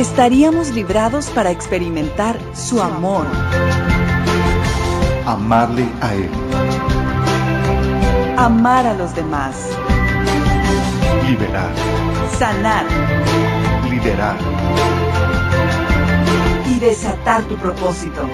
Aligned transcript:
Estaríamos 0.00 0.70
librados 0.70 1.26
para 1.26 1.50
experimentar 1.50 2.38
su 2.54 2.80
amor, 2.80 3.26
Amarle 5.26 5.86
a 6.00 6.14
Él, 6.14 6.30
amar 8.38 8.86
a 8.86 8.94
los 8.94 9.14
demás, 9.14 9.54
liberar, 11.28 11.70
sanar 12.38 12.86
liderar. 13.90 14.36
y 16.66 16.78
desatar 16.78 17.42
tu 17.42 17.56
propósito. 17.56 18.26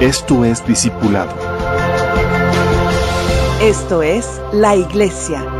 Esto 0.00 0.44
es 0.44 0.66
discipulado. 0.66 1.32
Esto 3.60 4.02
es 4.02 4.40
la 4.52 4.76
iglesia. 4.76 5.55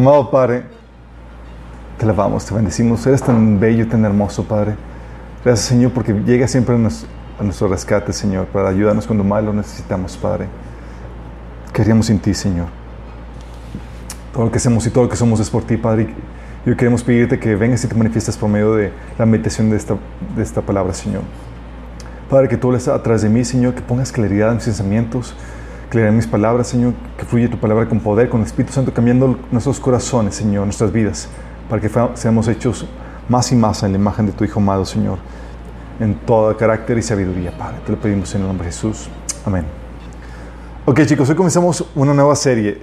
Amado 0.00 0.30
Padre, 0.30 0.62
te 1.98 2.06
alabamos, 2.06 2.46
te 2.46 2.54
bendecimos. 2.54 3.06
Eres 3.06 3.20
tan 3.22 3.60
bello 3.60 3.86
tan 3.86 4.02
hermoso, 4.02 4.44
Padre. 4.44 4.74
Gracias, 5.44 5.68
Señor, 5.68 5.92
porque 5.92 6.14
llega 6.14 6.48
siempre 6.48 6.74
a, 6.74 6.78
nos- 6.78 7.04
a 7.38 7.42
nuestro 7.42 7.68
rescate, 7.68 8.14
Señor, 8.14 8.46
para 8.46 8.70
ayudarnos 8.70 9.06
cuando 9.06 9.24
más 9.24 9.44
lo 9.44 9.52
necesitamos, 9.52 10.16
Padre. 10.16 10.46
Queríamos 11.74 12.08
en 12.08 12.18
ti, 12.18 12.32
Señor. 12.32 12.68
Todo 14.32 14.46
lo 14.46 14.50
que 14.50 14.56
hacemos 14.56 14.86
y 14.86 14.90
todo 14.90 15.04
lo 15.04 15.10
que 15.10 15.16
somos 15.16 15.38
es 15.38 15.50
por 15.50 15.64
ti, 15.64 15.76
Padre. 15.76 16.14
Y 16.64 16.70
hoy 16.70 16.76
queremos 16.76 17.02
pedirte 17.04 17.38
que 17.38 17.54
vengas 17.54 17.84
y 17.84 17.88
te 17.88 17.94
manifiestes 17.94 18.38
por 18.38 18.48
medio 18.48 18.76
de 18.76 18.92
la 19.18 19.26
meditación 19.26 19.68
de 19.68 19.76
esta, 19.76 19.96
de 20.34 20.42
esta 20.42 20.62
palabra, 20.62 20.94
Señor. 20.94 21.24
Padre, 22.30 22.48
que 22.48 22.56
tú 22.56 22.68
hables 22.68 22.88
atrás 22.88 23.20
de 23.20 23.28
mí, 23.28 23.44
Señor, 23.44 23.74
que 23.74 23.82
pongas 23.82 24.12
claridad 24.12 24.48
en 24.48 24.54
mis 24.54 24.64
pensamientos, 24.64 25.34
en 25.92 26.16
mis 26.16 26.26
palabras, 26.26 26.68
Señor, 26.68 26.94
que 27.18 27.24
fluye 27.24 27.48
tu 27.48 27.58
palabra 27.58 27.88
con 27.88 28.00
poder, 28.00 28.28
con 28.28 28.42
Espíritu 28.42 28.72
Santo, 28.72 28.94
cambiando 28.94 29.38
nuestros 29.50 29.80
corazones, 29.80 30.36
Señor, 30.36 30.64
nuestras 30.64 30.92
vidas, 30.92 31.28
para 31.68 31.82
que 31.82 31.90
seamos 32.14 32.46
hechos 32.48 32.86
más 33.28 33.50
y 33.52 33.56
más 33.56 33.82
en 33.82 33.92
la 33.92 33.98
imagen 33.98 34.26
de 34.26 34.32
tu 34.32 34.44
Hijo 34.44 34.60
amado, 34.60 34.84
Señor, 34.84 35.18
en 35.98 36.14
todo 36.14 36.56
carácter 36.56 36.98
y 36.98 37.02
sabiduría, 37.02 37.56
Padre. 37.56 37.78
Te 37.84 37.92
lo 37.92 37.98
pedimos 37.98 38.32
en 38.34 38.42
el 38.42 38.46
nombre 38.46 38.66
de 38.66 38.72
Jesús. 38.72 39.08
Amén. 39.44 39.64
Ok, 40.86 41.00
chicos, 41.04 41.28
hoy 41.28 41.36
comenzamos 41.36 41.84
una 41.94 42.14
nueva 42.14 42.36
serie. 42.36 42.78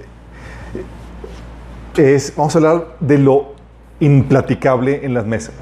Es, 1.96 2.32
vamos 2.36 2.54
a 2.54 2.58
hablar 2.58 2.96
de 3.00 3.18
lo 3.18 3.54
implaticable 4.00 5.04
en 5.04 5.14
las 5.14 5.26
mesas, 5.26 5.54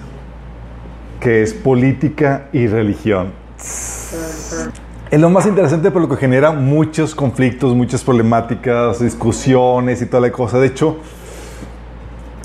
que 1.21 1.43
es 1.43 1.55
política 1.55 2.49
y 2.53 2.67
religión. 2.67 3.33
Es 5.09 5.21
lo 5.21 5.31
más 5.31 5.47
interesante 5.47 5.93
por 5.93 6.03
lo 6.03 6.09
que 6.09 6.17
genera 6.17 6.51
muchos 6.51 7.15
conflictos, 7.15 7.77
muchas 7.77 8.03
problemáticas, 8.03 8.99
discusiones 8.99 10.03
y 10.03 10.07
toda 10.07 10.23
la 10.23 10.33
cosa. 10.33 10.59
De 10.59 10.67
hecho, 10.67 10.97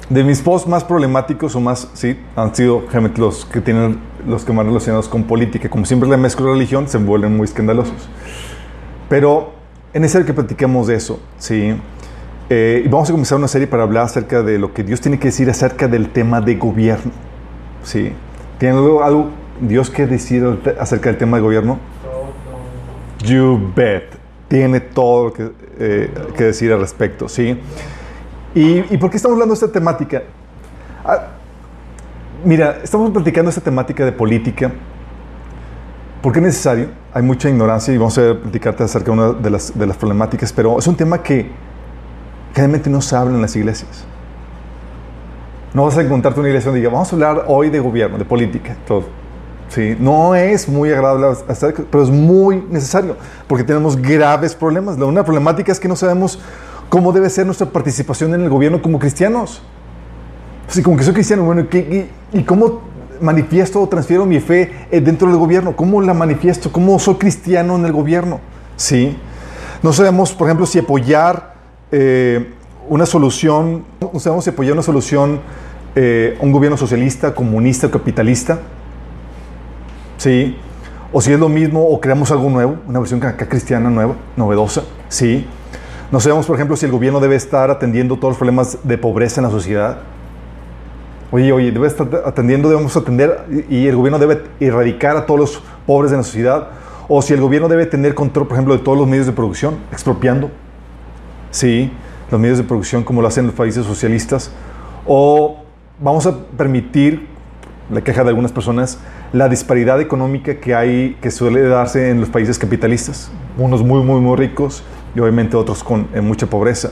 de 0.09 0.23
mis 0.23 0.41
posts 0.41 0.69
más 0.69 0.83
problemáticos 0.83 1.55
o 1.55 1.59
más, 1.59 1.89
sí, 1.93 2.19
han 2.35 2.53
sido 2.53 2.81
generalmente 2.81 3.19
los 3.19 3.45
que 3.45 3.61
tienen 3.61 3.97
los 4.27 4.45
que 4.45 4.53
más 4.53 4.63
relacionados 4.63 5.09
con 5.09 5.23
política. 5.23 5.71
Como 5.71 5.85
siempre 5.85 6.07
la 6.07 6.17
mezcla 6.17 6.45
religión, 6.45 6.87
se 6.87 6.99
vuelven 6.99 7.35
muy 7.35 7.45
escandalosos. 7.45 8.09
Pero 9.09 9.53
es 9.91 9.99
necesario 9.99 10.27
que 10.27 10.33
platiquemos 10.33 10.85
de 10.85 10.95
eso, 10.95 11.19
sí. 11.39 11.73
Eh, 12.51 12.83
y 12.85 12.87
vamos 12.89 13.09
a 13.09 13.13
comenzar 13.13 13.39
una 13.39 13.47
serie 13.47 13.65
para 13.65 13.81
hablar 13.81 14.03
acerca 14.03 14.43
de 14.43 14.59
lo 14.59 14.71
que 14.71 14.83
Dios 14.83 15.01
tiene 15.01 15.17
que 15.17 15.29
decir 15.29 15.49
acerca 15.49 15.87
del 15.87 16.09
tema 16.09 16.41
de 16.41 16.57
gobierno, 16.57 17.11
sí. 17.81 18.13
¿Tiene 18.59 18.75
algo, 18.77 19.03
algo 19.03 19.29
Dios 19.61 19.89
que 19.89 20.05
decir 20.05 20.45
acerca 20.79 21.09
del 21.09 21.17
tema 21.17 21.37
de 21.37 21.43
gobierno? 21.43 21.79
You 23.23 23.71
bet. 23.75 24.19
Tiene 24.47 24.81
todo 24.81 25.31
que, 25.31 25.51
eh, 25.79 26.13
que 26.35 26.43
decir 26.45 26.73
al 26.73 26.81
respecto, 26.81 27.29
¿sí? 27.29 27.57
¿Y, 28.53 28.93
¿Y 28.93 28.97
por 28.97 29.09
qué 29.09 29.17
estamos 29.17 29.35
hablando 29.35 29.55
de 29.55 29.65
esta 29.65 29.71
temática? 29.71 30.23
Ah, 31.05 31.27
mira, 32.43 32.79
estamos 32.83 33.11
platicando 33.11 33.49
esta 33.49 33.61
temática 33.61 34.03
de 34.03 34.11
política 34.11 34.71
porque 36.21 36.39
es 36.39 36.45
necesario. 36.45 36.89
Hay 37.13 37.23
mucha 37.23 37.49
ignorancia 37.49 37.93
y 37.93 37.97
vamos 37.97 38.17
a 38.17 38.39
platicarte 38.39 38.83
acerca 38.83 39.05
de 39.05 39.11
una 39.11 39.31
de 39.33 39.49
las, 39.49 39.77
de 39.77 39.85
las 39.85 39.97
problemáticas, 39.97 40.53
pero 40.53 40.77
es 40.77 40.87
un 40.87 40.95
tema 40.95 41.21
que 41.21 41.49
generalmente 42.53 42.89
no 42.89 43.01
se 43.01 43.15
habla 43.15 43.35
en 43.35 43.41
las 43.41 43.55
iglesias. 43.55 44.05
No 45.73 45.85
vas 45.85 45.97
a 45.97 46.01
encontrarte 46.01 46.39
una 46.39 46.49
iglesia 46.49 46.67
donde 46.67 46.81
diga, 46.81 46.91
vamos 46.91 47.11
a 47.11 47.15
hablar 47.15 47.45
hoy 47.47 47.69
de 47.69 47.79
gobierno, 47.79 48.17
de 48.17 48.25
política, 48.25 48.75
todo. 48.85 49.20
Sí, 49.73 49.95
no 49.97 50.35
es 50.35 50.67
muy 50.67 50.91
agradable, 50.91 51.37
hacer, 51.47 51.73
pero 51.89 52.03
es 52.03 52.09
muy 52.09 52.61
necesario, 52.69 53.15
porque 53.47 53.63
tenemos 53.63 53.95
graves 53.95 54.53
problemas. 54.53 54.99
La 54.99 55.05
una 55.05 55.23
problemática 55.23 55.71
es 55.71 55.79
que 55.79 55.87
no 55.87 55.95
sabemos 55.95 56.39
cómo 56.89 57.13
debe 57.13 57.29
ser 57.29 57.45
nuestra 57.45 57.69
participación 57.69 58.33
en 58.33 58.41
el 58.41 58.49
gobierno 58.49 58.81
como 58.81 58.99
cristianos. 58.99 59.61
Así 60.67 60.83
como 60.83 60.97
que 60.97 61.03
soy 61.03 61.13
cristiano, 61.13 61.45
bueno, 61.45 61.69
¿qué, 61.69 62.09
y, 62.33 62.37
¿y 62.39 62.43
cómo 62.43 62.81
manifiesto 63.21 63.81
o 63.81 63.87
transfiero 63.87 64.25
mi 64.25 64.41
fe 64.41 64.71
eh, 64.91 64.99
dentro 64.99 65.29
del 65.29 65.37
gobierno? 65.37 65.73
¿Cómo 65.73 66.01
la 66.01 66.13
manifiesto? 66.13 66.69
¿Cómo 66.69 66.99
soy 66.99 67.15
cristiano 67.15 67.77
en 67.77 67.85
el 67.85 67.93
gobierno? 67.93 68.41
Sí. 68.75 69.17
No 69.81 69.93
sabemos, 69.93 70.33
por 70.33 70.47
ejemplo, 70.47 70.65
si 70.65 70.79
apoyar 70.79 71.55
eh, 71.93 72.53
una 72.89 73.05
solución, 73.05 73.85
no 74.01 74.19
sabemos 74.19 74.43
si 74.43 74.49
apoyar 74.49 74.73
una 74.73 74.83
solución 74.83 75.39
eh, 75.95 76.37
un 76.39 76.51
gobierno 76.51 76.77
socialista, 76.77 77.33
comunista 77.33 77.87
o 77.87 77.91
capitalista. 77.91 78.59
Sí. 80.21 80.55
O 81.11 81.19
si 81.19 81.33
es 81.33 81.39
lo 81.39 81.49
mismo 81.49 81.83
o 81.83 81.99
creamos 81.99 82.29
algo 82.29 82.47
nuevo, 82.47 82.77
una 82.87 82.99
versión 82.99 83.19
cristiana 83.19 83.89
nueva, 83.89 84.13
novedosa. 84.37 84.83
Sí. 85.09 85.47
No 86.11 86.19
sabemos, 86.19 86.45
por 86.45 86.57
ejemplo, 86.57 86.77
si 86.77 86.85
el 86.85 86.91
gobierno 86.91 87.19
debe 87.19 87.35
estar 87.35 87.71
atendiendo 87.71 88.17
todos 88.17 88.33
los 88.33 88.37
problemas 88.37 88.77
de 88.83 88.99
pobreza 88.99 89.41
en 89.41 89.45
la 89.45 89.49
sociedad. 89.49 89.97
Oye, 91.31 91.51
oye, 91.51 91.71
debe 91.71 91.87
estar 91.87 92.07
atendiendo, 92.23 92.69
debemos 92.69 92.95
atender 92.95 93.47
y 93.67 93.87
el 93.87 93.95
gobierno 93.95 94.19
debe 94.19 94.43
erradicar 94.59 95.17
a 95.17 95.25
todos 95.25 95.39
los 95.39 95.63
pobres 95.87 96.11
de 96.11 96.17
la 96.17 96.23
sociedad. 96.23 96.67
O 97.07 97.23
si 97.23 97.33
el 97.33 97.41
gobierno 97.41 97.67
debe 97.67 97.87
tener 97.87 98.13
control, 98.13 98.47
por 98.47 98.57
ejemplo, 98.57 98.77
de 98.77 98.83
todos 98.83 98.99
los 98.99 99.07
medios 99.07 99.25
de 99.25 99.31
producción, 99.31 99.77
expropiando. 99.91 100.51
Sí, 101.49 101.91
los 102.29 102.39
medios 102.39 102.59
de 102.59 102.63
producción 102.63 103.03
como 103.03 103.23
lo 103.23 103.27
hacen 103.27 103.47
los 103.47 103.55
países 103.55 103.87
socialistas. 103.87 104.51
O 105.07 105.63
vamos 105.99 106.27
a 106.27 106.37
permitir, 106.55 107.27
la 107.91 108.01
queja 108.01 108.23
de 108.23 108.29
algunas 108.29 108.51
personas, 108.51 108.97
la 109.33 109.49
disparidad 109.49 109.99
económica 109.99 110.55
que 110.55 110.73
hay, 110.73 111.17
que 111.21 111.31
suele 111.31 111.61
darse 111.63 112.09
en 112.09 112.19
los 112.19 112.29
países 112.29 112.57
capitalistas. 112.57 113.31
Unos 113.57 113.83
muy, 113.83 114.03
muy, 114.03 114.21
muy 114.21 114.37
ricos 114.37 114.83
y 115.15 115.19
obviamente 115.19 115.57
otros 115.57 115.83
con 115.83 116.07
en 116.13 116.25
mucha 116.25 116.47
pobreza. 116.47 116.91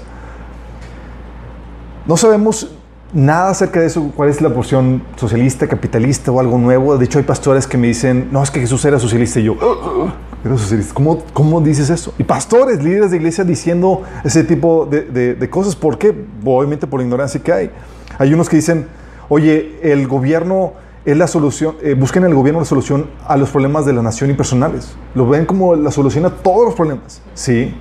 No 2.06 2.18
sabemos 2.18 2.76
nada 3.14 3.50
acerca 3.50 3.80
de 3.80 3.88
eso, 3.88 4.12
cuál 4.16 4.30
es 4.30 4.42
la 4.42 4.54
porción 4.54 5.02
socialista, 5.16 5.68
capitalista 5.68 6.32
o 6.32 6.40
algo 6.40 6.58
nuevo. 6.58 6.98
De 6.98 7.06
hecho, 7.06 7.18
hay 7.18 7.24
pastores 7.24 7.66
que 7.66 7.78
me 7.78 7.88
dicen, 7.88 8.28
no, 8.32 8.44
es 8.44 8.52
que 8.52 8.60
Jesús 8.60 8.84
era 8.86 9.00
socialista 9.00 9.40
y 9.40 9.44
yo, 9.44 9.54
"Uh, 9.54 10.04
uh, 10.06 10.12
era 10.44 10.58
socialista. 10.58 10.94
¿Cómo, 10.94 11.24
¿Cómo 11.34 11.62
dices 11.62 11.90
eso? 11.90 12.14
Y 12.18 12.24
pastores, 12.24 12.84
líderes 12.84 13.12
de 13.12 13.18
iglesia 13.18 13.44
diciendo 13.44 14.04
ese 14.24 14.44
tipo 14.44 14.86
de, 14.86 15.02
de, 15.04 15.36
de 15.36 15.50
cosas. 15.50 15.76
¿Por 15.76 15.98
qué? 15.98 16.14
Obviamente 16.46 16.88
por 16.88 17.00
la 17.00 17.06
ignorancia 17.06 17.42
que 17.42 17.52
hay. 17.52 17.72
Hay 18.18 18.34
unos 18.34 18.50
que 18.50 18.58
dicen, 18.58 18.88
oye, 19.28 19.80
el 19.82 20.08
gobierno 20.08 20.74
es 21.10 21.18
la 21.18 21.28
solución, 21.28 21.76
eh, 21.82 21.94
busquen 21.94 22.24
en 22.24 22.30
el 22.30 22.36
gobierno 22.36 22.60
la 22.60 22.66
solución 22.66 23.08
a 23.26 23.38
los 23.38 23.50
problemas 23.50 23.86
de 23.86 23.94
la 23.94 24.02
nación 24.02 24.30
y 24.30 24.34
personales. 24.34 24.96
Lo 25.16 25.28
ven 25.28 25.46
como 25.46 25.76
la 25.76 25.92
solución 25.92 26.26
a 26.26 26.30
todos 26.30 26.66
los 26.66 26.76
problemas. 26.76 27.22
¿sí? 27.34 27.74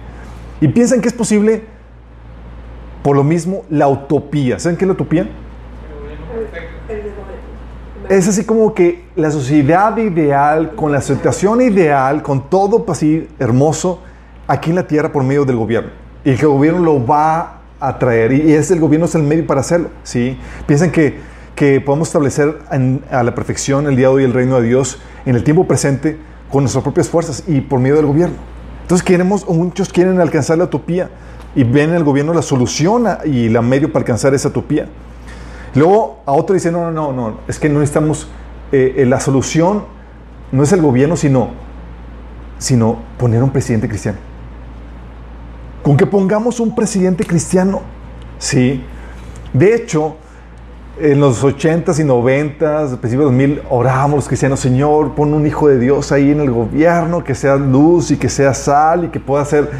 Y 0.60 0.68
piensan 0.68 1.00
que 1.00 1.08
es 1.08 1.14
posible, 1.14 1.64
por 3.02 3.16
lo 3.16 3.24
mismo, 3.24 3.64
la 3.70 3.88
utopía. 3.88 4.58
¿Saben 4.58 4.76
qué 4.76 4.84
es 4.84 4.88
la 4.88 4.94
utopía? 4.94 5.28
es 8.08 8.26
así 8.26 8.44
como 8.44 8.72
que 8.72 9.04
la 9.16 9.30
sociedad 9.30 9.96
ideal, 9.98 10.74
con 10.74 10.92
la 10.92 11.00
situación 11.00 11.60
ideal, 11.60 12.22
con 12.22 12.48
todo 12.48 12.84
así 12.88 13.28
hermoso, 13.38 14.00
aquí 14.46 14.70
en 14.70 14.76
la 14.76 14.86
tierra 14.86 15.12
por 15.12 15.22
medio 15.22 15.44
del 15.44 15.56
gobierno. 15.56 15.90
Y 16.24 16.30
el 16.30 16.38
gobierno 16.38 16.80
lo 16.80 17.06
va 17.06 17.60
a 17.78 17.98
traer. 17.98 18.32
Y 18.32 18.52
es 18.52 18.70
el 18.70 18.80
gobierno 18.80 19.06
es 19.06 19.14
el 19.14 19.22
medio 19.22 19.46
para 19.46 19.60
hacerlo. 19.60 19.90
¿sí? 20.02 20.38
Piensan 20.66 20.90
que, 20.90 21.18
que 21.58 21.80
podemos 21.80 22.06
establecer 22.06 22.56
a 23.10 23.22
la 23.24 23.34
perfección 23.34 23.88
el 23.88 23.96
día 23.96 24.06
de 24.06 24.14
hoy 24.14 24.22
el 24.22 24.32
reino 24.32 24.60
de 24.60 24.68
Dios 24.68 25.00
en 25.26 25.34
el 25.34 25.42
tiempo 25.42 25.66
presente 25.66 26.16
con 26.52 26.62
nuestras 26.62 26.84
propias 26.84 27.08
fuerzas 27.08 27.42
y 27.48 27.60
por 27.60 27.80
medio 27.80 27.96
del 27.96 28.06
gobierno. 28.06 28.36
Entonces 28.82 29.04
queremos, 29.04 29.44
muchos 29.48 29.88
quieren 29.88 30.20
alcanzar 30.20 30.56
la 30.56 30.64
utopía 30.64 31.10
y 31.56 31.64
ven 31.64 31.90
en 31.90 31.96
el 31.96 32.04
gobierno 32.04 32.32
la 32.32 32.42
solución 32.42 33.08
y 33.24 33.48
la 33.48 33.60
medio 33.60 33.92
para 33.92 34.04
alcanzar 34.04 34.34
esa 34.34 34.50
utopía. 34.50 34.88
Luego 35.74 36.20
a 36.26 36.32
otro 36.32 36.54
dice, 36.54 36.70
no, 36.70 36.92
no, 36.92 37.12
no, 37.12 37.12
no, 37.12 37.38
es 37.48 37.58
que 37.58 37.68
no 37.68 37.80
necesitamos, 37.80 38.28
eh, 38.70 38.94
eh, 38.98 39.04
la 39.04 39.18
solución 39.18 39.82
no 40.52 40.62
es 40.62 40.70
el 40.70 40.80
gobierno, 40.80 41.16
sino, 41.16 41.48
sino 42.58 43.00
poner 43.18 43.42
un 43.42 43.50
presidente 43.50 43.88
cristiano. 43.88 44.18
Con 45.82 45.96
que 45.96 46.06
pongamos 46.06 46.60
un 46.60 46.76
presidente 46.76 47.24
cristiano, 47.24 47.82
sí. 48.38 48.84
De 49.52 49.74
hecho, 49.74 50.18
en 51.00 51.20
los 51.20 51.44
80s 51.44 52.00
y 52.00 52.04
90s, 52.04 52.96
principios 52.98 53.10
de 53.10 53.24
2000, 53.24 53.62
orábamos 53.70 54.16
los 54.16 54.28
cristianos, 54.28 54.60
Señor, 54.60 55.14
pon 55.14 55.32
un 55.34 55.46
hijo 55.46 55.68
de 55.68 55.78
Dios 55.78 56.12
ahí 56.12 56.30
en 56.30 56.40
el 56.40 56.50
gobierno, 56.50 57.22
que 57.22 57.34
sea 57.34 57.56
luz 57.56 58.10
y 58.10 58.16
que 58.16 58.28
sea 58.28 58.54
sal 58.54 59.04
y 59.04 59.08
que 59.08 59.20
pueda 59.20 59.44
ser... 59.44 59.70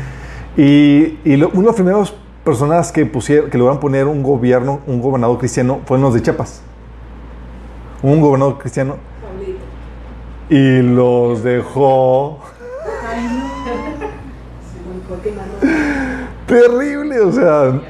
Y, 0.57 1.19
y 1.25 1.35
uno 1.35 1.49
de 1.49 1.63
los 1.63 1.75
primeros 1.75 2.15
personas 2.45 2.91
que, 2.93 3.05
pusieron, 3.07 3.51
que 3.51 3.59
lograron 3.59 3.81
poner 3.81 4.07
un 4.07 4.23
gobierno, 4.23 4.81
un 4.87 5.01
gobernador 5.01 5.39
cristiano, 5.39 5.81
fueron 5.85 6.05
los 6.05 6.15
de 6.15 6.23
Chiapas. 6.23 6.63
Un 8.03 8.21
gobernador 8.21 8.59
cristiano. 8.59 8.97
Y 10.49 10.83
los 10.83 11.43
dejó. 11.43 12.39
Terrible, 16.47 17.21
o 17.21 17.33
sea, 17.33 17.81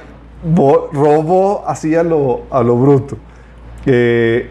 robó 0.45 1.65
así 1.67 1.95
a 1.95 2.03
lo, 2.03 2.45
bruto. 2.51 3.17
de 3.85 4.49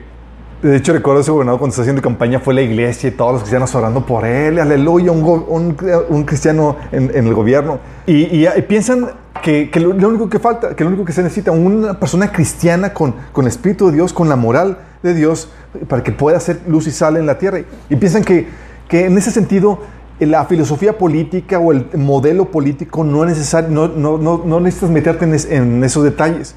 hecho, 0.75 0.93
recuerdo 0.93 1.21
ese 1.21 1.31
gobernador 1.31 1.59
cuando 1.59 1.71
estaba 1.71 1.83
haciendo 1.83 2.01
campaña 2.01 2.39
fue 2.39 2.53
la 2.53 2.61
iglesia 2.61 3.09
y 3.09 3.11
todos 3.11 3.33
los 3.33 3.41
cristianos 3.41 3.73
orando 3.75 4.05
por 4.05 4.25
él, 4.25 4.59
aleluya, 4.59 5.11
un, 5.11 5.77
un, 6.09 6.23
cristiano 6.23 6.75
en, 6.91 7.11
el 7.15 7.33
gobierno. 7.33 7.79
Y, 8.05 8.45
piensan 8.67 9.11
que, 9.41 9.69
lo, 9.75 9.91
único 10.07 10.29
que 10.29 10.39
falta, 10.39 10.75
que 10.75 10.83
lo 10.83 10.89
único 10.89 11.05
que 11.05 11.13
se 11.13 11.23
necesita, 11.23 11.51
una 11.51 11.99
persona 11.99 12.31
cristiana 12.31 12.93
con, 12.93 13.15
con 13.31 13.45
el 13.45 13.49
Espíritu 13.49 13.87
de 13.87 13.93
Dios, 13.93 14.13
con 14.13 14.29
la 14.29 14.35
moral 14.35 14.79
de 15.03 15.13
Dios, 15.13 15.49
para 15.87 16.03
que 16.03 16.11
pueda 16.11 16.37
hacer 16.37 16.61
luz 16.67 16.87
y 16.87 16.91
sal 16.91 17.17
en 17.17 17.25
la 17.25 17.37
tierra. 17.37 17.59
Y 17.89 17.95
piensan 17.95 18.23
que 18.23 18.47
en 18.89 19.17
ese 19.17 19.31
sentido 19.31 19.79
la 20.19 20.45
filosofía 20.45 20.97
política 20.97 21.59
o 21.59 21.71
el 21.71 21.87
modelo 21.95 22.45
político 22.45 23.03
no 23.03 23.25
es 23.25 23.53
no, 23.69 23.87
no, 23.87 24.17
no, 24.17 24.41
no 24.43 24.59
necesitas 24.59 24.89
meterte 24.89 25.25
en, 25.25 25.83
esos 25.83 26.03
detalles. 26.03 26.55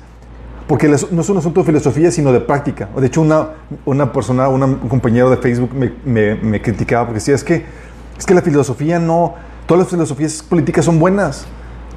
Porque 0.67 0.89
no 0.89 1.21
es 1.21 1.29
un 1.29 1.37
asunto 1.37 1.61
de 1.61 1.67
filosofía, 1.67 2.13
sino 2.13 2.33
de 2.33 2.41
práctica. 2.41 2.89
De 2.97 3.07
hecho, 3.09 3.23
una, 3.23 3.49
una 3.85 4.13
persona, 4.13 4.49
un 4.49 4.89
compañero 4.89 5.29
de 5.29 5.37
Facebook 5.37 5.75
me, 5.75 5.93
me, 6.05 6.37
me 6.37 6.63
criticaba 6.63 7.07
porque 7.07 7.19
decía, 7.19 7.35
es 7.35 7.43
que, 7.43 7.65
es 8.17 8.25
que 8.25 8.35
la 8.35 8.41
filosofía 8.41 9.01
no, 9.01 9.35
todas 9.67 9.81
las 9.81 9.89
filosofías 9.89 10.43
políticas 10.43 10.85
son 10.85 10.99
buenas. 10.99 11.47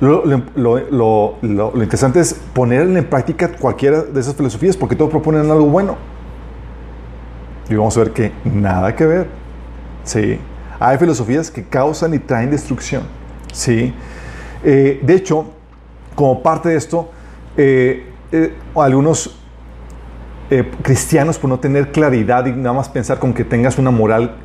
Lo, 0.02 0.26
lo, 0.26 1.38
lo, 1.42 1.72
interesante 1.76 2.20
es 2.20 2.34
poner 2.34 2.82
en 2.82 3.06
práctica 3.06 3.50
cualquiera 3.54 4.02
de 4.02 4.20
esas 4.20 4.36
filosofías 4.36 4.76
porque 4.76 4.96
todos 4.96 5.12
proponen 5.12 5.50
algo 5.50 5.68
bueno. 5.68 5.96
Y 7.70 7.76
vamos 7.76 7.96
a 7.96 8.02
ver 8.02 8.12
que 8.12 8.32
nada 8.44 8.96
que 8.96 9.06
ver. 9.06 9.28
Sí. 10.04 10.40
Hay 10.84 10.98
filosofías 10.98 11.50
que 11.50 11.64
causan 11.64 12.14
y 12.14 12.20
traen 12.20 12.52
destrucción. 12.52 13.04
Sí. 13.54 13.94
Eh, 14.66 15.00
de 15.02 15.14
hecho, 15.14 15.46
como 16.14 16.44
parte 16.44 16.68
de 16.68 16.76
esto, 16.76 17.10
eh, 17.56 18.12
eh, 18.34 18.54
algunos 18.76 19.40
cristianos, 20.84 21.40
por 21.40 21.50
no 21.50 21.58
tener 21.58 21.92
claridad 21.92 22.46
y 22.46 22.52
nada 22.52 22.74
más 22.74 22.88
pensar 22.88 23.18
con 23.18 23.34
que 23.34 23.44
tengas 23.44 23.80
una 23.80 23.90
moral 23.90 24.36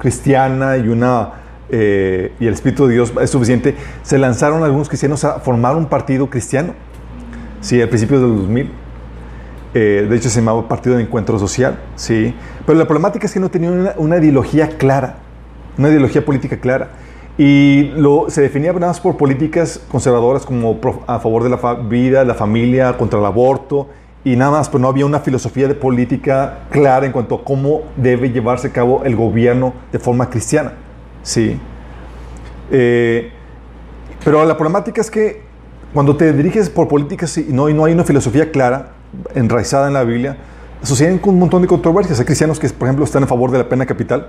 cristiana 0.00 0.76
y 0.78 0.88
una 0.88 1.34
y 1.70 2.46
el 2.46 2.54
Espíritu 2.54 2.86
de 2.86 2.94
Dios 2.94 3.12
es 3.20 3.30
suficiente, 3.30 3.76
se 4.02 4.18
lanzaron 4.18 4.64
algunos 4.64 4.88
cristianos 4.88 5.22
a 5.24 5.38
formar 5.38 5.76
un 5.76 5.86
partido 5.86 6.28
cristiano. 6.28 6.74
Sí, 7.60 7.80
al 7.80 7.88
principio 7.88 8.18
del 8.20 8.36
2000. 8.36 8.72
Eh, 9.80 10.08
de 10.10 10.16
hecho, 10.16 10.28
se 10.28 10.40
llamaba 10.40 10.66
Partido 10.66 10.96
de 10.96 11.04
Encuentro 11.04 11.38
Social. 11.38 11.78
Sí. 11.94 12.34
Pero 12.66 12.76
la 12.76 12.84
problemática 12.84 13.26
es 13.26 13.32
que 13.32 13.38
no 13.38 13.48
tenían 13.48 13.92
una, 13.96 14.16
ideología 14.16 14.70
clara, 14.70 15.18
una 15.76 15.88
ideología 15.88 16.24
política 16.24 16.56
clara. 16.56 16.90
Y 17.38 17.92
lo, 17.94 18.28
se 18.28 18.40
definía 18.40 18.72
nada 18.72 18.88
más 18.88 18.98
por 18.98 19.16
políticas 19.16 19.80
conservadoras 19.88 20.44
como 20.44 20.80
a 21.06 21.20
favor 21.20 21.44
de 21.44 21.50
la 21.50 21.74
vida, 21.74 22.24
la 22.24 22.34
familia, 22.34 22.96
contra 22.96 23.20
el 23.20 23.24
aborto 23.24 23.86
y 24.24 24.34
nada 24.34 24.50
más, 24.50 24.68
pero 24.68 24.80
no 24.80 24.88
había 24.88 25.06
una 25.06 25.20
filosofía 25.20 25.68
de 25.68 25.76
política 25.76 26.64
clara 26.70 27.06
en 27.06 27.12
cuanto 27.12 27.36
a 27.36 27.44
cómo 27.44 27.82
debe 27.96 28.32
llevarse 28.32 28.66
a 28.66 28.72
cabo 28.72 29.04
el 29.04 29.14
gobierno 29.14 29.74
de 29.92 30.00
forma 30.00 30.28
cristiana. 30.28 30.72
Sí. 31.22 31.56
Eh, 32.72 33.30
pero 34.24 34.44
la 34.44 34.56
problemática 34.56 35.00
es 35.00 35.08
que 35.08 35.42
cuando 35.94 36.16
te 36.16 36.32
diriges 36.32 36.68
por 36.68 36.88
políticas 36.88 37.38
y 37.38 37.52
no, 37.52 37.68
no 37.68 37.84
hay 37.84 37.92
una 37.92 38.02
filosofía 38.02 38.50
clara, 38.50 38.97
enraizada 39.34 39.88
en 39.88 39.94
la 39.94 40.04
Biblia, 40.04 40.36
suceden 40.82 41.18
con 41.18 41.34
un 41.34 41.40
montón 41.40 41.62
de 41.62 41.68
controversias. 41.68 42.18
Hay 42.18 42.26
cristianos 42.26 42.58
que, 42.58 42.68
por 42.68 42.88
ejemplo, 42.88 43.04
están 43.04 43.24
a 43.24 43.26
favor 43.26 43.50
de 43.50 43.58
la 43.58 43.68
pena 43.68 43.86
capital. 43.86 44.28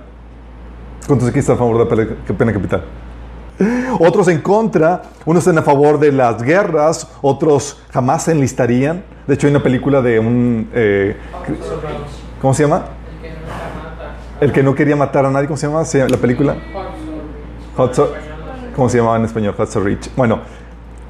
¿Cuántos 1.06 1.28
aquí 1.28 1.38
están 1.38 1.56
a 1.56 1.58
favor 1.58 1.88
de 1.88 2.06
la 2.06 2.36
pena 2.36 2.52
capital? 2.52 2.84
Otros 3.98 4.28
en 4.28 4.40
contra, 4.40 5.02
unos 5.26 5.42
están 5.42 5.58
a 5.58 5.62
favor 5.62 5.98
de 6.00 6.12
las 6.12 6.42
guerras, 6.42 7.06
otros 7.20 7.82
jamás 7.90 8.24
se 8.24 8.32
enlistarían. 8.32 9.02
De 9.26 9.34
hecho, 9.34 9.46
hay 9.46 9.52
una 9.52 9.62
película 9.62 10.00
de 10.00 10.18
un... 10.18 10.70
Eh, 10.72 11.16
¿Cómo 12.40 12.54
se 12.54 12.62
llama? 12.62 12.84
El 14.40 14.52
que 14.52 14.62
no 14.62 14.74
quería 14.74 14.96
matar 14.96 15.26
a 15.26 15.30
nadie, 15.30 15.46
¿cómo 15.46 15.58
se 15.58 15.68
llama 15.68 15.82
la 16.08 16.16
película? 16.16 16.56
¿Cómo 18.74 18.88
se 18.88 18.96
llamaba 18.96 19.18
en 19.18 19.26
español? 19.26 19.54
Hudson 19.58 19.84
Rich. 19.84 20.10
Bueno, 20.16 20.40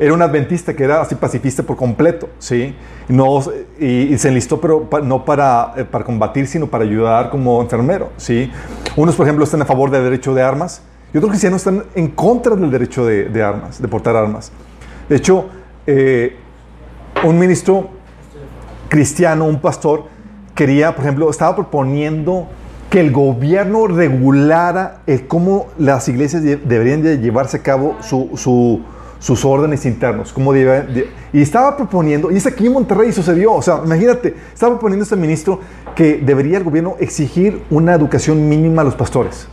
era 0.00 0.14
un 0.14 0.22
adventista 0.22 0.72
que 0.74 0.82
era 0.82 1.02
así 1.02 1.14
pacifista 1.14 1.62
por 1.62 1.76
completo, 1.76 2.30
¿sí? 2.38 2.74
No, 3.06 3.40
y, 3.78 4.16
se 4.16 4.28
enlistó, 4.28 4.58
pero 4.58 4.88
no 5.04 5.26
para, 5.26 5.74
eh, 5.76 5.84
para 5.84 6.04
combatir, 6.04 6.46
sino 6.46 6.68
para 6.68 6.84
ayudar 6.84 7.28
como 7.28 7.60
enfermero, 7.60 8.10
¿sí? 8.16 8.50
Unos, 8.96 9.14
por 9.14 9.26
ejemplo, 9.26 9.44
están 9.44 9.60
a 9.60 9.66
favor 9.66 9.90
del 9.90 10.02
derecho 10.02 10.34
de 10.34 10.42
armas 10.42 10.82
y 11.12 11.18
otros 11.18 11.30
cristianos 11.32 11.60
están 11.60 11.84
en 11.94 12.08
contra 12.08 12.56
del 12.56 12.70
derecho 12.70 13.04
de, 13.04 13.42
armas, 13.42 13.80
de 13.80 13.88
portar 13.88 14.16
armas. 14.16 14.50
De 15.06 15.16
hecho, 15.16 15.50
eh, 15.86 16.34
un 17.22 17.38
ministro 17.38 17.90
cristiano, 18.88 19.44
un 19.44 19.60
pastor, 19.60 20.04
quería, 20.54 20.94
por 20.94 21.04
ejemplo, 21.04 21.28
estaba 21.28 21.54
proponiendo 21.54 22.48
que 22.88 23.00
el 23.00 23.12
gobierno 23.12 23.86
regulara 23.86 25.02
el 25.06 25.28
cómo 25.28 25.66
las 25.78 26.08
iglesias 26.08 26.42
deberían 26.42 27.02
de 27.02 27.18
llevarse 27.18 27.58
a 27.58 27.62
cabo 27.62 27.96
sus 29.20 29.44
órdenes 29.44 29.86
internos. 29.86 30.32
Cómo 30.32 30.52
y 30.52 31.40
estaba 31.40 31.76
proponiendo, 31.76 32.32
y 32.32 32.36
es 32.36 32.46
aquí 32.46 32.66
en 32.66 32.72
Monterrey 32.72 33.12
sucedió, 33.12 33.52
o 33.52 33.62
sea, 33.62 33.82
imagínate, 33.84 34.34
estaba 34.52 34.72
proponiendo 34.72 35.04
este 35.04 35.14
ministro 35.14 35.60
que 35.94 36.16
debería 36.16 36.58
el 36.58 36.64
gobierno 36.64 36.96
exigir 36.98 37.62
una 37.70 37.94
educación 37.94 38.48
mínima 38.48 38.82
a 38.82 38.84
los 38.84 38.96
pastores. 38.96 39.46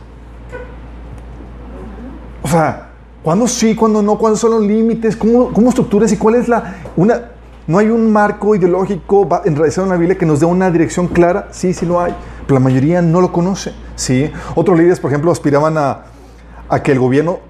O 2.42 2.48
sea, 2.48 2.90
¿cuándo 3.22 3.46
sí, 3.46 3.76
cuándo 3.76 4.02
no? 4.02 4.18
¿Cuáles 4.18 4.40
son 4.40 4.50
los 4.50 4.62
límites? 4.62 5.16
¿Cómo, 5.16 5.52
cómo 5.52 5.68
estructuras 5.68 6.10
y 6.12 6.16
cuál 6.16 6.34
es 6.34 6.48
la... 6.48 6.76
Una, 6.96 7.32
¿No 7.66 7.76
hay 7.76 7.90
un 7.90 8.10
marco 8.10 8.54
ideológico 8.54 9.28
enraizado 9.44 9.86
en 9.86 9.90
la 9.90 9.98
Biblia 9.98 10.16
que 10.16 10.24
nos 10.24 10.40
dé 10.40 10.46
una 10.46 10.70
dirección 10.70 11.06
clara? 11.06 11.48
Sí, 11.52 11.74
sí 11.74 11.84
lo 11.84 12.00
hay 12.00 12.14
pero 12.48 12.60
la 12.60 12.64
mayoría 12.64 13.02
no 13.02 13.20
lo 13.20 13.30
conoce. 13.30 13.74
¿sí? 13.94 14.32
Otros 14.54 14.78
líderes, 14.78 14.98
por 14.98 15.10
ejemplo, 15.10 15.30
aspiraban 15.30 15.76
a 15.76 16.82
que 16.82 16.92
el 16.92 16.98
gobierno 16.98 17.40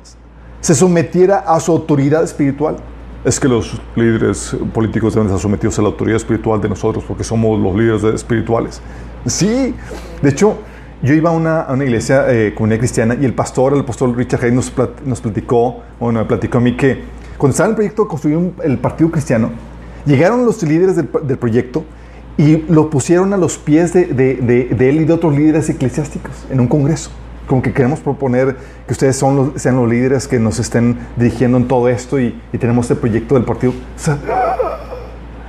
se 0.61 0.75
sometiera 0.75 1.39
a 1.39 1.61
su 1.61 1.73
autoridad 1.73 2.23
espiritual. 2.25 2.77
Es 3.25 3.41
que 3.41 3.49
los 3.49 3.81
líderes 3.97 4.57
políticos 4.73 5.15
deben 5.15 5.27
estar 5.27 5.41
sometidos 5.41 5.79
a 5.79 5.83
la 5.83 5.89
autoridad 5.89 6.17
espiritual 6.17 6.61
de 6.61 6.69
nosotros 6.69 7.05
porque 7.07 7.25
somos 7.25 7.59
los 7.59 7.75
líderes 7.75 8.05
espirituales. 8.15 8.81
Sí, 9.27 9.75
de 10.23 10.29
hecho, 10.31 10.59
yo 11.03 11.15
iba 11.15 11.31
a 11.31 11.33
una, 11.33 11.63
a 11.63 11.73
una 11.73 11.85
iglesia, 11.85 12.27
eh, 12.29 12.55
comunidad 12.55 12.79
cristiana, 12.79 13.17
y 13.21 13.25
el 13.25 13.35
pastor, 13.35 13.75
el 13.75 13.85
pastor 13.85 14.17
Richard 14.17 14.45
Hayes 14.45 14.55
nos, 14.55 14.73
nos 15.05 15.21
platicó, 15.21 15.83
bueno, 16.01 16.27
platicó 16.27 16.59
a 16.59 16.61
mí 16.61 16.77
que 16.77 17.03
cuando 17.37 17.53
estaba 17.53 17.67
en 17.67 17.73
el 17.73 17.77
proyecto 17.77 18.03
de 18.03 18.09
construir 18.09 18.53
el 18.65 18.79
partido 18.79 19.11
cristiano, 19.11 19.51
llegaron 20.07 20.45
los 20.45 20.63
líderes 20.63 20.97
del, 20.97 21.09
del 21.25 21.39
proyecto 21.39 21.85
y 22.39 22.59
lo 22.69 22.89
pusieron 22.89 23.33
a 23.33 23.37
los 23.37 23.59
pies 23.59 23.93
de, 23.93 24.11
él 24.11 25.01
y 25.01 25.05
de 25.05 25.13
otros 25.13 25.37
líderes 25.37 25.69
eclesiásticos 25.69 26.47
en 26.49 26.61
un 26.61 26.69
congreso. 26.69 27.11
Como 27.49 27.63
que 27.63 27.73
queremos 27.73 27.99
proponer 28.01 28.57
que 28.87 28.93
ustedes 28.93 29.17
son 29.17 29.59
sean 29.59 29.77
los 29.77 29.89
líderes 29.89 30.29
que 30.29 30.39
nos 30.39 30.59
estén 30.59 30.99
dirigiendo 31.17 31.59
en 31.59 31.67
todo 31.67 31.89
esto 31.89 32.21
y, 32.21 32.39
tenemos 32.61 32.85
este 32.91 32.95
proyecto 32.95 33.35
del 33.35 33.45
partido. 33.45 33.73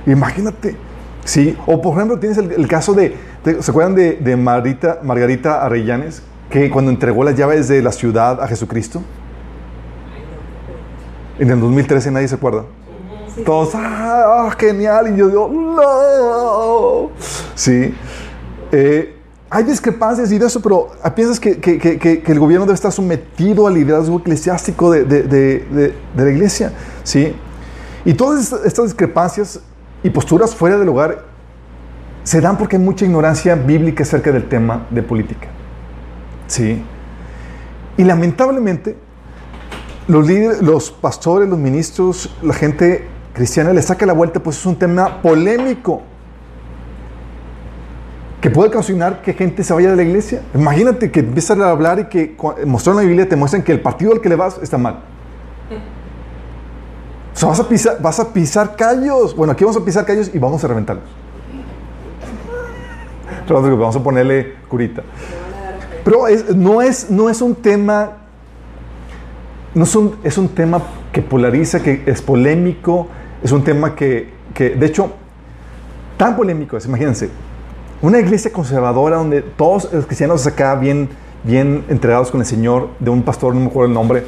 imagínate. 0.06 0.76
Sí, 1.24 1.56
o 1.66 1.80
por 1.80 1.94
ejemplo 1.94 2.18
tienes 2.18 2.38
el, 2.38 2.66
caso 2.66 2.94
de, 2.94 3.14
¿Se 3.44 3.70
acuerdan 3.70 3.94
de, 3.94 4.14
de 4.14 4.36
Margarita, 4.36 5.00
Margarita? 5.02 5.68
Que 6.48 6.70
cuando 6.70 6.90
entregó 6.90 7.22
las 7.22 7.36
llaves 7.36 7.68
de 7.68 7.82
la 7.82 7.92
ciudad 7.92 8.42
a 8.42 8.48
Jesucristo. 8.48 9.02
En 11.38 11.50
el 11.50 11.60
2013 11.60 12.10
nadie 12.10 12.26
se 12.26 12.34
acuerda. 12.34 12.64
Todos, 13.44 13.74
ah, 13.74 14.46
ah, 14.48 14.56
genial. 14.58 15.12
Y 15.12 15.16
yo 15.16 15.28
digo, 15.28 15.48
no. 15.48 17.10
Sí. 17.54 17.94
Eh, 18.72 19.19
hay 19.52 19.64
discrepancias 19.64 20.30
y 20.30 20.38
de 20.38 20.46
eso, 20.46 20.60
pero 20.60 20.92
piensas 21.16 21.40
que, 21.40 21.58
que, 21.58 21.76
que, 21.76 21.98
que, 21.98 22.32
el 22.32 22.38
gobierno 22.38 22.66
debe 22.66 22.76
estar 22.76 22.92
sometido 22.92 23.66
al 23.66 23.74
liderazgo 23.74 24.20
eclesiástico 24.20 24.92
de, 24.92 25.04
de, 25.04 25.24
de, 25.24 25.94
de 26.14 26.24
la 26.24 26.30
iglesia. 26.30 26.72
¿sí? 27.02 27.34
Y 28.04 28.14
todas 28.14 28.52
estas 28.64 28.84
discrepancias 28.84 29.58
y 30.04 30.10
posturas 30.10 30.54
fuera 30.54 30.78
del 30.78 30.88
hogar 30.88 31.24
se 32.22 32.40
dan 32.40 32.56
porque 32.56 32.76
hay 32.76 32.82
mucha 32.82 33.04
ignorancia 33.04 33.56
bíblica 33.56 34.04
acerca 34.04 34.30
del 34.30 34.48
tema 34.48 34.86
de 34.88 35.02
política. 35.02 35.48
¿Sí? 36.46 36.84
Y 37.96 38.04
lamentablemente, 38.04 38.96
los 40.06 40.28
líderes, 40.28 40.62
los 40.62 40.92
pastores, 40.92 41.48
los 41.48 41.58
ministros, 41.58 42.32
la 42.40 42.54
gente 42.54 43.08
cristiana 43.32 43.72
le 43.72 43.82
saca 43.82 44.06
la 44.06 44.12
vuelta, 44.12 44.40
pues 44.40 44.58
es 44.58 44.66
un 44.66 44.76
tema 44.76 45.20
polémico 45.22 46.02
que 48.40 48.50
puede 48.50 48.70
ocasionar 48.70 49.20
que 49.20 49.34
gente 49.34 49.62
se 49.62 49.74
vaya 49.74 49.90
de 49.90 49.96
la 49.96 50.02
iglesia. 50.02 50.42
Imagínate 50.54 51.10
que 51.10 51.20
empiezan 51.20 51.60
a 51.60 51.70
hablar 51.70 51.98
y 51.98 52.04
que 52.04 52.36
mostrar 52.66 52.96
la 52.96 53.02
Biblia 53.02 53.28
te 53.28 53.36
muestran 53.36 53.62
que 53.62 53.72
el 53.72 53.80
partido 53.80 54.12
al 54.12 54.20
que 54.20 54.28
le 54.28 54.36
vas 54.36 54.58
está 54.62 54.78
mal. 54.78 55.00
O 57.34 57.36
sea, 57.40 57.48
vas 57.48 57.60
a 57.60 57.68
pisar, 57.68 58.00
vas 58.00 58.18
a 58.18 58.32
pisar 58.32 58.76
callos. 58.76 59.36
Bueno, 59.36 59.52
aquí 59.52 59.64
vamos 59.64 59.80
a 59.80 59.84
pisar 59.84 60.06
callos 60.06 60.30
y 60.32 60.38
vamos 60.38 60.62
a 60.64 60.68
reventarlos. 60.68 61.04
Vamos 63.48 63.96
a 63.96 64.02
ponerle 64.02 64.54
curita. 64.68 65.02
Pero 66.04 66.24
no, 66.54 66.80
es, 66.80 67.10
no 67.10 67.28
es 67.28 67.42
un 67.42 67.54
tema, 67.54 68.12
no 69.74 69.84
es 69.84 69.94
un, 69.94 70.16
es 70.22 70.38
un 70.38 70.48
tema 70.48 70.82
que 71.12 71.20
polariza, 71.20 71.80
que 71.80 72.04
es 72.06 72.22
polémico, 72.22 73.08
es 73.42 73.52
un 73.52 73.64
tema 73.64 73.94
que, 73.94 74.32
que, 74.54 74.70
de 74.70 74.86
hecho, 74.86 75.12
tan 76.16 76.36
polémico 76.36 76.76
es, 76.76 76.86
imagínense, 76.86 77.28
una 78.02 78.18
iglesia 78.18 78.52
conservadora 78.52 79.16
donde 79.16 79.42
todos 79.42 79.92
los 79.92 80.06
cristianos 80.06 80.46
acá 80.46 80.74
bien, 80.74 81.08
bien 81.44 81.84
entregados 81.88 82.30
con 82.30 82.40
el 82.40 82.46
Señor, 82.46 82.90
de 82.98 83.10
un 83.10 83.22
pastor, 83.22 83.54
no 83.54 83.60
me 83.60 83.66
acuerdo 83.66 83.88
el 83.88 83.94
nombre, 83.94 84.24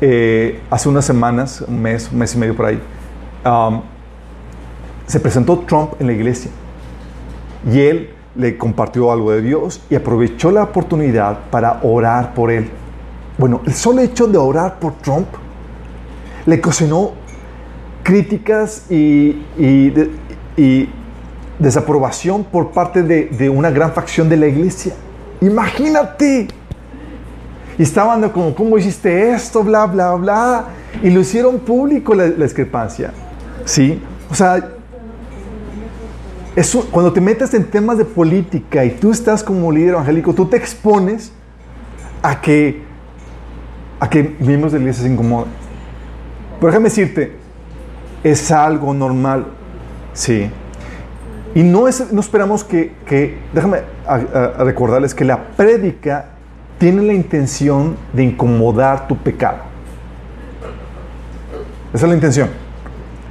eh, 0.00 0.60
hace 0.70 0.88
unas 0.88 1.04
semanas, 1.04 1.64
un 1.66 1.80
mes, 1.80 2.10
un 2.12 2.18
mes 2.18 2.34
y 2.34 2.38
medio 2.38 2.56
por 2.56 2.66
ahí, 2.66 2.82
um, 3.44 3.82
se 5.06 5.20
presentó 5.20 5.60
Trump 5.60 5.94
en 6.00 6.06
la 6.06 6.12
iglesia 6.12 6.50
y 7.70 7.80
él 7.80 8.10
le 8.34 8.56
compartió 8.56 9.12
algo 9.12 9.30
de 9.32 9.42
Dios 9.42 9.82
y 9.90 9.94
aprovechó 9.94 10.50
la 10.50 10.64
oportunidad 10.64 11.38
para 11.50 11.80
orar 11.82 12.34
por 12.34 12.50
él. 12.50 12.70
Bueno, 13.38 13.60
el 13.66 13.74
solo 13.74 14.00
hecho 14.00 14.26
de 14.26 14.38
orar 14.38 14.78
por 14.78 14.94
Trump 14.94 15.28
le 16.46 16.56
ocasionó 16.56 17.12
críticas 18.02 18.90
y, 18.90 19.42
desaprobación 21.62 22.44
por 22.44 22.72
parte 22.72 23.02
de, 23.02 23.26
de, 23.26 23.48
una 23.48 23.70
gran 23.70 23.92
facción 23.92 24.28
de 24.28 24.36
la 24.36 24.46
iglesia. 24.46 24.94
Imagínate. 25.40 26.48
Y 27.78 27.82
estaban 27.82 28.28
como, 28.30 28.54
¿cómo 28.54 28.76
hiciste 28.76 29.32
esto? 29.32 29.62
Bla, 29.62 29.86
bla, 29.86 30.12
bla. 30.14 30.64
Y 31.02 31.10
lo 31.10 31.20
hicieron 31.20 31.58
público 31.60 32.14
la, 32.14 32.28
discrepancia. 32.28 33.12
¿Sí? 33.64 34.00
O 34.30 34.34
sea, 34.34 34.68
cuando 36.90 37.12
te 37.12 37.20
metes 37.20 37.54
en 37.54 37.64
temas 37.64 37.96
de 37.96 38.04
política 38.04 38.84
y 38.84 38.90
tú 38.90 39.10
estás 39.10 39.42
como 39.42 39.72
líder 39.72 39.90
evangélico, 39.90 40.34
tú 40.34 40.46
te 40.46 40.56
expones 40.56 41.32
a 42.22 42.40
que, 42.40 42.82
a 44.00 44.10
que 44.10 44.36
miembros 44.38 44.72
de 44.72 44.78
la 44.78 44.84
iglesia 44.84 45.04
se 45.04 45.10
incomoden. 45.10 45.50
Pero 46.60 46.66
déjame 46.66 46.84
decirte, 46.84 47.32
es 48.22 48.50
algo 48.50 48.92
normal, 48.92 49.46
sí. 50.12 50.50
Y 51.54 51.62
no, 51.62 51.86
es, 51.88 52.12
no 52.12 52.20
esperamos 52.20 52.64
que, 52.64 52.92
que 53.06 53.38
déjame 53.52 53.80
recordarles 54.58 55.14
que 55.14 55.24
la 55.24 55.48
prédica 55.56 56.26
tiene 56.78 57.02
la 57.02 57.12
intención 57.12 57.96
de 58.12 58.24
incomodar 58.24 59.06
tu 59.06 59.16
pecado. 59.16 59.58
Esa 61.92 62.06
es 62.06 62.08
la 62.08 62.14
intención. 62.14 62.48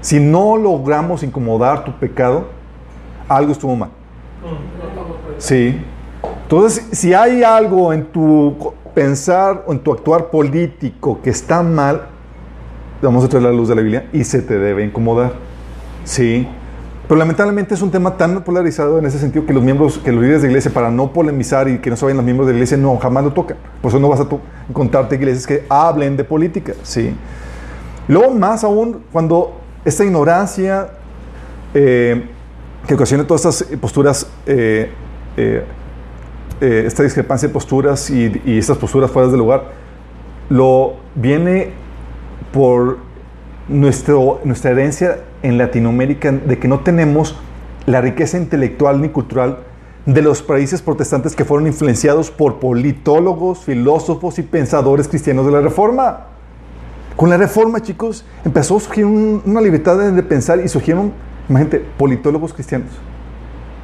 Si 0.02 0.20
no 0.20 0.56
logramos 0.56 1.24
incomodar 1.24 1.84
tu 1.84 1.94
pecado, 1.94 2.48
algo 3.28 3.52
estuvo 3.52 3.76
mal. 3.76 3.90
Sí. 5.38 5.82
Entonces, 6.44 6.88
si 6.92 7.14
hay 7.14 7.44
algo 7.44 7.92
en 7.92 8.06
tu 8.06 8.74
pensar 8.94 9.64
o 9.68 9.72
en 9.72 9.80
tu 9.80 9.92
actuar 9.92 10.30
político 10.30 11.20
que 11.22 11.30
está 11.30 11.64
mal, 11.64 12.04
vamos 13.02 13.24
a 13.24 13.30
traer 13.30 13.44
la 13.44 13.52
luz 13.52 13.70
de 13.70 13.76
la 13.76 13.82
Biblia 13.82 14.10
y 14.14 14.24
se 14.24 14.42
te 14.42 14.60
debe 14.60 14.86
incomodar. 14.86 15.34
Sí. 16.04 16.48
Pero 17.08 17.18
lamentablemente 17.18 17.74
es 17.74 17.82
un 17.82 17.92
tema 17.92 18.16
tan 18.16 18.44
polarizado 18.44 18.98
en 18.98 19.06
ese 19.06 19.20
sentido 19.20 19.46
que 19.46 19.54
los 19.54 19.64
miembros, 19.64 19.98
que 19.98 20.12
los 20.12 20.22
líderes 20.22 20.44
de 20.44 20.48
iglesia, 20.48 20.72
para 20.72 20.90
no 20.90 21.12
polemizar 21.12 21.68
y 21.68 21.80
que 21.80 21.90
no 21.90 21.96
se 21.96 22.06
vayan 22.06 22.18
los 22.18 22.26
miembros 22.26 22.48
de 22.48 22.54
la 22.54 22.58
iglesia, 22.58 22.78
no, 22.78 22.98
jamás 22.98 23.24
lo 23.24 23.34
tocan. 23.34 23.58
Por 23.82 23.90
eso 23.90 24.00
no 24.00 24.08
vas 24.08 24.22
a 24.22 24.28
encontrarte 24.70 25.16
iglesias 25.16 25.46
que 25.46 25.66
hablen 25.68 26.16
de 26.16 26.24
política. 26.24 26.74
Sí. 26.84 27.14
Luego, 28.08 28.34
más 28.34 28.64
aún, 28.64 29.04
cuando 29.12 29.60
esta 29.84 30.06
ignorancia 30.06 30.90
eh, 31.74 32.24
que 32.88 32.94
ocasiona 32.94 33.26
todas 33.26 33.46
estas 33.46 33.78
posturas, 33.78 34.28
eh, 34.46 34.92
eh, 35.38 35.64
eh, 36.60 36.84
esta 36.86 37.04
discrepancia 37.04 37.48
de 37.48 37.54
posturas 37.54 38.10
y, 38.10 38.42
y, 38.46 38.58
estas 38.58 38.78
posturas 38.78 39.10
fuera 39.12 39.28
del 39.28 39.40
lugar, 39.40 39.72
lo 40.50 40.96
viene 41.16 41.70
por 42.52 42.98
nuestro, 43.68 44.42
nuestra 44.44 44.72
herencia 44.72 45.20
en 45.44 45.58
Latinoamérica 45.58 46.32
de 46.32 46.60
que 46.60 46.68
no 46.68 46.80
tenemos 46.82 47.38
la 47.86 48.02
riqueza 48.02 48.38
intelectual 48.38 49.02
ni 49.02 49.10
cultural 49.10 49.60
de 50.06 50.22
los 50.22 50.42
países 50.42 50.82
protestantes 50.82 51.36
que 51.36 51.46
fueron 51.46 51.68
influenciados 51.68 52.32
por 52.32 52.60
politólogos, 52.60 53.66
filósofos 53.66 54.40
y 54.40 54.44
pensadores 54.44 55.08
cristianos 55.08 55.46
de 55.46 55.52
la 55.52 55.62
Reforma. 55.62 56.28
Con 57.16 57.30
la 57.30 57.38
Reforma, 57.38 57.82
chicos, 57.82 58.26
empezó 58.46 58.78
a 58.78 58.80
surgir 58.80 59.06
una 59.06 59.62
libertad 59.62 59.98
de 60.12 60.24
pensar 60.24 60.60
y 60.60 60.68
surgieron 60.68 61.12
Imagínate, 61.52 61.84
politólogos 61.98 62.54
cristianos, 62.54 62.88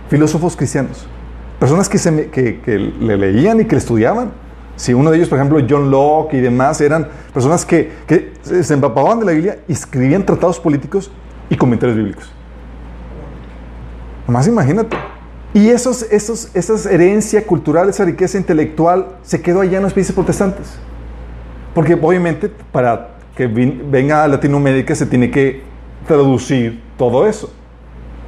filósofos 0.10 0.56
cristianos, 0.56 1.06
personas 1.60 1.90
que, 1.90 1.98
se, 1.98 2.30
que, 2.30 2.62
que, 2.62 2.78
le 2.78 3.18
leían 3.18 3.60
y 3.60 3.66
que 3.66 3.72
le 3.72 3.80
estudiaban. 3.80 4.32
Si 4.78 4.94
uno 4.94 5.12
de 5.12 5.18
ellos, 5.18 5.28
por 5.28 5.38
ejemplo, 5.38 5.60
John 5.70 5.92
Locke 5.92 6.36
y 6.36 6.40
demás, 6.40 6.80
eran 6.80 7.10
personas 7.34 7.66
que, 7.66 7.92
que 8.08 8.32
se 8.42 8.74
empapaban 8.74 9.20
de 9.20 9.26
la 9.26 9.32
Biblia 9.34 9.60
y 9.68 9.74
escribían 9.74 10.26
tratados 10.26 10.62
políticos 10.62 11.12
y 11.50 11.56
comentarios 11.56 11.98
bíblicos. 11.98 12.32
Más 14.27 14.48
imagínate. 14.48 14.98
Y 15.54 15.70
esos, 15.70 16.04
esos, 16.04 16.50
esa 16.54 16.92
herencia 16.92 17.46
cultural, 17.46 17.89
esa 17.89 18.06
riqueza 18.06 18.38
intelectual, 18.38 19.08
se 19.24 19.42
quedó 19.42 19.62
allá 19.62 19.77
en 19.77 19.84
los 19.84 19.94
países 19.94 20.13
protestantes. 20.13 20.77
Porque 21.74 21.94
obviamente 21.94 22.51
para 22.72 23.16
que 23.36 23.48
venga 23.48 24.24
a 24.24 24.27
Latinoamérica 24.27 24.96
se 24.96 25.06
tiene 25.06 25.32
que 25.32 25.63
traducir 26.06 26.82
todo 26.98 27.25
eso. 27.27 27.51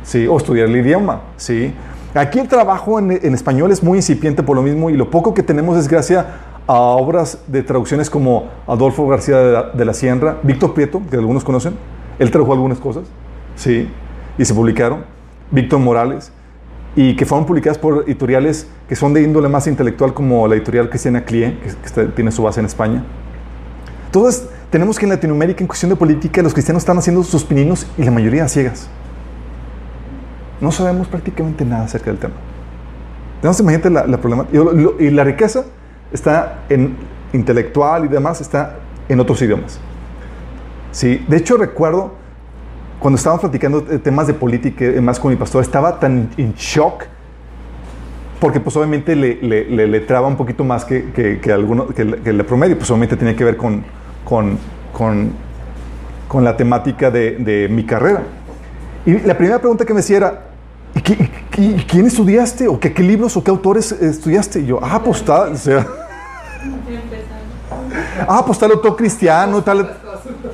¿sí? 0.04 0.28
O 0.28 0.38
estudiar 0.38 0.68
el 0.68 0.78
idioma, 0.78 1.22
¿sí? 1.38 1.74
Aquí 2.16 2.40
el 2.40 2.48
trabajo 2.48 2.98
en, 2.98 3.12
español 3.34 3.72
es 3.72 3.84
muy 3.84 4.00
incipiente 4.00 4.42
por 4.42 4.56
lo 4.56 4.64
mismo 4.64 4.90
y 4.90 4.98
lo 4.98 5.12
poco 5.12 5.36
que 5.36 5.44
tenemos 5.44 5.78
es 5.78 5.88
gracias 5.88 6.26
a 6.66 6.74
obras 6.74 7.40
de 7.46 7.62
traducciones 7.62 8.10
como 8.10 8.50
Adolfo 8.66 9.08
García 9.08 9.38
de 9.38 9.52
la, 9.52 9.64
de 9.70 9.86
la 9.86 9.94
Sierra, 9.94 10.38
Víctor 10.42 10.74
Prieto, 10.74 11.02
que 11.10 11.18
algunos 11.18 11.44
conocen, 11.44 11.76
él 12.20 12.32
tradujo 12.32 12.54
algunas 12.54 12.80
cosas, 12.80 13.06
¿sí? 13.56 13.90
Y 14.38 14.46
se 14.46 14.54
publicaron, 14.54 15.04
Víctor 15.52 15.80
Morales, 15.80 16.32
y 16.96 17.16
que 17.16 17.26
fueron 17.26 17.46
publicadas 17.46 17.78
por 17.78 18.04
editoriales 18.06 18.68
que 18.88 18.96
son 18.96 19.14
de 19.14 19.22
índole 19.22 19.48
más 19.48 19.68
intelectual 19.68 20.14
como 20.14 20.48
la 20.48 20.56
editorial 20.56 20.90
Cristiana 20.90 21.24
Clie, 21.24 21.58
que, 21.60 22.04
tiene 22.08 22.32
su 22.32 22.44
base 22.44 22.60
en 22.60 22.66
España. 22.66 23.04
Entonces, 24.08 24.48
tenemos 24.70 24.98
que 24.98 25.06
en 25.06 25.12
Latinoamérica, 25.12 25.62
en 25.62 25.68
cuestión 25.68 25.90
de 25.90 25.96
política, 25.96 26.42
los 26.42 26.54
cristianos 26.54 26.82
están 26.82 26.98
haciendo 26.98 27.24
sus 27.24 27.44
pininos 27.44 27.88
y 27.98 28.04
la 28.04 28.12
mayoría 28.12 28.48
ciegas. 28.48 28.90
No 30.60 30.72
sabemos 30.72 31.08
prácticamente 31.08 31.64
nada 31.64 31.86
acerca 31.86 32.08
del 32.08 32.20
tema. 32.20 32.34
Entonces, 33.36 33.62
imagínate 33.62 33.90
la, 33.90 34.06
la 34.06 34.18
problema. 34.18 34.48
Y, 35.00 35.10
la 35.12 35.24
riqueza 35.24 35.64
está 36.12 36.64
en 36.70 36.98
intelectual 37.32 38.06
y 38.06 38.08
demás, 38.08 38.42
está 38.42 38.76
en 39.08 39.20
otros 39.20 39.42
idiomas. 39.42 39.80
Sí, 40.92 41.24
de 41.28 41.38
hecho 41.38 41.58
recuerdo 41.58 42.14
cuando 43.00 43.18
estábamos 43.18 43.42
platicando 43.42 43.82
temas 43.84 44.28
de 44.28 44.34
política 44.34 44.86
más 45.02 45.20
con 45.20 45.32
mi 45.32 45.38
pastor, 45.38 45.64
estaba 45.64 46.00
tan 46.00 46.30
en 46.38 46.54
shock 46.54 47.06
porque 48.40 48.60
pues 48.60 48.76
obviamente 48.78 49.16
le, 49.16 49.36
le, 49.42 50.00
traba 50.02 50.28
un 50.28 50.38
poquito 50.38 50.64
más 50.64 50.86
que, 50.86 51.12
que, 51.12 51.40
que, 51.42 51.52
alguno, 51.52 51.88
que, 51.88 52.02
el 52.02 52.46
promedio, 52.46 52.78
pues 52.78 52.90
obviamente 52.90 53.18
tenía 53.18 53.36
que 53.36 53.44
ver 53.44 53.58
con, 53.58 53.84
con, 54.24 54.58
con, 54.94 55.34
con 56.28 56.44
la 56.46 56.56
temática 56.56 57.12
de, 57.12 57.68
mi 57.70 57.84
carrera. 57.84 58.24
Y 59.06 59.20
la 59.20 59.36
primera 59.36 59.60
pregunta 59.60 59.84
que 59.86 59.94
me 59.94 60.00
hacía 60.00 60.18
era, 60.18 60.44
¿y, 61.58 61.74
quién 61.84 62.06
estudiaste? 62.06 62.70
¿O 62.70 62.80
qué, 62.80 62.94
libros 63.04 63.36
o 63.36 63.44
qué 63.44 63.52
autores 63.52 63.92
estudiaste? 63.92 64.62
Y 64.62 64.68
yo, 64.68 64.80
ah, 64.82 65.02
pues 65.04 65.22
o 65.28 65.56
sea, 65.58 65.86
ah, 68.28 68.44
pues 68.46 68.64
autor 68.64 68.96
cristiano, 68.96 69.62
tal. 69.62 69.98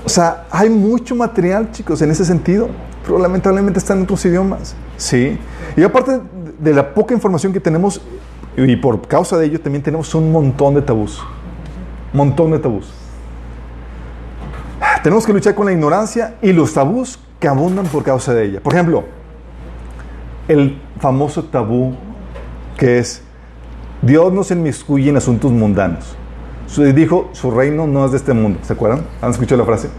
O 0.05 0.09
sea, 0.09 0.45
hay 0.51 0.69
mucho 0.69 1.15
material, 1.15 1.71
chicos, 1.71 2.01
en 2.01 2.11
ese 2.11 2.25
sentido, 2.25 2.69
pero 3.05 3.19
lamentablemente 3.19 3.79
está 3.79 3.93
en 3.93 4.03
otros 4.03 4.25
idiomas, 4.25 4.75
¿sí? 4.97 5.37
Y 5.75 5.83
aparte 5.83 6.21
de 6.59 6.73
la 6.73 6.93
poca 6.93 7.13
información 7.13 7.53
que 7.53 7.59
tenemos, 7.59 8.01
y 8.57 8.75
por 8.77 9.07
causa 9.07 9.37
de 9.37 9.45
ello 9.45 9.59
también 9.59 9.83
tenemos 9.83 10.13
un 10.15 10.31
montón 10.31 10.73
de 10.75 10.81
tabús, 10.81 11.21
montón 12.13 12.51
de 12.51 12.59
tabús. 12.59 12.93
Tenemos 15.03 15.25
que 15.25 15.33
luchar 15.33 15.53
con 15.55 15.65
la 15.65 15.71
ignorancia 15.71 16.35
y 16.41 16.51
los 16.51 16.73
tabús 16.73 17.19
que 17.39 17.47
abundan 17.47 17.85
por 17.85 18.03
causa 18.03 18.33
de 18.33 18.45
ella. 18.45 18.61
Por 18.61 18.73
ejemplo, 18.73 19.03
el 20.47 20.81
famoso 20.99 21.43
tabú 21.43 21.93
que 22.77 22.99
es 22.99 23.21
Dios 24.01 24.31
no 24.33 24.43
se 24.43 24.53
inmiscuye 24.53 25.09
en 25.09 25.17
asuntos 25.17 25.51
mundanos. 25.51 26.15
Dijo, 26.93 27.29
su 27.31 27.51
reino 27.51 27.87
no 27.87 28.05
es 28.05 28.11
de 28.11 28.17
este 28.17 28.33
mundo. 28.33 28.59
¿Se 28.63 28.73
acuerdan? 28.73 29.05
¿Han 29.21 29.31
escuchado 29.31 29.59
la 29.59 29.65
frase? 29.65 29.89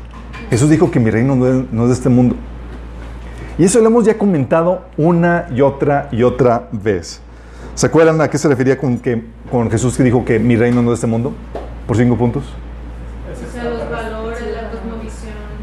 Jesús 0.50 0.68
dijo 0.68 0.90
que 0.90 1.00
mi 1.00 1.10
reino 1.10 1.34
no 1.34 1.46
es, 1.46 1.88
de 1.88 1.92
este 1.92 2.08
mundo. 2.08 2.36
Y 3.58 3.64
eso 3.64 3.80
lo 3.80 3.86
hemos 3.86 4.04
ya 4.04 4.18
comentado 4.18 4.82
una 4.96 5.46
y 5.54 5.62
otra 5.62 6.08
y 6.12 6.22
otra 6.22 6.68
vez. 6.72 7.20
¿Se 7.74 7.86
acuerdan 7.86 8.20
a 8.20 8.28
qué 8.28 8.36
se 8.36 8.48
refería 8.48 8.78
con, 8.78 8.98
que, 8.98 9.24
con 9.50 9.70
Jesús 9.70 9.96
que 9.96 10.02
dijo 10.02 10.24
que 10.24 10.38
mi 10.38 10.56
reino 10.56 10.82
no 10.82 10.92
es 10.92 11.00
de 11.00 11.06
este 11.06 11.06
mundo? 11.06 11.32
Por 11.86 11.96
cinco 11.96 12.16
puntos. 12.16 12.44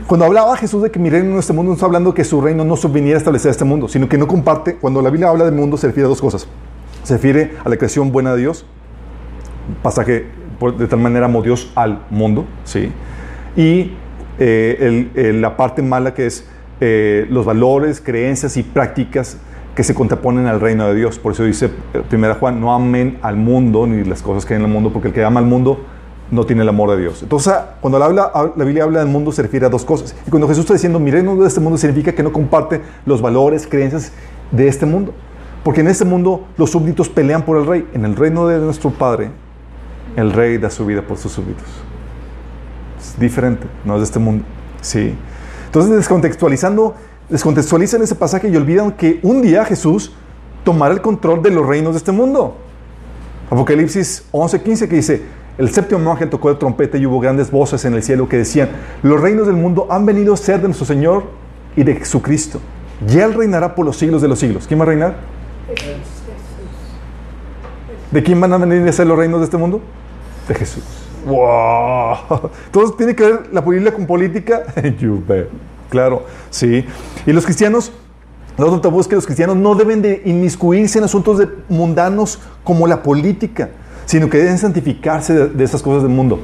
Cuando 0.07 0.25
hablaba 0.25 0.57
Jesús 0.57 0.83
de 0.83 0.91
que 0.91 0.99
mi 0.99 1.09
reino 1.09 1.25
no 1.25 1.31
es 1.31 1.35
de 1.35 1.39
este 1.41 1.53
mundo, 1.53 1.69
no 1.69 1.73
está 1.75 1.85
hablando 1.85 2.13
que 2.13 2.23
su 2.23 2.41
reino 2.41 2.65
no 2.65 2.75
viniera 2.75 3.17
a 3.17 3.19
establecer 3.19 3.51
este 3.51 3.65
mundo, 3.65 3.87
sino 3.87 4.09
que 4.09 4.17
no 4.17 4.27
comparte. 4.27 4.75
Cuando 4.75 5.01
la 5.01 5.09
Biblia 5.09 5.29
habla 5.29 5.45
del 5.45 5.53
mundo, 5.53 5.77
se 5.77 5.87
refiere 5.87 6.05
a 6.05 6.09
dos 6.09 6.21
cosas. 6.21 6.47
Se 7.03 7.13
refiere 7.13 7.53
a 7.63 7.69
la 7.69 7.77
creación 7.77 8.11
buena 8.11 8.33
de 8.33 8.41
Dios, 8.41 8.65
pasaje 9.81 10.42
de 10.77 10.87
tal 10.87 10.99
manera 10.99 11.25
amó 11.25 11.41
Dios 11.41 11.71
al 11.75 12.03
mundo, 12.09 12.45
¿sí? 12.63 12.91
Y 13.55 13.91
eh, 14.39 15.37
la 15.39 15.55
parte 15.57 15.81
mala 15.81 16.13
que 16.13 16.25
es 16.25 16.47
eh, 16.81 17.27
los 17.29 17.45
valores, 17.45 18.01
creencias 18.01 18.57
y 18.57 18.63
prácticas 18.63 19.37
que 19.75 19.83
se 19.83 19.93
contraponen 19.93 20.47
al 20.47 20.59
reino 20.59 20.87
de 20.87 20.95
Dios. 20.95 21.19
Por 21.19 21.33
eso 21.33 21.43
dice 21.43 21.69
eh, 21.93 22.03
1 22.11 22.35
Juan, 22.35 22.59
no 22.59 22.73
amen 22.73 23.19
al 23.21 23.37
mundo 23.37 23.87
ni 23.87 24.03
las 24.03 24.21
cosas 24.21 24.45
que 24.45 24.53
hay 24.53 24.59
en 24.59 24.65
el 24.65 24.71
mundo, 24.71 24.91
porque 24.91 25.09
el 25.09 25.13
que 25.13 25.23
ama 25.23 25.39
al 25.39 25.45
mundo 25.45 25.79
no 26.31 26.45
tiene 26.45 26.63
el 26.63 26.69
amor 26.69 26.89
de 26.91 26.97
Dios. 26.97 27.21
Entonces, 27.21 27.53
cuando 27.79 27.99
la, 27.99 28.07
Biblia 28.65 28.83
habla 28.83 28.99
del 28.99 29.07
mundo, 29.07 29.31
se 29.31 29.41
refiere 29.43 29.67
a 29.67 29.69
dos 29.69 29.85
cosas. 29.85 30.15
Y 30.25 30.29
cuando 30.29 30.47
Jesús 30.47 30.61
está 30.61 30.73
diciendo, 30.73 30.99
mi 30.99 31.11
reino 31.11 31.31
no 31.31 31.37
es 31.37 31.41
de 31.41 31.47
este 31.47 31.59
mundo, 31.59 31.77
significa 31.77 32.13
que 32.13 32.23
no 32.23 32.33
comparte 32.33 32.81
los 33.05 33.21
valores, 33.21 33.67
creencias 33.67 34.11
de 34.51 34.67
este 34.67 34.85
mundo. 34.85 35.13
Porque 35.63 35.81
en 35.81 35.87
este 35.87 36.05
mundo 36.05 36.45
los 36.57 36.71
súbditos 36.71 37.07
pelean 37.07 37.43
por 37.43 37.57
el 37.57 37.65
rey. 37.65 37.87
En 37.93 38.03
el 38.03 38.15
reino 38.15 38.47
de 38.47 38.59
nuestro 38.59 38.89
Padre, 38.89 39.29
el 40.15 40.31
rey 40.31 40.57
da 40.57 40.69
su 40.69 40.85
vida 40.85 41.01
por 41.01 41.17
sus 41.17 41.31
súbditos. 41.31 41.65
Es 42.99 43.19
diferente, 43.19 43.67
no 43.83 43.95
es 43.95 44.01
de 44.01 44.05
este 44.05 44.19
mundo. 44.19 44.43
Sí. 44.81 45.15
Entonces, 45.65 45.95
descontextualizando, 45.95 46.95
descontextualizan 47.29 48.01
ese 48.01 48.15
pasaje 48.15 48.49
y 48.49 48.55
olvidan 48.55 48.91
que 48.91 49.19
un 49.23 49.41
día 49.41 49.65
Jesús 49.65 50.13
tomará 50.63 50.93
el 50.93 51.01
control 51.01 51.41
de 51.41 51.51
los 51.51 51.65
reinos 51.65 51.93
de 51.93 51.97
este 51.97 52.11
mundo. 52.11 52.57
Apocalipsis 53.49 54.25
11:15 54.31 54.87
que 54.87 54.95
dice, 54.95 55.21
el 55.57 55.69
séptimo 55.69 56.11
ángel 56.11 56.29
tocó 56.29 56.49
la 56.49 56.57
trompeta 56.57 56.97
y 56.97 57.05
hubo 57.05 57.19
grandes 57.19 57.51
voces 57.51 57.85
en 57.85 57.93
el 57.93 58.03
cielo 58.03 58.27
que 58.27 58.37
decían, 58.37 58.69
los 59.03 59.21
reinos 59.21 59.45
del 59.45 59.55
mundo 59.55 59.87
han 59.89 60.05
venido 60.05 60.33
a 60.33 60.37
ser 60.37 60.61
de 60.61 60.67
nuestro 60.67 60.85
Señor 60.85 61.25
y 61.75 61.83
de 61.83 61.95
Jesucristo. 61.95 62.59
Y 63.07 63.19
Él 63.19 63.33
reinará 63.33 63.75
por 63.75 63.85
los 63.85 63.97
siglos 63.97 64.21
de 64.21 64.27
los 64.27 64.39
siglos. 64.39 64.65
¿Quién 64.67 64.79
va 64.79 64.83
a 64.83 64.87
reinar? 64.87 65.15
¿De 68.11 68.23
quién 68.23 68.39
van 68.39 68.53
a 68.53 68.57
venir 68.57 68.87
a 68.87 68.91
ser 68.91 69.07
los 69.07 69.17
reinos 69.17 69.39
de 69.39 69.45
este 69.45 69.57
mundo? 69.57 69.81
De 70.47 70.55
Jesús. 70.55 70.83
¡Wow! 71.25 72.49
Entonces 72.65 72.97
tiene 72.97 73.15
que 73.15 73.23
ver 73.23 73.49
la 73.51 73.61
Biblia 73.61 73.93
con 73.93 74.05
política. 74.05 74.63
Claro, 75.89 76.23
sí. 76.49 76.83
Y 77.27 77.31
los 77.33 77.45
cristianos, 77.45 77.91
el 78.57 78.63
otro 78.63 78.81
tabú 78.81 78.99
es 78.99 79.07
que 79.07 79.13
los 79.13 79.27
cristianos 79.27 79.57
no 79.57 79.75
deben 79.75 80.01
de 80.01 80.23
inmiscuirse 80.25 80.97
en 80.97 81.03
asuntos 81.03 81.47
mundanos 81.69 82.39
como 82.63 82.87
la 82.87 83.03
política, 83.03 83.69
sino 84.05 84.27
que 84.27 84.39
deben 84.39 84.57
santificarse 84.57 85.35
de, 85.35 85.49
de 85.49 85.63
esas 85.63 85.83
cosas 85.83 86.01
del 86.01 86.11
mundo. 86.11 86.39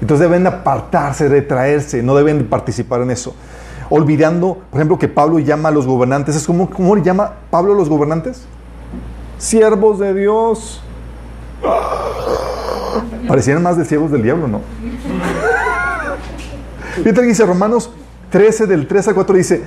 Entonces 0.00 0.28
deben 0.28 0.46
apartarse, 0.46 1.28
retraerse, 1.28 2.00
no 2.00 2.14
deben 2.14 2.46
participar 2.46 3.02
en 3.02 3.10
eso. 3.10 3.34
Olvidando, 3.90 4.58
por 4.70 4.78
ejemplo, 4.78 4.98
que 4.98 5.08
Pablo 5.08 5.38
llama 5.40 5.68
a 5.68 5.72
los 5.72 5.86
gobernantes. 5.86 6.34
¿Es 6.36 6.46
como, 6.46 6.70
¿Cómo 6.70 6.96
llama 6.96 7.32
Pablo 7.50 7.72
a 7.72 7.76
los 7.76 7.88
gobernantes? 7.88 8.44
Siervos 9.38 9.98
de 9.98 10.14
Dios. 10.14 10.80
Parecieran 13.28 13.62
más 13.62 13.76
de 13.76 13.84
siervos 13.84 14.10
del 14.10 14.22
diablo, 14.22 14.48
¿no? 14.48 14.60
Fíjate 16.96 17.20
que 17.20 17.26
dice 17.26 17.46
Romanos 17.46 17.90
13, 18.30 18.66
del 18.66 18.86
3 18.86 19.08
al 19.08 19.14
4, 19.14 19.36
dice, 19.36 19.62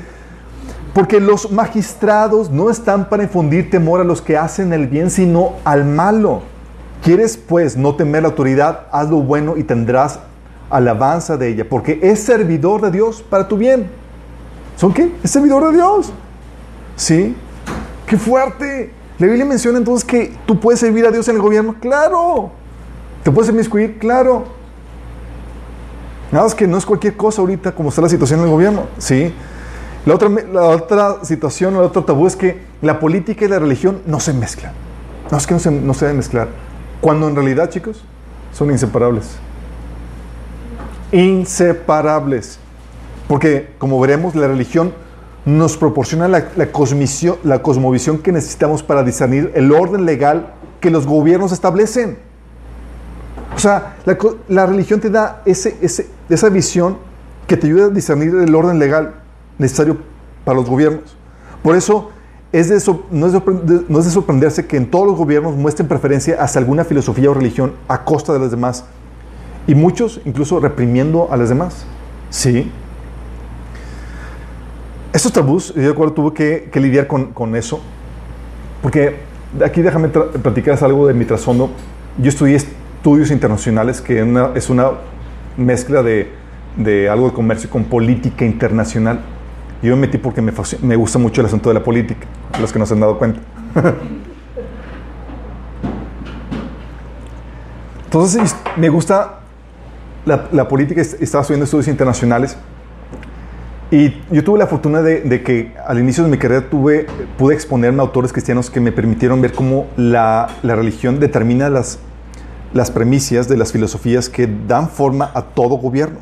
porque 0.94 1.20
los 1.20 1.52
magistrados 1.52 2.50
no 2.50 2.70
están 2.70 3.10
para 3.10 3.24
infundir 3.24 3.70
temor 3.70 4.00
a 4.00 4.04
los 4.04 4.22
que 4.22 4.38
hacen 4.38 4.74
el 4.74 4.88
bien, 4.88 5.10
sino 5.10 5.54
al 5.64 5.86
malo. 5.86 6.42
¿Quieres 7.04 7.38
pues 7.38 7.76
no 7.76 7.96
temer 7.96 8.24
la 8.24 8.30
autoridad? 8.30 8.88
Haz 8.92 9.10
lo 9.10 9.18
bueno 9.18 9.58
y 9.58 9.64
tendrás 9.64 10.20
alabanza 10.70 11.38
de 11.38 11.50
ella, 11.50 11.68
porque 11.70 12.00
es 12.02 12.22
servidor 12.22 12.82
de 12.82 12.92
Dios 12.92 13.22
para 13.22 13.48
tu 13.48 13.58
bien. 13.58 13.90
¿Son 14.76 14.94
qué? 14.94 15.12
Es 15.24 15.32
servidor 15.32 15.68
de 15.68 15.74
Dios. 15.74 16.12
¿Sí? 16.96 17.36
¡Qué 18.08 18.18
fuerte! 18.18 18.92
La 19.18 19.28
Biblia 19.28 19.46
menciona 19.46 19.78
entonces 19.78 20.06
que 20.06 20.34
tú 20.46 20.60
puedes 20.60 20.80
servir 20.80 21.06
a 21.06 21.12
Dios 21.12 21.28
en 21.28 21.36
el 21.36 21.42
gobierno. 21.42 21.76
¡Claro! 21.80 22.52
¿Te 23.26 23.32
puedes 23.32 23.50
inmiscuir? 23.50 23.98
¡Claro! 23.98 24.44
Nada 26.32 26.44
más 26.44 26.54
que 26.54 26.68
no 26.68 26.78
es 26.78 26.86
cualquier 26.86 27.18
cosa 27.18 27.42
ahorita 27.42 27.74
como 27.74 27.90
está 27.90 28.04
la 28.04 28.08
situación 28.10 28.42
en 28.42 28.46
el 28.46 28.52
gobierno. 28.52 28.84
¿Sí? 29.00 29.34
La 30.06 30.14
otra, 30.14 30.30
la 30.30 30.62
otra 30.68 31.26
situación, 31.26 31.74
el 31.74 31.82
otro 31.82 32.04
tabú 32.04 32.28
es 32.28 32.36
que 32.36 32.62
la 32.84 33.00
política 33.00 33.44
y 33.44 33.48
la 33.48 33.58
religión 33.58 34.04
no 34.06 34.20
se 34.20 34.32
mezclan. 34.32 34.74
No 35.32 35.40
es 35.40 35.48
que 35.48 35.56
no 35.56 35.60
se, 35.60 35.72
no 35.72 35.96
se 35.96 36.06
deben 36.06 36.18
mezclar. 36.18 36.50
Cuando 37.02 37.28
en 37.28 37.36
realidad, 37.36 37.72
chicos, 37.72 38.06
son 38.54 38.70
inseparables. 38.70 39.38
Inseparables. 41.12 42.60
Porque, 43.28 43.74
como 43.80 44.00
veremos, 44.00 44.36
la 44.36 44.48
religión 44.48 44.94
nos 45.46 45.78
proporciona 45.78 46.28
la, 46.28 46.50
la 46.56 46.68
la 47.44 47.62
cosmovisión 47.64 48.20
que 48.20 48.32
necesitamos 48.32 48.84
para 48.84 49.02
discernir 49.02 49.52
el 49.56 49.72
orden 49.72 50.06
legal 50.06 50.54
que 50.80 50.92
los 50.92 51.08
gobiernos 51.08 51.52
establecen. 51.52 52.20
O 53.54 53.60
sea, 53.60 53.98
la, 54.06 54.18
la 54.48 54.66
religión 54.66 55.00
te 55.00 55.10
da 55.10 55.42
ese, 55.46 55.78
ese- 55.82 56.08
esa 56.30 56.50
visión 56.50 56.98
que 57.48 57.58
te 57.58 57.68
ayuda 57.68 57.86
a 57.86 57.90
discernir 57.90 58.34
el 58.36 58.56
orden 58.56 58.80
legal 58.80 59.16
necesario 59.58 59.98
para 60.44 60.58
los 60.58 60.70
gobiernos. 60.70 61.16
Por 61.62 61.76
eso 61.76 62.12
es 62.52 62.70
de 62.70 62.80
sor- 62.80 63.04
no, 63.12 63.28
es 63.28 63.34
de, 63.34 63.42
no 63.88 64.00
es 64.00 64.06
de 64.06 64.12
sorprenderse 64.12 64.66
que 64.66 64.78
en 64.78 64.90
todos 64.90 65.06
los 65.08 65.16
gobiernos 65.16 65.56
muestren 65.56 65.88
preferencia 65.88 66.42
hacia 66.42 66.60
alguna 66.60 66.84
filosofía 66.86 67.30
o 67.30 67.34
religión 67.34 67.74
a 67.88 68.04
costa 68.04 68.34
de 68.34 68.40
las 68.40 68.52
demás. 68.52 68.86
Y 69.68 69.76
muchos 69.76 70.22
incluso 70.26 70.60
reprimiendo 70.60 71.28
a 71.32 71.38
las 71.38 71.50
demás. 71.50 71.86
Sí. 72.30 72.72
Estos 75.14 75.32
tabús, 75.32 75.74
yo 75.76 75.82
de 75.82 75.90
acuerdo, 75.90 76.14
tuve 76.14 76.34
que, 76.34 76.70
que 76.72 76.80
lidiar 76.80 77.08
con, 77.08 77.32
con 77.32 77.56
eso. 77.56 77.80
Porque 78.82 79.16
aquí 79.64 79.82
déjame 79.82 80.10
platicar 80.10 80.82
algo 80.84 81.08
de 81.08 81.14
mi 81.14 81.26
trasfondo. 81.26 81.70
Yo 82.18 82.30
estudié 82.30 82.62
estudios 83.06 83.30
internacionales, 83.30 84.02
que 84.02 84.24
una- 84.24 84.50
es 84.56 84.68
una 84.68 84.90
mezcla 85.58 86.02
de, 86.02 86.32
de 86.76 87.08
algo 87.08 87.28
de 87.28 87.34
comercio 87.36 87.70
con 87.70 87.84
política 87.84 88.44
internacional. 88.46 89.20
Yo 89.84 89.96
me 89.96 90.08
metí 90.08 90.18
porque 90.18 90.42
me, 90.42 90.52
me 90.82 90.96
gusta 90.96 91.20
mucho 91.20 91.42
el 91.42 91.46
asunto 91.46 91.70
de 91.70 91.76
la 91.76 91.84
política, 91.84 92.26
los 92.60 92.74
que 92.74 92.80
no 92.80 92.86
se 92.88 92.96
han 92.96 93.02
dado 93.02 93.20
cuenta. 93.20 93.40
Entonces 98.06 98.42
es- 98.42 98.56
me 98.76 98.90
gusta 98.90 99.42
la, 100.26 100.48
la 100.52 100.68
política, 100.68 101.00
est- 101.02 101.22
estaba 101.22 101.44
estudiando 101.44 101.66
estudios 101.66 101.88
internacionales 101.88 102.58
y 103.92 104.16
yo 104.32 104.44
tuve 104.44 104.58
la 104.58 104.66
fortuna 104.66 105.04
de, 105.04 105.22
de 105.22 105.44
que 105.44 105.76
al 105.88 106.00
inicio 106.00 106.24
de 106.24 106.32
mi 106.32 106.40
carrera 106.40 106.72
tuve, 106.72 107.06
pude 107.38 107.54
exponerme 107.54 108.00
a 108.00 108.02
autores 108.02 108.32
cristianos 108.34 108.72
que 108.72 108.80
me 108.80 108.92
permitieron 108.92 109.42
ver 109.42 109.52
cómo 109.54 109.86
la, 109.96 110.48
la 110.64 110.76
religión 110.76 111.20
determina 111.20 111.70
las, 111.70 112.00
las 112.74 112.92
premisas 112.92 113.48
de 113.48 113.58
las 113.58 113.72
filosofías 113.72 114.30
que 114.30 114.50
dan 114.68 114.90
forma 114.90 115.32
a 115.34 115.42
todo 115.42 115.76
gobierno. 115.76 116.20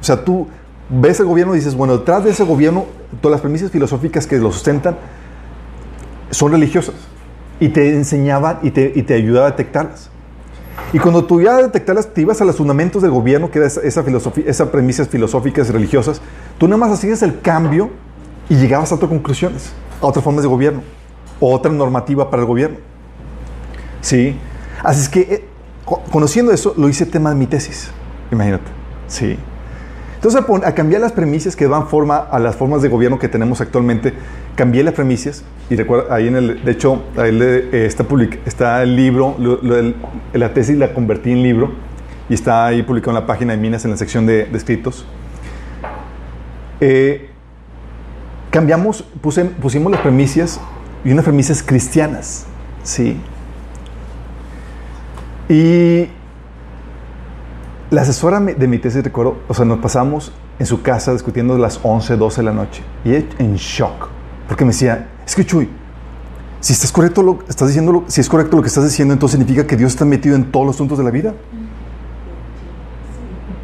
O 0.00 0.04
sea, 0.04 0.24
tú 0.24 0.48
ves 0.88 1.20
el 1.20 1.26
gobierno 1.26 1.54
y 1.54 1.58
dices, 1.58 1.74
bueno, 1.74 1.96
detrás 1.98 2.24
de 2.24 2.30
ese 2.30 2.44
gobierno, 2.44 2.86
todas 3.20 3.32
las 3.32 3.40
premisas 3.40 3.70
filosóficas 3.70 4.26
que 4.26 4.38
lo 4.38 4.52
sustentan 4.52 4.96
son 6.30 6.52
religiosas. 6.52 6.94
Y 7.60 7.68
te 7.68 7.94
enseñaban 7.94 8.58
y 8.62 8.70
te, 8.70 8.92
y 8.94 9.02
te 9.02 9.14
ayudaba 9.14 9.46
a 9.46 9.50
detectarlas. 9.52 10.10
Y 10.92 10.98
cuando 10.98 11.24
tú 11.24 11.40
ya 11.40 11.56
detectarlas, 11.56 12.12
te 12.12 12.20
ibas 12.20 12.40
a 12.40 12.44
los 12.44 12.56
fundamentos 12.56 13.02
del 13.02 13.10
gobierno, 13.10 13.50
que 13.50 13.58
era 13.58 13.66
esa, 13.66 14.02
filosofía, 14.02 14.44
esas 14.46 14.68
premisas 14.68 15.08
filosóficas 15.08 15.68
y 15.68 15.72
religiosas, 15.72 16.20
tú 16.58 16.66
nada 16.68 16.78
más 16.78 16.92
hacías 16.92 17.22
el 17.22 17.40
cambio 17.40 17.90
y 18.48 18.56
llegabas 18.56 18.92
a 18.92 18.96
otras 18.96 19.08
conclusiones, 19.08 19.72
a 20.00 20.06
otras 20.06 20.24
formas 20.24 20.42
de 20.42 20.48
gobierno. 20.48 20.82
otra 21.40 21.70
normativa 21.70 22.30
para 22.30 22.42
el 22.42 22.48
gobierno. 22.48 22.76
¿Sí? 24.00 24.38
Así 24.82 25.00
es 25.00 25.08
que, 25.08 25.20
eh, 25.20 25.44
conociendo 25.84 26.52
eso, 26.52 26.74
lo 26.76 26.88
hice 26.88 27.06
tema 27.06 27.30
de 27.30 27.36
mi 27.36 27.46
tesis. 27.46 27.90
Imagínate. 28.30 28.64
Sí. 29.06 29.38
Entonces, 30.14 30.40
a, 30.40 30.68
a 30.68 30.74
cambiar 30.74 31.02
las 31.02 31.12
premisas 31.12 31.54
que 31.54 31.68
dan 31.68 31.86
forma 31.88 32.16
a 32.16 32.38
las 32.38 32.56
formas 32.56 32.80
de 32.80 32.88
gobierno 32.88 33.18
que 33.18 33.28
tenemos 33.28 33.60
actualmente, 33.60 34.14
cambié 34.56 34.82
las 34.82 34.94
premisas 34.94 35.44
y 35.68 35.76
recuerda, 35.76 36.14
ahí 36.14 36.28
en 36.28 36.36
el, 36.36 36.64
de 36.64 36.72
hecho, 36.72 37.02
ahí 37.16 37.38
eh, 37.42 37.84
está, 37.86 38.04
public- 38.04 38.38
está 38.46 38.82
el 38.82 38.96
libro, 38.96 39.36
la 40.32 40.54
tesis 40.54 40.78
la 40.78 40.94
convertí 40.94 41.30
en 41.30 41.42
libro 41.42 41.72
y 42.30 42.34
está 42.34 42.64
ahí 42.64 42.82
publicado 42.82 43.10
en 43.10 43.22
la 43.22 43.26
página 43.26 43.52
de 43.52 43.58
Minas 43.58 43.84
en 43.84 43.90
la 43.90 43.98
sección 43.98 44.24
de, 44.24 44.48
escritos. 44.54 45.04
Eh, 46.80 47.28
cambiamos, 48.50 49.04
pusimos 49.20 49.92
las 49.92 50.00
premisas 50.00 50.58
y 51.04 51.12
unas 51.12 51.24
premisas 51.24 51.62
cristianas, 51.62 52.46
¿sí? 52.82 53.20
Y 55.48 56.08
la 57.90 58.02
asesora 58.02 58.40
de 58.40 58.66
mi 58.66 58.78
tesis, 58.78 59.02
recuerdo, 59.04 59.36
o 59.48 59.54
sea, 59.54 59.64
nos 59.64 59.78
pasamos 59.78 60.32
en 60.58 60.66
su 60.66 60.82
casa 60.82 61.12
discutiendo 61.12 61.56
las 61.58 61.80
11, 61.82 62.16
12 62.16 62.40
de 62.40 62.44
la 62.44 62.52
noche. 62.52 62.82
Y 63.04 63.14
en 63.14 63.56
shock. 63.56 64.08
Porque 64.48 64.64
me 64.64 64.72
decía, 64.72 65.08
es 65.26 65.34
que 65.34 65.44
Chuy, 65.44 65.68
si 66.60 66.72
estás 66.72 66.92
correcto 66.92 67.22
lo, 67.22 67.40
estás 67.48 67.68
diciendo 67.68 68.04
si 68.06 68.20
es 68.20 68.28
correcto 68.28 68.56
lo 68.56 68.62
que 68.62 68.68
estás 68.68 68.84
diciendo, 68.84 69.12
entonces 69.12 69.38
significa 69.38 69.66
que 69.66 69.76
Dios 69.76 69.92
está 69.92 70.04
metido 70.04 70.36
en 70.36 70.50
todos 70.50 70.66
los 70.66 70.76
asuntos 70.76 70.98
de 70.98 71.04
la 71.04 71.10
vida. 71.10 71.34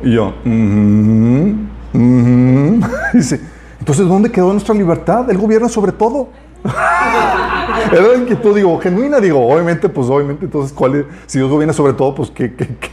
Y 0.02 0.14
yo, 0.14 0.34
"Mhm, 0.44 1.68
mhm". 1.92 2.80
dice, 3.14 3.40
entonces 3.78 4.06
¿dónde 4.06 4.30
quedó 4.30 4.52
nuestra 4.52 4.74
libertad? 4.74 5.30
Él 5.30 5.38
gobierna 5.38 5.68
sobre 5.68 5.92
todo. 5.92 6.28
Era 7.92 8.02
la 8.08 8.14
inquietud, 8.16 8.54
digo, 8.54 8.78
genuina, 8.80 9.18
digo, 9.20 9.46
obviamente, 9.46 9.88
pues 9.88 10.08
obviamente, 10.08 10.44
entonces, 10.44 10.72
¿cuál 10.72 10.94
es? 10.96 11.04
Si 11.26 11.38
Dios 11.38 11.50
gobierna 11.50 11.72
sobre 11.72 11.92
todo, 11.94 12.14
pues, 12.14 12.30
¿qué, 12.30 12.54
qué, 12.54 12.66
qué? 12.66 12.90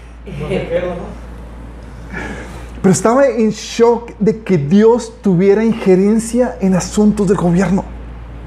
Pero 2.81 2.93
estaba 2.93 3.27
en 3.27 3.49
shock 3.49 4.11
de 4.19 4.43
que 4.43 4.57
Dios 4.57 5.13
tuviera 5.21 5.63
injerencia 5.63 6.57
en 6.61 6.75
asuntos 6.75 7.27
del 7.27 7.37
gobierno. 7.37 7.83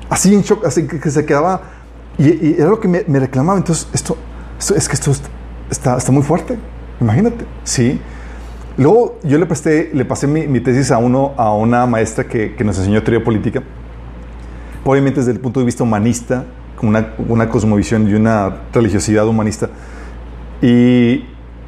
Así 0.08 0.34
en 0.34 0.42
shock, 0.42 0.64
así 0.64 0.86
que, 0.86 0.98
que 0.98 1.10
se 1.10 1.24
quedaba. 1.26 1.62
Y, 2.18 2.28
y 2.48 2.54
era 2.58 2.68
lo 2.70 2.80
que 2.80 2.88
me, 2.88 3.04
me 3.06 3.18
reclamaba. 3.20 3.58
Entonces, 3.58 3.88
esto, 3.92 4.16
esto- 4.58 4.74
es 4.74 4.88
que 4.88 4.94
esto 4.94 5.10
est- 5.10 5.26
está, 5.70 5.96
está 5.98 6.10
muy 6.12 6.22
fuerte. 6.22 6.58
Imagínate. 7.00 7.44
Sí. 7.64 8.00
Luego 8.76 9.18
yo 9.24 9.36
le 9.38 9.46
presté, 9.46 9.90
le 9.92 10.04
pasé 10.04 10.26
mi, 10.26 10.46
mi 10.46 10.60
tesis 10.60 10.90
a 10.90 10.98
uno, 10.98 11.32
a 11.36 11.54
una 11.54 11.86
maestra 11.86 12.24
que, 12.24 12.54
que 12.54 12.64
nos 12.64 12.78
enseñó 12.78 13.02
teoría 13.02 13.22
política. 13.24 13.62
Obviamente 14.84 15.20
desde 15.20 15.32
el 15.32 15.40
punto 15.40 15.60
de 15.60 15.66
vista 15.66 15.82
humanista, 15.84 16.44
con 16.76 16.88
una, 16.88 17.14
una 17.28 17.48
cosmovisión 17.48 18.08
y 18.08 18.14
una 18.14 18.56
religiosidad 18.72 19.26
humanista. 19.26 19.68
Y, 20.62 21.24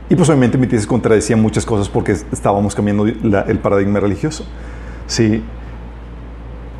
y 0.09 0.16
pues 0.16 0.29
obviamente 0.29 0.59
mi 0.59 0.66
tesis 0.66 0.87
contradecía 0.87 1.37
muchas 1.37 1.64
cosas 1.66 1.88
porque 1.88 2.12
estábamos 2.12 2.75
cambiando 2.75 3.07
el 3.07 3.59
paradigma 3.59 4.01
religioso. 4.01 4.44
Sí. 5.07 5.42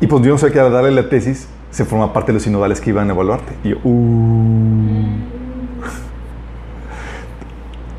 Y 0.01 0.07
pues 0.07 0.21
no 0.25 0.37
sé 0.37 0.51
qué 0.51 0.59
darle 0.59 0.91
la 0.91 1.07
tesis, 1.09 1.47
se 1.71 1.85
forma 1.85 2.11
parte 2.11 2.31
de 2.31 2.33
los 2.33 2.43
sinodales 2.43 2.81
que 2.81 2.89
iban 2.89 3.09
a 3.09 3.13
evaluarte. 3.13 3.53
Y 3.63 3.69
yo, 3.69 3.77
uh. 3.83 5.07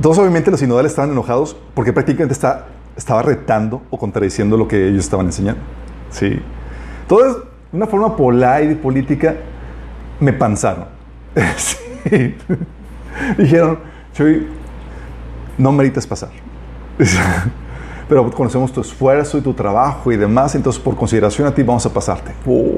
Obviamente 0.02 0.50
los 0.50 0.60
sinodales 0.60 0.92
estaban 0.92 1.12
enojados 1.12 1.56
porque 1.72 1.92
prácticamente 1.92 2.34
está, 2.34 2.66
estaba 2.96 3.22
retando 3.22 3.82
o 3.90 3.98
contradiciendo 3.98 4.56
lo 4.56 4.68
que 4.68 4.88
ellos 4.88 5.04
estaban 5.04 5.26
enseñando. 5.26 5.62
Sí. 6.10 6.40
Entonces, 7.02 7.42
una 7.74 7.86
forma 7.88 8.16
polite 8.16 8.70
y 8.70 8.74
política, 8.76 9.34
me 10.20 10.32
panzaron. 10.32 10.86
Sí. 12.06 12.36
Dijeron, 13.38 13.78
Chuy, 14.12 14.46
no 15.56 15.72
meritas 15.72 16.06
pasar. 16.06 16.28
Pero 18.08 18.30
conocemos 18.30 18.70
tu 18.70 18.82
esfuerzo 18.82 19.38
y 19.38 19.40
tu 19.40 19.54
trabajo 19.54 20.12
y 20.12 20.16
demás, 20.18 20.54
entonces 20.54 20.80
por 20.80 20.94
consideración 20.96 21.48
a 21.48 21.54
ti 21.54 21.62
vamos 21.62 21.86
a 21.86 21.90
pasarte. 21.90 22.32
Oh. 22.46 22.68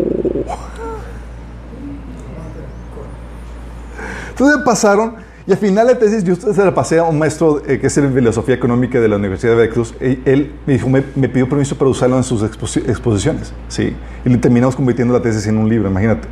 Entonces 4.31 4.63
pasaron 4.65 5.17
y 5.47 5.53
al 5.53 5.59
final 5.59 5.87
de 5.87 5.93
la 5.95 5.99
tesis 5.99 6.25
yo 6.25 6.35
se 6.35 6.65
la 6.65 6.75
pasé 6.75 6.99
a 6.99 7.05
un 7.05 7.19
maestro 7.19 7.63
eh, 7.67 7.79
que 7.79 7.87
es 7.87 7.97
el 7.99 8.09
de 8.09 8.19
filosofía 8.19 8.57
económica 8.57 8.99
de 8.99 9.07
la 9.07 9.17
Universidad 9.17 9.53
de 9.53 9.59
Veracruz. 9.59 9.95
Y 10.01 10.19
él 10.25 10.53
me 10.67 10.73
dijo, 10.73 10.89
me, 10.89 11.05
me 11.15 11.29
pidió 11.29 11.49
permiso 11.49 11.77
para 11.77 11.89
usarlo 11.89 12.17
en 12.17 12.25
sus 12.25 12.43
exposi- 12.43 12.89
exposiciones. 12.89 13.53
Sí. 13.69 13.95
Y 14.25 14.29
le 14.29 14.39
terminamos 14.39 14.75
convirtiendo 14.75 15.15
la 15.15 15.23
tesis 15.23 15.47
en 15.47 15.57
un 15.59 15.69
libro, 15.69 15.89
imagínate. 15.89 16.27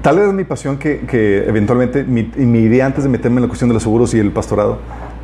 Tal 0.00 0.18
era 0.18 0.32
mi 0.32 0.44
pasión 0.44 0.78
que, 0.78 1.00
que 1.00 1.44
eventualmente 1.46 2.04
mi, 2.04 2.30
mi 2.36 2.60
idea 2.60 2.86
antes 2.86 3.04
de 3.04 3.10
meterme 3.10 3.36
en 3.36 3.42
la 3.42 3.48
cuestión 3.48 3.68
de 3.68 3.74
los 3.74 3.82
seguros 3.82 4.14
y 4.14 4.18
el 4.18 4.32
pastorado 4.32 4.78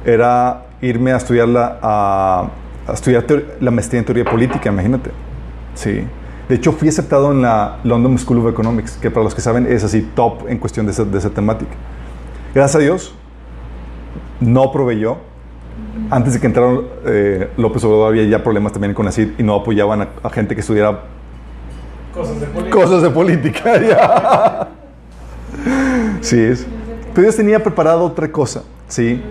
era 0.05 0.67
irme 0.83 1.13
a 1.13 1.17
estudiar 1.17 1.49
la, 1.49 1.79
a, 1.83 2.51
a 2.87 2.93
estudiar 2.93 3.25
la 3.61 3.71
maestría 3.71 4.01
en 4.01 4.05
teoría 4.05 4.25
política, 4.25 4.69
imagínate. 4.69 5.11
Sí. 5.75 6.05
De 6.49 6.55
hecho, 6.55 6.73
fui 6.73 6.89
aceptado 6.89 7.33
en 7.33 7.43
la 7.43 7.79
London 7.85 8.17
School 8.19 8.39
of 8.39 8.53
Economics, 8.53 8.99
que 9.01 9.11
para 9.11 9.25
los 9.25 9.35
que 9.35 9.41
saben 9.41 9.67
es 9.67 9.83
así 9.83 10.03
top 10.15 10.49
en 10.49 10.59
cuestión 10.59 10.87
de 10.87 10.93
esa, 10.93 11.05
de 11.05 11.19
esa 11.19 11.31
temática. 11.31 11.73
Gracias 12.55 12.77
a 12.77 12.79
Dios, 12.79 13.15
no 14.41 14.71
proveyó. 14.73 15.19
Antes 16.11 16.35
de 16.35 16.41
que 16.41 16.47
entraron 16.47 16.87
eh, 17.07 17.51
López 17.57 17.85
Obrador 17.85 18.09
había 18.09 18.25
ya 18.25 18.43
problemas 18.43 18.73
también 18.73 18.95
con 18.95 19.05
la 19.05 19.13
CID 19.13 19.31
y 19.39 19.43
no 19.43 19.55
apoyaban 19.55 20.03
a, 20.03 20.09
a 20.23 20.31
gente 20.31 20.55
que 20.55 20.61
estudiara 20.61 21.03
Cosas 22.15 22.41
de 22.41 22.47
política. 22.47 22.77
cosas 22.77 23.03
de 23.03 23.11
política. 23.11 23.81
ya. 23.89 24.69
Sí, 26.21 26.41
es. 26.41 26.67
Pero 27.15 27.23
Dios 27.23 27.37
tenía 27.37 27.63
preparado 27.63 28.05
otra 28.05 28.31
cosa, 28.33 28.63
¿sí? 28.89 29.23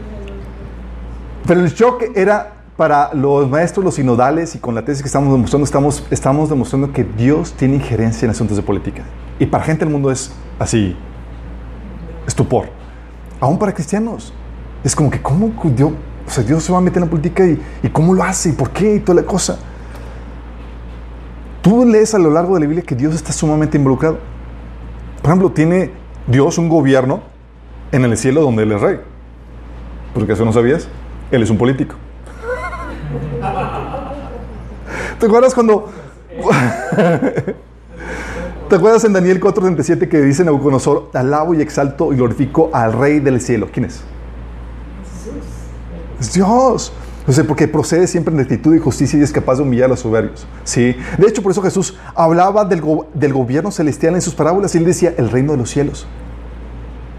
Pero 1.46 1.62
el 1.62 1.70
shock 1.70 2.04
era 2.16 2.54
para 2.78 3.14
los 3.14 3.50
maestros, 3.50 3.84
los 3.84 3.96
sinodales 3.96 4.56
y 4.56 4.60
con 4.60 4.76
la 4.76 4.86
tesis 4.86 5.02
que 5.02 5.08
estamos 5.08 5.32
demostrando, 5.34 5.66
estamos, 5.66 6.06
estamos 6.12 6.50
demostrando 6.50 6.94
que 6.94 7.04
Dios 7.04 7.54
tiene 7.54 7.76
injerencia 7.76 8.26
en 8.26 8.32
asuntos 8.32 8.56
de 8.56 8.64
política. 8.64 9.04
Y 9.40 9.48
para 9.48 9.64
gente 9.64 9.84
del 9.84 9.92
mundo 9.92 10.12
es 10.12 10.32
así, 10.60 10.96
estupor. 12.28 12.77
Aún 13.40 13.58
para 13.60 13.74
cristianos. 13.74 14.34
Es 14.84 14.96
como 14.96 15.10
que, 15.10 15.22
¿cómo 15.22 15.52
Dios, 15.64 15.92
o 16.26 16.30
sea, 16.30 16.44
Dios 16.44 16.64
se 16.64 16.72
va 16.72 16.78
a 16.78 16.82
meter 16.82 16.98
en 16.98 17.06
la 17.06 17.10
política 17.10 17.46
y, 17.46 17.62
y 17.84 17.90
cómo 17.90 18.14
lo 18.14 18.24
hace 18.24 18.50
y 18.50 18.52
por 18.54 18.72
qué 18.72 18.96
y 18.96 19.00
toda 19.00 19.22
la 19.22 19.28
cosa? 19.28 19.58
Tú 21.62 21.86
lees 21.86 22.14
a 22.16 22.20
lo 22.20 22.32
largo 22.32 22.54
de 22.56 22.62
la 22.62 22.66
Biblia 22.68 22.84
que 22.86 22.96
Dios 22.96 23.14
está 23.14 23.34
sumamente 23.34 23.78
involucrado. 23.78 24.20
Por 25.22 25.32
ejemplo, 25.32 25.52
tiene 25.52 25.92
Dios 26.28 26.58
un 26.58 26.70
gobierno 26.70 27.22
en 27.92 28.06
el 28.06 28.18
cielo 28.18 28.42
donde 28.42 28.64
Él 28.64 28.72
es 28.72 28.82
rey. 28.82 29.00
Porque 30.14 30.34
eso 30.34 30.46
no 30.46 30.54
sabías. 30.54 30.88
Él 31.32 31.44
es 31.44 31.50
un 31.50 31.58
político. 31.58 31.96
¿Te 35.20 35.26
acuerdas 35.26 35.54
cuando... 35.54 35.92
¿Te 38.70 38.76
acuerdas 38.76 39.04
en 39.06 39.14
Daniel 39.14 39.40
4:37 39.40 40.10
que 40.10 40.22
dice 40.22 40.44
Nabucodonosor, 40.44 41.10
alabo 41.14 41.54
y 41.54 41.62
exalto 41.62 42.12
y 42.12 42.18
glorifico 42.18 42.70
al 42.74 42.94
rey 42.94 43.20
del 43.20 43.40
cielo? 43.40 43.70
¿Quién 43.72 43.86
es? 43.86 44.02
Es 46.20 46.34
Dios. 46.34 46.92
O 47.28 47.32
sea, 47.32 47.44
porque 47.44 47.68
procede 47.68 48.08
siempre 48.08 48.32
en 48.34 48.40
rectitud 48.40 48.74
y 48.74 48.80
justicia 48.80 49.20
y 49.20 49.22
es 49.22 49.32
capaz 49.34 49.56
de 49.58 49.64
humillar 49.64 49.86
a 49.86 49.90
los 49.90 50.00
soberbios. 50.00 50.48
¿sí? 50.64 50.96
De 51.18 51.28
hecho, 51.28 51.42
por 51.44 51.52
eso 51.52 51.62
Jesús 51.62 51.98
hablaba 52.16 52.64
del, 52.64 52.80
go- 52.82 53.08
del 53.14 53.34
gobierno 53.34 53.70
celestial 53.70 54.16
en 54.16 54.22
sus 54.22 54.34
parábolas 54.34 54.74
y 54.76 54.78
él 54.78 54.86
decía 54.86 55.14
el 55.18 55.30
reino 55.30 55.52
de 55.52 55.58
los 55.58 55.70
cielos. 55.70 56.08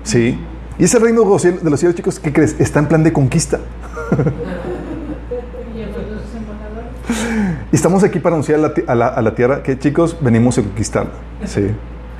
¿Sí? 0.05 0.39
Y 0.79 0.85
ese 0.85 0.99
reino 0.99 1.23
de 1.23 1.71
los 1.71 1.81
cielos, 1.81 1.95
chicos, 1.95 2.19
¿qué 2.21 2.33
crees? 2.33 2.57
Está 2.59 2.79
en 2.79 2.87
plan 2.89 3.05
de 3.05 3.13
conquista. 3.13 3.61
Y 5.77 5.81
el 5.83 5.91
pueblo 5.91 6.17
es 6.17 6.35
embajador. 6.35 7.58
Y 7.73 7.77
estamos 7.77 8.03
aquí 8.05 8.19
para 8.19 8.35
anunciar 8.35 8.59
a 8.59 8.63
la, 8.63 8.73
a 8.87 8.95
la- 8.95 9.09
a 9.09 9.23
la 9.23 9.35
tierra 9.35 9.63
que, 9.63 9.79
chicos, 9.79 10.17
venimos 10.21 10.57
a 10.59 10.63
conquistarla. 10.63 11.11
¿Sí? 11.45 11.67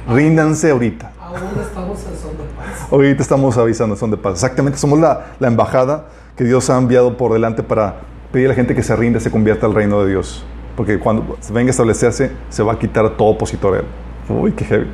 Ríndanse 0.09 0.71
ahorita. 0.71 1.13
Aún 1.21 1.37
estamos 1.61 1.99
en 2.01 2.17
son 2.19 2.33
de 2.37 2.45
paz. 2.57 2.89
Ahorita 2.93 3.23
estamos 3.23 3.57
avisando, 3.59 3.97
son 3.97 4.11
de 4.11 4.17
paz. 4.17 4.35
Exactamente, 4.35 4.79
somos 4.79 4.99
la, 4.99 5.27
la 5.39 5.49
embajada 5.49 6.07
que 6.37 6.45
Dios 6.45 6.69
ha 6.71 6.79
enviado 6.79 7.17
por 7.17 7.33
delante 7.33 7.63
para 7.63 7.97
pedir 8.33 8.47
a 8.47 8.49
la 8.51 8.55
gente 8.55 8.75
que 8.75 8.83
se 8.83 8.95
rinda, 8.97 9.21
se 9.21 9.31
convierta 9.31 9.67
al 9.67 9.75
reino 9.75 10.03
de 10.03 10.11
Dios. 10.11 10.45
Porque 10.77 10.99
cuando 10.99 11.37
venga 11.53 11.69
a 11.69 11.71
establecerse, 11.71 12.31
se 12.51 12.63
va 12.63 12.75
a 12.75 12.79
quitar 12.79 13.05
a 13.05 13.17
todo 13.17 13.29
opositor 13.29 13.75
a 13.75 13.79
él. 13.81 13.85
Uy, 14.29 14.53
qué 14.53 14.65
heavy. 14.65 14.87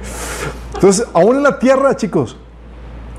Entonces, 0.75 1.07
aún 1.13 1.37
en 1.37 1.43
la 1.43 1.59
tierra, 1.59 1.95
chicos, 1.97 2.37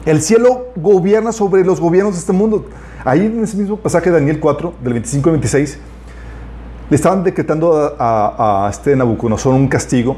el 0.05 0.21
cielo 0.21 0.67
gobierna 0.75 1.31
sobre 1.31 1.63
los 1.65 1.79
gobiernos 1.79 2.13
de 2.15 2.19
este 2.21 2.33
mundo. 2.33 2.65
Ahí 3.03 3.25
en 3.25 3.43
ese 3.43 3.55
mismo 3.57 3.77
pasaje 3.77 4.09
de 4.09 4.17
Daniel 4.19 4.39
4, 4.39 4.73
del 4.81 4.93
25 4.93 5.29
al 5.29 5.33
26, 5.33 5.79
le 6.89 6.95
estaban 6.95 7.23
decretando 7.23 7.75
a, 7.75 7.95
a- 7.97 8.67
a 8.67 8.69
este 8.69 8.95
Nabucodonosor 8.95 9.53
un 9.53 9.67
castigo 9.67 10.17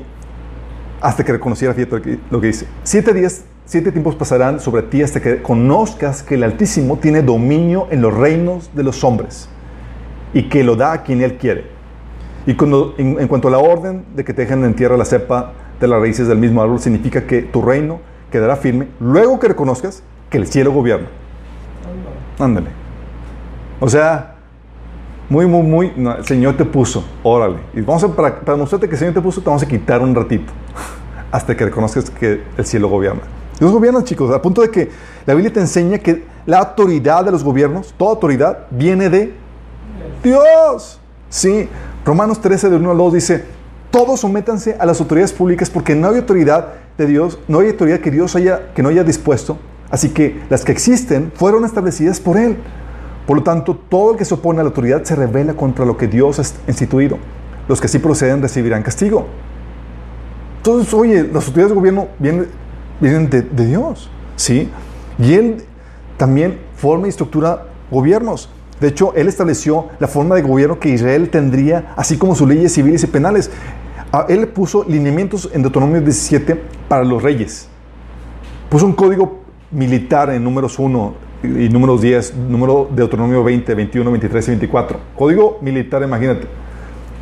hasta 1.02 1.24
que 1.24 1.32
reconociera, 1.32 1.74
fíjate 1.74 2.20
lo 2.32 2.42
que, 2.42 2.48
dice. 2.48 2.68
Siete 2.84 3.14
días, 3.14 3.44
siete 3.66 3.92
tiempos 3.92 4.16
pasarán 4.16 4.60
sobre 4.60 4.82
ti 4.82 5.04
hasta 5.04 5.22
que 5.22 5.42
conozcas 5.42 6.24
que 6.24 6.36
el 6.36 6.44
Altísimo 6.44 6.98
tiene 6.98 7.22
dominio 7.22 7.88
en 7.92 8.02
los 8.02 8.14
reinos 8.14 8.72
de 8.74 8.84
los 8.84 9.04
hombres 9.04 9.48
y 10.34 10.44
que 10.50 10.64
lo 10.64 10.76
da 10.76 10.94
a 10.94 11.04
quien 11.04 11.22
Él 11.22 11.38
quiere. 11.38 11.66
Y 12.46 12.56
cuando, 12.56 12.96
en, 12.98 13.20
en 13.20 13.28
cuanto 13.28 13.48
a 13.48 13.52
la 13.52 13.60
orden 13.60 14.06
de 14.16 14.24
que 14.26 14.34
te 14.34 14.42
dejen 14.44 14.64
en 14.64 14.74
tierra 14.74 14.98
la 14.98 15.06
cepa 15.06 15.54
de 15.80 15.88
las 15.88 16.00
raíces 16.00 16.28
del 16.28 16.38
mismo 16.40 16.62
árbol 16.62 16.80
significa 16.80 17.28
que 17.28 17.44
tu 17.44 17.62
reino 17.62 18.00
quedará 18.32 18.56
firme 18.56 18.88
luego 19.00 19.40
que 19.40 19.50
reconozcas 19.50 20.02
que 20.30 20.38
el 20.38 20.48
cielo 20.48 20.72
gobierna. 20.72 21.08
Ándale. 22.40 22.68
O 23.80 23.88
sea, 23.90 24.37
muy, 25.30 25.46
muy, 25.46 25.64
muy, 25.64 25.94
el 26.18 26.26
Señor 26.26 26.56
te 26.56 26.66
puso, 26.66 27.04
órale. 27.24 27.58
Y 27.74 27.82
vamos 27.82 28.04
a, 28.04 28.08
para, 28.08 28.40
para 28.40 28.58
mostrarte 28.58 28.88
que 28.88 28.96
el 28.96 29.00
Señor 29.00 29.14
te 29.14 29.22
puso, 29.22 29.42
te 29.42 29.48
vamos 29.48 29.64
a 29.64 29.68
quitar 29.68 30.02
un 30.02 30.16
ratito 30.16 30.54
hasta 31.32 31.56
que 31.56 31.66
reconozcas 31.66 32.10
que 32.10 32.44
el 32.58 32.66
cielo 32.66 32.88
gobierna. 32.88 33.22
Dios 33.60 33.72
gobierna, 33.72 34.04
chicos, 34.04 34.32
al 34.32 34.42
punto 34.42 34.62
de 34.62 34.70
que 34.70 34.90
la 35.26 35.34
Biblia 35.34 35.52
te 35.52 35.60
enseña 35.60 35.98
que 35.98 36.24
la 36.46 36.60
autoridad 36.60 37.26
de 37.26 37.32
los 37.32 37.44
gobiernos, 37.44 37.94
toda 37.98 38.12
autoridad, 38.12 38.68
viene 38.70 39.10
de 39.10 39.34
Dios. 40.24 41.00
Sí, 41.30 41.68
Romanos 42.06 42.40
13, 42.40 42.70
de 42.70 42.76
1 42.78 42.92
al 42.92 42.98
2 42.98 43.14
dice, 43.14 43.44
todos 43.92 44.20
sométanse 44.22 44.78
a 44.80 44.86
las 44.86 45.02
autoridades 45.02 45.34
públicas 45.34 45.70
porque 45.70 45.96
no 45.96 46.10
hay 46.10 46.20
autoridad 46.20 46.74
de 46.98 47.06
Dios, 47.06 47.40
no 47.48 47.60
hay 47.60 47.70
autoridad 47.70 48.00
que 48.00 48.12
Dios 48.12 48.36
haya, 48.36 48.74
que 48.74 48.84
no 48.84 48.90
haya 48.90 49.04
dispuesto, 49.04 49.58
así 49.90 50.10
que 50.10 50.42
las 50.50 50.64
que 50.64 50.72
existen 50.72 51.32
fueron 51.36 51.66
establecidas 51.66 52.20
por 52.20 52.38
Él. 52.38 52.58
Por 53.28 53.36
lo 53.36 53.44
tanto, 53.44 53.76
todo 53.76 54.14
el 54.14 54.18
que 54.18 54.24
se 54.24 54.34
opone 54.34 54.62
a 54.62 54.64
la 54.64 54.70
autoridad 54.70 55.04
se 55.04 55.14
revela 55.14 55.54
contra 55.54 55.86
lo 55.86 55.98
que 55.98 56.08
Dios 56.08 56.40
ha 56.40 56.44
instituido. 56.70 57.18
Los 57.68 57.82
que 57.82 57.90
sí 57.90 58.00
proceden 58.00 58.42
recibirán 58.42 58.84
castigo. 58.84 59.28
Entonces, 60.60 60.94
oye, 60.94 61.24
las 61.24 61.46
autoridades 61.46 61.72
de 61.72 61.76
gobierno 61.76 62.08
vienen, 62.20 62.48
vienen 63.02 63.30
de, 63.30 63.42
de 63.42 63.66
Dios, 63.66 64.10
¿sí? 64.38 64.70
Y 65.20 65.34
Él 65.34 65.66
también 66.16 66.58
forma 66.78 67.08
y 67.08 67.10
estructura 67.10 67.66
gobiernos. 67.92 68.50
De 68.80 68.88
hecho, 68.88 69.14
Él 69.14 69.28
estableció 69.28 69.88
la 70.00 70.08
forma 70.08 70.36
de 70.36 70.42
gobierno 70.42 70.80
que 70.80 70.88
Israel 70.88 71.30
tendría, 71.30 71.94
así 71.98 72.18
como 72.18 72.34
sus 72.34 72.48
leyes 72.48 72.74
civiles 72.74 73.04
y 73.04 73.08
penales. 73.08 73.52
Ah, 74.14 74.26
Él 74.30 74.48
puso 74.48 74.86
lineamientos 74.88 75.50
en 75.54 75.64
Deuteronomio 75.64 76.00
17 76.00 76.64
para 76.88 77.04
los 77.04 77.22
reyes. 77.22 77.68
Puso 78.70 78.86
un 78.86 78.94
código 78.94 79.42
militar 79.70 80.30
en 80.30 80.46
números 80.46 80.80
1 80.80 81.27
y 81.44 81.70
números 81.70 82.02
10, 82.02 82.36
número 82.36 82.88
de 82.90 82.98
Deuteronomio 82.98 83.44
20, 83.44 83.76
21, 83.76 84.12
23 84.12 84.48
y 84.48 84.52
24. 84.52 85.00
Código 85.16 85.60
militar, 85.62 86.02
imagínate. 86.04 86.48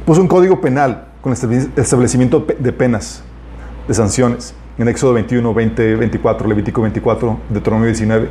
Puso 0.05 0.21
un 0.21 0.27
código 0.27 0.61
penal 0.61 1.07
con 1.21 1.33
establec- 1.33 1.69
establecimiento 1.77 2.45
de 2.59 2.71
penas, 2.71 3.23
de 3.87 3.93
sanciones. 3.93 4.53
En 4.77 4.87
Éxodo 4.87 5.13
21, 5.13 5.53
20, 5.53 5.95
24, 5.95 6.47
Levítico 6.47 6.81
24, 6.81 7.37
Deuteronomio 7.49 7.87
19. 7.87 8.29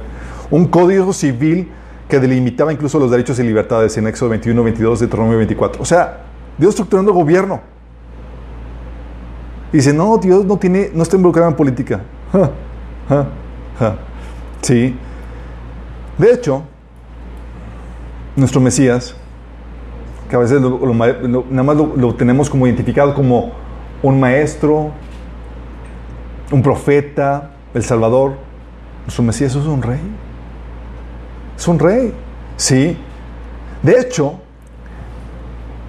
Un 0.51 0.66
código 0.66 1.12
civil 1.12 1.68
que 2.09 2.20
delimitaba 2.20 2.73
incluso 2.73 2.99
los 2.99 3.11
derechos 3.11 3.38
y 3.38 3.42
libertades 3.42 3.97
en 3.97 4.07
Éxodo 4.07 4.31
21, 4.31 4.62
22, 4.62 5.01
Deuteronomio 5.01 5.38
24. 5.38 5.83
O 5.83 5.85
sea, 5.87 6.18
Dios 6.59 6.70
estructurando 6.70 7.12
gobierno. 7.12 7.61
Y 9.73 9.79
dice, 9.79 9.92
no, 9.92 10.18
Dios 10.18 10.44
no, 10.44 10.57
tiene, 10.59 10.90
no 10.94 11.03
está 11.03 11.16
involucrado 11.16 11.49
en 11.49 11.57
política. 11.57 12.03
Ja, 12.31 12.51
ja, 13.09 13.27
ja. 13.79 13.97
Sí. 14.62 14.94
De 16.18 16.33
hecho, 16.33 16.62
nuestro 18.37 18.61
Mesías, 18.61 19.14
que 20.29 20.37
a 20.37 20.38
veces 20.38 20.61
lo- 20.61 21.44
nada 21.50 21.62
más 21.62 21.77
lo 21.77 22.14
tenemos 22.14 22.48
como 22.48 22.66
identificado 22.66 23.14
como 23.14 23.53
un 24.03 24.20
maestro, 24.20 24.90
un 26.53 26.62
profeta, 26.62 27.50
el 27.74 27.83
Salvador, 27.83 28.35
nuestro 29.05 29.22
Mesías 29.24 29.55
es 29.55 29.64
un 29.66 29.83
rey. 29.83 30.00
Es 31.57 31.66
un 31.68 31.79
rey. 31.79 32.12
Sí. 32.57 32.96
De 33.83 33.98
hecho, 34.00 34.35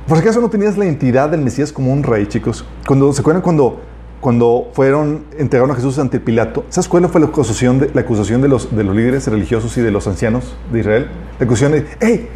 por 0.07 0.17
si 0.17 0.23
acaso 0.23 0.41
no 0.41 0.49
tenías 0.49 0.77
la 0.77 0.85
identidad 0.85 1.29
del 1.29 1.41
Mesías 1.41 1.71
como 1.71 1.91
un 1.93 2.03
rey, 2.03 2.25
chicos. 2.27 2.65
Cuando, 2.88 3.11
¿Se 3.13 3.21
acuerdan 3.21 3.41
cuando, 3.41 3.79
cuando 4.25 4.71
fueron, 4.73 5.25
entregaron 5.38 5.69
a 5.69 5.75
Jesús 5.75 5.99
ante 5.99 6.19
Pilato? 6.19 6.65
¿Sabes 6.69 6.88
cuál 6.88 7.07
fue 7.09 7.21
la 7.21 7.27
acusación 7.27 7.77
de, 7.77 7.91
la 7.93 8.01
acusación 8.01 8.41
de, 8.41 8.47
los, 8.47 8.75
de 8.75 8.83
los 8.83 8.95
líderes 8.95 9.27
religiosos 9.27 9.77
y 9.77 9.81
de 9.81 9.91
los 9.91 10.07
ancianos 10.07 10.57
de 10.73 10.79
Israel? 10.79 11.07
La 11.38 11.45
acusación 11.45 11.73
de, 11.73 11.85
¡hey! 12.01 12.27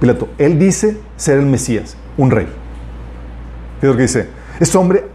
Pilato, 0.00 0.28
él 0.36 0.58
dice 0.58 0.98
ser 1.16 1.38
el 1.38 1.46
Mesías, 1.46 1.96
un 2.18 2.30
rey. 2.30 2.46
Lo 3.80 3.96
que 3.96 4.02
dice. 4.02 4.28
Este 4.60 4.76
hombre 4.76 5.06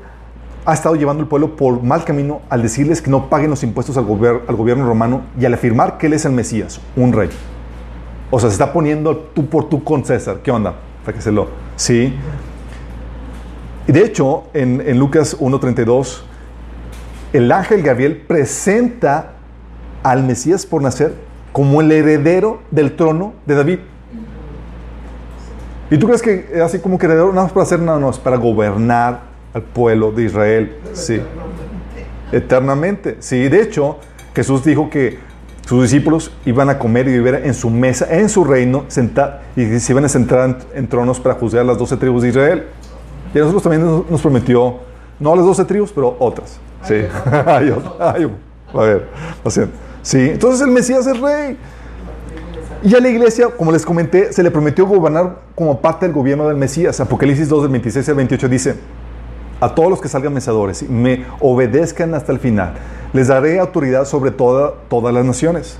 ha 0.65 0.73
estado 0.73 0.95
llevando 0.95 1.21
al 1.21 1.29
pueblo 1.29 1.55
por 1.55 1.83
mal 1.83 2.03
camino 2.05 2.41
al 2.49 2.63
decirles 2.63 2.99
que 2.99 3.11
no 3.11 3.29
paguen 3.29 3.51
los 3.51 3.61
impuestos 3.61 3.97
al, 3.97 4.05
gober- 4.07 4.41
al 4.47 4.55
gobierno 4.55 4.83
romano 4.83 5.21
y 5.39 5.45
al 5.45 5.53
afirmar 5.53 5.99
que 5.99 6.07
él 6.07 6.13
es 6.13 6.25
el 6.25 6.31
Mesías, 6.31 6.81
un 6.95 7.13
rey. 7.13 7.29
O 8.31 8.39
sea, 8.39 8.49
se 8.49 8.53
está 8.55 8.73
poniendo 8.73 9.15
tú 9.15 9.45
por 9.45 9.69
tú 9.69 9.83
con 9.83 10.03
César. 10.03 10.39
¿Qué 10.43 10.49
onda? 10.49 10.73
Para 11.05 11.15
que 11.15 11.21
se 11.21 11.31
lo. 11.31 11.47
Sí. 11.75 12.15
Y 13.88 13.91
de 13.93 14.04
hecho, 14.04 14.43
en, 14.54 14.82
en 14.86 15.00
Lucas 15.00 15.38
1.32, 15.39 16.21
el 17.34 17.52
ángel 17.52 17.82
Gabriel 17.84 18.17
presenta 18.28 19.34
al 20.04 20.23
Mesías 20.23 20.65
por 20.65 20.82
nacer 20.82 21.13
como 21.54 21.82
el 21.82 21.91
heredero 21.91 22.62
del 22.71 22.95
trono 22.95 23.34
de 23.45 23.56
David. 23.56 23.80
¿Y 25.89 25.97
tú 25.97 26.08
crees 26.08 26.21
que 26.21 26.50
es 26.54 26.62
así 26.62 26.80
como 26.80 26.97
que 26.97 27.06
heredero 27.06 27.30
nada 27.30 27.43
más 27.43 27.52
para 27.54 27.63
hacer 27.63 27.80
nada, 27.80 27.97
no, 28.00 28.10
es 28.10 28.17
para 28.17 28.36
gobernar 28.38 29.21
al 29.54 29.62
pueblo 29.63 30.12
de 30.12 30.23
Israel? 30.23 30.76
Sí. 30.93 31.21
Eternamente. 32.32 33.17
Sí, 33.19 33.47
de 33.47 33.62
hecho, 33.62 33.97
Jesús 34.36 34.65
dijo 34.65 34.89
que 34.89 35.17
sus 35.65 35.82
discípulos 35.84 36.32
iban 36.45 36.69
a 36.69 36.78
comer 36.78 37.08
y 37.08 37.13
vivir 37.13 37.36
en 37.43 37.54
su 37.54 37.69
mesa, 37.69 38.06
en 38.10 38.28
su 38.30 38.43
reino, 38.43 38.84
senta- 38.89 39.41
y 39.56 39.80
se 39.80 39.93
iban 39.93 40.04
a 40.06 40.10
sentar 40.10 40.50
en, 40.50 40.58
en 40.76 40.88
tronos 40.88 41.19
para 41.21 41.36
juzgar 41.36 41.65
las 41.65 41.78
doce 41.78 41.95
tribus 41.97 42.21
de 42.23 42.30
Israel. 42.30 42.67
Y 43.33 43.37
a 43.37 43.41
nosotros 43.41 43.63
también 43.63 44.05
nos, 44.09 44.21
prometió, 44.21 44.75
no 45.19 45.35
las 45.35 45.45
doce 45.45 45.65
tribus, 45.65 45.91
pero 45.91 46.15
otras. 46.19 46.59
Sí. 46.83 46.95
Hay 47.45 47.69
otra- 47.71 48.15
a 48.73 48.81
ver, 48.81 49.07
sea, 49.47 49.67
sí. 50.01 50.29
Entonces 50.31 50.61
el 50.61 50.71
Mesías 50.71 51.07
es 51.07 51.19
rey. 51.19 51.57
Y 52.83 52.93
a 52.95 52.99
la 52.99 53.09
iglesia, 53.09 53.47
como 53.49 53.71
les 53.71 53.85
comenté, 53.85 54.31
se 54.31 54.43
le 54.43 54.51
prometió 54.51 54.85
gobernar 54.85 55.39
como 55.55 55.79
parte 55.81 56.05
del 56.05 56.13
gobierno 56.13 56.47
del 56.47 56.57
Mesías. 56.57 56.99
Apocalipsis 56.99 57.49
2, 57.49 57.63
del 57.63 57.71
26 57.71 58.09
al 58.09 58.15
28 58.15 58.49
dice, 58.49 58.75
a 59.59 59.73
todos 59.73 59.89
los 59.89 59.99
que 59.99 60.07
salgan 60.07 60.33
mensadores 60.33 60.83
y 60.83 60.85
me 60.87 61.25
obedezcan 61.39 62.13
hasta 62.13 62.31
el 62.31 62.39
final, 62.39 62.73
les 63.13 63.29
daré 63.29 63.59
autoridad 63.59 64.05
sobre 64.05 64.29
toda, 64.31 64.73
todas 64.89 65.13
las 65.13 65.25
naciones. 65.25 65.79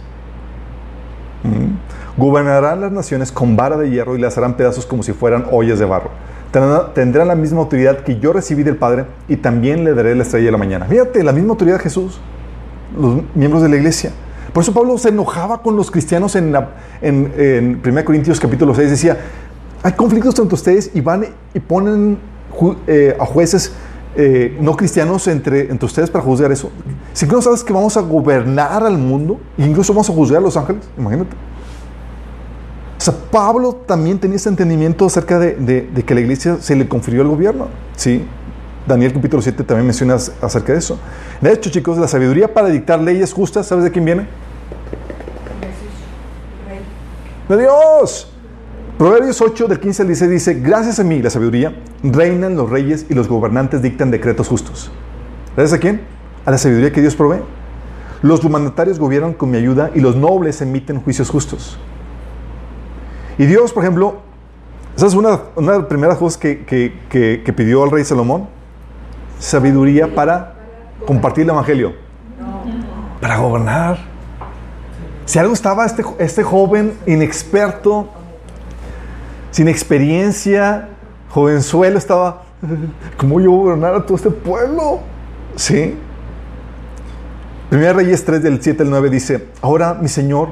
Mm. 1.44 2.20
Gobernarán 2.20 2.82
las 2.82 2.92
naciones 2.92 3.32
con 3.32 3.56
vara 3.56 3.78
de 3.78 3.92
hierro 3.92 4.16
y 4.16 4.20
las 4.20 4.36
harán 4.38 4.56
pedazos 4.58 4.86
como 4.88 5.04
si 5.04 5.14
fueran 5.14 5.46
ollas 5.52 5.78
de 5.78 5.86
barro. 5.86 6.10
Tendrán, 6.52 7.28
la 7.28 7.36
misma 7.36 7.60
autoridad 7.60 8.00
que 8.00 8.20
yo 8.20 8.32
recibí 8.34 8.64
del 8.64 8.78
Padre 8.78 9.06
y 9.28 9.36
también 9.38 9.84
le 9.84 9.94
daré 9.94 10.16
la 10.16 10.24
estrella 10.24 10.46
de 10.46 10.52
la 10.52 10.58
mañana. 10.58 10.86
Fíjate, 10.86 11.24
la 11.24 11.34
misma 11.34 11.52
autoridad 11.52 11.78
de 11.78 11.84
Jesús, 11.84 12.20
los 13.00 13.22
miembros 13.36 13.62
de 13.62 13.70
la 13.70 13.76
iglesia. 13.76 14.12
Por 14.54 14.64
eso 14.64 14.74
Pablo 14.74 14.98
se 14.98 15.10
enojaba 15.10 15.62
con 15.62 15.76
los 15.76 15.92
cristianos 15.92 16.36
en, 16.36 16.52
la, 16.54 16.70
en, 17.02 17.32
en 17.38 17.82
1 17.86 18.06
Corintios 18.06 18.40
capítulo 18.40 18.74
6. 18.74 18.90
Decía, 18.90 19.18
hay 19.84 19.92
conflictos 19.92 20.40
entre 20.40 20.56
ustedes 20.56 20.92
y 20.94 21.02
van 21.02 21.26
y 21.54 21.60
ponen 21.60 22.18
ju- 22.58 22.78
eh, 22.88 23.16
a 23.20 23.26
jueces 23.26 23.74
eh, 24.16 24.58
no 24.60 24.76
cristianos 24.76 25.28
entre, 25.28 25.70
entre 25.70 25.86
ustedes 25.86 26.10
para 26.10 26.24
juzgar 26.24 26.52
eso. 26.52 26.72
Si 27.14 27.28
no 27.28 27.40
sabes 27.42 27.64
que 27.64 27.72
vamos 27.72 27.98
a 27.98 28.02
gobernar 28.02 28.84
al 28.84 28.98
mundo, 28.98 29.40
incluso 29.60 29.94
vamos 29.94 30.10
a 30.10 30.14
juzgar 30.14 30.40
a 30.40 30.42
los 30.42 30.58
ángeles, 30.58 30.90
imagínate. 30.98 31.36
O 32.98 33.02
sea, 33.02 33.14
Pablo 33.32 33.74
también 33.86 34.20
tenía 34.20 34.38
ese 34.38 34.50
entendimiento 34.50 35.06
acerca 35.06 35.38
de, 35.40 35.90
que 36.06 36.16
la 36.16 36.22
iglesia 36.22 36.58
se 36.60 36.76
le 36.76 36.88
confirió 36.88 37.22
el 37.22 37.28
gobierno. 37.28 37.68
¿sí? 37.96 38.26
Daniel 38.88 39.14
capítulo 39.14 39.42
7 39.42 39.64
también 39.64 39.86
menciona 39.86 40.16
ac- 40.16 40.32
acerca 40.42 40.74
de 40.74 40.80
eso. 40.80 40.98
De 41.42 41.52
hecho, 41.54 41.70
chicos, 41.70 41.98
la 41.98 42.08
sabiduría 42.08 42.54
para 42.54 42.70
dictar 42.70 43.00
leyes 43.02 43.34
justas, 43.34 43.68
¿sabes 43.68 43.84
de 43.84 43.92
quién 43.92 44.06
viene? 44.06 44.26
De 47.50 47.58
Dios. 47.58 48.32
Proverbios 48.98 49.42
8 49.42 49.68
del 49.68 49.80
15 49.80 50.02
al 50.02 50.08
16 50.08 50.32
dice, 50.32 50.54
gracias 50.56 51.00
a 51.00 51.04
mí, 51.04 51.22
la 51.22 51.30
sabiduría, 51.30 51.76
reinan 52.02 52.56
los 52.56 52.70
reyes 52.70 53.06
y 53.10 53.14
los 53.14 53.28
gobernantes 53.28 53.82
dictan 53.84 54.10
decretos 54.10 54.48
justos. 54.48 54.90
¿Gracias 55.56 55.78
a 55.78 55.80
quién? 55.80 56.02
A 56.46 56.52
la 56.52 56.58
sabiduría 56.58 56.92
que 56.92 57.02
Dios 57.02 57.16
provee. 57.16 57.42
Los 58.24 58.44
mandatarios 58.50 58.98
gobiernan 58.98 59.34
con 59.34 59.52
mi 59.52 59.58
ayuda 59.58 59.92
y 59.94 60.00
los 60.00 60.16
nobles 60.16 60.62
emiten 60.62 61.00
juicios 61.00 61.30
justos. 61.30 61.78
Y 63.38 63.46
Dios, 63.46 63.72
por 63.74 63.84
ejemplo, 63.84 64.18
esa 64.96 65.08
es 65.08 65.14
una, 65.14 65.40
una 65.56 65.74
de 65.74 65.78
las 65.80 65.88
primeras 65.88 66.18
cosas 66.18 66.38
que, 66.38 66.66
que- 66.66 67.00
que- 67.10 67.44
que 67.46 67.54
pidió 67.54 67.84
al 67.84 67.92
rey 67.92 68.04
Salomón. 68.04 68.48
Sabiduría 69.40 70.14
para 70.16 70.54
compartir 71.06 71.44
el 71.44 71.52
Evangelio. 71.52 71.94
Para 73.22 73.38
gobernar. 73.38 73.98
Si 75.26 75.38
algo 75.38 75.54
estaba 75.54 75.86
este, 75.86 76.04
este 76.20 76.42
joven 76.44 76.94
inexperto, 77.06 78.10
sin 79.52 79.68
experiencia, 79.68 80.90
jovenzuelo, 81.30 81.98
estaba, 81.98 82.44
¿cómo 83.18 83.40
yo 83.40 83.52
gobernar 83.52 83.94
a 83.94 84.06
todo 84.06 84.16
este 84.16 84.32
pueblo? 84.32 85.02
Sí. 85.56 85.96
Primera 87.70 87.94
Reyes 87.94 88.24
3 88.24 88.42
del 88.42 88.62
7 88.62 88.84
al 88.84 88.90
9 88.90 89.10
dice, 89.10 89.48
ahora 89.62 89.94
mi 89.94 90.08
Señor, 90.08 90.50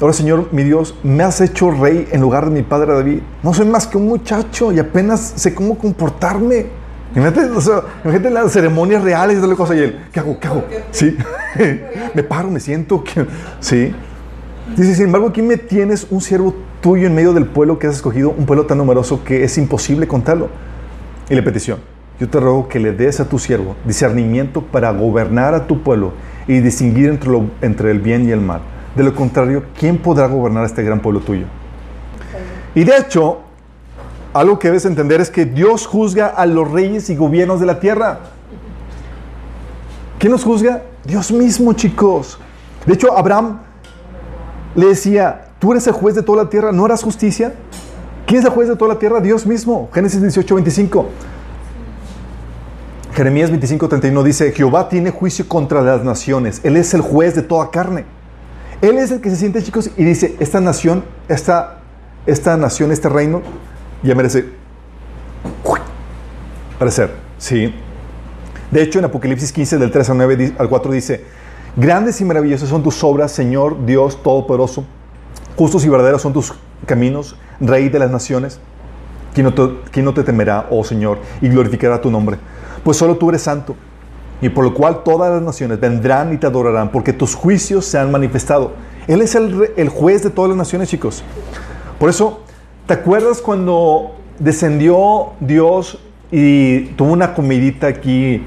ahora 0.00 0.12
Señor 0.12 0.48
mi 0.52 0.62
Dios, 0.64 0.94
me 1.02 1.22
has 1.22 1.40
hecho 1.40 1.70
rey 1.70 2.08
en 2.12 2.20
lugar 2.20 2.44
de 2.46 2.50
mi 2.50 2.62
padre 2.62 2.92
David. 2.94 3.20
No 3.42 3.54
soy 3.54 3.66
más 3.66 3.86
que 3.86 3.96
un 3.98 4.06
muchacho 4.08 4.72
y 4.72 4.78
apenas 4.78 5.32
sé 5.36 5.54
cómo 5.54 5.76
comportarme. 5.78 6.66
Imagínate, 7.14 7.50
o 7.50 7.60
sea, 7.60 7.80
imagínate 8.04 8.30
las 8.30 8.52
ceremonias 8.52 9.02
reales 9.02 9.40
de 9.40 9.46
la 9.48 9.54
cosa 9.54 9.74
y 9.74 9.78
él, 9.80 10.00
¿qué 10.12 10.20
hago? 10.20 10.38
¿Qué 10.38 10.48
hago? 10.48 10.64
Sí, 10.90 11.16
me 12.14 12.22
paro, 12.22 12.50
me 12.50 12.60
siento, 12.60 13.02
¿qué? 13.02 13.24
sí. 13.60 13.94
Dice, 14.76 14.96
sin 14.96 15.04
embargo, 15.06 15.28
aquí 15.28 15.42
me 15.42 15.56
tienes 15.56 16.08
un 16.10 16.20
siervo 16.20 16.52
tuyo 16.80 17.06
en 17.06 17.14
medio 17.14 17.32
del 17.32 17.46
pueblo 17.46 17.78
que 17.78 17.86
has 17.86 17.94
escogido, 17.94 18.30
un 18.36 18.46
pueblo 18.46 18.66
tan 18.66 18.78
numeroso 18.78 19.22
que 19.22 19.44
es 19.44 19.56
imposible 19.58 20.08
contarlo. 20.08 20.48
Y 21.30 21.34
le 21.36 21.42
petición, 21.42 21.78
yo 22.18 22.28
te 22.28 22.40
ruego 22.40 22.68
que 22.68 22.80
le 22.80 22.90
des 22.92 23.20
a 23.20 23.28
tu 23.28 23.38
siervo 23.38 23.76
discernimiento 23.84 24.62
para 24.62 24.90
gobernar 24.90 25.54
a 25.54 25.68
tu 25.68 25.82
pueblo 25.84 26.12
y 26.48 26.58
distinguir 26.58 27.08
entre, 27.08 27.30
lo- 27.30 27.44
entre 27.62 27.92
el 27.92 28.00
bien 28.00 28.28
y 28.28 28.32
el 28.32 28.40
mal. 28.40 28.60
De 28.96 29.02
lo 29.02 29.14
contrario, 29.14 29.64
¿quién 29.78 29.98
podrá 29.98 30.26
gobernar 30.26 30.62
a 30.62 30.66
este 30.66 30.82
gran 30.82 31.00
pueblo 31.00 31.20
tuyo? 31.20 31.44
Y 32.74 32.82
de 32.84 32.96
hecho, 32.96 33.40
algo 34.32 34.58
que 34.58 34.68
debes 34.68 34.86
entender 34.86 35.20
es 35.20 35.30
que 35.30 35.44
Dios 35.44 35.86
juzga 35.86 36.28
a 36.28 36.46
los 36.46 36.70
reyes 36.70 37.10
y 37.10 37.16
gobiernos 37.16 37.60
de 37.60 37.66
la 37.66 37.78
tierra. 37.78 38.20
¿Quién 40.18 40.32
los 40.32 40.44
juzga? 40.44 40.82
Dios 41.04 41.30
mismo, 41.30 41.74
chicos. 41.74 42.38
De 42.86 42.94
hecho, 42.94 43.16
Abraham 43.16 43.60
le 44.74 44.86
decía, 44.86 45.48
tú 45.58 45.72
eres 45.72 45.86
el 45.86 45.92
juez 45.92 46.14
de 46.14 46.22
toda 46.22 46.44
la 46.44 46.50
tierra, 46.50 46.72
¿no 46.72 46.86
harás 46.86 47.02
justicia? 47.02 47.54
¿Quién 48.26 48.40
es 48.40 48.46
el 48.46 48.50
juez 48.50 48.68
de 48.68 48.76
toda 48.76 48.94
la 48.94 48.98
tierra? 48.98 49.20
Dios 49.20 49.46
mismo. 49.46 49.90
Génesis 49.92 50.22
18, 50.22 50.54
25. 50.54 51.06
Jeremías 53.12 53.50
25, 53.50 53.88
31 53.88 54.22
dice, 54.22 54.52
Jehová 54.52 54.88
tiene 54.88 55.10
juicio 55.10 55.46
contra 55.48 55.82
las 55.82 56.02
naciones. 56.02 56.60
Él 56.64 56.76
es 56.76 56.92
el 56.94 57.02
juez 57.02 57.34
de 57.34 57.42
toda 57.42 57.70
carne. 57.70 58.15
Él 58.82 58.98
es 58.98 59.10
el 59.10 59.20
que 59.20 59.30
se 59.30 59.36
siente, 59.36 59.62
chicos, 59.62 59.90
y 59.96 60.04
dice, 60.04 60.36
esta 60.38 60.60
nación, 60.60 61.04
esta, 61.28 61.78
esta 62.26 62.56
nación, 62.56 62.92
este 62.92 63.08
reino, 63.08 63.42
ya 64.02 64.14
merece 64.14 64.44
parecer. 66.78 67.10
Sí. 67.38 67.74
De 68.70 68.82
hecho, 68.82 68.98
en 68.98 69.06
Apocalipsis 69.06 69.52
15, 69.52 69.78
del 69.78 69.90
3 69.90 70.10
al, 70.10 70.16
9, 70.18 70.36
di- 70.36 70.54
al 70.58 70.68
4 70.68 70.92
dice, 70.92 71.24
grandes 71.76 72.20
y 72.20 72.24
maravillosas 72.24 72.68
son 72.68 72.82
tus 72.82 73.02
obras, 73.04 73.32
Señor 73.32 73.84
Dios 73.86 74.22
Todopoderoso. 74.22 74.84
Justos 75.56 75.84
y 75.84 75.88
verdaderos 75.88 76.20
son 76.22 76.32
tus 76.32 76.52
caminos, 76.84 77.36
Rey 77.60 77.88
de 77.88 77.98
las 77.98 78.10
naciones. 78.10 78.60
¿Quién 79.32 79.44
no, 79.46 79.54
te, 79.54 79.68
quién 79.90 80.04
no 80.04 80.12
te 80.14 80.22
temerá, 80.22 80.66
oh 80.70 80.84
Señor, 80.84 81.18
y 81.40 81.48
glorificará 81.48 82.00
tu 82.00 82.10
nombre? 82.10 82.38
Pues 82.84 82.96
solo 82.96 83.16
tú 83.16 83.28
eres 83.30 83.42
santo, 83.42 83.76
y 84.40 84.48
por 84.48 84.64
lo 84.64 84.74
cual 84.74 85.02
todas 85.02 85.32
las 85.32 85.42
naciones 85.42 85.80
vendrán 85.80 86.32
y 86.32 86.36
te 86.36 86.46
adorarán, 86.46 86.90
porque 86.90 87.12
tus 87.12 87.34
juicios 87.34 87.84
se 87.86 87.98
han 87.98 88.10
manifestado. 88.10 88.72
Él 89.06 89.22
es 89.22 89.34
el, 89.34 89.70
el 89.76 89.88
juez 89.88 90.22
de 90.22 90.30
todas 90.30 90.48
las 90.50 90.58
naciones, 90.58 90.88
chicos. 90.88 91.22
Por 91.98 92.10
eso, 92.10 92.40
¿te 92.86 92.94
acuerdas 92.94 93.40
cuando 93.40 94.12
descendió 94.38 95.28
Dios 95.40 95.98
y 96.30 96.86
tuvo 96.96 97.12
una 97.12 97.34
comidita 97.34 97.86
aquí, 97.86 98.42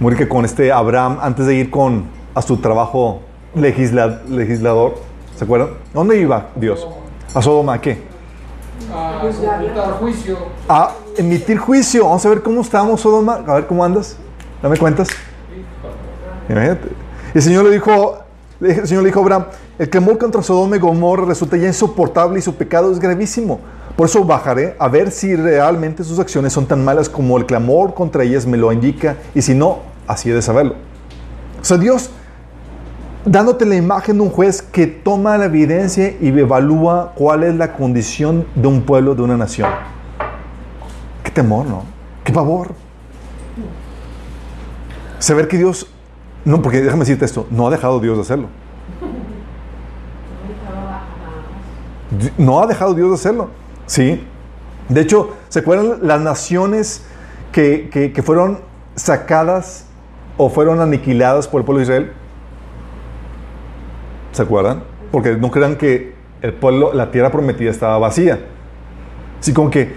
rica 0.00 0.28
con 0.28 0.44
este 0.44 0.70
Abraham, 0.72 1.18
antes 1.22 1.46
de 1.46 1.54
ir 1.54 1.70
con, 1.70 2.04
a 2.34 2.42
su 2.42 2.58
trabajo 2.58 3.20
legisla- 3.54 4.22
legislador? 4.28 4.94
¿Se 5.36 5.44
acuerdan? 5.44 5.70
¿Dónde 5.94 6.18
iba 6.18 6.48
Dios? 6.56 6.86
¿A 7.34 7.40
Sodoma? 7.40 7.74
¿A 7.74 7.80
qué? 7.80 8.02
A 8.92 9.20
soltar 9.32 9.92
juicio. 10.00 10.36
a 10.68 10.92
emitir 11.16 11.58
juicio. 11.58 12.04
Vamos 12.04 12.26
a 12.26 12.28
ver 12.28 12.42
cómo 12.42 12.60
estamos, 12.60 13.00
Sodoma. 13.00 13.42
A 13.46 13.54
ver 13.54 13.66
cómo 13.66 13.84
andas. 13.84 14.18
Dame 14.62 14.76
cuentas. 14.76 15.08
Imagínate. 16.48 16.88
El 17.34 17.42
Señor 17.42 17.64
le 17.64 17.70
dijo, 17.70 18.18
el 18.60 18.86
Señor 18.86 19.02
le 19.02 19.08
dijo 19.08 19.20
a 19.20 19.22
Abraham, 19.22 19.44
el 19.78 19.90
clamor 19.90 20.18
contra 20.18 20.42
Sodoma 20.42 20.76
y 20.76 20.78
Gomorra 20.78 21.26
resulta 21.26 21.56
ya 21.56 21.66
insoportable 21.66 22.38
y 22.38 22.42
su 22.42 22.54
pecado 22.54 22.90
es 22.92 22.98
gravísimo. 22.98 23.60
Por 23.96 24.08
eso 24.08 24.24
bajaré 24.24 24.76
a 24.78 24.88
ver 24.88 25.10
si 25.10 25.34
realmente 25.36 26.04
sus 26.04 26.18
acciones 26.18 26.52
son 26.52 26.66
tan 26.66 26.84
malas 26.84 27.08
como 27.08 27.36
el 27.38 27.46
clamor 27.46 27.94
contra 27.94 28.24
ellas 28.24 28.46
me 28.46 28.56
lo 28.56 28.72
indica 28.72 29.16
y 29.34 29.42
si 29.42 29.54
no, 29.54 29.80
así 30.06 30.30
he 30.30 30.34
de 30.34 30.42
saberlo. 30.42 30.74
O 31.60 31.64
sea, 31.64 31.78
Dios 31.78 32.10
dándote 33.24 33.66
la 33.66 33.74
imagen 33.74 34.16
de 34.16 34.22
un 34.22 34.30
juez 34.30 34.62
que 34.62 34.86
toma 34.86 35.36
la 35.36 35.46
evidencia 35.46 36.14
y 36.20 36.28
evalúa 36.28 37.12
cuál 37.14 37.42
es 37.42 37.54
la 37.54 37.72
condición 37.72 38.46
de 38.54 38.68
un 38.68 38.82
pueblo, 38.82 39.14
de 39.14 39.22
una 39.22 39.36
nación. 39.36 39.68
Qué 41.22 41.30
temor, 41.30 41.66
¿no? 41.66 41.82
Qué 42.22 42.32
pavor. 42.32 42.85
Saber 45.18 45.48
que 45.48 45.56
Dios, 45.58 45.86
no, 46.44 46.62
porque 46.62 46.80
déjame 46.82 47.00
decirte 47.00 47.24
esto, 47.24 47.46
no 47.50 47.66
ha 47.66 47.70
dejado 47.70 48.00
Dios 48.00 48.16
de 48.16 48.22
hacerlo. 48.22 48.48
No 52.38 52.62
ha 52.62 52.66
dejado 52.66 52.94
Dios 52.94 53.08
de 53.08 53.14
hacerlo. 53.14 53.50
Sí. 53.86 54.24
De 54.88 55.00
hecho, 55.00 55.30
¿se 55.48 55.58
acuerdan 55.60 55.98
las 56.02 56.20
naciones 56.20 57.04
que, 57.52 57.88
que- 57.90 58.12
que 58.12 58.22
fueron 58.22 58.60
sacadas 58.94 59.86
o 60.36 60.48
fueron 60.48 60.80
aniquiladas 60.80 61.48
por 61.48 61.60
el 61.60 61.64
pueblo 61.64 61.78
de 61.80 61.84
Israel? 61.84 62.12
¿Se 64.32 64.42
acuerdan? 64.42 64.82
Porque 65.10 65.34
no 65.36 65.50
crean 65.50 65.76
que 65.76 66.14
el 66.42 66.52
pueblo, 66.52 66.92
la 66.92 67.10
tierra 67.10 67.30
prometida 67.30 67.70
estaba 67.70 67.98
vacía. 67.98 68.38
Así 69.40 69.52
como 69.52 69.70
que 69.70 69.94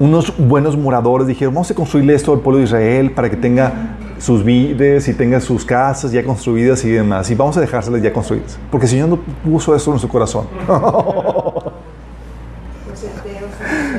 unos 0.00 0.36
buenos 0.38 0.76
moradores 0.76 1.26
dijeron, 1.26 1.54
vamos 1.54 1.70
a 1.70 1.74
construirle 1.74 2.14
esto 2.14 2.32
al 2.32 2.40
pueblo 2.40 2.58
de 2.58 2.64
Israel 2.64 3.10
para 3.12 3.30
que 3.30 3.36
tenga 3.36 3.96
sus 4.18 4.44
vides 4.44 5.08
y 5.08 5.14
tenga 5.14 5.40
sus 5.40 5.64
casas 5.64 6.12
ya 6.12 6.24
construidas 6.24 6.84
y 6.84 6.90
demás. 6.90 7.30
Y 7.30 7.34
vamos 7.34 7.56
a 7.56 7.60
dejárselas 7.60 8.02
ya 8.02 8.12
construidas. 8.12 8.58
Porque 8.70 8.86
el 8.86 8.90
Señor 8.90 9.08
no 9.08 9.18
puso 9.44 9.74
eso 9.74 9.92
en 9.92 9.98
su 9.98 10.08
corazón. 10.08 10.46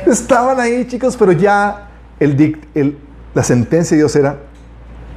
Estaban 0.06 0.58
ahí, 0.60 0.86
chicos, 0.86 1.16
pero 1.16 1.32
ya 1.32 1.88
el, 2.18 2.36
dic- 2.36 2.60
el- 2.74 2.98
la 3.34 3.42
sentencia 3.44 3.96
de 3.96 4.02
Dios 4.02 4.16
era, 4.16 4.38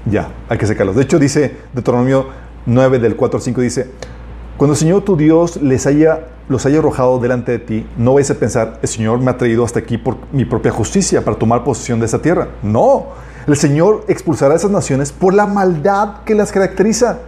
ya, 0.06 0.30
hay 0.50 0.58
que 0.58 0.68
sacarlos. 0.68 0.96
De 0.96 1.04
hecho, 1.04 1.20
dice 1.20 1.56
Deuteronomio 1.74 2.28
9 2.66 3.00
del 3.00 3.16
4 3.16 3.38
al 3.38 3.44
5, 3.44 3.62
dice, 3.62 3.90
cuando 4.58 4.74
el 4.74 4.78
Señor 4.78 5.02
tu 5.04 5.18
Dios 5.18 5.58
les 5.62 5.88
haya, 5.88 6.28
los 6.48 6.66
haya 6.66 6.80
arrojado 6.80 7.20
delante 7.20 7.52
de 7.54 7.60
ti, 7.60 7.88
no 7.98 8.14
vais 8.14 8.30
a 8.30 8.36
pensar, 8.36 8.80
el 8.82 8.88
Señor 8.88 9.20
me 9.20 9.32
ha 9.32 9.38
traído 9.38 9.64
hasta 9.64 9.80
aquí 9.80 9.98
por 9.98 10.18
mi 10.32 10.46
propia 10.46 10.72
justicia, 10.72 11.24
para 11.24 11.38
tomar 11.38 11.64
posesión 11.64 12.00
de 12.00 12.06
esta 12.06 12.22
tierra. 12.22 12.50
No, 12.62 13.08
el 13.48 13.58
Señor 13.58 14.06
expulsará 14.08 14.54
a 14.54 14.58
esas 14.58 14.72
naciones 14.72 15.12
por 15.12 15.34
la 15.34 15.46
maldad 15.46 16.24
que 16.26 16.36
las 16.36 16.52
caracteriza. 16.52 17.20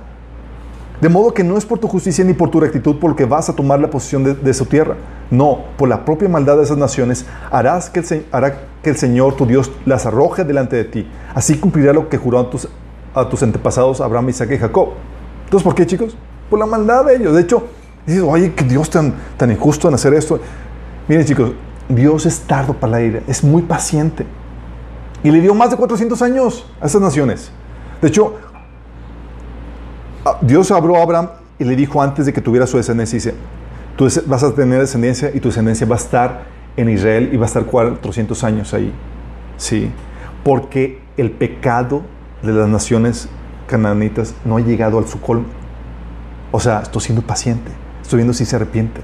De 1.02 1.10
modo 1.10 1.34
que 1.34 1.44
no 1.44 1.58
es 1.58 1.66
por 1.66 1.78
tu 1.78 1.90
justicia 1.90 2.24
ni 2.24 2.34
por 2.34 2.50
tu 2.50 2.62
rectitud 2.62 2.98
por 3.00 3.12
lo 3.12 3.16
que 3.16 3.26
vas 3.26 3.50
a 3.50 3.54
tomar 3.54 3.80
la 3.82 3.90
posesión 3.90 4.24
de, 4.42 4.54
su 4.54 4.66
tierra. 4.66 4.96
No, 5.30 5.66
por 5.78 5.90
la 5.90 6.06
propia 6.06 6.30
maldad 6.30 6.56
de 6.56 6.64
esas 6.64 6.78
naciones 6.78 7.26
harás 7.52 7.90
que 7.90 8.00
el, 8.00 8.26
hará 8.32 8.62
que 8.82 8.92
el 8.92 8.96
Señor 8.96 9.36
tu 9.36 9.46
Dios 9.46 9.72
las 9.86 10.06
arroje 10.06 10.46
delante 10.46 10.78
de 10.78 10.86
ti. 10.86 11.08
Así 11.34 11.58
cumplirá 11.58 11.92
lo 11.92 12.08
que 12.08 12.18
juró 12.18 12.40
a 12.40 12.50
tus, 12.50 12.70
a 13.14 13.28
tus 13.28 13.44
antepasados 13.44 14.00
Abraham, 14.00 14.30
Isaac 14.30 14.52
y 14.52 14.58
Jacob. 14.58 14.90
Entonces, 15.44 15.64
¿por 15.64 15.76
qué, 15.76 15.86
chicos? 15.86 16.16
Por 16.50 16.60
la 16.60 16.66
maldad 16.66 17.06
de 17.06 17.18
ellos. 17.18 17.36
De 17.36 17.42
hecho, 17.42 17.64
dices, 18.06 18.24
oye, 18.24 18.54
que 18.54 18.64
Dios 18.64 18.90
tan, 18.90 19.14
tan 19.36 19.52
injusto 19.52 19.90
en 19.90 19.96
hacer 19.96 20.14
esto. 20.14 20.40
Miren, 21.10 21.26
chicos, 21.26 21.52
Dios 21.90 22.26
es 22.26 22.40
tardo 22.40 22.74
para 22.74 22.92
la 22.92 23.02
ira, 23.02 23.22
es 23.28 23.44
muy 23.44 23.64
paciente. 23.64 24.26
Y 25.26 25.32
le 25.32 25.42
dio 25.42 25.56
más 25.56 25.72
de 25.72 25.76
400 25.76 26.22
años 26.22 26.68
a 26.80 26.86
esas 26.86 27.02
naciones. 27.02 27.52
De 28.00 28.10
hecho, 28.10 28.36
Dios 30.42 30.70
habló 30.70 30.98
a 30.98 31.02
Abraham 31.02 31.30
y 31.58 31.64
le 31.64 31.76
dijo 31.76 32.00
antes 32.00 32.28
de 32.28 32.34
que 32.34 32.42
tuviera 32.42 32.68
su 32.68 32.78
descendencia, 32.78 33.34
tú 33.98 34.08
vas 34.28 34.44
a 34.44 34.54
tener 34.54 34.80
descendencia 34.80 35.32
y 35.34 35.40
tu 35.40 35.48
descendencia 35.48 35.88
va 35.88 35.96
a 35.96 35.98
estar 35.98 36.44
en 36.78 36.90
Israel 36.92 37.32
y 37.34 37.38
va 37.38 37.46
a 37.46 37.48
estar 37.48 37.66
400 37.66 38.44
años 38.44 38.72
ahí. 38.76 38.94
Sí, 39.58 39.90
porque 40.44 41.02
el 41.18 41.32
pecado 41.32 42.04
de 42.44 42.54
las 42.54 42.70
naciones 42.70 43.28
cananitas 43.66 44.36
no 44.46 44.58
ha 44.58 44.60
llegado 44.60 45.00
al 45.00 45.08
su 45.08 45.20
colmo. 45.22 45.48
O 46.52 46.60
sea, 46.60 46.82
estoy 46.82 47.02
siendo 47.02 47.24
paciente, 47.24 47.72
estoy 48.04 48.18
viendo 48.18 48.34
si 48.34 48.46
se 48.46 48.58
arrepiente. 48.58 49.02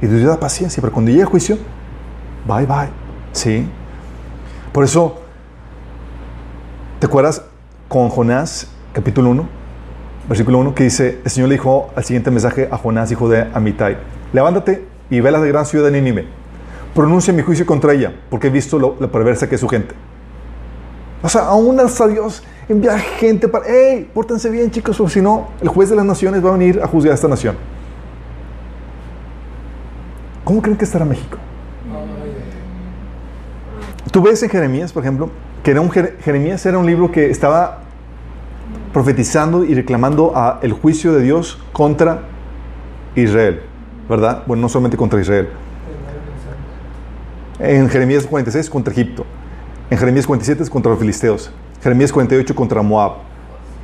Y 0.00 0.08
Dios 0.08 0.24
da 0.24 0.40
paciencia, 0.40 0.80
pero 0.80 0.92
cuando 0.92 1.12
llegue 1.12 1.22
el 1.22 1.28
juicio, 1.28 1.56
bye 2.48 2.66
bye. 2.66 2.88
Sí. 3.30 3.64
Por 4.72 4.82
eso, 4.82 5.21
¿te 7.02 7.06
acuerdas 7.06 7.42
con 7.88 8.10
Jonás, 8.10 8.68
capítulo 8.92 9.30
1? 9.30 9.48
versículo 10.28 10.58
1, 10.58 10.72
que 10.72 10.84
dice, 10.84 11.20
el 11.24 11.30
Señor 11.32 11.48
le 11.48 11.56
dijo 11.56 11.90
al 11.96 12.04
siguiente 12.04 12.30
mensaje 12.30 12.68
a 12.70 12.78
Jonás, 12.78 13.10
hijo 13.10 13.28
de 13.28 13.44
Amitai, 13.52 13.96
levántate 14.32 14.86
y 15.10 15.18
ve 15.18 15.30
a 15.30 15.32
la 15.32 15.40
gran 15.40 15.66
ciudad 15.66 15.86
de 15.86 16.00
Nínive, 16.00 16.28
pronuncia 16.94 17.32
mi 17.32 17.42
juicio 17.42 17.66
contra 17.66 17.92
ella, 17.92 18.14
porque 18.30 18.46
he 18.46 18.50
visto 18.50 18.78
lo, 18.78 18.94
la 19.00 19.08
perversa 19.08 19.48
que 19.48 19.56
es 19.56 19.60
su 19.60 19.66
gente. 19.66 19.96
O 21.24 21.28
sea, 21.28 21.46
aún 21.46 21.80
hasta 21.80 22.06
Dios 22.06 22.44
envía 22.68 22.96
gente 22.96 23.48
para, 23.48 23.64
hey, 23.66 24.08
pórtense 24.14 24.48
bien 24.48 24.70
chicos, 24.70 25.00
o 25.00 25.08
si 25.08 25.20
no, 25.20 25.48
el 25.60 25.66
juez 25.66 25.90
de 25.90 25.96
las 25.96 26.04
naciones 26.04 26.44
va 26.44 26.50
a 26.50 26.52
venir 26.52 26.80
a 26.80 26.86
juzgar 26.86 27.10
a 27.10 27.14
esta 27.16 27.26
nación. 27.26 27.56
¿Cómo 30.44 30.62
creen 30.62 30.78
que 30.78 30.84
estará 30.84 31.04
México? 31.04 31.36
Tú 34.12 34.22
ves 34.22 34.40
en 34.44 34.50
Jeremías, 34.50 34.92
por 34.92 35.02
ejemplo, 35.02 35.30
que 35.62 35.70
era 35.70 35.80
un, 35.80 35.90
Jer- 35.90 36.18
Jeremías 36.20 36.64
era 36.66 36.78
un 36.78 36.86
libro 36.86 37.10
que 37.12 37.30
estaba 37.30 37.80
profetizando 38.92 39.64
y 39.64 39.74
reclamando 39.74 40.34
el 40.62 40.72
juicio 40.72 41.12
de 41.12 41.22
Dios 41.22 41.58
contra 41.72 42.22
Israel, 43.14 43.62
¿verdad? 44.08 44.42
Bueno, 44.46 44.62
no 44.62 44.68
solamente 44.68 44.96
contra 44.96 45.20
Israel. 45.20 45.48
En 47.58 47.88
Jeremías 47.88 48.26
46 48.26 48.68
contra 48.70 48.92
Egipto. 48.92 49.24
En 49.90 49.98
Jeremías 49.98 50.26
47 50.26 50.62
es 50.62 50.70
contra 50.70 50.90
los 50.90 50.98
filisteos. 50.98 51.52
Jeremías 51.82 52.12
48 52.12 52.54
contra 52.54 52.82
Moab. 52.82 53.12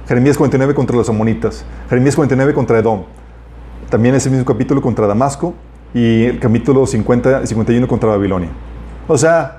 Jeremías 0.09 0.37
49 0.37 0.75
contra 0.75 0.97
los 0.97 1.09
amonitas. 1.09 1.65
Jeremías 1.89 2.17
49 2.17 2.55
contra 2.55 2.79
Edom. 2.79 3.05
También 3.91 4.15
ese 4.15 4.31
mismo 4.31 4.45
capítulo 4.45 4.81
contra 4.81 5.07
Damasco. 5.07 5.55
Y 5.95 6.25
el 6.25 6.41
capítulo 6.41 6.87
50 6.87 7.43
y 7.45 7.47
51 7.47 7.87
contra 7.87 8.09
Babilonia. 8.11 8.51
O 9.07 9.17
sea, 9.17 9.58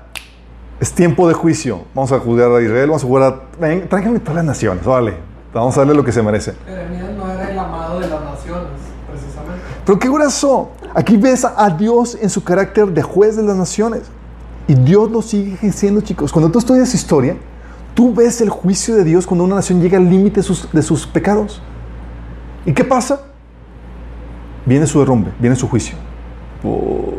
es 0.80 0.94
tiempo 0.94 1.28
de 1.28 1.34
juicio. 1.34 1.82
Vamos 1.94 2.12
a 2.12 2.20
juzgar 2.20 2.52
a 2.52 2.62
Israel, 2.62 2.88
vamos 2.88 3.04
a 3.04 3.08
jugar 3.08 3.34
a... 3.34 3.60
Ven, 3.60 3.88
tráiganme 3.90 4.20
todas 4.20 4.36
las 4.36 4.46
naciones, 4.46 4.84
vale. 4.86 5.16
Vamos 5.54 5.76
a 5.78 5.82
darle 5.82 5.94
lo 5.94 6.04
que 6.04 6.12
se 6.12 6.22
merece. 6.22 6.54
Jeremías 6.66 7.12
no 7.18 7.30
era 7.30 7.50
el 7.50 7.60
amado 7.60 8.00
de 8.00 8.08
las 8.08 8.22
naciones, 8.22 8.68
precisamente. 9.10 9.62
Pero 9.86 10.00
qué 10.00 10.08
grueso. 10.08 10.70
Aquí 10.94 11.18
ves 11.18 11.46
a 11.46 11.70
Dios 11.72 12.18
en 12.22 12.30
su 12.30 12.44
carácter 12.44 12.88
de 12.88 13.02
juez 13.02 13.36
de 13.36 13.44
las 13.44 13.56
naciones. 13.56 14.04
Y 14.68 14.76
Dios 14.76 15.12
lo 15.12 15.22
sigue 15.22 15.54
ejerciendo, 15.56 16.02
chicos. 16.02 16.32
Cuando 16.32 16.52
tú 16.52 16.60
estudias 16.60 16.94
historia, 16.94 17.36
tú 17.94 18.14
ves 18.14 18.40
el 18.42 18.50
juicio 18.50 18.96
de 18.96 19.04
Dios 19.04 19.26
cuando 19.26 19.44
una 19.44 19.56
nación 19.56 19.82
llega 19.82 19.98
al 19.98 20.10
límite 20.10 20.38
de 20.38 20.44
sus, 20.44 20.72
de 20.72 20.82
sus 20.82 21.08
pecados. 21.08 21.62
¿Y 22.66 22.74
qué 22.74 22.84
pasa? 22.84 23.22
Viene 24.66 24.86
su 24.86 25.00
derrumbe, 25.00 25.32
viene 25.40 25.56
su 25.56 25.68
juicio. 25.68 25.98
Por, 26.62 27.19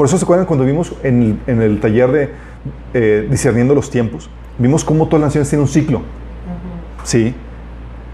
por 0.00 0.06
eso 0.06 0.16
se 0.16 0.24
acuerdan 0.24 0.46
cuando 0.46 0.64
vimos 0.64 0.94
en 1.02 1.22
el, 1.22 1.38
en 1.46 1.60
el 1.60 1.78
taller 1.78 2.10
de 2.10 2.30
eh, 2.94 3.28
discerniendo 3.30 3.74
los 3.74 3.90
tiempos, 3.90 4.30
vimos 4.56 4.82
cómo 4.82 5.04
todas 5.08 5.20
las 5.20 5.28
naciones 5.28 5.50
tienen 5.50 5.64
un 5.64 5.68
ciclo. 5.68 6.00
Sí. 7.04 7.34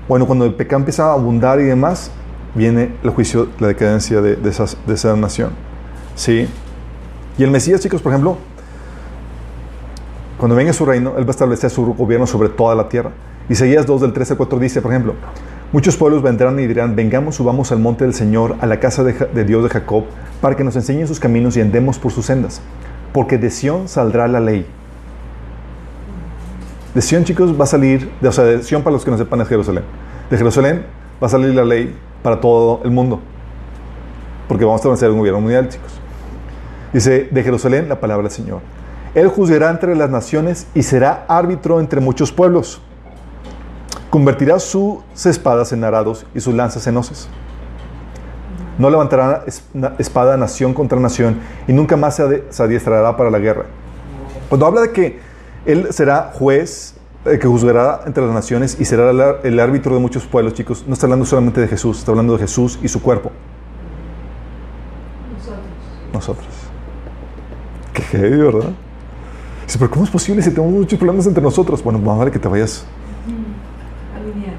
Bueno, 0.09 0.27
cuando 0.27 0.47
el 0.47 0.55
pecado 0.55 0.81
empieza 0.81 1.05
a 1.07 1.13
abundar 1.13 1.61
y 1.61 1.63
demás, 1.63 2.11
viene 2.57 2.91
el 3.05 3.11
juicio, 3.11 3.51
la 3.61 3.69
decadencia 3.69 4.21
de, 4.21 4.35
de, 4.35 4.51
esas- 4.51 4.77
de 4.85 4.95
esa 4.95 5.15
nación. 5.15 5.51
Sí. 6.17 6.49
Y 7.39 7.45
el 7.45 7.53
Mesías, 7.53 7.81
chicos, 7.81 8.03
por 8.03 8.11
ejemplo, 8.11 8.37
cuando 10.39 10.57
venga 10.57 10.73
su 10.73 10.85
reino, 10.87 11.13
Él 11.17 11.23
va 11.23 11.29
a 11.29 11.31
establecer 11.31 11.71
su 11.71 11.87
gobierno 11.95 12.27
sobre 12.27 12.49
toda 12.49 12.75
la 12.75 12.89
tierra. 12.89 13.13
Isaías 13.49 13.87
2 13.87 14.01
del 14.01 14.13
13 14.13 14.33
al 14.33 14.37
4 14.39 14.59
dice, 14.59 14.83
por 14.83 14.91
ejemplo, 14.91 15.15
muchos 15.77 15.99
pueblos 15.99 16.23
vendrán 16.23 16.59
y 16.59 16.67
dirán, 16.67 16.97
vengamos, 16.97 17.35
subamos 17.35 17.71
al 17.71 17.81
monte 17.81 18.05
del 18.05 18.15
Señor, 18.15 18.57
a 18.61 18.67
la 18.67 18.81
casa 18.81 19.05
de, 19.05 19.45
Dios 19.45 19.63
de 19.63 19.69
Jacob, 19.69 20.05
para 20.41 20.57
que 20.57 20.65
nos 20.65 20.75
enseñe 20.75 21.07
sus 21.07 21.21
caminos 21.21 21.55
y 21.59 21.61
andemos 21.61 21.99
por 21.99 22.13
sus 22.13 22.25
sendas. 22.25 22.63
Porque 23.13 23.37
de 23.37 23.51
Sión 23.51 23.87
saldrá 23.87 24.27
la 24.27 24.41
ley. 24.41 24.65
De 26.95 27.03
Sión, 27.03 27.25
chicos, 27.25 27.61
va 27.61 27.65
a 27.65 27.67
salir, 27.67 28.11
de, 28.23 28.29
o 28.29 28.33
sea, 28.33 28.45
de 28.45 28.63
Sión 28.63 28.83
para 28.83 28.95
los 28.95 29.05
que 29.05 29.11
no 29.11 29.19
sepan 29.19 29.43
es 29.43 29.49
Jerusalén. 29.49 29.85
De 30.31 30.39
Jerusalén 30.39 30.87
va 31.23 31.27
a 31.27 31.29
salir 31.29 31.55
la 31.55 31.67
ley 31.67 31.95
para 32.23 32.41
todo 32.41 32.81
el 32.83 32.91
mundo. 32.91 33.21
Porque 34.49 34.65
vamos 34.65 34.79
a 34.79 34.81
establecer 34.81 35.11
un 35.11 35.19
gobierno 35.19 35.43
mundial, 35.43 35.69
chicos. 35.69 36.01
Dice, 36.95 37.29
de 37.31 37.43
Jerusalén 37.43 37.87
la 37.87 38.01
palabra 38.01 38.29
del 38.29 38.33
Señor. 38.33 38.61
Él 39.15 39.29
juzgará 39.29 39.69
entre 39.69 39.95
las 39.95 40.09
naciones 40.09 40.69
y 40.75 40.85
será 40.85 41.27
árbitro 41.29 41.81
entre 41.81 42.01
muchos 42.01 42.33
pueblos. 42.33 42.81
Convertirá 44.17 44.59
sus 44.59 45.27
espadas 45.27 45.75
en 45.75 45.85
arados 45.85 46.25
y 46.35 46.41
sus 46.41 46.55
lanzas 46.55 46.87
en 46.87 46.97
hoces. 46.97 47.29
No 48.79 48.89
levantará 48.89 49.45
espada 49.99 50.39
nación 50.39 50.73
contra 50.73 50.99
nación 50.99 51.39
y 51.69 51.75
nunca 51.75 51.99
más 51.99 52.17
se 52.17 52.63
adiestrará 52.63 53.15
para 53.15 53.31
la 53.31 53.39
guerra. 53.39 53.67
Cuando 54.49 54.65
habla 54.65 54.81
de 54.81 54.93
que 54.93 55.21
Él 55.67 55.89
será 55.91 56.33
juez, 56.33 56.95
eh, 57.27 57.39
que 57.39 57.47
juzgará 57.47 58.05
entre 58.07 58.25
las 58.25 58.33
naciones 58.33 58.81
y 58.81 58.87
será 58.87 59.11
el, 59.43 59.61
árbitro 59.61 59.95
de 59.95 60.01
muchos 60.01 60.25
pueblos, 60.25 60.55
chicos, 60.55 60.85
no 60.87 60.95
está 60.95 61.05
hablando 61.05 61.27
solamente 61.27 61.61
de 61.61 61.69
Jesús, 61.69 61.99
está 61.99 62.13
hablando 62.13 62.33
de 62.33 62.39
Jesús 62.39 62.79
y 62.83 62.89
su 62.89 63.03
cuerpo, 63.03 63.33
Nosotros. 65.35 65.61
nosotros. 66.15 66.49
Qué 67.93 68.01
heavy, 68.01 68.39
¿verdad? 68.39 68.71
Dice, 69.67 69.79
pero 69.79 69.91
¿cómo 69.91 70.07
es 70.07 70.11
posible 70.11 70.41
si 70.41 70.49
tenemos 70.49 70.73
muchos 70.73 70.99
problemas 70.99 71.27
entre 71.27 71.43
nosotros? 71.43 71.85
Bueno, 71.85 71.99
más 71.99 72.17
vale 72.17 72.31
que 72.31 72.39
te 72.39 72.49
vayas. 72.49 72.87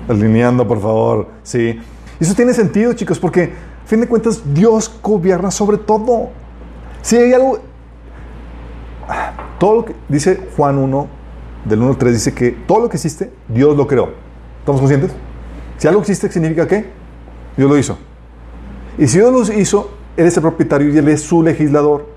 Alineando, 0.08 0.68
por 0.68 0.82
favor. 0.82 1.28
Sí. 1.44 1.80
Eso 2.20 2.34
tiene 2.34 2.54
sentido, 2.54 2.94
chicos, 2.94 3.20
porque 3.20 3.54
a 3.84 3.88
fin 3.88 4.02
de 4.02 4.08
cuentas 4.08 4.42
Dios 4.54 4.92
gobierna 5.02 5.52
sobre 5.52 5.78
todo. 5.78 6.30
Si 7.02 7.16
hay 7.16 7.34
algo... 7.34 7.60
Todo 9.60 9.76
lo 9.76 9.86
que 9.86 9.96
dice 10.10 10.40
Juan 10.56 10.78
1, 10.78 11.08
del 11.66 11.80
1 11.80 11.90
al 11.90 11.98
3, 11.98 12.14
dice 12.14 12.34
que 12.34 12.52
todo 12.52 12.82
lo 12.82 12.90
que 12.90 12.98
existe, 12.98 13.32
Dios 13.48 13.76
lo 13.78 13.88
creó. 13.88 14.10
¿Estamos 14.60 14.82
conscientes? 14.82 15.12
Si 15.78 15.88
algo 15.88 16.02
existe, 16.02 16.32
¿significa 16.32 16.68
qué? 16.68 16.86
Dios 17.56 17.70
lo 17.70 17.78
hizo. 17.78 17.98
Y 18.98 19.08
si 19.08 19.20
Dios 19.20 19.32
lo 19.32 19.54
hizo, 19.54 19.92
Él 20.18 20.26
es 20.26 20.36
el 20.36 20.42
propietario 20.42 20.94
y 20.94 20.98
Él 20.98 21.08
es 21.08 21.22
su 21.22 21.42
legislador. 21.42 22.08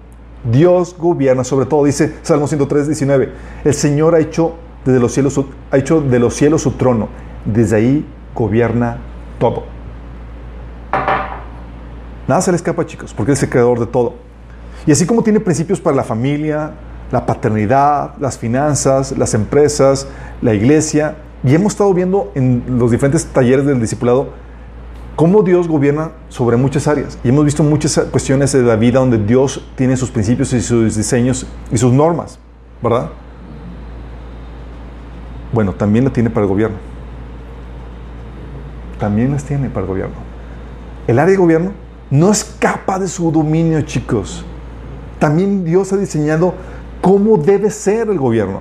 Dios 0.51 0.97
gobierna 0.99 1.45
sobre 1.45 1.67
todo. 1.67 1.85
Dice 1.85 2.15
Salmo 2.23 2.47
103, 2.47 2.87
19. 2.87 3.33
El 3.65 3.75
Señor 3.75 4.15
ha 4.15 4.19
hecho, 4.19 4.55
desde 4.85 4.99
los 4.99 5.13
cielos, 5.13 5.41
ha 5.71 5.77
hecho 5.77 6.01
de 6.01 6.19
los 6.19 6.35
cielos 6.35 6.63
su 6.63 6.73
trono. 6.73 7.09
Desde 7.45 7.77
ahí 7.77 8.07
gobierna 8.35 8.99
todo. 9.39 9.65
Nada 12.29 12.43
se 12.43 12.53
le 12.53 12.57
escapa, 12.57 12.87
chicos, 12.87 13.13
porque 13.13 13.33
es 13.33 13.43
el 13.43 13.49
creador 13.49 13.81
de 13.81 13.87
todo. 13.87 14.15
Y 14.87 14.93
así 14.93 15.07
como 15.07 15.23
tiene 15.23 15.41
principios 15.41 15.81
para 15.81 15.97
la 15.97 16.05
familia, 16.05 16.73
la 17.11 17.27
paternidad, 17.27 18.15
las 18.19 18.39
finanzas, 18.39 19.17
las 19.19 19.35
empresas, 19.35 20.07
la 20.41 20.55
iglesia, 20.55 21.17
y 21.43 21.55
hemos 21.55 21.73
estado 21.73 21.93
viendo 21.93 22.31
en 22.35 22.63
los 22.79 22.91
diferentes 22.91 23.27
talleres 23.27 23.67
del 23.67 23.81
discipulado 23.81 24.29
cómo 25.17 25.43
Dios 25.43 25.69
gobierna 25.69 26.13
sobre 26.29 26.57
muchas 26.57 26.87
áreas. 26.89 27.19
Y 27.25 27.29
hemos 27.29 27.45
visto 27.45 27.63
muchas 27.63 27.99
cuestiones 28.11 28.53
de 28.53 28.63
la 28.63 28.77
vida 28.77 29.01
donde 29.01 29.19
Dios 29.19 29.67
tiene 29.75 29.97
sus 29.97 30.11
principios 30.11 30.53
y 30.53 30.61
sus 30.61 30.97
diseños 30.97 31.47
y 31.71 31.79
sus 31.79 31.93
normas, 31.93 32.39
¿verdad? 32.83 33.11
Bueno, 35.53 35.73
también 35.73 36.05
la 36.05 36.13
tiene 36.13 36.31
para 36.31 36.45
el 36.45 36.49
gobierno. 36.49 36.90
También 39.01 39.33
las 39.33 39.45
tiene 39.45 39.71
para 39.71 39.81
el 39.81 39.87
gobierno. 39.89 40.15
El 41.09 41.19
área 41.19 41.33
de 41.33 41.39
gobierno 41.39 41.73
no 42.11 42.31
escapa 42.31 42.99
de 42.99 43.09
su 43.09 43.33
dominio, 43.33 43.81
chicos. 43.83 44.45
También 45.19 45.65
Dios 45.65 45.93
ha 45.93 45.97
diseñado 45.97 46.55
cómo 47.01 47.39
debe 47.39 47.71
ser 47.71 48.09
el 48.11 48.19
gobierno. 48.19 48.61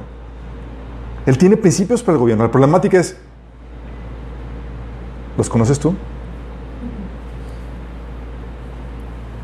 Él 1.26 1.38
tiene 1.38 1.58
principios 1.58 2.02
para 2.02 2.14
el 2.14 2.20
gobierno. 2.20 2.44
La 2.44 2.52
problemática 2.52 3.00
es, 3.00 3.18
¿los 5.38 5.50
conoces 5.50 5.78
tú? 5.78 5.94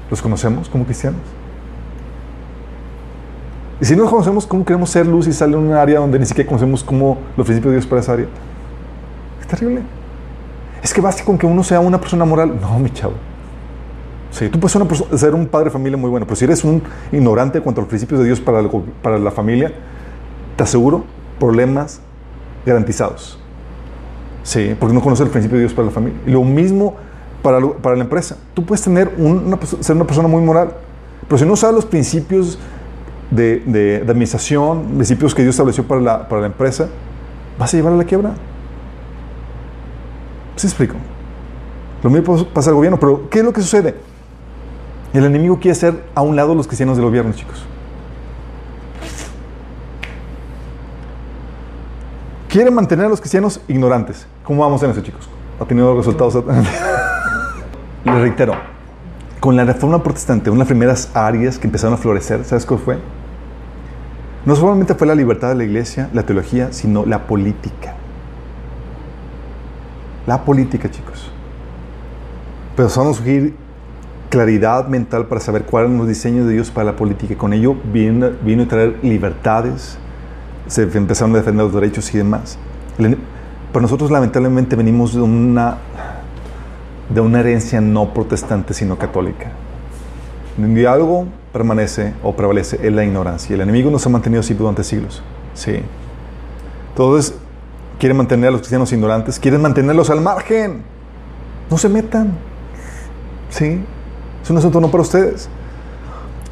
¿Los 0.10 0.22
conocemos 0.22 0.70
como 0.70 0.86
cristianos? 0.86 1.22
Y 3.82 3.86
si 3.86 3.96
no 3.96 4.06
conocemos, 4.06 4.48
¿cómo 4.48 4.64
queremos 4.64 4.90
ser 4.90 5.06
luz 5.06 5.28
y 5.28 5.34
salir 5.34 5.58
en 5.58 5.64
un 5.64 5.74
área 5.74 6.00
donde 6.00 6.18
ni 6.18 6.26
siquiera 6.26 6.48
conocemos 6.48 6.84
cómo 6.84 7.18
los 7.36 7.46
principios 7.46 7.72
de 7.72 7.80
Dios 7.80 7.88
para 7.88 8.02
esa 8.02 8.14
área? 8.14 8.28
Es 9.42 9.48
terrible. 9.48 9.82
Es 10.86 10.94
que 10.94 11.02
basta 11.02 11.24
con 11.26 11.36
que 11.36 11.48
uno 11.48 11.64
sea 11.64 11.80
una 11.80 12.00
persona 12.00 12.26
moral. 12.26 12.60
No, 12.62 12.78
mi 12.78 12.92
chavo. 12.92 13.14
Sí, 14.30 14.50
tú 14.50 14.60
puedes 14.60 14.72
ser, 15.20 15.34
un 15.34 15.48
padre 15.48 15.66
de 15.66 15.72
familia 15.72 15.98
muy 15.98 16.12
bueno, 16.12 16.28
pero 16.28 16.36
si 16.36 16.46
eres 16.46 16.64
un 16.64 16.80
ignorante 17.12 17.60
cuanto 17.60 17.82
a 17.82 17.84
los 17.84 17.90
principios 17.90 18.20
de 18.20 18.28
Dios 18.28 18.40
para, 18.40 18.62
la 19.18 19.32
familia, 19.32 19.74
te 20.56 20.62
aseguro 20.62 21.04
problemas 21.40 22.02
garantizados. 22.68 23.40
Sí, 24.44 24.76
porque 24.80 24.94
no 24.94 25.02
conoces 25.02 25.26
el 25.26 25.32
principio 25.32 25.58
de 25.58 25.64
Dios 25.64 25.74
para 25.74 25.88
la 25.88 25.92
familia. 25.92 26.20
Y 26.28 26.30
lo 26.30 26.44
mismo 26.44 26.98
para, 27.42 27.60
para 27.82 27.96
la 27.96 28.04
empresa. 28.04 28.38
Tú 28.54 28.64
puedes 28.64 28.84
tener 28.84 29.12
un- 29.18 29.44
una, 29.48 29.58
ser 29.66 29.96
una 29.96 30.06
persona 30.06 30.28
muy 30.28 30.44
moral, 30.44 30.70
pero 31.28 31.40
si 31.40 31.46
no 31.46 31.56
sabes 31.56 31.78
los 31.78 31.86
principios 31.88 32.60
de, 33.32 33.64
de- 33.66 34.02
de 34.02 34.12
administración, 34.12 34.84
principios 34.98 35.34
que 35.34 35.42
Dios 35.42 35.56
estableció 35.56 35.84
para 35.88 36.00
la, 36.00 36.30
para 36.30 36.42
la 36.42 36.48
empresa, 36.48 36.90
vas 37.58 37.74
a 37.74 37.78
llevar 37.78 37.94
a 37.94 37.96
la 37.98 38.04
quiebra. 38.04 38.34
¿Sí 40.56 40.68
explico? 40.68 40.96
Lo 42.04 42.10
mismo 42.10 42.46
pasa 42.46 42.70
al 42.70 42.76
gobierno, 42.76 43.00
pero 43.00 43.30
¿qué 43.30 43.40
es 43.40 43.46
lo 43.46 43.52
que 43.52 43.62
sucede? 43.62 43.96
El 45.14 45.24
enemigo 45.24 45.60
quiere 45.60 45.72
hacer 45.72 46.04
a 46.14 46.22
un 46.22 46.36
lado 46.36 46.56
los 46.56 46.68
cristianos 46.68 46.98
del 46.98 47.06
gobierno, 47.06 47.34
chicos. 47.34 47.66
Quiere 52.50 52.72
mantener 52.72 53.08
a 53.08 53.10
los 53.10 53.20
cristianos 53.20 53.60
ignorantes. 53.68 54.28
¿Cómo 54.44 54.62
vamos 54.62 54.82
en 54.84 54.92
eso, 54.92 55.02
chicos? 55.02 55.28
¿Ha 55.60 55.66
tenido 55.66 55.96
resultados? 55.96 56.36
Les 58.06 58.16
reitero, 58.16 58.54
con 59.40 59.56
la 59.56 59.66
reforma 59.66 60.04
protestante, 60.04 60.50
una 60.50 60.60
de 60.60 60.60
las 60.60 60.68
primeras 60.68 61.10
áreas 61.14 61.58
que 61.58 61.68
empezaron 61.68 61.96
a 61.96 61.98
florecer, 61.98 62.46
¿sabes 62.46 62.66
cuál 62.66 62.80
fue? 62.80 62.98
No 64.46 64.56
solamente 64.56 64.94
fue 64.94 65.08
la 65.08 65.16
libertad 65.16 65.50
de 65.50 65.56
la 65.56 65.64
iglesia, 65.64 66.10
la 66.14 66.24
teología, 66.24 66.72
sino 66.72 67.06
la 67.06 67.26
política. 67.26 67.96
La 70.28 70.44
política, 70.44 70.90
chicos. 70.90 71.32
Empezaron 72.72 73.12
a 73.12 73.14
surgir 73.14 73.56
claridad 74.30 74.88
mental 74.88 75.28
para 75.28 75.40
saber 75.40 75.64
cuáles 75.64 75.90
eran 75.90 76.00
los 76.00 76.08
diseños 76.08 76.48
de 76.48 76.54
Dios 76.54 76.72
para 76.72 76.92
la 76.92 76.96
política. 76.96 77.38
Con 77.38 77.54
ello 77.54 77.76
vino, 77.94 78.32
vino 78.44 78.64
a 78.64 78.68
traer 78.68 78.98
libertades, 79.02 79.98
se 80.68 80.84
empezaron 80.84 81.34
a 81.36 81.38
defender 81.38 81.66
los 81.66 81.74
derechos 81.74 82.14
y 82.14 82.18
demás. 82.18 82.58
Pero 82.98 83.82
nosotros 83.82 84.10
lamentablemente 84.10 84.76
venimos 84.76 85.14
de 85.14 85.22
una, 85.22 85.78
de 87.14 87.22
una 87.22 87.40
herencia 87.40 87.80
no 87.82 88.14
protestante, 88.14 88.74
sino 88.74 88.98
católica. 88.98 89.52
Donde 90.58 90.88
algo 90.88 91.28
permanece 91.54 92.14
o 92.24 92.36
prevalece 92.36 92.80
es 92.82 92.94
la 92.94 93.04
ignorancia. 93.04 93.54
El 93.54 93.62
enemigo 93.62 93.92
nos 93.92 94.06
ha 94.06 94.10
mantenido 94.10 94.40
así 94.40 94.54
durante 94.54 94.84
siglos. 94.84 95.22
Sí. 95.54 95.80
Entonces, 96.90 97.38
quieren 98.00 98.18
mantener 98.18 98.50
a 98.50 98.52
los 98.52 98.62
cristianos 98.62 98.92
ignorantes, 98.92 99.40
quieren 99.40 99.62
mantenerlos 99.62 100.10
al 100.10 100.22
margen. 100.22 100.84
No 101.70 101.78
se 101.78 101.90
metan. 101.90 102.34
Sí. 103.50 103.84
Es 104.44 104.50
un 104.50 104.58
asunto 104.58 104.80
no 104.80 104.92
para 104.92 105.02
ustedes. 105.02 105.50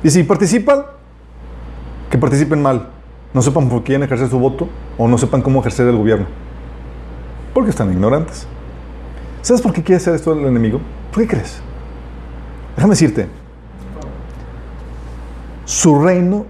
Y 0.04 0.10
si 0.10 0.24
participan, 0.24 0.86
que 2.10 2.18
participen 2.18 2.62
mal. 2.62 2.90
No 3.34 3.42
sepan 3.42 3.70
por 3.70 3.84
quién 3.84 4.04
ejercer 4.04 4.30
su 4.30 4.38
voto 4.38 4.70
o 4.98 5.08
no 5.08 5.18
sepan 5.18 5.42
cómo 5.42 5.60
ejercer 5.60 5.88
el 5.88 5.98
gobierno. 5.98 6.28
Porque 7.54 7.70
están 7.70 7.92
ignorantes. 7.92 8.48
¿Sabes 9.42 9.62
por 9.62 9.74
qué 9.74 9.84
quiere 9.84 9.98
hacer 9.98 10.16
esto 10.16 10.34
el 10.34 10.46
enemigo? 10.46 10.80
¿Por 11.12 11.24
qué 11.24 11.30
crees? 11.30 11.60
Déjame 12.76 12.92
decirte. 12.92 13.28
Su 15.66 16.02
reino 16.02 16.46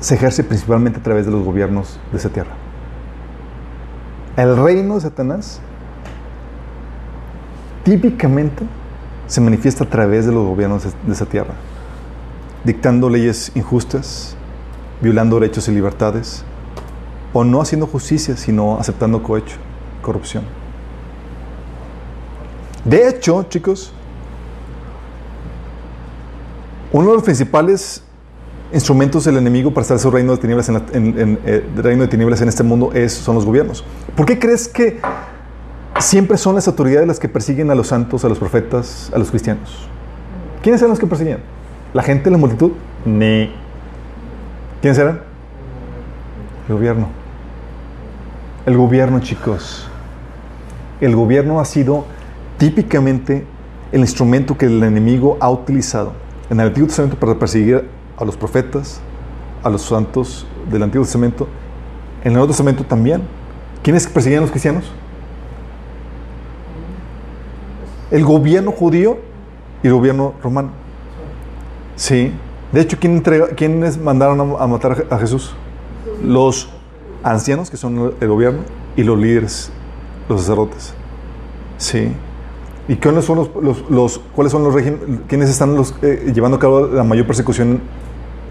se 0.00 0.14
ejerce 0.14 0.44
principalmente 0.44 1.00
a 1.00 1.02
través 1.02 1.26
de 1.26 1.32
los 1.32 1.44
gobiernos 1.44 1.98
de 2.12 2.18
esa 2.18 2.28
tierra. 2.28 2.65
El 4.36 4.54
reino 4.54 4.96
de 4.96 5.00
Satanás 5.00 5.60
típicamente 7.84 8.66
se 9.26 9.40
manifiesta 9.40 9.84
a 9.84 9.88
través 9.88 10.26
de 10.26 10.32
los 10.32 10.46
gobiernos 10.46 10.84
de 10.84 11.12
esa 11.12 11.24
tierra, 11.24 11.54
dictando 12.62 13.08
leyes 13.08 13.50
injustas, 13.54 14.36
violando 15.00 15.40
derechos 15.40 15.68
y 15.68 15.72
libertades, 15.72 16.44
o 17.32 17.44
no 17.44 17.62
haciendo 17.62 17.86
justicia, 17.86 18.36
sino 18.36 18.78
aceptando 18.78 19.22
cohecho, 19.22 19.56
corrupción. 20.02 20.44
De 22.84 23.08
hecho, 23.08 23.42
chicos, 23.44 23.90
uno 26.92 27.08
de 27.08 27.14
los 27.14 27.22
principales 27.22 28.02
instrumentos 28.72 29.24
del 29.24 29.36
enemigo 29.36 29.72
para 29.72 29.98
su 29.98 30.10
reino 30.10 30.32
de 30.32 30.38
tinieblas 30.38 30.68
en, 30.68 30.74
la- 30.74 30.82
eh, 30.92 31.64
reino 31.76 32.02
de 32.02 32.08
tinieblas 32.08 32.40
en 32.42 32.48
este 32.48 32.62
mundo 32.62 32.90
es, 32.92 33.12
son 33.12 33.34
los 33.36 33.44
gobiernos. 33.44 33.84
¿Por 34.16 34.26
qué 34.26 34.38
crees 34.38 34.68
que 34.68 35.00
siempre 36.00 36.36
son 36.36 36.54
las 36.56 36.66
autoridades 36.68 37.06
las 37.06 37.18
que 37.18 37.28
persiguen 37.28 37.70
a 37.70 37.74
los 37.74 37.88
santos, 37.88 38.24
a 38.24 38.28
los 38.28 38.38
profetas, 38.38 39.10
a 39.14 39.18
los 39.18 39.30
cristianos? 39.30 39.88
¿Quiénes 40.62 40.80
eran 40.80 40.90
los 40.90 40.98
que 40.98 41.06
persiguen? 41.06 41.38
¿La 41.94 42.02
gente, 42.02 42.30
la 42.30 42.38
multitud? 42.38 42.72
Ni. 43.04 43.50
¿Quiénes 44.82 44.98
eran? 44.98 45.20
El 46.68 46.74
gobierno. 46.74 47.08
El 48.66 48.76
gobierno, 48.76 49.20
chicos. 49.20 49.86
El 51.00 51.14
gobierno 51.14 51.60
ha 51.60 51.64
sido 51.64 52.04
típicamente 52.58 53.46
el 53.92 54.00
instrumento 54.00 54.58
que 54.58 54.66
el 54.66 54.82
enemigo 54.82 55.36
ha 55.40 55.48
utilizado 55.50 56.12
en 56.50 56.58
el 56.58 56.66
Antiguo 56.68 56.88
Testamento 56.88 57.16
para 57.16 57.38
perseguir 57.38 57.84
a 58.16 58.24
los 58.24 58.36
profetas, 58.36 59.00
a 59.62 59.70
los 59.70 59.82
santos 59.82 60.46
del 60.70 60.82
Antiguo 60.82 61.04
Testamento, 61.04 61.48
en 62.22 62.28
el 62.28 62.32
Nuevo 62.34 62.48
Testamento 62.48 62.84
también. 62.84 63.22
¿Quiénes 63.82 64.06
perseguían 64.06 64.40
a 64.40 64.42
los 64.42 64.50
cristianos? 64.50 64.84
El 68.10 68.24
gobierno 68.24 68.72
judío 68.72 69.18
y 69.82 69.86
el 69.88 69.92
gobierno 69.92 70.34
romano. 70.42 70.70
Sí. 71.96 72.32
De 72.72 72.80
hecho, 72.80 72.96
¿quién 72.98 73.20
¿quiénes 73.56 73.98
mandaron 73.98 74.40
a, 74.40 74.64
a 74.64 74.66
matar 74.66 75.06
a 75.10 75.18
Jesús? 75.18 75.54
Los 76.22 76.68
ancianos, 77.22 77.70
que 77.70 77.76
son 77.76 78.14
el 78.20 78.28
gobierno, 78.28 78.60
y 78.96 79.02
los 79.02 79.18
líderes, 79.18 79.70
los 80.28 80.40
sacerdotes. 80.40 80.94
Sí. 81.78 82.12
¿Y 82.88 82.96
cuáles 82.96 83.24
son 83.24 83.38
los, 83.60 83.90
los- 83.90 84.18
cuáles 84.34 84.52
son 84.52 84.62
los 84.62 84.72
regímenes? 84.72 85.20
¿Quiénes 85.28 85.50
están 85.50 85.76
eh, 86.02 86.30
llevando 86.34 86.56
a 86.56 86.60
cabo 86.60 86.86
la 86.86 87.02
mayor 87.02 87.26
persecución 87.26 87.80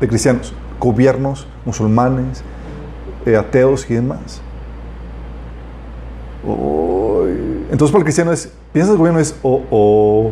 de 0.01 0.07
cristianos? 0.07 0.53
Gobiernos, 0.79 1.47
musulmanes, 1.65 2.43
eh, 3.25 3.38
ateos 3.38 3.89
y 3.89 3.93
demás. 3.93 4.41
Entonces, 7.71 7.91
para 7.91 7.99
el 7.99 8.03
cristiano 8.03 8.31
es, 8.31 8.51
piensas 8.71 8.93
el 8.93 8.97
gobierno 8.99 9.19
es 9.19 9.36
o, 9.41 9.61
o, 9.71 10.31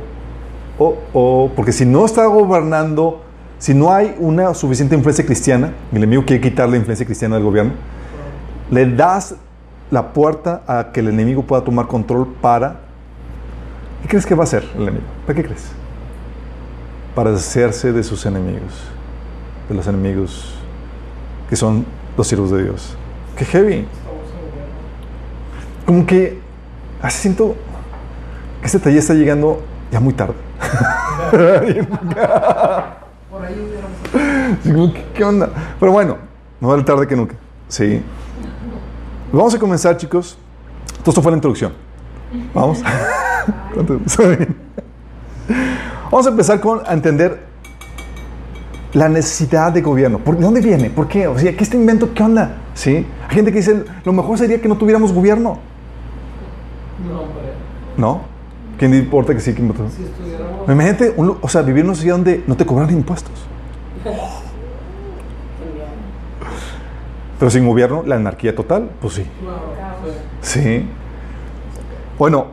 o, 0.78 0.96
o, 1.14 1.52
porque 1.56 1.72
si 1.72 1.86
no 1.86 2.06
está 2.06 2.26
gobernando, 2.28 3.22
si 3.58 3.74
no 3.74 3.92
hay 3.92 4.16
una 4.20 4.54
suficiente 4.54 4.96
influencia 4.96 5.26
cristiana, 5.26 5.74
y 5.92 5.96
el 5.96 6.04
enemigo 6.04 6.24
quiere 6.26 6.42
quitar 6.42 6.70
la 6.70 6.78
influencia 6.78 7.06
cristiana 7.06 7.36
del 7.36 7.44
gobierno, 7.46 7.72
le 8.70 8.86
das 8.96 9.36
la 9.92 10.14
puerta 10.14 10.62
a 10.68 10.92
que 10.92 11.00
el 11.00 11.08
enemigo 11.10 11.44
pueda 11.44 11.64
tomar 11.64 11.88
control 11.88 12.28
para 12.42 12.82
¿Qué 14.04 14.10
crees 14.10 14.26
que 14.26 14.36
va 14.36 14.42
a 14.42 14.44
hacer 14.44 14.68
el 14.76 14.82
enemigo? 14.82 15.06
¿Para 15.26 15.38
qué 15.38 15.46
crees? 15.46 15.72
Para 17.16 17.32
deshacerse 17.32 17.94
de 17.94 18.04
sus 18.04 18.26
enemigos, 18.26 18.74
de 19.70 19.76
los 19.76 19.88
enemigos 19.88 20.56
que 21.50 21.56
son 21.56 21.86
los 22.18 22.28
siervos 22.28 22.52
de 22.52 22.64
Dios. 22.64 22.98
¡Qué 23.38 23.46
heavy! 23.46 23.88
Como 25.86 26.06
que 26.06 26.38
así 27.02 27.22
siento 27.22 27.56
que 28.60 28.66
este 28.66 28.80
taller 28.80 29.00
está 29.00 29.14
llegando 29.14 29.62
ya 29.90 30.02
muy 30.02 30.14
tarde. 30.14 30.34
Por 31.32 31.42
ahí 33.46 33.56
hubiéramos 33.56 34.60
Así 34.60 34.72
como, 34.72 34.94
¿qué, 34.94 35.06
qué 35.16 35.24
onda? 35.24 35.50
Pero 35.80 35.94
bueno, 35.94 36.18
no 36.60 36.68
vale 36.68 36.84
tarde 36.84 37.08
que 37.08 37.16
nunca. 37.16 37.36
Sí. 37.70 38.02
Vamos 39.32 39.56
a 39.56 39.60
comenzar, 39.60 39.96
chicos. 39.96 40.38
Todo 41.00 41.12
esto 41.12 41.22
fue 41.22 41.32
la 41.32 41.38
introducción. 41.38 41.72
Vamos. 42.54 42.84
Vamos 46.12 46.28
a 46.28 46.30
empezar 46.30 46.60
con 46.60 46.82
a 46.86 46.94
entender 46.94 47.54
la 48.94 49.10
necesidad 49.10 49.72
de 49.72 49.82
gobierno. 49.82 50.20
¿Por, 50.20 50.38
¿De 50.38 50.44
dónde 50.44 50.62
viene? 50.62 50.90
¿Por 50.90 51.08
qué? 51.08 51.28
O 51.28 51.38
sea, 51.38 51.56
¿qué 51.56 51.64
este 51.64 51.78
invento? 51.78 52.14
¿Qué 52.14 52.24
onda? 52.24 52.58
¿Sí? 52.74 53.06
Hay 53.28 53.36
gente 53.36 53.52
que 53.52 53.58
dice, 53.58 53.84
lo 54.04 54.14
mejor 54.14 54.38
sería 54.38 54.62
que 54.62 54.68
no 54.68 54.78
tuviéramos 54.78 55.12
gobierno. 55.12 55.58
No, 57.08 57.22
hombre. 57.22 57.54
¿No? 57.98 58.22
¿Quién 58.78 58.94
importa 58.94 59.34
que 59.34 59.40
sí? 59.40 59.54
¿Quién 59.54 59.68
importa? 59.68 59.92
Si 59.96 60.04
estuviéramos. 60.04 60.70
Imagínate, 60.70 61.14
un 61.16 61.38
o 61.42 61.48
sea, 61.48 61.62
vivir 61.62 61.82
en 61.82 61.88
una 61.88 61.96
sociedad 61.96 62.16
donde 62.16 62.44
no 62.48 62.56
te 62.56 62.66
cobran 62.66 62.90
impuestos. 62.92 63.34
Pero 67.40 67.52
sin 67.52 67.68
gobierno, 67.68 68.04
la 68.06 68.16
anarquía 68.16 68.56
total, 68.56 68.90
pues 69.02 69.16
sí. 69.16 69.26
Sí. 70.42 70.88
Bueno, 72.18 72.48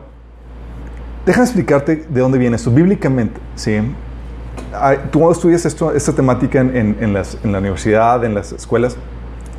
déjame 1.25 1.45
explicarte 1.45 2.05
de 2.07 2.19
dónde 2.21 2.37
viene 2.37 2.55
esto. 2.55 2.71
Bíblicamente, 2.71 3.39
¿sí? 3.55 3.79
Tú 5.11 5.29
estudias 5.31 5.65
esto, 5.65 5.93
esta 5.93 6.13
temática 6.13 6.59
en, 6.59 7.13
la 7.13 7.59
universidad, 7.59 8.23
en 8.23 8.33
las 8.33 8.51
escuelas, 8.51 8.95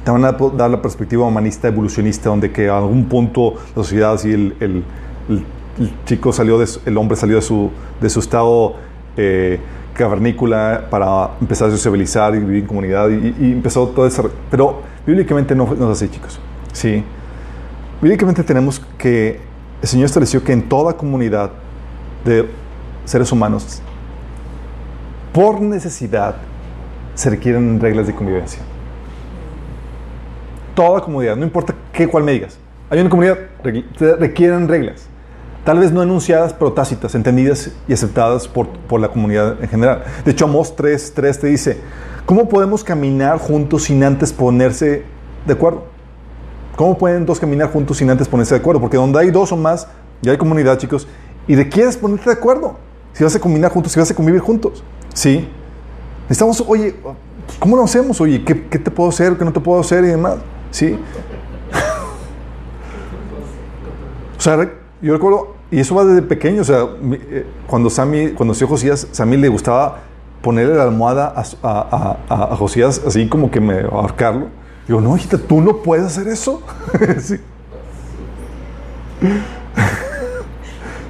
te 0.05 0.11
van 0.11 0.25
a 0.25 0.33
dar 0.33 0.71
la 0.71 0.83
perspectiva 0.83 1.27
humanista 1.27 1.69
evolucionista, 1.69 2.31
donde 2.31 2.51
que 2.51 2.69
a 2.69 2.79
algún 2.79 3.05
punto 3.07 3.55
la 3.77 3.83
sociedad, 3.83 4.15
así 4.15 4.33
el, 4.33 4.85
chico 6.05 6.33
salió, 6.33 6.59
de 6.59 6.69
el 6.87 6.97
hombre 6.99 7.17
salió 7.17 7.37
de 7.37 7.43
su, 7.43 7.71
estado 8.19 8.75
eh, 9.17 9.61
cavernícola 9.95 10.87
para 10.91 11.31
empezar 11.41 11.69
a 11.69 11.71
sociabilizar 11.71 12.35
y 12.35 12.39
vivir 12.41 12.63
en 12.63 12.67
comunidad 12.67 13.09
y, 13.11 13.35
y 13.39 13.53
empezó 13.53 13.89
todo 13.89 14.07
ese... 14.07 14.23
Pero 14.51 14.81
bíblicamente 15.07 15.55
no, 15.55 15.67
no 15.79 15.93
es 15.93 16.03
así, 16.03 16.11
chicos. 16.11 16.41
Sí. 16.73 17.05
Bíblicamente 18.01 18.43
tenemos 18.43 18.81
que 18.99 19.52
el 19.83 19.89
Señor 19.89 20.07
estableció 20.07 20.45
que 20.45 20.53
en 20.53 20.69
toda 20.69 20.97
comunidad 20.97 21.51
de 22.25 22.49
seres 23.05 23.33
humanos, 23.33 23.83
por 25.33 25.61
necesidad, 25.61 26.37
se 27.15 27.31
requieren 27.31 27.81
reglas 27.81 28.07
de 28.07 28.15
convivencia. 28.15 28.63
Toda 30.75 31.01
comunidad, 31.01 31.37
no 31.37 31.45
importa 31.45 31.75
qué, 31.93 32.07
cuál 32.07 32.23
me 32.23 32.33
digas. 32.33 32.59
Hay 32.91 33.01
una 33.01 33.11
comunidad, 33.11 33.39
requieren 34.19 34.69
reglas. 34.69 35.09
Tal 35.65 35.79
vez 35.79 35.93
no 35.93 36.03
enunciadas, 36.03 36.53
pero 36.53 36.73
tácitas, 36.73 37.15
entendidas 37.15 37.71
y 37.89 37.93
aceptadas 37.93 38.49
por, 38.49 38.69
por 38.69 39.01
la 39.01 39.09
comunidad 39.09 39.63
en 39.63 39.69
general. 39.69 40.05
De 40.25 40.31
hecho, 40.31 40.45
Amós 40.45 40.75
3, 40.77 41.13
3 41.15 41.41
te 41.41 41.47
dice, 41.49 41.81
¿cómo 42.25 42.49
podemos 42.49 42.85
caminar 42.85 43.39
juntos 43.39 43.85
sin 43.85 44.03
antes 44.05 44.33
ponerse 44.33 45.05
de 45.47 45.53
acuerdo? 45.53 45.92
¿Cómo 46.77 46.97
pueden 46.97 47.27
dos 47.27 47.39
caminar 47.39 47.71
juntos 47.71 47.99
sin 47.99 48.11
antes 48.11 48.29
ponerse 48.29 48.55
de 48.55 48.61
acuerdo? 48.61 48.81
Porque 48.81 48.97
donde 48.97 49.19
hay 49.19 49.31
dos 49.31 49.53
o 49.53 49.57
más, 49.57 49.87
ya 50.23 50.33
hay 50.33 50.39
comunidad, 50.39 50.79
chicos, 50.79 51.07
y 51.47 51.55
requieres 51.55 51.97
ponerte 51.97 52.31
de 52.31 52.33
acuerdo. 52.33 52.77
Si 53.13 53.23
vas 53.23 53.37
a 53.37 53.41
caminar 53.41 53.71
juntos, 53.71 53.93
si 53.93 54.01
vas 54.01 54.11
a 54.11 54.15
convivir 54.15 54.41
juntos. 54.41 54.83
¿Sí? 55.13 55.49
Necesitamos, 56.23 56.65
oye, 56.67 56.95
¿cómo 57.59 57.77
lo 57.77 57.85
hacemos? 57.85 58.21
Oye, 58.21 58.43
¿qué, 58.43 58.55
te 58.55 58.91
puedo 58.91 59.11
hacer? 59.11 59.37
¿Qué 59.37 59.45
no 59.45 59.53
te 59.53 59.61
puedo 59.61 59.81
hacer? 59.81 60.03
Y 60.05 60.09
demás. 60.09 60.37
¿Sí? 60.71 60.99
o 64.39 64.41
sea, 64.41 64.57
yo 65.03 65.13
recuerdo, 65.13 65.57
y 65.71 65.81
eso 65.81 65.95
va 65.95 66.07
desde 66.07 66.23
pequeño, 66.23 66.63
o 66.63 66.65
sea, 66.65 66.87
eh, 67.13 67.47
cuando 67.67 67.91
Sammy, 67.91 68.29
cuando 68.29 68.55
nació 68.55 68.67
Josías, 68.67 69.09
Sammy 69.13 69.37
le 69.37 69.49
gustaba 69.49 69.99
ponerle 70.41 70.75
la 70.75 70.85
almohada 70.85 71.35
a 71.63 72.57
Josías, 72.57 73.03
así 73.07 73.29
como 73.29 73.51
que 73.51 73.61
me 73.61 73.81
ahorcarlo. 73.81 74.62
Digo, 74.87 75.01
no, 75.01 75.17
hijita, 75.17 75.39
tú 75.39 75.61
no 75.61 75.79
puedes 75.79 76.07
hacer 76.07 76.29
eso. 76.29 76.63
sí. 77.21 77.37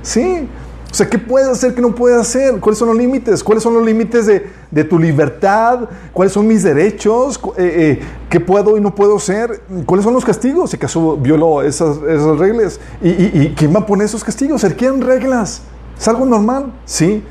Sí. 0.02 0.48
O 0.92 0.94
sea, 0.94 1.08
¿qué 1.08 1.16
puedes 1.18 1.48
hacer, 1.48 1.74
qué 1.74 1.80
no 1.80 1.94
puedes 1.94 2.18
hacer? 2.18 2.60
¿Cuáles 2.60 2.78
son 2.78 2.88
los 2.88 2.98
límites? 2.98 3.42
¿Cuáles 3.42 3.62
son 3.62 3.72
los 3.72 3.82
límites 3.82 4.26
de, 4.26 4.46
de 4.70 4.84
tu 4.84 4.98
libertad? 4.98 5.88
¿Cuáles 6.12 6.34
son 6.34 6.46
mis 6.46 6.62
derechos? 6.62 7.40
Eh, 7.56 7.98
eh, 7.98 8.00
¿Qué 8.28 8.40
puedo 8.40 8.76
y 8.76 8.80
no 8.82 8.94
puedo 8.94 9.16
hacer? 9.16 9.62
¿Cuáles 9.86 10.04
son 10.04 10.12
los 10.12 10.22
castigos? 10.22 10.68
Si 10.68 10.76
acaso 10.76 11.16
violo 11.16 11.62
esas, 11.62 11.96
esas 11.96 12.38
reglas. 12.38 12.78
¿Y, 13.00 13.48
quién 13.54 13.74
va 13.74 13.80
a 13.80 13.86
poner 13.86 14.04
esos 14.04 14.22
castigos? 14.22 14.60
¿Se 14.60 14.68
requieren 14.68 15.00
reglas? 15.00 15.62
¿Es 15.98 16.06
algo 16.08 16.26
normal? 16.26 16.74
Sí. 16.84 17.24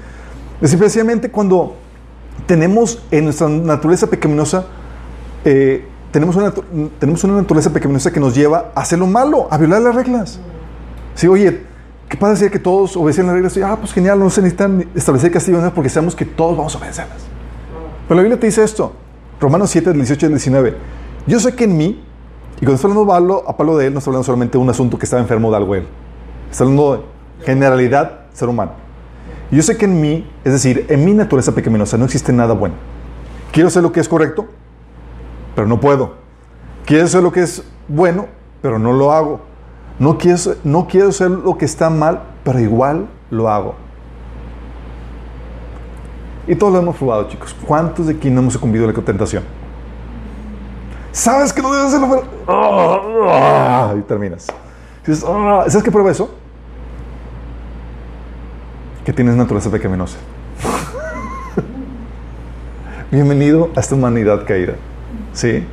Es 0.59 0.71
simplemente 0.71 1.29
cuando 1.29 1.75
tenemos 2.47 3.03
en 3.11 3.25
nuestra 3.25 3.47
naturaleza 3.47 4.07
pecaminosa, 4.07 4.65
eh, 5.45 5.85
tenemos, 6.11 6.35
una, 6.35 6.53
tenemos 6.99 7.23
una 7.23 7.35
naturaleza 7.35 7.71
pecaminosa 7.71 8.11
que 8.11 8.19
nos 8.19 8.35
lleva 8.35 8.71
a 8.75 8.81
hacer 8.81 8.99
lo 8.99 9.07
malo, 9.07 9.47
a 9.49 9.57
violar 9.57 9.81
las 9.81 9.95
reglas. 9.95 10.39
Sí, 11.15 11.27
oye, 11.27 11.63
¿qué 12.09 12.17
pasa 12.17 12.35
si 12.35 12.49
que 12.49 12.59
todos 12.59 12.97
obedecen 12.97 13.25
las 13.25 13.35
reglas? 13.35 13.55
Y, 13.57 13.61
ah, 13.61 13.77
pues 13.79 13.93
genial, 13.93 14.19
no 14.19 14.29
se 14.29 14.41
necesitan 14.41 14.87
establecer 14.93 15.31
castigos 15.31 15.63
porque 15.73 15.89
sabemos 15.89 16.15
que 16.15 16.25
todos 16.25 16.57
vamos 16.57 16.75
a 16.75 16.77
obedecerlas. 16.79 17.19
Pero 18.07 18.15
la 18.15 18.21
Biblia 18.23 18.39
te 18.39 18.47
dice 18.47 18.63
esto, 18.63 18.93
Romanos 19.39 19.69
7, 19.69 19.89
del 19.89 19.99
18 19.99 20.25
al 20.25 20.31
19. 20.33 20.75
Yo 21.27 21.39
sé 21.39 21.55
que 21.55 21.63
en 21.63 21.77
mí, 21.77 22.03
y 22.57 22.59
cuando 22.59 22.75
está 22.75 22.87
hablando 22.87 23.07
Pablo, 23.07 23.43
a 23.47 23.55
Pablo 23.55 23.77
de 23.77 23.87
él, 23.87 23.93
no 23.93 23.99
está 23.99 24.09
hablando 24.09 24.25
solamente 24.25 24.57
de 24.57 24.63
un 24.63 24.69
asunto 24.69 24.99
que 24.99 25.05
estaba 25.05 25.21
enfermo 25.21 25.49
de 25.49 25.57
algo 25.57 25.75
él. 25.75 25.87
Está 26.51 26.63
hablando 26.65 26.97
de 26.97 27.45
generalidad 27.45 28.21
ser 28.33 28.49
humano. 28.49 28.73
Y 29.49 29.55
yo 29.55 29.63
sé 29.63 29.77
que 29.77 29.85
en 29.85 29.99
mí, 29.99 30.29
es 30.43 30.51
decir, 30.51 30.85
en 30.89 31.05
mi 31.05 31.13
naturaleza 31.13 31.53
pecaminosa, 31.53 31.97
no 31.97 32.05
existe 32.05 32.33
nada 32.33 32.53
bueno. 32.53 32.75
Quiero 33.51 33.67
hacer 33.67 33.83
lo 33.83 33.91
que 33.91 33.99
es 33.99 34.07
correcto, 34.07 34.47
pero 35.55 35.67
no 35.67 35.79
puedo. 35.79 36.15
Quiero 36.85 37.05
hacer 37.05 37.23
lo 37.23 37.31
que 37.31 37.41
es 37.41 37.63
bueno, 37.87 38.27
pero 38.61 38.79
no 38.79 38.93
lo 38.93 39.11
hago. 39.11 39.41
No 39.99 40.17
quiero, 40.17 40.37
no 40.63 40.87
quiero 40.87 41.09
hacer 41.09 41.29
lo 41.29 41.57
que 41.57 41.65
está 41.65 41.89
mal, 41.89 42.21
pero 42.43 42.59
igual 42.59 43.07
lo 43.29 43.49
hago. 43.49 43.75
Y 46.47 46.55
todos 46.55 46.73
lo 46.73 46.79
hemos 46.79 46.95
probado, 46.95 47.29
chicos. 47.29 47.55
¿Cuántos 47.65 48.07
de 48.07 48.13
aquí 48.13 48.29
no 48.29 48.41
hemos 48.41 48.53
sucumbido 48.53 48.85
a 48.85 48.91
la 48.91 49.01
tentación? 49.01 49.43
¿Sabes 51.11 51.53
que 51.53 51.61
no 51.61 51.71
debes 51.71 51.93
hacerlo? 51.93 52.23
pero-. 52.45 53.29
¡Ah! 53.29 53.93
Y 53.97 54.01
terminas. 54.01 54.47
¡Ah! 55.27 55.65
¿Sabes 55.67 55.83
qué 55.83 55.91
prueba 55.91 56.11
eso? 56.11 56.33
Que 59.05 59.13
tienes 59.13 59.35
naturaleza 59.35 59.69
pecaminosa. 59.69 60.17
Bienvenido 63.11 63.69
a 63.75 63.79
esta 63.79 63.95
humanidad 63.95 64.45
caída. 64.47 64.73
¿Sí? 65.33 65.63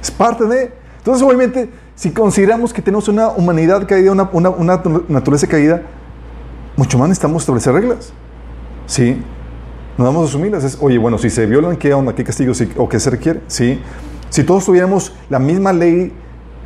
Es 0.00 0.10
parte 0.10 0.44
de... 0.44 0.72
Entonces, 0.98 1.26
obviamente, 1.26 1.70
si 1.94 2.10
consideramos 2.12 2.72
que 2.72 2.82
tenemos 2.82 3.08
una 3.08 3.28
humanidad 3.28 3.86
caída, 3.86 4.12
una, 4.12 4.82
naturaleza 5.08 5.46
caída, 5.46 5.82
mucho 6.76 6.98
más 6.98 7.08
necesitamos 7.08 7.42
establecer 7.42 7.72
reglas. 7.72 8.12
¿Sí? 8.86 9.20
No 9.96 10.04
vamos 10.04 10.26
a 10.26 10.28
asumirlas. 10.28 10.78
Oye, 10.80 10.98
bueno, 10.98 11.18
si 11.18 11.30
se 11.30 11.46
violan, 11.46 11.76
¿qué 11.76 11.92
onda? 11.92 12.14
¿Qué 12.14 12.22
castigo 12.22 12.52
o 12.76 12.88
qué 12.88 13.00
se 13.00 13.10
requiere? 13.10 13.40
¿Sí? 13.48 13.80
Si 14.30 14.44
todos 14.44 14.64
tuviéramos 14.64 15.12
la 15.28 15.38
misma 15.38 15.72
ley 15.72 16.12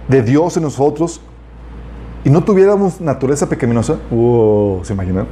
de 0.09 0.22
Dios 0.22 0.57
en 0.57 0.64
nosotros 0.64 1.20
y 2.24 2.30
no 2.30 2.44
tuviéramos 2.44 3.00
naturaleza 3.00 3.48
pecaminosa, 3.48 3.96
¿se 4.82 4.92
imaginan? 4.92 5.26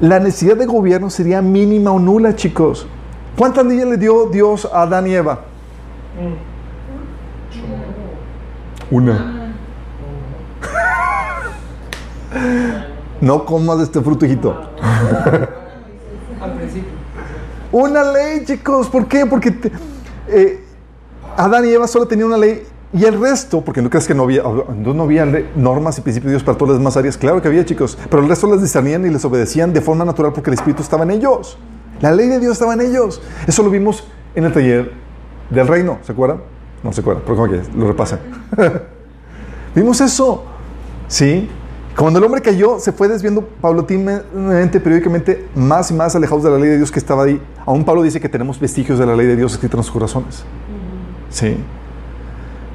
La 0.00 0.18
necesidad 0.18 0.56
de 0.56 0.66
gobierno 0.66 1.10
sería 1.10 1.42
mínima 1.42 1.92
o 1.92 1.98
nula, 1.98 2.34
chicos. 2.34 2.86
¿Cuántas 3.36 3.64
leyes 3.66 3.86
le 3.86 3.96
dio 3.96 4.26
Dios 4.26 4.68
a 4.72 4.82
Adán 4.82 5.06
y 5.06 5.14
Eva? 5.14 5.40
Una. 8.90 9.52
No 13.20 13.44
comas 13.44 13.78
de 13.78 13.84
este 13.84 14.00
fruto, 14.00 14.26
hijito. 14.26 14.70
Al 16.40 16.52
principio. 16.54 16.90
Una 17.70 18.02
ley, 18.12 18.44
chicos. 18.44 18.88
¿Por 18.88 19.06
qué? 19.06 19.24
Porque 19.26 19.50
te- 19.52 19.72
eh, 20.28 20.64
Adán 21.36 21.64
y 21.64 21.68
Eva 21.70 21.86
solo 21.86 22.06
tenían 22.06 22.28
una 22.28 22.36
ley 22.38 22.64
y 22.92 23.04
el 23.04 23.18
resto, 23.18 23.62
porque 23.62 23.80
no 23.80 23.88
crees 23.88 24.06
que 24.06 24.14
no 24.14 24.24
había, 24.24 24.42
no, 24.42 25.02
había 25.04 25.24
normas 25.56 25.96
y 25.98 26.02
principios 26.02 26.26
de 26.28 26.32
Dios 26.32 26.42
para 26.42 26.58
todas 26.58 26.72
las 26.72 26.78
demás 26.80 26.96
áreas. 26.96 27.16
Claro 27.16 27.40
que 27.40 27.48
había, 27.48 27.64
chicos. 27.64 27.96
Pero 28.10 28.22
el 28.22 28.28
resto 28.28 28.46
las 28.48 28.60
discernían 28.60 29.06
y 29.06 29.10
les 29.10 29.24
obedecían 29.24 29.72
de 29.72 29.80
forma 29.80 30.04
natural 30.04 30.32
porque 30.34 30.50
el 30.50 30.54
Espíritu 30.54 30.82
estaba 30.82 31.04
en 31.04 31.12
ellos. 31.12 31.56
La 32.02 32.12
ley 32.12 32.28
de 32.28 32.40
Dios 32.40 32.52
estaba 32.52 32.74
en 32.74 32.82
ellos. 32.82 33.22
Eso 33.46 33.62
lo 33.62 33.70
vimos 33.70 34.04
en 34.34 34.44
el 34.44 34.52
taller 34.52 34.92
del 35.48 35.68
reino. 35.68 35.98
¿Se 36.02 36.12
acuerdan? 36.12 36.42
No 36.82 36.92
se 36.92 37.00
acuerdan, 37.00 37.22
pero 37.24 37.36
como 37.36 37.48
que 37.50 37.62
lo 37.76 37.86
repasan. 37.86 38.18
vimos 39.74 40.00
eso. 40.00 40.44
Sí. 41.06 41.48
Cuando 41.96 42.18
el 42.18 42.24
hombre 42.24 42.40
cayó, 42.40 42.80
se 42.80 42.90
fue 42.90 43.06
desviando 43.06 43.46
paulatinamente, 43.60 44.80
periódicamente, 44.80 45.46
más 45.54 45.90
y 45.90 45.94
más 45.94 46.16
alejados 46.16 46.42
de 46.42 46.50
la 46.50 46.58
ley 46.58 46.70
de 46.70 46.78
Dios 46.78 46.90
que 46.90 46.98
estaba 46.98 47.22
ahí. 47.22 47.40
Aún 47.64 47.84
Pablo 47.84 48.02
dice 48.02 48.20
que 48.20 48.28
tenemos 48.28 48.58
vestigios 48.58 48.98
de 48.98 49.06
la 49.06 49.14
ley 49.14 49.26
de 49.26 49.36
Dios 49.36 49.52
escritos 49.52 49.74
en 49.74 49.78
los 49.78 49.90
corazones. 49.90 50.44
Sí. 51.30 51.56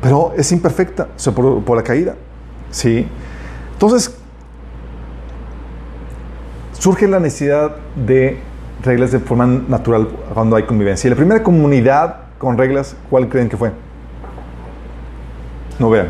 Pero 0.02 0.34
es 0.38 0.52
imperfecta, 0.54 1.10
o 1.16 1.20
sea, 1.20 1.34
por, 1.34 1.64
por 1.64 1.76
la 1.76 1.84
caída. 1.84 2.16
Sí. 2.70 3.08
Entonces, 3.74 4.16
surge 6.80 7.08
la 7.08 7.20
necesidad 7.20 7.76
de 7.96 8.40
reglas 8.84 9.12
de 9.12 9.20
forma 9.20 9.46
natural 9.46 10.08
cuando 10.34 10.56
hay 10.56 10.64
convivencia. 10.64 11.08
Y 11.08 11.12
la 11.12 11.16
primera 11.16 11.44
comunidad 11.44 12.28
con 12.38 12.58
reglas, 12.58 12.96
¿cuál 13.10 13.28
creen 13.30 13.50
que 13.50 13.58
fue? 13.58 13.72
No 15.80 15.90
vean. 15.90 16.10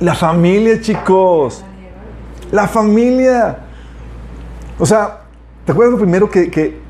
La 0.00 0.14
familia, 0.14 0.80
chicos. 0.80 1.64
La 2.50 2.66
familia. 2.68 3.58
O 4.78 4.86
sea, 4.86 5.20
¿te 5.64 5.72
acuerdas 5.72 5.92
lo 5.92 5.98
primero 5.98 6.28
que, 6.30 6.80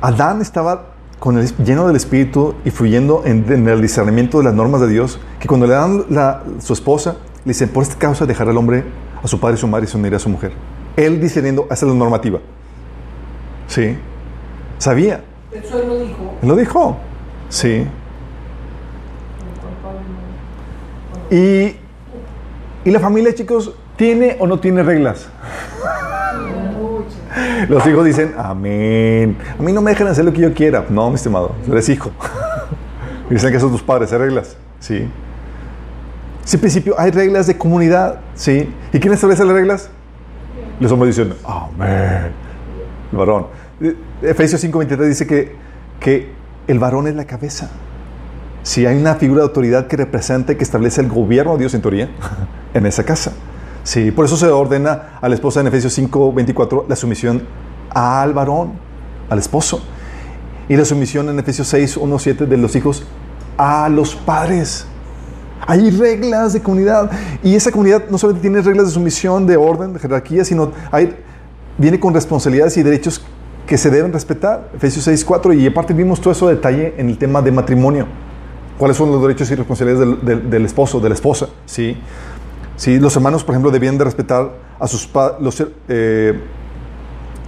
Adán 0.00 0.40
estaba 0.40 0.86
con 1.20 1.38
el, 1.38 1.46
lleno 1.58 1.86
del 1.86 1.94
Espíritu 1.94 2.54
y 2.64 2.70
fluyendo 2.70 3.22
en, 3.24 3.68
el 3.68 3.80
discernimiento 3.80 4.38
de 4.38 4.44
las 4.44 4.54
normas 4.54 4.80
de 4.80 4.88
Dios? 4.88 5.20
Que 5.38 5.46
cuando 5.46 5.66
le 5.66 5.74
dan 5.74 6.04
la, 6.10 6.42
su 6.58 6.72
esposa, 6.72 7.16
le 7.44 7.50
dicen, 7.50 7.68
por 7.68 7.82
esta 7.82 7.96
causa 7.96 8.26
dejará 8.26 8.50
el 8.50 8.56
hombre 8.56 8.84
a 9.22 9.28
su 9.28 9.38
padre 9.38 9.56
y 9.56 9.58
su 9.58 9.68
madre 9.68 9.84
y 9.84 9.88
se 9.88 9.96
unirá 9.96 10.16
a 10.16 10.20
su 10.20 10.28
mujer. 10.28 10.52
Él 10.96 11.20
discerniendo, 11.20 11.66
es 11.70 11.82
la 11.82 11.94
normativa. 11.94 12.40
Sí. 13.66 13.96
Sabía. 14.78 15.22
Eso 15.52 15.80
él 15.80 15.88
lo 15.88 15.98
dijo. 15.98 16.34
Él 16.42 16.48
lo 16.48 16.56
dijo. 16.56 16.96
Sí. 17.48 17.86
Y, 21.30 21.76
y 22.84 22.90
la 22.90 23.00
familia, 23.00 23.34
chicos, 23.34 23.74
¿tiene 23.96 24.36
o 24.38 24.46
no 24.46 24.60
tiene 24.60 24.82
reglas? 24.82 25.28
Los 27.68 27.86
hijos 27.86 28.04
dicen, 28.04 28.34
amén. 28.36 29.38
A 29.58 29.62
mí 29.62 29.72
no 29.72 29.80
me 29.80 29.92
dejan 29.92 30.08
hacer 30.08 30.24
lo 30.24 30.32
que 30.32 30.40
yo 30.40 30.52
quiera. 30.52 30.84
No, 30.90 31.08
mi 31.08 31.14
estimado, 31.14 31.52
eres 31.70 31.88
hijo. 31.88 32.10
dicen 33.30 33.50
que 33.50 33.60
son 33.60 33.70
tus 33.70 33.82
padres, 33.82 34.12
hay 34.12 34.18
reglas. 34.18 34.56
Sí. 34.80 35.08
Sí, 36.44 36.56
en 36.56 36.60
principio 36.60 36.94
hay 36.98 37.10
reglas 37.10 37.46
de 37.46 37.56
comunidad. 37.56 38.20
Sí. 38.34 38.68
¿Y 38.92 38.98
quién 38.98 39.14
establece 39.14 39.44
las 39.44 39.54
reglas? 39.54 39.90
Los 40.82 40.90
hombres 40.90 41.16
dicen, 41.16 41.34
amén. 41.46 42.32
El 43.12 43.18
varón. 43.18 43.46
Efesios 44.20 44.64
5:23 44.64 45.06
dice 45.06 45.26
que, 45.28 45.54
que 46.00 46.32
el 46.66 46.80
varón 46.80 47.06
es 47.06 47.14
la 47.14 47.24
cabeza. 47.24 47.70
Si 48.64 48.84
hay 48.84 48.96
una 48.96 49.14
figura 49.14 49.42
de 49.42 49.46
autoridad 49.46 49.86
que 49.86 49.96
representa 49.96 50.52
y 50.52 50.56
que 50.56 50.64
establece 50.64 51.00
el 51.00 51.08
gobierno 51.08 51.52
de 51.52 51.60
Dios 51.60 51.74
en 51.74 51.82
teoría 51.82 52.10
en 52.74 52.86
esa 52.86 53.04
casa. 53.04 53.32
Sí, 53.84 54.10
por 54.10 54.24
eso 54.24 54.36
se 54.36 54.48
ordena 54.48 55.18
a 55.20 55.28
la 55.28 55.36
esposa 55.36 55.60
en 55.60 55.68
Efesios 55.68 55.96
5:24 55.96 56.86
la 56.88 56.96
sumisión 56.96 57.44
al 57.90 58.32
varón, 58.32 58.72
al 59.30 59.38
esposo. 59.38 59.84
Y 60.68 60.76
la 60.76 60.84
sumisión 60.84 61.28
en 61.28 61.38
Efesios 61.38 61.68
6, 61.68 61.96
1, 61.96 62.18
7 62.18 62.46
de 62.46 62.56
los 62.56 62.74
hijos 62.74 63.06
a 63.56 63.88
los 63.88 64.16
padres. 64.16 64.88
Hay 65.66 65.90
reglas 65.90 66.52
de 66.52 66.60
comunidad. 66.60 67.10
Y 67.42 67.54
esa 67.54 67.70
comunidad 67.70 68.04
no 68.10 68.18
solamente 68.18 68.42
tiene 68.48 68.60
reglas 68.62 68.86
de 68.86 68.92
sumisión, 68.92 69.46
de 69.46 69.56
orden, 69.56 69.92
de 69.92 69.98
jerarquía, 70.00 70.44
sino 70.44 70.72
hay, 70.90 71.14
viene 71.78 71.98
con 72.00 72.12
responsabilidades 72.14 72.76
y 72.76 72.82
derechos 72.82 73.22
que 73.66 73.78
se 73.78 73.90
deben 73.90 74.12
respetar. 74.12 74.70
Efesios 74.74 75.04
6, 75.04 75.24
4. 75.24 75.52
Y 75.54 75.66
aparte 75.66 75.94
vimos 75.94 76.20
todo 76.20 76.32
eso 76.32 76.48
detalle 76.48 76.94
en 76.98 77.08
el 77.08 77.18
tema 77.18 77.40
de 77.42 77.52
matrimonio. 77.52 78.06
¿Cuáles 78.78 78.96
son 78.96 79.12
los 79.12 79.22
derechos 79.22 79.50
y 79.50 79.54
responsabilidades 79.54 80.08
del, 80.08 80.24
del- 80.26 80.50
del 80.50 80.64
esposo, 80.64 80.98
de 80.98 81.08
la 81.08 81.14
esposa? 81.14 81.48
Sí. 81.66 81.96
Sí, 82.76 82.98
los 82.98 83.14
hermanos, 83.14 83.44
por 83.44 83.54
ejemplo, 83.54 83.70
debían 83.70 83.96
de 83.98 84.04
respetar 84.04 84.50
a 84.80 84.86
sus. 84.88 85.08
Los, 85.40 85.64
eh, 85.88 86.40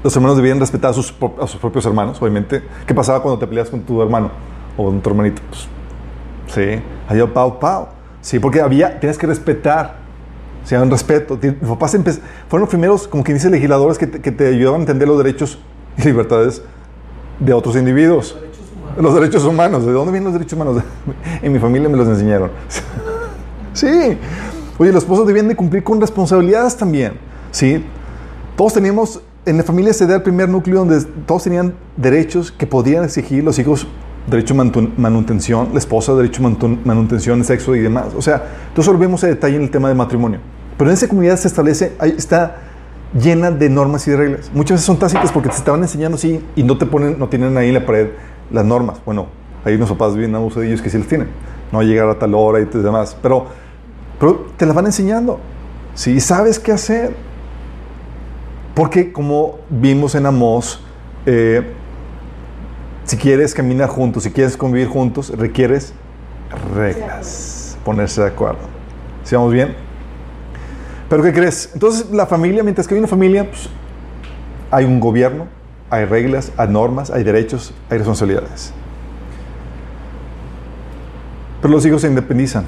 los 0.04 0.14
hermanos 0.14 0.36
debían 0.36 0.60
respetar 0.60 0.90
a 0.90 0.94
sus, 0.94 1.12
a 1.40 1.46
sus 1.48 1.58
propios 1.60 1.84
hermanos, 1.86 2.20
obviamente. 2.22 2.62
¿Qué 2.86 2.94
pasaba 2.94 3.20
cuando 3.22 3.38
te 3.40 3.46
peleas 3.48 3.68
con 3.70 3.80
tu 3.80 4.00
hermano 4.02 4.30
o 4.76 4.84
con 4.84 5.00
tu 5.00 5.10
hermanito? 5.10 5.42
Pues, 5.48 5.66
sí, 6.54 6.82
allá 7.08 7.26
pau, 7.32 7.58
pau. 7.58 7.88
Sí, 8.24 8.38
porque 8.38 8.62
había, 8.62 8.98
tienes 8.98 9.18
que 9.18 9.26
respetar. 9.26 9.96
Sí, 10.64 10.74
un 10.74 10.90
respeto. 10.90 11.38
Mis 11.42 11.52
papás 11.68 11.92
fueron 12.48 12.62
los 12.62 12.70
primeros, 12.70 13.06
como 13.06 13.22
quien 13.22 13.36
dice, 13.36 13.50
legisladores 13.50 13.98
que 13.98 14.06
te, 14.06 14.20
que 14.22 14.32
te 14.32 14.48
ayudaban 14.48 14.80
a 14.80 14.84
entender 14.84 15.06
los 15.06 15.18
derechos 15.18 15.58
y 15.98 16.04
libertades 16.04 16.62
de 17.38 17.52
otros 17.52 17.76
individuos. 17.76 18.34
Los 18.98 19.14
derechos 19.14 19.44
humanos. 19.44 19.84
¿De 19.84 19.92
dónde 19.92 20.10
vienen 20.10 20.24
los 20.24 20.32
derechos 20.32 20.54
humanos? 20.54 20.82
En 21.42 21.52
mi 21.52 21.58
familia 21.58 21.86
me 21.86 21.98
los 21.98 22.08
enseñaron. 22.08 22.50
Sí. 23.74 24.16
Oye, 24.78 24.92
los 24.92 25.02
esposos 25.02 25.26
debían 25.26 25.48
de 25.48 25.56
cumplir 25.56 25.82
con 25.82 26.00
responsabilidades 26.00 26.76
también, 26.76 27.14
¿sí? 27.50 27.84
Todos 28.56 28.72
teníamos, 28.72 29.20
en 29.44 29.56
la 29.56 29.64
familia 29.64 29.92
se 29.92 30.06
da 30.06 30.14
el 30.14 30.22
primer 30.22 30.48
núcleo 30.48 30.78
donde 30.78 31.02
todos 31.26 31.42
tenían 31.42 31.74
derechos 31.96 32.52
que 32.52 32.68
podían 32.68 33.02
exigir 33.02 33.42
los 33.42 33.58
hijos, 33.58 33.88
derecho 34.26 34.54
mantu- 34.54 34.90
manutención, 34.96 35.68
la 35.72 35.78
esposa, 35.78 36.14
derecho 36.14 36.42
mantu- 36.42 36.78
manutención, 36.84 37.42
sexo 37.44 37.74
y 37.76 37.80
demás. 37.80 38.06
O 38.16 38.22
sea, 38.22 38.42
entonces 38.68 38.92
lo 38.92 38.98
vemos 38.98 39.22
a 39.24 39.26
detalle 39.26 39.56
en 39.56 39.62
el 39.62 39.70
tema 39.70 39.88
de 39.88 39.94
matrimonio. 39.94 40.40
Pero 40.78 40.90
en 40.90 40.94
esa 40.94 41.08
comunidad 41.08 41.36
se 41.36 41.48
establece, 41.48 41.92
ahí 41.98 42.14
está 42.16 42.56
llena 43.18 43.50
de 43.50 43.68
normas 43.70 44.06
y 44.08 44.10
de 44.10 44.16
reglas. 44.16 44.50
Muchas 44.54 44.76
veces 44.76 44.86
son 44.86 44.98
tácitas 44.98 45.30
porque 45.30 45.48
te 45.48 45.56
estaban 45.56 45.82
enseñando 45.82 46.16
así 46.16 46.44
y 46.56 46.62
no 46.62 46.76
te 46.78 46.86
ponen, 46.86 47.18
no 47.18 47.28
tienen 47.28 47.56
ahí 47.56 47.68
en 47.68 47.74
la 47.74 47.86
pared 47.86 48.08
las 48.50 48.64
normas. 48.64 48.98
Bueno, 49.04 49.26
hay 49.64 49.74
unos 49.76 49.88
papás 49.90 50.16
bien 50.16 50.34
abuso 50.34 50.60
de 50.60 50.66
ellos 50.68 50.82
que 50.82 50.90
sí 50.90 50.98
las 50.98 51.06
tienen. 51.06 51.28
No 51.70 51.82
llegar 51.82 52.08
a 52.08 52.18
tal 52.18 52.34
hora 52.34 52.60
y 52.60 52.64
demás. 52.64 53.16
Pero, 53.22 53.46
pero 54.18 54.46
te 54.56 54.66
las 54.66 54.74
van 54.74 54.86
enseñando. 54.86 55.38
Sí, 55.94 56.20
sabes 56.20 56.58
qué 56.58 56.72
hacer. 56.72 57.14
Porque 58.74 59.12
como 59.12 59.58
vimos 59.70 60.14
en 60.16 60.26
Amós, 60.26 60.82
eh, 61.26 61.72
si 63.04 63.16
quieres 63.16 63.54
caminar 63.54 63.88
juntos, 63.88 64.22
si 64.22 64.30
quieres 64.30 64.56
convivir 64.56 64.88
juntos, 64.88 65.30
requieres 65.36 65.92
reglas, 66.74 67.76
ponerse 67.84 68.22
de 68.22 68.28
acuerdo. 68.28 68.60
¿Sí 69.24 69.34
vamos 69.34 69.52
bien? 69.52 69.74
Pero 71.08 71.22
¿qué 71.22 71.32
crees? 71.32 71.70
Entonces 71.74 72.10
la 72.10 72.26
familia, 72.26 72.62
mientras 72.62 72.88
que 72.88 72.94
hay 72.94 72.98
una 72.98 73.08
familia, 73.08 73.48
pues, 73.48 73.68
hay 74.70 74.84
un 74.84 75.00
gobierno, 75.00 75.46
hay 75.90 76.06
reglas, 76.06 76.50
hay 76.56 76.68
normas, 76.68 77.10
hay 77.10 77.24
derechos, 77.24 77.74
hay 77.90 77.98
responsabilidades. 77.98 78.72
Pero 81.60 81.72
los 81.72 81.84
hijos 81.86 82.02
se 82.02 82.08
independizan. 82.08 82.66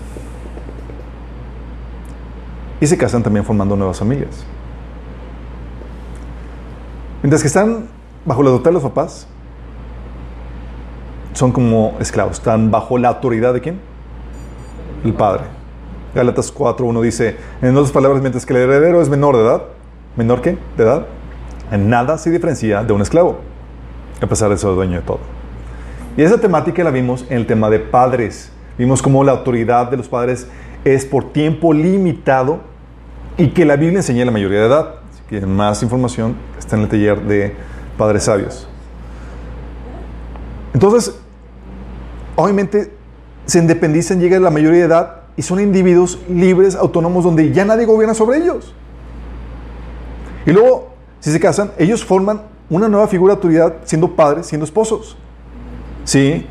Y 2.80 2.87
se 2.87 2.97
casan 2.99 3.22
también 3.22 3.45
formando 3.45 3.74
nuevas 3.74 3.99
familias. 3.99 4.45
Mientras 7.22 7.43
que 7.43 7.49
están 7.49 7.89
bajo 8.24 8.43
la 8.43 8.51
tutela 8.51 8.68
de 8.68 8.74
los 8.74 8.82
papás, 8.82 9.26
son 11.37 11.53
como 11.53 11.95
esclavos, 12.01 12.39
están 12.39 12.70
bajo 12.70 12.97
la 12.97 13.09
autoridad 13.09 13.53
de 13.53 13.61
quién? 13.61 13.80
El 15.05 15.12
padre. 15.12 15.45
Gálatas 16.14 16.53
4.1 16.53 17.03
dice, 17.03 17.37
en 17.61 17.76
otras 17.76 17.93
palabras, 17.93 18.22
mientras 18.22 18.47
que 18.47 18.55
el 18.55 18.61
heredero 18.61 19.03
es 19.03 19.11
menor 19.11 19.37
de 19.37 19.43
edad, 19.43 19.62
¿menor 20.16 20.41
qué? 20.41 20.57
De 20.78 20.84
edad, 20.84 21.07
en 21.70 21.91
nada 21.91 22.16
se 22.16 22.30
diferencia 22.30 22.82
de 22.82 22.93
un 22.95 23.03
esclavo, 23.03 23.39
a 24.22 24.26
pesar 24.26 24.49
de 24.49 24.57
ser 24.57 24.70
dueño 24.74 24.97
de 24.97 25.03
todo. 25.03 25.20
Y 26.16 26.22
esa 26.22 26.39
temática 26.41 26.82
la 26.82 26.91
vimos 26.91 27.26
en 27.28 27.37
el 27.37 27.47
tema 27.47 27.68
de 27.68 27.80
padres. 27.80 28.51
Vimos 28.78 29.03
cómo 29.03 29.22
la 29.22 29.32
autoridad 29.32 29.91
de 29.91 29.99
los 29.99 30.09
padres 30.09 30.49
es 30.84 31.05
por 31.05 31.32
tiempo 31.32 31.74
limitado 31.74 32.61
y 33.37 33.49
que 33.49 33.66
la 33.66 33.76
Biblia 33.76 33.99
enseña 33.99 34.24
la 34.24 34.30
mayoría 34.30 34.61
de 34.61 34.66
edad. 34.66 34.95
Si 35.14 35.20
quieren 35.28 35.55
más 35.55 35.82
información, 35.82 36.37
está 36.59 36.76
en 36.76 36.82
el 36.82 36.89
taller 36.89 37.20
de 37.20 37.55
Padres 37.99 38.22
Sabios. 38.22 38.66
Entonces, 40.72 41.20
obviamente, 42.37 42.93
se 43.47 43.59
independizan, 43.59 44.20
llegan 44.20 44.43
a 44.43 44.45
la 44.45 44.51
mayoría 44.51 44.80
de 44.80 44.87
edad 44.87 45.16
y 45.37 45.43
son 45.43 45.61
individuos 45.61 46.18
libres, 46.28 46.74
autónomos, 46.74 47.24
donde 47.24 47.53
ya 47.53 47.64
nadie 47.64 47.87
gobierna 47.87 48.14
sobre 48.14 48.39
ellos. 48.39 48.74
Y 50.47 50.53
luego, 50.53 50.91
si 51.20 51.30
se 51.30 51.41
casan, 51.41 51.72
ellos 51.78 52.05
forman 52.05 52.43
una 52.70 52.89
nueva 52.89 53.09
figura 53.09 53.34
de 53.34 53.37
autoridad 53.37 53.74
siendo 53.84 54.14
padres, 54.14 54.47
siendo 54.47 54.64
esposos. 54.64 55.16
¿Sí? 56.05 56.47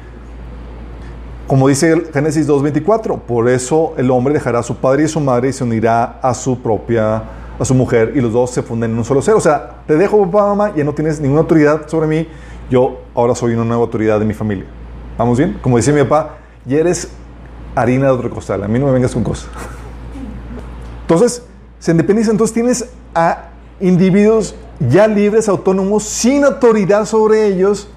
Como 1.47 1.67
dice 1.67 2.07
Génesis 2.11 2.47
2.24, 2.47 3.19
por 3.21 3.49
eso 3.49 3.93
el 3.97 4.09
hombre 4.11 4.33
dejará 4.33 4.59
a 4.59 4.63
su 4.63 4.75
padre 4.77 5.03
y 5.03 5.05
a 5.05 5.09
su 5.09 5.19
madre 5.19 5.49
y 5.49 5.53
se 5.53 5.63
unirá 5.63 6.19
a 6.21 6.33
su 6.33 6.59
propia, 6.59 7.23
a 7.59 7.65
su 7.65 7.75
mujer 7.75 8.13
y 8.15 8.21
los 8.21 8.33
dos 8.33 8.51
se 8.51 8.63
funden 8.63 8.91
en 8.91 8.97
un 8.97 9.05
solo 9.05 9.21
ser. 9.21 9.35
O 9.35 9.39
sea, 9.39 9.83
te 9.85 9.95
dejo 9.95 10.23
papá, 10.25 10.47
mamá, 10.47 10.73
ya 10.75 10.83
no 10.83 10.93
tienes 10.93 11.19
ninguna 11.19 11.41
autoridad 11.41 11.87
sobre 11.87 12.07
mí, 12.07 12.27
yo 12.69 13.01
ahora 13.13 13.35
soy 13.35 13.53
una 13.53 13.63
nueva 13.63 13.83
autoridad 13.83 14.19
de 14.19 14.25
mi 14.25 14.33
familia. 14.33 14.65
¿Vamos 15.17 15.37
bien? 15.37 15.57
Como 15.61 15.77
dice 15.77 15.93
mi 15.93 16.03
papá, 16.03 16.37
ya 16.65 16.77
eres 16.77 17.09
harina 17.75 18.05
de 18.05 18.11
otro 18.11 18.29
costal, 18.29 18.63
a 18.63 18.67
mí 18.67 18.79
no 18.79 18.87
me 18.87 18.91
vengas 18.91 19.13
con 19.13 19.23
cosas. 19.23 19.49
Entonces, 21.01 21.45
se 21.79 21.91
independiza, 21.91 22.31
entonces 22.31 22.53
tienes 22.53 22.89
a 23.13 23.49
individuos 23.79 24.55
ya 24.79 25.07
libres, 25.07 25.47
autónomos, 25.47 26.03
sin 26.03 26.43
autoridad 26.43 27.05
sobre 27.05 27.45
ellos. 27.45 27.87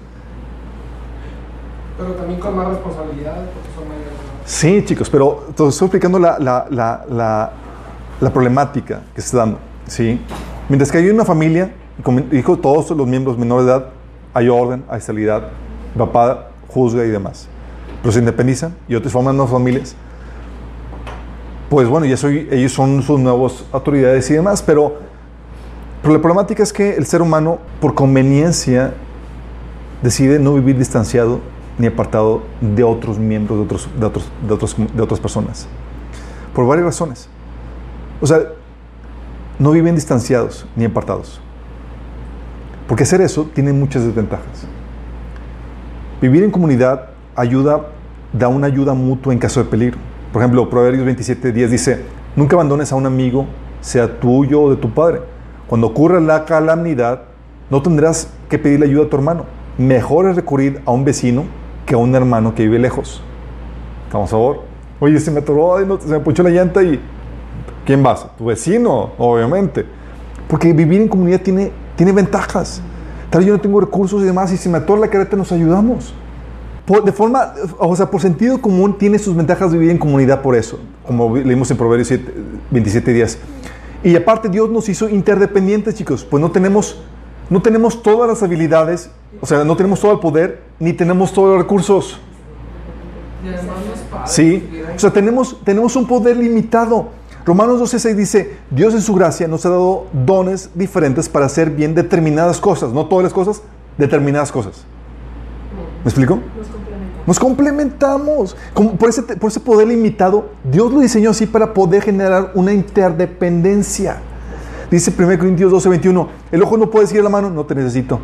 Pero 1.97 2.11
también 2.13 2.39
con 2.39 2.55
más 2.55 2.69
responsabilidades 2.69 3.49
porque 3.53 3.69
son 3.75 3.87
mayores. 3.87 4.13
Sí, 4.45 4.85
chicos, 4.85 5.09
pero 5.09 5.47
te 5.55 5.67
estoy 5.67 5.85
explicando 5.87 6.19
la, 6.19 6.39
la, 6.39 6.67
la, 6.69 7.51
la, 8.19 8.29
problemática 8.31 9.01
que 9.13 9.21
se 9.21 9.27
está 9.27 9.39
dando. 9.39 9.59
¿sí? 9.87 10.21
Mientras 10.69 10.91
que 10.91 10.99
hay 10.99 11.09
una 11.09 11.25
familia, 11.25 11.73
como 12.03 12.21
dijo 12.21 12.57
todos 12.57 12.91
los 12.91 13.07
miembros 13.07 13.37
menores 13.37 13.65
de 13.65 13.71
edad, 13.73 13.85
hay 14.33 14.47
orden, 14.47 14.85
hay 14.87 14.99
estabilidad, 14.99 15.49
papá 15.97 16.48
juzga 16.69 17.05
y 17.05 17.09
demás. 17.09 17.47
Pero 18.01 18.11
se 18.11 18.19
independizan 18.19 18.75
y 18.87 18.95
otros 18.95 19.11
forman 19.11 19.35
nuevas 19.35 19.51
familias. 19.51 19.95
Pues 21.69 21.87
bueno, 21.87 22.05
ya 22.05 22.15
ellos 22.27 22.71
son 22.71 23.03
sus 23.03 23.19
nuevas 23.19 23.63
autoridades 23.71 24.29
y 24.31 24.33
demás, 24.33 24.63
pero, 24.63 24.97
pero 26.01 26.13
la 26.13 26.21
problemática 26.21 26.63
es 26.63 26.73
que 26.73 26.95
el 26.95 27.05
ser 27.05 27.21
humano, 27.21 27.59
por 27.79 27.93
conveniencia, 27.93 28.93
decide 30.01 30.39
no 30.39 30.55
vivir 30.55 30.77
distanciado 30.77 31.41
ni 31.77 31.87
apartado 31.87 32.41
de 32.59 32.83
otros 32.83 33.19
miembros 33.19 33.59
de, 33.59 33.63
otros, 33.65 33.89
de, 33.99 34.05
otros, 34.05 34.31
de, 34.47 34.53
otros, 34.53 34.75
de 34.95 35.01
otras 35.01 35.19
personas. 35.19 35.67
Por 36.55 36.65
varias 36.65 36.85
razones. 36.85 37.29
O 38.19 38.27
sea, 38.27 38.39
no 39.59 39.71
viven 39.71 39.95
distanciados 39.95 40.65
ni 40.75 40.85
apartados. 40.85 41.39
Porque 42.87 43.03
hacer 43.03 43.21
eso 43.21 43.47
tiene 43.53 43.71
muchas 43.71 44.03
desventajas. 44.03 44.65
Vivir 46.21 46.43
en 46.43 46.51
comunidad 46.51 47.11
ayuda, 47.33 47.87
da 48.33 48.49
una 48.49 48.67
ayuda 48.67 48.93
mutua 48.93 49.31
en 49.31 49.39
caso 49.39 49.63
de 49.63 49.69
peligro. 49.69 49.97
Por 50.33 50.41
ejemplo, 50.41 50.69
Proverbios 50.69 51.05
27, 51.05 51.53
10 51.53 51.71
dice, 51.71 52.01
nunca 52.35 52.57
abandones 52.57 52.91
a 52.91 52.95
un 52.95 53.05
amigo, 53.05 53.45
sea 53.79 54.19
tuyo 54.19 54.63
o 54.63 54.69
de 54.69 54.75
tu 54.75 54.89
padre. 54.91 55.21
Cuando 55.67 55.87
ocurra 55.87 56.19
la 56.19 56.43
calamidad, 56.43 57.21
no 57.69 57.81
tendrás 57.81 58.33
que 58.49 58.59
pedirle 58.59 58.87
ayuda 58.87 59.05
a 59.05 59.09
tu 59.09 59.15
hermano. 59.15 59.45
Mejor 59.77 60.27
es 60.29 60.35
recurrir 60.35 60.81
a 60.85 60.91
un 60.91 61.05
vecino 61.05 61.45
que 61.85 61.95
a 61.95 61.97
un 61.97 62.13
hermano 62.13 62.53
que 62.53 62.63
vive 62.63 62.79
lejos. 62.79 63.21
¿Estamos 64.07 64.29
a 64.29 64.31
favor? 64.31 64.63
Oye, 64.99 65.19
se 65.21 65.31
me 65.31 65.39
atoró, 65.39 65.77
ay, 65.77 65.85
no, 65.85 66.01
se 66.01 66.07
me 66.07 66.19
puchó 66.19 66.43
la 66.43 66.49
llanta 66.49 66.83
y... 66.83 66.99
¿Quién 67.85 68.03
vas? 68.03 68.27
Tu 68.37 68.45
vecino, 68.45 69.11
obviamente. 69.17 69.85
Porque 70.49 70.73
vivir 70.73 71.01
en 71.01 71.07
comunidad 71.07 71.41
tiene, 71.41 71.71
tiene 71.95 72.11
ventajas. 72.11 72.81
Tal 73.29 73.39
vez 73.39 73.47
yo 73.47 73.53
no 73.53 73.61
tengo 73.61 73.79
recursos 73.79 74.21
y 74.21 74.25
demás, 74.25 74.51
y 74.51 74.57
si 74.57 74.69
me 74.69 74.77
atora 74.77 75.01
la 75.01 75.09
careta 75.09 75.35
nos 75.35 75.51
ayudamos. 75.51 76.13
Por, 76.85 77.03
de 77.03 77.11
forma, 77.11 77.53
o 77.77 77.95
sea, 77.95 78.09
por 78.09 78.19
sentido 78.19 78.59
común 78.59 78.97
tiene 78.97 79.19
sus 79.19 79.35
ventajas 79.35 79.71
vivir 79.71 79.91
en 79.91 79.99
comunidad 79.99 80.41
por 80.41 80.55
eso, 80.55 80.79
como 81.05 81.35
leímos 81.37 81.69
en 81.69 81.77
Proverbios 81.77 82.07
7, 82.07 82.33
27 82.71 83.13
días. 83.13 83.37
Y 84.03 84.15
aparte 84.15 84.49
Dios 84.49 84.69
nos 84.69 84.89
hizo 84.89 85.07
interdependientes, 85.07 85.93
chicos, 85.93 86.25
pues 86.27 86.41
no 86.41 86.49
tenemos, 86.49 86.99
no 87.49 87.61
tenemos 87.61 88.01
todas 88.01 88.27
las 88.27 88.41
habilidades, 88.41 89.11
o 89.39 89.45
sea, 89.45 89.63
no 89.63 89.75
tenemos 89.75 89.99
todo 89.99 90.13
el 90.13 90.19
poder, 90.19 90.63
ni 90.79 90.93
tenemos 90.93 91.31
todos 91.31 91.49
los 91.49 91.57
recursos. 91.59 92.19
Sí, 94.25 94.67
o 94.95 94.99
sea, 94.99 95.11
tenemos, 95.11 95.63
tenemos 95.63 95.95
un 95.95 96.07
poder 96.07 96.37
limitado. 96.37 97.09
Romanos 97.49 97.81
12.6 97.81 98.13
dice, 98.13 98.57
Dios 98.69 98.93
en 98.93 99.01
su 99.01 99.15
gracia 99.15 99.47
nos 99.47 99.65
ha 99.65 99.69
dado 99.69 100.05
dones 100.13 100.69
diferentes 100.75 101.27
para 101.27 101.47
hacer 101.47 101.71
bien 101.71 101.95
determinadas 101.95 102.59
cosas, 102.59 102.93
no 102.93 103.07
todas 103.07 103.23
las 103.23 103.33
cosas, 103.33 103.63
determinadas 103.97 104.51
cosas. 104.51 104.85
¿Me 106.03 106.09
explico? 106.11 106.37
Nos 107.25 107.39
complementamos. 107.39 108.55
Como 108.75 108.91
por, 108.97 109.09
ese, 109.09 109.23
por 109.23 109.49
ese 109.49 109.61
poder 109.61 109.87
limitado, 109.87 110.49
Dios 110.63 110.93
lo 110.93 110.99
diseñó 110.99 111.31
así 111.31 111.47
para 111.47 111.73
poder 111.73 112.03
generar 112.03 112.51
una 112.53 112.71
interdependencia. 112.71 114.17
Dice 114.91 115.11
1 115.17 115.39
Corintios 115.39 115.71
12, 115.71 115.89
21, 115.89 116.29
el 116.51 116.61
ojo 116.61 116.77
no 116.77 116.91
puede 116.91 117.05
decir 117.05 117.19
a 117.21 117.23
la 117.23 117.29
mano, 117.29 117.49
no 117.49 117.65
te 117.65 117.73
necesito. 117.73 118.19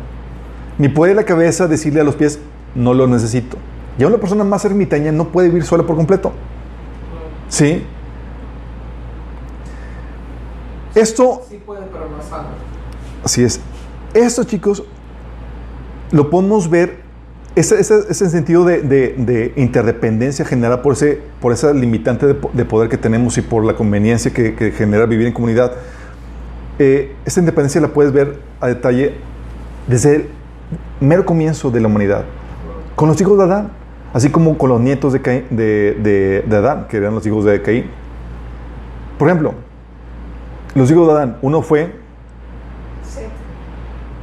Ni 0.78 0.88
puede 0.88 1.14
la 1.16 1.24
cabeza 1.24 1.66
decirle 1.66 2.00
a 2.00 2.04
los 2.04 2.14
pies, 2.14 2.38
no 2.76 2.94
lo 2.94 3.08
necesito. 3.08 3.56
Ya 3.98 4.06
una 4.06 4.18
persona 4.18 4.44
más 4.44 4.64
ermitaña 4.64 5.10
no 5.10 5.24
puede 5.32 5.48
vivir 5.48 5.64
sola 5.64 5.82
por 5.82 5.96
completo. 5.96 6.30
¿Sí? 7.48 7.84
Esto 10.96 11.42
Sí 11.48 11.60
puede, 11.64 11.82
pero 11.92 12.08
no 12.08 12.20
sabe. 12.28 12.48
Así 13.22 13.44
es. 13.44 13.60
Esto, 14.14 14.42
chicos, 14.44 14.82
lo 16.10 16.30
podemos 16.30 16.68
ver, 16.70 17.00
ese, 17.54 17.78
ese, 17.78 18.00
ese 18.08 18.28
sentido 18.30 18.64
de, 18.64 18.80
de- 18.82 19.14
de 19.18 19.52
interdependencia 19.56 20.44
generada 20.44 20.82
por, 20.82 20.94
ese, 20.94 21.20
por 21.40 21.52
esa 21.52 21.72
limitante 21.72 22.26
de, 22.26 22.36
de 22.52 22.64
poder 22.64 22.88
que 22.88 22.96
tenemos 22.96 23.36
y 23.38 23.42
por 23.42 23.64
la 23.64 23.74
conveniencia 23.74 24.32
que, 24.32 24.54
que 24.54 24.72
genera 24.72 25.06
vivir 25.06 25.26
en 25.26 25.32
comunidad. 25.32 25.72
Eh, 26.78 27.14
esta 27.24 27.40
independencia 27.40 27.80
la 27.80 27.88
puedes 27.88 28.12
ver 28.12 28.38
a 28.60 28.66
detalle 28.68 29.14
desde 29.86 30.16
el 30.16 30.28
mero 31.00 31.24
comienzo 31.26 31.70
de 31.70 31.80
la 31.80 31.88
humanidad, 31.88 32.24
con 32.94 33.08
los 33.08 33.20
hijos 33.20 33.36
de 33.38 33.44
Adán, 33.44 33.70
así 34.14 34.30
como 34.30 34.56
con 34.58 34.70
los 34.70 34.80
nietos 34.80 35.12
de, 35.12 35.22
Caín- 35.22 35.48
de, 35.50 35.94
de- 36.02 36.44
de 36.46 36.56
Adán, 36.56 36.86
que 36.88 36.96
eran 36.98 37.14
los 37.14 37.26
hijos 37.26 37.44
de 37.44 37.60
Caín. 37.62 37.84
Por 39.18 39.28
ejemplo, 39.28 39.54
los 40.76 40.90
hijos 40.90 41.06
de 41.06 41.12
Adán, 41.14 41.38
uno 41.42 41.62
fue, 41.62 41.92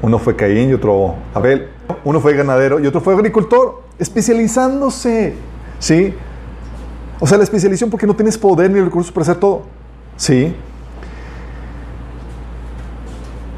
uno 0.02 0.20
fue 0.20 0.36
Caín 0.36 0.70
y 0.70 0.74
otro 0.74 1.16
Abel, 1.34 1.70
uno 2.04 2.20
fue 2.20 2.34
ganadero 2.36 2.80
y 2.80 2.86
otro 2.86 3.02
fue 3.02 3.14
agricultor, 3.14 3.82
especializándose, 3.98 5.34
¿sí? 5.80 6.14
O 7.20 7.26
sea, 7.26 7.38
la 7.38 7.44
especialización 7.44 7.90
porque 7.90 8.06
no 8.06 8.16
tienes 8.16 8.38
poder 8.38 8.70
ni 8.70 8.80
recursos 8.80 9.12
para 9.12 9.24
hacer 9.24 9.38
todo, 9.38 9.64
¿sí? 10.16 10.56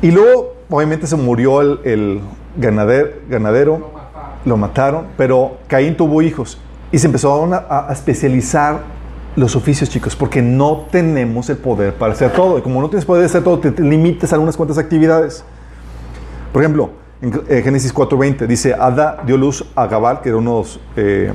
Y 0.02 0.12
luego, 0.12 0.56
obviamente, 0.70 1.08
se 1.08 1.16
murió 1.16 1.62
el, 1.62 1.80
el 1.84 2.22
ganadero, 2.56 3.10
ganadero, 3.28 3.92
lo 4.46 4.56
mataron, 4.56 5.08
pero 5.18 5.58
Caín 5.68 5.98
tuvo 5.98 6.22
hijos 6.22 6.60
y 6.92 7.00
se 7.00 7.08
empezaron 7.08 7.54
a, 7.54 7.66
a 7.90 7.92
especializar 7.92 8.95
los 9.36 9.56
oficios, 9.56 9.90
chicos, 9.90 10.16
porque 10.16 10.42
no 10.42 10.86
tenemos 10.92 11.50
el 11.50 11.58
poder 11.58 11.94
para 11.96 12.14
hacer 12.14 12.32
todo. 12.32 12.58
Y 12.58 12.62
como 12.62 12.82
no 12.82 12.90
tienes 12.90 13.06
poder 13.06 13.22
de 13.22 13.26
hacer 13.28 13.44
todo, 13.44 13.60
te, 13.60 13.72
te 13.72 13.84
limites 13.84 14.32
a 14.32 14.36
algunas 14.36 14.56
cuantas 14.56 14.78
actividades. 14.78 15.44
Por 16.54 16.62
ejemplo, 16.62 16.92
en 17.22 17.42
eh, 17.50 17.62
Génesis 17.62 17.94
4.20 17.94 18.48
dice, 18.48 18.74
Ada 18.74 19.22
dio 19.26 19.38
luz 19.38 19.66
a 19.76 19.88
Gabal, 19.88 20.22
que 20.22 20.30
era 20.30 20.38
unos... 20.38 20.80
eh, 20.96 21.34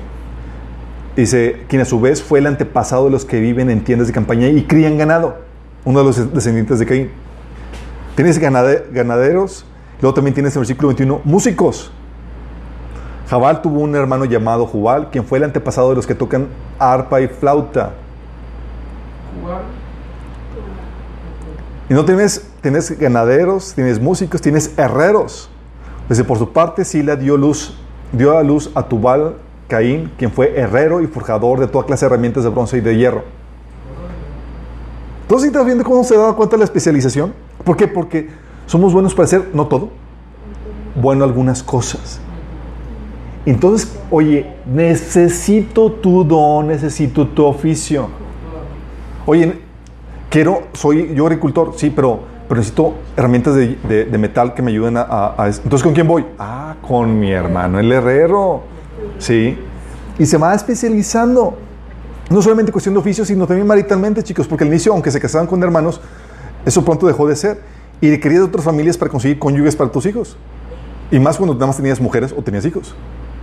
dice, 1.17 1.65
quien 1.69 1.83
a 1.83 1.85
su 1.85 2.01
vez 2.01 2.23
fue 2.23 2.39
el 2.39 2.47
antepasado 2.47 3.05
de 3.07 3.11
los 3.11 3.25
que 3.25 3.41
viven 3.41 3.69
en 3.69 3.85
tiendas 3.85 4.07
de 4.09 4.15
campaña 4.15 4.47
y 4.49 4.63
crían 4.65 4.97
ganado. 4.97 5.39
Uno 5.85 5.99
de 6.01 6.05
los 6.07 6.33
descendientes 6.35 6.79
de 6.79 6.87
Caín. 6.87 7.11
Tienes 8.15 8.41
ganade- 8.41 8.85
ganaderos, 8.93 9.65
luego 10.01 10.15
también 10.15 10.35
tienes 10.35 10.55
en 10.55 10.59
el 10.59 10.61
versículo 10.61 10.89
21 10.89 11.21
músicos. 11.25 11.91
Jabal 13.31 13.63
tuvo 13.63 13.79
un 13.79 13.95
hermano 13.95 14.25
llamado 14.25 14.67
Jubal, 14.67 15.09
quien 15.11 15.25
fue 15.25 15.39
el 15.39 15.45
antepasado 15.45 15.91
de 15.91 15.95
los 15.95 16.05
que 16.05 16.17
tocan 16.17 16.49
arpa 16.81 17.21
y 17.21 17.29
flauta. 17.29 17.93
Y 21.89 21.95
no 21.95 22.05
tienes, 22.05 22.45
tienes 22.61 22.99
ganaderos, 22.99 23.73
tienes 23.75 24.01
músicos, 24.01 24.41
tienes 24.41 24.77
herreros. 24.77 25.49
Dice, 26.09 26.25
por 26.25 26.39
su 26.39 26.53
parte, 26.53 26.85
Sila 26.85 27.15
dio 27.15 27.37
luz, 27.37 27.79
dio 28.11 28.37
a 28.37 28.43
luz 28.43 28.69
a 28.75 28.83
Tubal 28.83 29.37
Caín, 29.69 30.11
quien 30.19 30.33
fue 30.33 30.59
herrero 30.59 31.01
y 31.01 31.07
forjador 31.07 31.61
de 31.61 31.69
toda 31.69 31.87
clase 31.87 32.07
de 32.07 32.09
herramientas 32.09 32.43
de 32.43 32.51
bronce 32.51 32.79
y 32.79 32.81
de 32.81 32.97
hierro. 32.97 33.23
Entonces, 35.23 35.47
¿estás 35.47 35.65
viendo 35.65 35.85
cómo 35.85 36.03
se 36.03 36.17
da 36.17 36.33
cuenta 36.33 36.57
de 36.57 36.59
la 36.59 36.65
especialización? 36.65 37.33
¿Por 37.63 37.77
qué? 37.77 37.87
Porque 37.87 38.29
somos 38.67 38.93
buenos 38.93 39.15
para 39.15 39.27
hacer, 39.27 39.51
no 39.55 39.69
todo, 39.69 39.91
bueno 40.97 41.23
algunas 41.23 41.63
cosas. 41.63 42.21
Entonces, 43.47 43.93
oye, 44.11 44.47
necesito 44.67 45.93
tu 45.93 46.25
don, 46.25 46.69
necesito 46.69 47.27
tu 47.27 47.45
oficio. 47.45 48.09
Oye, 49.27 49.61
quiero, 50.29 50.63
soy 50.73 51.15
yo 51.15 51.25
agricultor, 51.27 51.73
sí, 51.77 51.91
pero, 51.91 52.21
pero 52.49 52.59
necesito 52.59 52.95
herramientas 53.17 53.55
de, 53.55 53.77
de- 53.89 54.05
de 54.05 54.19
metal 54.19 54.53
que 54.55 54.63
me 54.63 54.71
ayuden 54.71 54.97
a, 54.99 55.03
a- 55.03 55.35
a. 55.45 55.47
Entonces, 55.49 55.83
¿con 55.83 55.95
quién 55.95 56.07
voy? 56.07 56.25
Ah, 56.39 56.77
con 56.87 57.19
mi 57.19 57.31
hermano, 57.31 57.79
el 57.79 57.91
herrero. 57.91 58.63
Sí. 59.19 59.57
Y 60.19 60.27
se 60.27 60.37
va 60.37 60.55
especializando. 60.55 61.57
No 62.29 62.43
solamente 62.43 62.71
cuestión 62.71 62.95
de 62.95 63.01
oficio, 63.01 63.25
sino 63.25 63.47
también 63.47 63.67
maritalmente, 63.67 64.23
chicos, 64.23 64.47
porque 64.47 64.63
al 64.65 64.69
inicio, 64.69 64.93
aunque 64.93 65.11
se 65.11 65.19
casaban 65.19 65.47
con 65.49 65.61
hermanos, 65.63 66.01
eso 66.65 66.85
pronto 66.85 67.07
dejó 67.07 67.27
de 67.27 67.35
ser. 67.35 67.61
Y 68.01 68.11
requerías 68.11 68.43
de 68.43 68.47
otras 68.49 68.65
familias 68.65 68.97
para 68.97 69.11
conseguir 69.11 69.39
cónyuges 69.39 69.75
para 69.75 69.91
tus 69.91 70.07
hijos. 70.07 70.37
Y 71.11 71.19
más 71.19 71.37
cuando 71.39 71.55
nada 71.55 71.67
más 71.67 71.77
tenías 71.77 72.01
mujeres 72.01 72.33
o 72.37 72.41
tenías 72.43 72.65
hijos. 72.67 72.95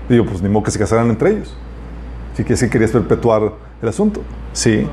Digo, 0.09 0.25
pues 0.25 0.41
ni 0.41 0.49
modo 0.49 0.63
que 0.63 0.71
se 0.71 0.79
casaran 0.79 1.09
entre 1.09 1.31
ellos. 1.31 1.55
Así 2.33 2.43
que 2.43 2.55
sí 2.55 2.69
querías 2.69 2.91
perpetuar 2.91 3.53
el 3.81 3.89
asunto. 3.89 4.21
Sí. 4.53 4.87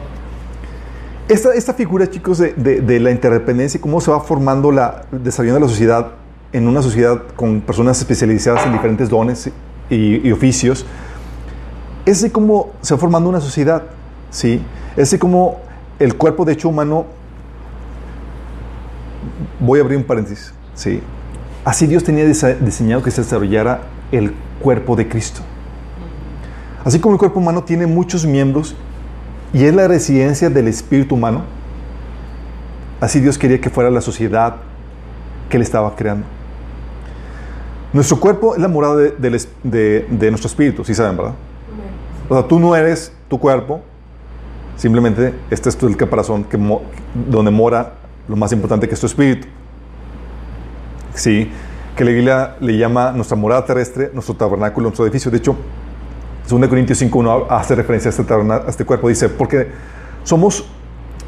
Esta, 1.29 1.55
esta 1.55 1.73
figura, 1.75 2.09
chicos, 2.11 2.39
de, 2.39 2.53
de- 2.55 2.81
la 3.01 3.11
interdependencia 3.11 3.79
y 3.79 3.81
cómo 3.81 4.01
se 4.01 4.11
va 4.11 4.21
formando 4.21 4.71
la, 4.71 5.05
desarrollando 5.11 5.61
la 5.61 5.69
sociedad 5.69 6.09
en 6.53 6.69
una 6.69 6.83
sociedad 6.83 7.23
con 7.37 7.61
personas 7.63 7.99
especializadas 7.99 8.67
en 8.67 8.73
diferentes 8.73 9.09
dones 9.09 9.51
y, 9.91 10.31
oficios, 10.33 10.85
es 12.07 12.27
cómo 12.31 12.73
se 12.83 12.95
va 12.95 13.01
formando 13.01 13.29
una 13.31 13.41
sociedad, 13.41 13.83
¿sí? 14.31 14.63
Es 14.97 15.17
cómo 15.19 15.61
el 15.99 16.17
cuerpo 16.17 16.45
de 16.45 16.53
hecho 16.53 16.69
humano, 16.69 17.07
voy 19.61 19.79
a 19.81 19.83
abrir 19.83 19.99
un 19.99 20.05
paréntesis, 20.05 20.53
¿sí? 20.75 21.01
Así 21.65 21.87
Dios 21.87 22.05
tenía 22.05 22.25
dise- 22.27 22.59
diseñado 22.61 23.03
que 23.03 23.11
se 23.11 23.23
desarrollara 23.23 23.81
el 24.17 24.33
cuerpo 24.61 24.97
de 24.97 25.09
Cristo. 25.09 25.41
Así 26.85 27.01
como 27.01 27.15
el 27.15 27.19
cuerpo 27.19 27.41
humano 27.41 27.65
tiene 27.65 27.87
muchos 27.87 28.27
miembros 28.27 28.75
y 29.53 29.65
es 29.65 29.75
la 29.75 29.89
residencia 29.89 30.51
del 30.51 30.69
espíritu 30.69 31.15
humano, 31.15 31.43
así 33.01 33.21
Dios 33.21 33.39
quería 33.39 33.61
que 33.61 33.71
fuera 33.71 33.91
la 33.91 34.01
sociedad 34.01 34.57
que 35.49 35.57
Él 35.57 35.63
estaba 35.63 35.95
creando. 35.97 36.27
Nuestro 37.93 38.19
cuerpo 38.19 38.55
es 38.55 38.61
la 38.61 38.69
morada 38.69 38.97
de, 38.97 40.31
nuestro 40.31 40.49
espíritu, 40.49 40.85
sí 40.85 40.95
saben, 40.95 41.17
¿verdad? 41.17 41.35
O 42.29 42.35
sea, 42.35 42.49
tú 42.49 42.59
no 42.59 42.75
eres 42.75 43.13
tu 43.29 43.39
cuerpo, 43.39 43.81
simplemente 44.77 45.33
este 45.51 45.69
es 45.69 45.77
tu- 45.77 45.87
el 45.87 45.97
caparazón 45.97 46.43
que 46.45 46.59
donde 47.15 47.51
mora 47.51 47.93
lo 48.27 48.35
más 48.37 48.51
importante 48.53 48.89
que 48.89 48.95
es 48.95 49.01
tu 49.01 49.07
espíritu. 49.07 49.47
Sí, 51.15 51.49
que 51.97 52.05
la 52.05 52.11
Biblia 52.11 52.57
le 52.61 52.77
llama 52.77 53.13
nuestra 53.13 53.37
morada 53.37 53.65
terrestre, 53.65 54.11
nuestro 54.13 54.35
tabernáculo, 54.35 54.89
nuestro 54.89 55.05
edificio. 55.05 55.31
De 55.31 55.39
hecho, 55.39 55.57
2 56.49 56.69
Corintios 56.69 57.01
5.1 57.01 57.47
hace 57.49 57.75
referencia 57.75 58.11
a 58.11 58.15
este, 58.15 58.35
a 58.35 58.65
este 58.69 58.85
cuerpo. 58.85 59.09
Dice, 59.09 59.29
porque 59.29 59.69
somos, 60.25 60.67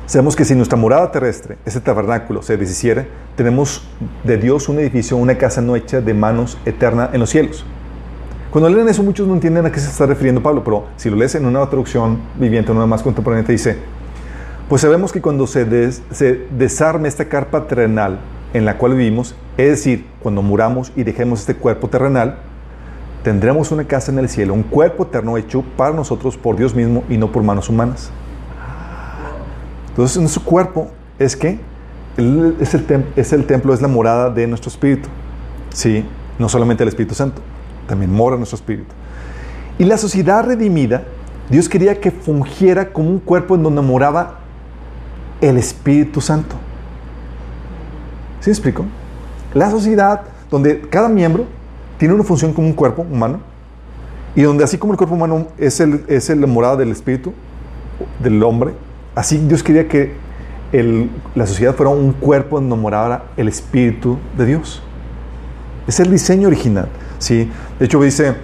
sabemos 0.06 0.34
que 0.34 0.44
si 0.44 0.54
nuestra 0.54 0.76
morada 0.76 1.10
terrestre, 1.12 1.56
ese 1.64 1.80
tabernáculo, 1.80 2.42
se 2.42 2.56
deshiciere, 2.56 3.06
tenemos 3.36 3.86
de 4.24 4.36
Dios 4.38 4.68
un 4.68 4.78
edificio, 4.80 5.16
una 5.16 5.38
casa 5.38 5.60
no 5.60 5.76
hecha 5.76 6.00
de 6.00 6.14
manos 6.14 6.58
eterna 6.66 7.10
en 7.12 7.20
los 7.20 7.30
cielos. 7.30 7.64
Cuando 8.50 8.68
leen 8.70 8.88
eso, 8.88 9.02
muchos 9.02 9.28
no 9.28 9.34
entienden 9.34 9.66
a 9.66 9.70
qué 9.72 9.78
se 9.80 9.88
está 9.88 10.06
refiriendo 10.06 10.42
Pablo, 10.42 10.64
pero 10.64 10.86
si 10.96 11.10
lo 11.10 11.16
lees 11.16 11.34
en 11.34 11.44
una 11.46 11.64
traducción 11.66 12.20
viviente, 12.36 12.72
una 12.72 12.86
más 12.86 13.02
contemporánea, 13.02 13.44
te 13.44 13.52
dice, 13.52 13.76
pues 14.68 14.82
sabemos 14.82 15.12
que 15.12 15.20
cuando 15.20 15.46
se, 15.46 15.64
des- 15.64 16.02
se 16.10 16.46
desarme 16.56 17.08
esta 17.08 17.26
carpa 17.26 17.66
terrenal 17.66 18.18
en 18.52 18.64
la 18.64 18.78
cual 18.78 18.94
vivimos, 18.94 19.34
es 19.56 19.68
decir, 19.70 20.06
cuando 20.22 20.42
muramos 20.42 20.92
y 20.96 21.02
dejemos 21.02 21.40
este 21.40 21.54
cuerpo 21.54 21.88
terrenal, 21.88 22.38
tendremos 23.22 23.72
una 23.72 23.84
casa 23.84 24.12
en 24.12 24.18
el 24.18 24.28
cielo, 24.28 24.54
un 24.54 24.62
cuerpo 24.62 25.04
eterno 25.04 25.36
hecho 25.36 25.64
para 25.76 25.94
nosotros 25.94 26.36
por 26.36 26.56
Dios 26.56 26.74
mismo 26.74 27.04
y 27.08 27.16
no 27.16 27.32
por 27.32 27.42
manos 27.42 27.68
humanas. 27.68 28.10
Entonces, 29.88 30.18
nuestro 30.18 30.42
cuerpo 30.42 30.90
es 31.18 31.36
que 31.36 31.58
es 32.16 32.74
el, 32.74 33.12
es 33.16 33.32
el 33.32 33.46
templo, 33.46 33.74
es 33.74 33.80
la 33.80 33.88
morada 33.88 34.30
de 34.30 34.46
nuestro 34.46 34.70
espíritu. 34.70 35.08
Sí, 35.70 36.04
no 36.38 36.48
solamente 36.48 36.82
el 36.82 36.88
Espíritu 36.88 37.14
Santo, 37.14 37.42
también 37.86 38.12
mora 38.12 38.36
nuestro 38.36 38.56
espíritu. 38.56 38.94
Y 39.78 39.84
la 39.84 39.98
sociedad 39.98 40.44
redimida, 40.44 41.04
Dios 41.50 41.68
quería 41.68 42.00
que 42.00 42.10
fungiera 42.10 42.92
como 42.92 43.10
un 43.10 43.18
cuerpo 43.18 43.54
en 43.54 43.62
donde 43.62 43.82
moraba 43.82 44.40
el 45.40 45.56
Espíritu 45.58 46.20
Santo. 46.20 46.56
¿Sí 48.46 48.50
me 48.50 48.52
explico? 48.52 48.84
La 49.54 49.68
sociedad 49.70 50.20
donde 50.52 50.82
cada 50.82 51.08
miembro 51.08 51.46
tiene 51.98 52.14
una 52.14 52.22
función 52.22 52.52
como 52.52 52.68
un 52.68 52.74
cuerpo 52.74 53.02
humano 53.02 53.40
y 54.36 54.42
donde 54.42 54.62
así 54.62 54.78
como 54.78 54.92
el 54.92 54.96
cuerpo 54.96 55.16
humano 55.16 55.48
es, 55.58 55.80
el, 55.80 56.04
es 56.06 56.28
la 56.28 56.46
morada 56.46 56.76
del 56.76 56.92
Espíritu, 56.92 57.32
del 58.22 58.40
hombre, 58.44 58.74
así 59.16 59.38
Dios 59.38 59.64
quería 59.64 59.88
que 59.88 60.12
la 61.34 61.44
sociedad 61.44 61.74
fuera 61.74 61.90
un 61.90 62.12
cuerpo 62.12 62.60
donde 62.60 62.76
morara 62.76 63.24
el 63.36 63.48
Espíritu 63.48 64.16
de 64.38 64.46
Dios. 64.46 64.80
Es 65.88 65.98
el 65.98 66.12
diseño 66.12 66.46
original. 66.46 66.86
¿sí? 67.18 67.50
De 67.80 67.86
hecho, 67.86 68.00
dice 68.00 68.36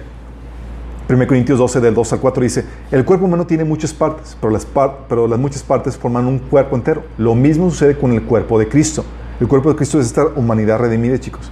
1 1.09 1.27
Corintios 1.27 1.57
12, 1.59 1.79
del 1.79 1.93
2 1.93 2.11
al 2.11 2.19
4, 2.19 2.43
dice: 2.43 2.65
El 2.91 3.05
cuerpo 3.05 3.23
humano 3.23 3.47
tiene 3.47 3.63
muchas 3.63 3.93
partes, 3.93 4.35
pero 4.41 4.51
las, 4.51 4.67
pero 5.07 5.29
las 5.29 5.39
muchas 5.39 5.63
partes 5.63 5.95
forman 5.95 6.25
un 6.25 6.39
cuerpo 6.39 6.75
entero. 6.75 7.05
Lo 7.17 7.35
mismo 7.35 7.69
sucede 7.69 7.97
con 7.97 8.11
el 8.11 8.23
cuerpo 8.23 8.59
de 8.59 8.67
Cristo. 8.67 9.05
El 9.39 9.47
cuerpo 9.47 9.69
de 9.69 9.75
Cristo 9.75 9.99
es 9.99 10.07
esta 10.07 10.25
humanidad 10.35 10.79
redimida, 10.79 11.19
chicos. 11.19 11.51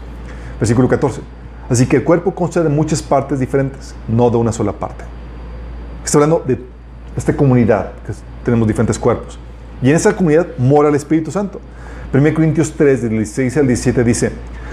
Versículo 0.60 0.88
14. 0.88 1.22
Así 1.70 1.86
que 1.86 1.98
el 1.98 2.04
cuerpo 2.04 2.36
consta 2.36 2.62
de 2.62 2.70
muchas 2.70 3.02
partes 3.02 3.40
diferentes, 3.40 3.96
no 4.08 4.30
de 4.30 4.38
una 4.38 4.52
sola 4.52 4.74
parte. 4.74 5.04
Está 6.04 6.18
hablando 6.18 6.44
de 6.46 6.60
esta 7.16 7.36
comunidad, 7.36 7.94
que 8.06 8.14
tenemos 8.44 8.68
diferentes 8.68 9.00
cuerpos. 9.00 9.40
Y 9.82 9.90
en 9.90 9.96
esa 9.96 10.16
comunidad 10.16 10.48
mora 10.58 10.90
el 10.90 10.96
Espíritu 10.96 11.32
Santo. 11.32 11.60
1 12.14 12.34
Corintios 12.34 12.74
3, 12.74 13.04
del 13.04 13.12
16 13.12 13.58
al 13.58 13.68
17 13.68 14.04
dice, 14.04 14.32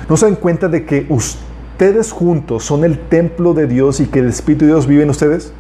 ¿no 0.09 0.17
se 0.17 0.27
dan 0.27 0.35
cuenta 0.35 0.69
de 0.69 0.85
que 0.85 1.07
ustedes 1.09 2.11
juntos 2.11 2.65
son 2.65 2.85
el 2.85 2.99
templo 2.99 3.55
de 3.55 3.67
Dios 3.67 4.01
y 4.01 4.07
que 4.07 4.19
el 4.19 4.29
Espíritu 4.29 4.65
de 4.65 4.73
Dios 4.73 4.87
vive 4.87 5.05
en 5.05 5.11
ustedes? 5.11 5.53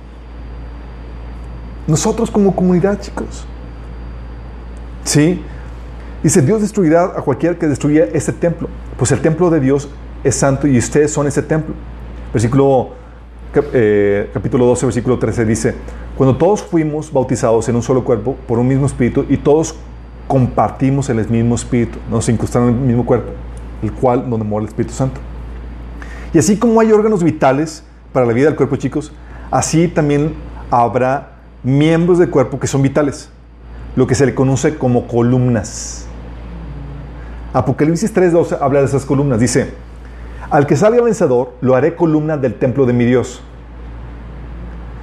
Nosotros 1.86 2.30
como 2.30 2.54
comunidad, 2.54 3.00
chicos. 3.00 3.46
¿Sí? 5.04 5.42
Dice, 6.22 6.42
Dios 6.42 6.60
destruirá 6.60 7.04
a 7.04 7.22
cualquiera 7.22 7.56
que 7.56 7.68
destruya 7.68 8.04
este 8.12 8.32
templo. 8.32 8.68
Pues 8.96 9.12
el 9.12 9.20
templo 9.20 9.50
de 9.50 9.60
Dios 9.60 9.88
es 10.24 10.34
santo 10.34 10.66
y 10.66 10.76
ustedes 10.76 11.12
son 11.12 11.28
ese 11.28 11.42
templo. 11.42 11.74
Versículo, 12.32 12.90
eh, 13.72 14.28
capítulo 14.34 14.66
12, 14.66 14.86
versículo 14.86 15.18
13 15.18 15.44
dice, 15.44 15.74
cuando 16.16 16.36
todos 16.36 16.62
fuimos 16.62 17.12
bautizados 17.12 17.68
en 17.68 17.76
un 17.76 17.82
solo 17.82 18.02
cuerpo 18.02 18.36
por 18.48 18.58
un 18.58 18.66
mismo 18.66 18.86
espíritu 18.86 19.24
y 19.28 19.36
todos 19.36 19.76
compartimos 20.26 21.08
el 21.08 21.26
mismo 21.28 21.54
espíritu, 21.54 21.98
nos 22.10 22.28
incrustaron 22.28 22.70
en 22.70 22.74
el 22.74 22.80
mismo 22.80 23.06
cuerpo, 23.06 23.30
el 23.82 23.92
cual 23.92 24.28
donde 24.28 24.44
mora 24.44 24.64
el 24.64 24.68
Espíritu 24.68 24.92
Santo. 24.92 25.20
Y 26.34 26.38
así 26.38 26.58
como 26.58 26.80
hay 26.80 26.90
órganos 26.92 27.22
vitales 27.22 27.84
para 28.12 28.26
la 28.26 28.32
vida 28.32 28.46
del 28.46 28.56
cuerpo, 28.56 28.76
chicos, 28.76 29.12
así 29.50 29.86
también 29.86 30.34
habrá 30.70 31.36
miembros 31.62 32.18
del 32.18 32.28
cuerpo 32.28 32.58
que 32.58 32.66
son 32.66 32.82
vitales, 32.82 33.30
lo 33.96 34.06
que 34.06 34.14
se 34.16 34.26
le 34.26 34.34
conoce 34.34 34.76
como 34.76 35.06
columnas. 35.06 36.07
Apocalipsis 37.52 38.14
3.12 38.14 38.58
habla 38.60 38.80
de 38.80 38.86
esas 38.86 39.04
columnas. 39.04 39.40
Dice, 39.40 39.72
al 40.50 40.66
que 40.66 40.76
salga 40.76 41.02
vencedor, 41.02 41.52
lo 41.60 41.74
haré 41.74 41.94
columna 41.94 42.36
del 42.36 42.54
templo 42.54 42.86
de 42.86 42.92
mi 42.92 43.04
Dios. 43.04 43.42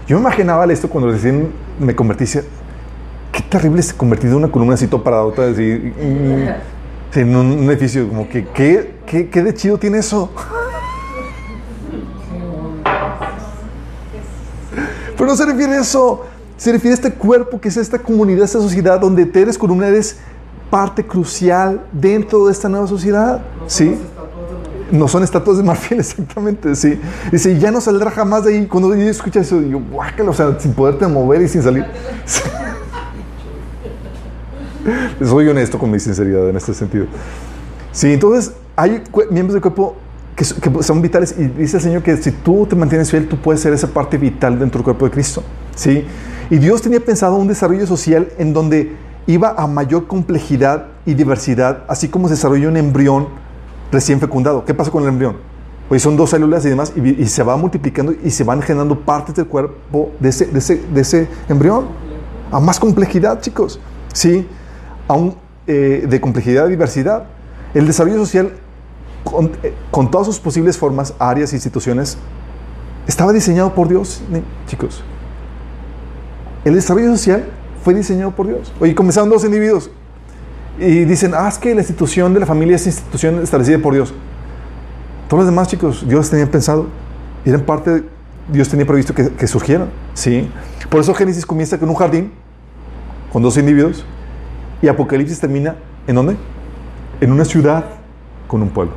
Yo 0.07 0.17
me 0.17 0.21
imaginaba 0.21 0.65
esto 0.65 0.89
cuando 0.89 1.11
recién 1.11 1.51
me 1.79 1.95
convertí. 1.95 2.25
Qué 3.31 3.41
terrible 3.49 3.79
es 3.79 3.93
convertir 3.93 4.29
en 4.29 4.35
una 4.35 4.49
columna 4.49 4.75
así 4.75 4.87
para 4.87 5.23
otra, 5.23 5.47
así, 5.47 5.93
en 7.13 7.35
un 7.35 7.69
edificio. 7.69 8.07
Como 8.07 8.29
que, 8.29 8.45
¿qué, 8.47 8.95
qué, 9.05 9.29
qué 9.29 9.43
de 9.43 9.53
chido 9.53 9.77
tiene 9.77 9.97
eso? 9.97 10.31
Pero 15.17 15.29
no 15.29 15.35
se 15.35 15.45
refiere 15.45 15.73
a 15.73 15.81
eso. 15.81 16.25
Se 16.57 16.71
refiere 16.71 16.93
a 16.93 16.95
este 16.95 17.11
cuerpo 17.11 17.59
que 17.59 17.67
es 17.67 17.77
esta 17.77 17.99
comunidad, 17.99 18.45
esta 18.45 18.59
sociedad 18.59 18.99
donde 18.99 19.25
te 19.25 19.41
eres 19.41 19.57
columna, 19.57 19.87
eres 19.87 20.19
parte 20.69 21.05
crucial 21.05 21.85
dentro 21.91 22.45
de 22.45 22.51
esta 22.51 22.69
nueva 22.69 22.87
sociedad. 22.87 23.41
¿Sí? 23.67 23.97
No 24.91 25.07
son 25.07 25.23
estatuas 25.23 25.57
de 25.57 25.63
marfil, 25.63 25.99
exactamente, 26.01 26.75
sí. 26.75 26.99
Dice, 27.31 27.57
ya 27.57 27.71
no 27.71 27.81
saldrá 27.81 28.11
jamás 28.11 28.43
de 28.45 28.53
ahí. 28.53 28.67
Cuando 28.67 28.93
yo 28.95 29.01
escucho 29.09 29.39
eso, 29.39 29.59
digo, 29.59 29.81
guácalo, 29.91 30.31
o 30.31 30.33
sea, 30.33 30.59
sin 30.59 30.73
poderte 30.73 31.07
mover 31.07 31.41
y 31.41 31.47
sin 31.47 31.63
salir. 31.63 31.85
Soy 35.23 35.47
honesto 35.47 35.79
con 35.79 35.89
mi 35.89 35.99
sinceridad 35.99 36.47
en 36.49 36.55
este 36.55 36.73
sentido. 36.73 37.07
Sí, 37.91 38.13
entonces 38.13 38.53
hay 38.75 39.01
miembros 39.31 39.53
del 39.53 39.61
cuerpo 39.61 39.95
que, 40.35 40.43
que, 40.43 40.83
son 40.83 41.01
vitales 41.01 41.33
y 41.37 41.45
dice 41.45 41.77
el 41.77 41.83
Señor 41.83 42.03
que 42.03 42.17
si 42.17 42.31
tú 42.31 42.67
te 42.67 42.75
mantienes 42.75 43.09
fiel, 43.09 43.27
tú 43.27 43.37
puedes 43.37 43.61
ser 43.61 43.73
esa 43.73 43.87
parte 43.87 44.17
vital 44.17 44.59
dentro 44.59 44.79
del 44.79 44.83
cuerpo 44.83 45.05
de 45.05 45.11
Cristo. 45.11 45.41
¿sí? 45.75 46.05
Y 46.49 46.57
Dios 46.57 46.81
tenía 46.81 46.99
pensado 46.99 47.35
un 47.35 47.47
desarrollo 47.47 47.87
social 47.87 48.27
en 48.37 48.53
donde 48.53 48.95
iba 49.27 49.55
a 49.57 49.67
mayor 49.67 50.07
complejidad 50.07 50.87
y 51.05 51.13
diversidad, 51.13 51.83
así 51.87 52.09
como 52.09 52.27
se 52.27 52.35
desarrolla 52.35 52.69
un 52.69 52.77
embrión 52.77 53.27
recién 53.91 54.19
fecundado. 54.19 54.65
¿Qué 54.65 54.73
pasa 54.73 54.91
con 54.91 55.03
el 55.03 55.09
embrión? 55.09 55.37
Pues 55.89 56.01
son 56.01 56.17
dos 56.17 56.31
células 56.31 56.65
y 56.65 56.69
demás, 56.69 56.93
y, 56.95 57.25
se 57.25 57.43
va 57.43 57.57
multiplicando 57.57 58.13
y 58.23 58.31
se 58.31 58.43
van 58.43 58.61
generando 58.61 58.99
partes 58.99 59.35
del 59.35 59.45
cuerpo 59.47 60.11
de 60.19 60.29
ese, 60.29 60.45
de 60.47 60.59
ese, 60.59 60.77
de 60.77 61.01
ese 61.01 61.27
embrión. 61.47 61.87
A 62.51 62.59
más 62.59 62.79
complejidad, 62.79 63.41
chicos. 63.41 63.79
¿Sí? 64.13 64.47
Aún 65.07 65.35
eh, 65.67 66.05
de 66.07 66.21
complejidad 66.21 66.67
y 66.67 66.71
diversidad. 66.71 67.25
El 67.73 67.85
desarrollo 67.85 68.17
social, 68.17 68.51
con, 69.23 69.51
eh, 69.63 69.73
con, 69.91 70.09
todas 70.09 70.27
sus 70.27 70.39
posibles 70.39 70.77
formas, 70.77 71.13
áreas, 71.19 71.53
instituciones, 71.53 72.17
estaba 73.07 73.33
diseñado 73.33 73.73
por 73.73 73.87
Dios, 73.87 74.21
chicos. 74.67 75.03
El 76.63 76.73
desarrollo 76.73 77.11
social 77.11 77.45
fue 77.85 77.93
diseñado 77.93 78.31
por 78.31 78.47
Dios. 78.47 78.73
Oye, 78.79 78.95
comenzaron 78.95 79.29
dos 79.29 79.45
individuos 79.45 79.91
y 80.79 81.05
dicen, 81.05 81.33
ah, 81.35 81.47
es 81.47 81.59
que 81.59 81.75
la 81.75 81.81
institución 81.81 82.33
de 82.33 82.39
la 82.39 82.47
familia 82.47 82.77
es 82.77 82.87
institución 82.87 83.43
establecida 83.43 83.77
por 83.77 83.93
Dios. 83.93 84.11
Todos 85.29 85.43
los 85.43 85.51
demás 85.53 85.67
chicos, 85.67 86.03
Dios 86.07 86.27
tenía 86.31 86.49
pensado, 86.49 86.87
eran 87.45 87.61
parte, 87.61 88.03
Dios 88.51 88.69
tenía 88.69 88.87
previsto 88.87 89.13
que, 89.13 89.47
surgieran. 89.47 89.91
¿sí? 90.15 90.49
Por 90.89 90.99
eso 90.99 91.13
Génesis 91.13 91.45
comienza 91.45 91.77
con 91.77 91.87
un 91.87 91.93
jardín, 91.93 92.31
con 93.31 93.43
dos 93.43 93.55
individuos, 93.55 94.03
y 94.81 94.87
Apocalipsis 94.87 95.39
termina, 95.39 95.75
¿en 96.07 96.15
dónde? 96.15 96.37
En 97.21 97.31
una 97.31 97.45
ciudad 97.45 97.85
con 98.47 98.63
un 98.63 98.69
pueblo. 98.69 98.93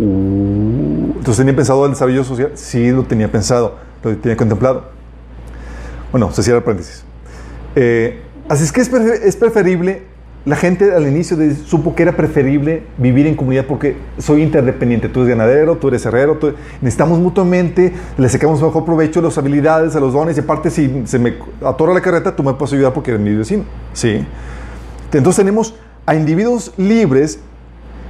Uh, 0.00 1.12
entonces, 1.16 1.36
¿tenía 1.36 1.54
pensado 1.54 1.84
el 1.84 1.92
desarrollo 1.92 2.24
social? 2.24 2.50
Sí, 2.54 2.90
lo 2.90 3.04
tenía 3.04 3.30
pensado, 3.30 3.78
lo 4.02 4.16
tenía 4.16 4.36
contemplado. 4.36 4.88
Bueno, 6.10 6.32
se 6.32 6.42
cierra 6.42 6.58
el 6.58 6.64
paréntesis. 6.64 7.04
Eh, 7.76 8.20
así 8.48 8.64
es 8.64 8.72
que 8.72 8.80
es, 8.80 8.88
prefer 8.88 9.20
es, 9.22 9.36
preferible, 9.36 10.02
la 10.44 10.56
gente 10.56 10.92
al 10.92 11.06
inicio 11.06 11.36
de, 11.36 11.54
supo 11.54 11.94
que 11.94 12.02
era 12.02 12.16
preferible 12.16 12.82
vivir 12.96 13.26
en 13.26 13.34
comunidad 13.36 13.66
porque 13.66 13.96
soy 14.18 14.42
interdependiente. 14.42 15.08
Tú 15.08 15.20
eres 15.20 15.36
ganadero, 15.36 15.76
tú 15.76 15.88
eres 15.88 16.04
herrero, 16.06 16.36
tú, 16.36 16.54
necesitamos 16.80 17.18
mutuamente, 17.18 17.92
le 18.16 18.28
sacamos 18.28 18.62
mejor 18.62 18.84
provecho 18.84 19.20
a 19.20 19.24
las 19.24 19.38
habilidades, 19.38 19.94
a 19.96 20.00
los 20.00 20.12
dones, 20.12 20.36
y 20.36 20.40
aparte 20.40 20.70
si 20.70 21.02
se 21.04 21.18
me 21.18 21.34
atora 21.64 21.92
la 21.92 22.00
carreta, 22.00 22.34
tú 22.34 22.42
me 22.42 22.54
puedes 22.54 22.72
ayudar 22.72 22.92
porque 22.92 23.10
eres 23.10 23.22
mi 23.22 23.34
vecino. 23.34 23.64
¿sí? 23.92 24.24
Entonces 25.12 25.36
tenemos 25.36 25.74
a 26.06 26.14
individuos 26.14 26.72
libres 26.76 27.40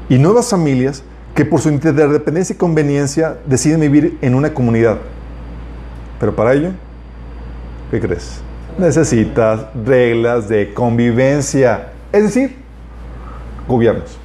y 0.09 0.19
nuevas 0.19 0.51
familias 0.51 1.03
que 1.35 1.45
por 1.45 1.61
su 1.61 1.71
interdependencia 1.71 2.55
y 2.55 2.57
conveniencia 2.57 3.39
deciden 3.47 3.81
vivir 3.81 4.19
en 4.21 4.35
una 4.35 4.53
comunidad. 4.53 4.99
Pero 6.19 6.35
para 6.35 6.53
ello, 6.53 6.71
¿qué 7.91 8.01
crees? 8.01 8.43
Necesitas 8.81 9.67
reglas 9.85 10.49
de 10.49 10.75
convivencia, 10.75 11.93
es 12.13 12.25
decir, 12.25 12.57
gobiernos 13.69 14.19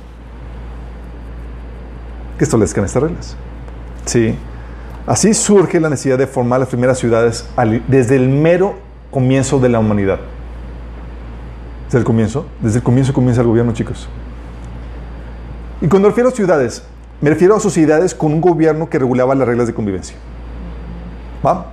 que 2.38 2.44
establezcan 2.44 2.86
estas 2.86 3.04
reglas. 3.04 3.36
Sí. 4.06 4.36
Así 5.08 5.34
surge 5.34 5.80
la 5.80 5.90
necesidad 5.90 6.18
de 6.18 6.28
formar 6.28 6.60
las 6.60 6.70
primeras 6.70 6.98
ciudades 6.98 7.48
desde 7.88 8.16
el 8.16 8.30
mero 8.30 8.76
comienzo 9.12 9.60
de 9.60 9.70
la 9.70 9.80
humanidad. 9.80 10.20
Desde 11.86 12.00
el 12.00 12.04
comienzo, 12.04 12.48
desde 12.60 12.80
el 12.80 12.84
comienzo 12.84 13.14
comienza 13.14 13.42
el 13.42 13.48
gobierno, 13.48 13.72
chicos. 13.74 14.10
Y 15.82 15.88
cuando 15.88 16.10
refiero 16.10 16.30
a 16.30 16.32
ciudades, 16.32 16.84
me 17.22 17.30
refiero 17.30 17.56
a 17.56 17.60
sociedades 17.60 18.16
con 18.16 18.34
un 18.34 18.42
gobierno 18.42 18.90
que 18.90 18.98
regulaba 18.98 19.36
las 19.36 19.48
reglas 19.48 19.68
de 19.68 19.74
convivencia. 19.74 20.18
¿Va? 21.46 21.72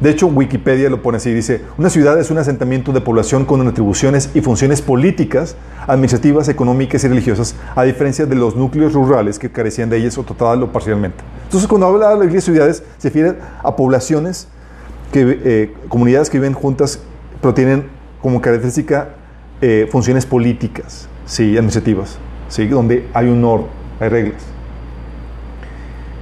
De 0.00 0.10
hecho, 0.10 0.28
Wikipedia 0.28 0.88
lo 0.90 1.02
pone 1.02 1.16
así, 1.16 1.34
dice, 1.34 1.62
una 1.76 1.90
ciudad 1.90 2.20
es 2.20 2.30
un 2.30 2.38
asentamiento 2.38 2.92
de 2.92 3.00
población 3.00 3.44
con 3.44 3.66
atribuciones 3.66 4.30
y 4.32 4.40
funciones 4.40 4.80
políticas, 4.80 5.56
administrativas, 5.88 6.48
económicas 6.48 7.02
y 7.02 7.08
religiosas, 7.08 7.56
a 7.74 7.82
diferencia 7.82 8.24
de 8.24 8.36
los 8.36 8.54
núcleos 8.54 8.92
rurales 8.92 9.40
que 9.40 9.50
carecían 9.50 9.90
de 9.90 9.96
ellas 9.96 10.16
o 10.16 10.22
total 10.22 10.62
o 10.62 10.70
parcialmente. 10.70 11.24
Entonces, 11.44 11.68
cuando 11.68 11.88
habla 11.88 12.14
de 12.14 12.32
las 12.32 12.44
ciudades, 12.44 12.84
se 12.98 13.08
refiere 13.08 13.34
a 13.64 13.74
poblaciones, 13.74 14.46
que, 15.12 15.40
eh, 15.44 15.74
comunidades 15.88 16.30
que 16.30 16.38
viven 16.38 16.54
juntas, 16.54 17.00
pero 17.40 17.52
tienen 17.52 17.84
como 18.22 18.40
característica 18.40 19.16
eh, 19.60 19.88
funciones 19.90 20.26
políticas, 20.26 21.08
sí, 21.26 21.56
administrativas, 21.56 22.18
sí, 22.48 22.68
donde 22.68 23.08
hay 23.14 23.26
un 23.26 23.44
orden, 23.44 23.66
hay 23.98 24.08
reglas. 24.10 24.42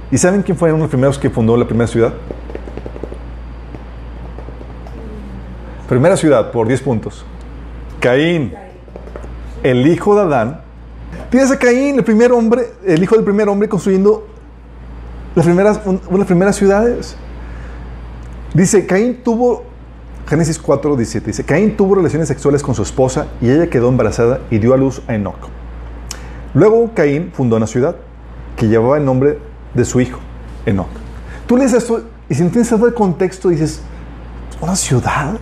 ¿Y 0.09 0.17
saben 0.17 0.41
quién 0.41 0.57
fueron 0.57 0.79
los 0.79 0.89
primeros 0.89 1.19
que 1.19 1.29
fundó 1.29 1.55
la 1.57 1.67
primera 1.67 1.85
ciudad? 1.85 2.13
Primera 5.87 6.17
ciudad, 6.17 6.51
por 6.51 6.67
10 6.67 6.81
puntos. 6.81 7.25
Caín, 7.99 8.53
el 9.63 9.87
hijo 9.87 10.15
de 10.15 10.21
Adán. 10.21 10.61
Tienes 11.29 11.49
a 11.51 11.57
Caín, 11.57 11.97
el 11.97 12.03
primer 12.03 12.31
hombre, 12.31 12.67
el 12.85 13.01
hijo 13.01 13.15
del 13.15 13.23
primer 13.23 13.47
hombre, 13.47 13.69
construyendo 13.69 14.27
las 15.35 15.45
primeras, 15.45 15.79
las 15.85 16.25
primeras 16.25 16.55
ciudades. 16.55 17.15
Dice, 18.53 18.85
Caín 18.85 19.23
tuvo, 19.23 19.63
Génesis 20.27 20.59
4, 20.59 20.95
17, 20.95 21.27
dice, 21.27 21.43
Caín 21.43 21.77
tuvo 21.77 21.95
relaciones 21.95 22.27
sexuales 22.27 22.61
con 22.61 22.75
su 22.75 22.81
esposa 22.81 23.27
y 23.41 23.49
ella 23.49 23.69
quedó 23.69 23.87
embarazada 23.89 24.41
y 24.51 24.57
dio 24.57 24.73
a 24.73 24.77
luz 24.77 25.01
a 25.07 25.15
Enoch. 25.15 25.49
Luego 26.53 26.91
Caín 26.93 27.31
fundó 27.33 27.55
una 27.55 27.67
ciudad 27.67 27.95
que 28.55 28.67
llevaba 28.67 28.97
el 28.97 29.05
nombre 29.05 29.39
de 29.73 29.85
su 29.85 30.01
hijo, 30.01 30.19
Enoch. 30.65 30.89
Tú 31.45 31.55
lees 31.55 31.73
esto 31.73 32.01
y 32.27 32.35
si 32.35 32.43
no 32.43 32.49
tienes 32.49 32.69
todo 32.69 32.87
el 32.87 32.93
contexto 32.93 33.49
dices, 33.49 33.81
¿una 34.59 34.75
ciudad? 34.75 35.37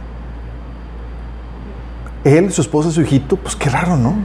Él, 2.26 2.52
su 2.52 2.62
esposa, 2.62 2.92
su 2.92 3.02
hijito, 3.02 3.38
pues 3.38 3.56
qué 3.56 3.70
raro, 3.70 3.96
¿no? 3.96 4.16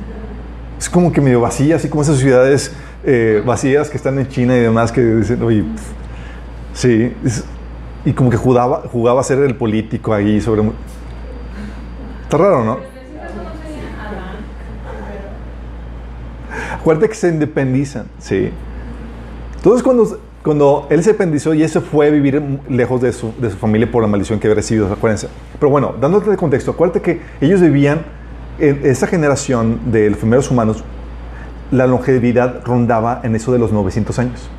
Es 0.78 0.88
como 0.88 1.12
que 1.12 1.20
medio 1.20 1.40
vacía, 1.40 1.76
así 1.76 1.88
como 1.88 2.03
esas 2.03 2.18
ciudades 2.18 2.72
eh, 3.05 3.42
vacías 3.44 3.90
que 3.90 3.98
están 3.98 4.18
en 4.18 4.26
China 4.26 4.57
y 4.57 4.61
demás 4.61 4.90
que 4.90 5.03
dicen, 5.03 5.42
oye, 5.42 5.62
sí, 6.72 7.12
y 8.05 8.12
como 8.12 8.30
que 8.30 8.38
jugaba, 8.38 8.84
jugaba 8.90 9.20
a 9.20 9.24
ser 9.24 9.38
el 9.40 9.55
político 9.55 10.14
ahí 10.14 10.40
sobre... 10.40 10.62
Está 12.22 12.38
raro, 12.38 12.64
¿no? 12.64 12.78
Acuérdate 16.72 17.11
que 17.11 17.14
se 17.14 17.28
independizan, 17.28 18.07
sí. 18.18 18.51
Entonces 19.57 19.82
cuando, 19.82 20.18
cuando 20.43 20.86
él 20.88 21.03
se 21.03 21.11
independizó 21.11 21.53
y 21.53 21.66
se 21.68 21.80
fue 21.80 22.07
a 22.07 22.11
vivir 22.11 22.43
lejos 22.68 23.01
de 23.01 23.12
su, 23.12 23.32
de 23.38 23.51
su 23.51 23.57
familia 23.57 23.91
por 23.91 24.03
la 24.03 24.09
maldición 24.09 24.38
que 24.38 24.47
había 24.47 24.57
recibido, 24.57 24.91
acuérdense. 24.91 25.28
Pero 25.59 25.70
bueno, 25.70 25.95
dándote 26.01 26.30
de 26.30 26.36
contexto, 26.36 26.70
acuérdate 26.70 27.03
que 27.03 27.20
ellos 27.41 27.61
vivían, 27.61 28.03
en 28.59 28.80
esa 28.84 29.07
generación 29.07 29.93
de 29.93 30.11
los 30.11 30.18
primeros 30.18 30.51
humanos, 30.51 30.84
la 31.70 31.86
longevidad 31.86 32.62
rondaba 32.64 33.20
en 33.22 33.34
eso 33.36 33.53
de 33.53 33.59
los 33.59 33.72
900 33.72 34.18
años. 34.18 34.51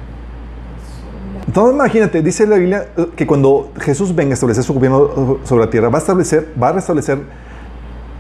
Entonces 1.48 1.76
imagínate, 1.76 2.22
dice 2.22 2.48
la 2.48 2.58
Biblia 2.58 2.88
que 3.16 3.28
cuando 3.28 3.72
Jesús 3.80 4.16
venga 4.16 4.32
a 4.32 4.34
establecer 4.36 4.64
su 4.64 4.74
gobierno 4.74 5.40
sobre 5.44 5.66
la 5.66 5.70
tierra, 5.70 5.90
va 5.90 5.98
a 5.98 6.02
establecer, 6.02 6.54
va 6.62 6.70
a 6.70 6.74
restablecer 6.74 7.20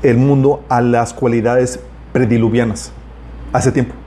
el 0.04 0.18
mundo 0.18 0.64
a 0.68 0.82
las 0.82 1.14
cualidades 1.14 1.80
prediluvianas 2.12 2.92
hace 3.54 3.72
tiempo. 3.72 4.01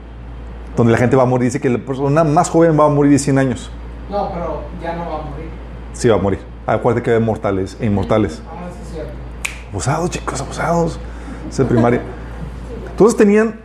Donde 0.75 0.91
la 0.91 0.97
gente 0.97 1.15
va 1.15 1.23
a 1.23 1.25
morir, 1.25 1.45
dice 1.45 1.59
que 1.61 1.69
la 1.69 1.77
persona 1.77 2.23
más 2.23 2.49
joven 2.49 2.77
va 2.79 2.85
a 2.85 2.89
morir 2.89 3.11
de 3.13 3.19
100 3.19 3.37
años. 3.37 3.71
No, 4.09 4.29
pero 4.33 4.61
ya 4.81 4.93
no 4.95 5.01
va 5.09 5.15
a 5.19 5.21
morir. 5.29 5.49
Sí, 5.93 6.07
va 6.09 6.15
a 6.15 6.19
morir. 6.19 6.39
Acuérdate 6.67 7.03
que 7.03 7.11
hay 7.11 7.19
mortales 7.19 7.77
e 7.79 7.85
inmortales. 7.85 8.41
Ah, 8.47 8.67
sí 8.71 8.79
es 8.83 8.91
cierto. 8.93 9.11
Abusados, 9.71 10.09
chicos, 10.09 10.41
abusados. 10.41 10.99
Es 11.49 11.59
el 11.59 11.65
primario. 11.67 12.01
Entonces 12.91 13.17
tenían. 13.17 13.59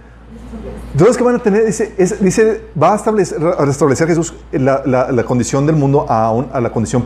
Entonces, 0.92 1.16
que 1.16 1.22
van 1.24 1.36
a 1.36 1.38
tener? 1.38 1.64
Dice, 1.66 1.94
es- 1.98 2.20
dice 2.22 2.62
va 2.80 2.92
a, 2.92 2.96
establecer, 2.96 3.38
a 3.58 3.64
restablecer 3.64 4.08
Jesús 4.08 4.34
la, 4.52 4.82
la- 4.84 5.12
la 5.12 5.22
condición 5.24 5.64
del 5.66 5.76
mundo 5.76 6.04
a, 6.08 6.30
un- 6.32 6.48
a 6.52 6.60
la 6.60 6.70
condición 6.72 7.02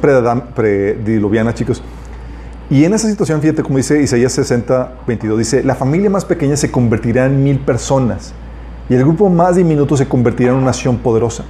prediluviana, 0.54 1.52
chicos. 1.54 1.82
Y 2.70 2.84
en 2.84 2.94
esa 2.94 3.08
situación, 3.08 3.40
fíjate 3.42 3.62
como 3.62 3.76
dice 3.76 4.00
Isaías 4.02 4.32
60, 4.32 4.92
22, 5.06 5.38
dice: 5.38 5.62
La 5.62 5.74
familia 5.74 6.08
más 6.10 6.24
pequeña 6.24 6.56
se 6.56 6.70
convertirá 6.70 7.26
en 7.26 7.44
mil 7.44 7.58
personas, 7.60 8.32
y 8.88 8.94
el 8.94 9.00
grupo 9.02 9.28
más 9.28 9.56
diminuto 9.56 9.96
se 9.96 10.06
convertirá 10.06 10.50
en 10.50 10.56
una 10.56 10.66
nación 10.66 10.98
poderosa. 10.98 11.44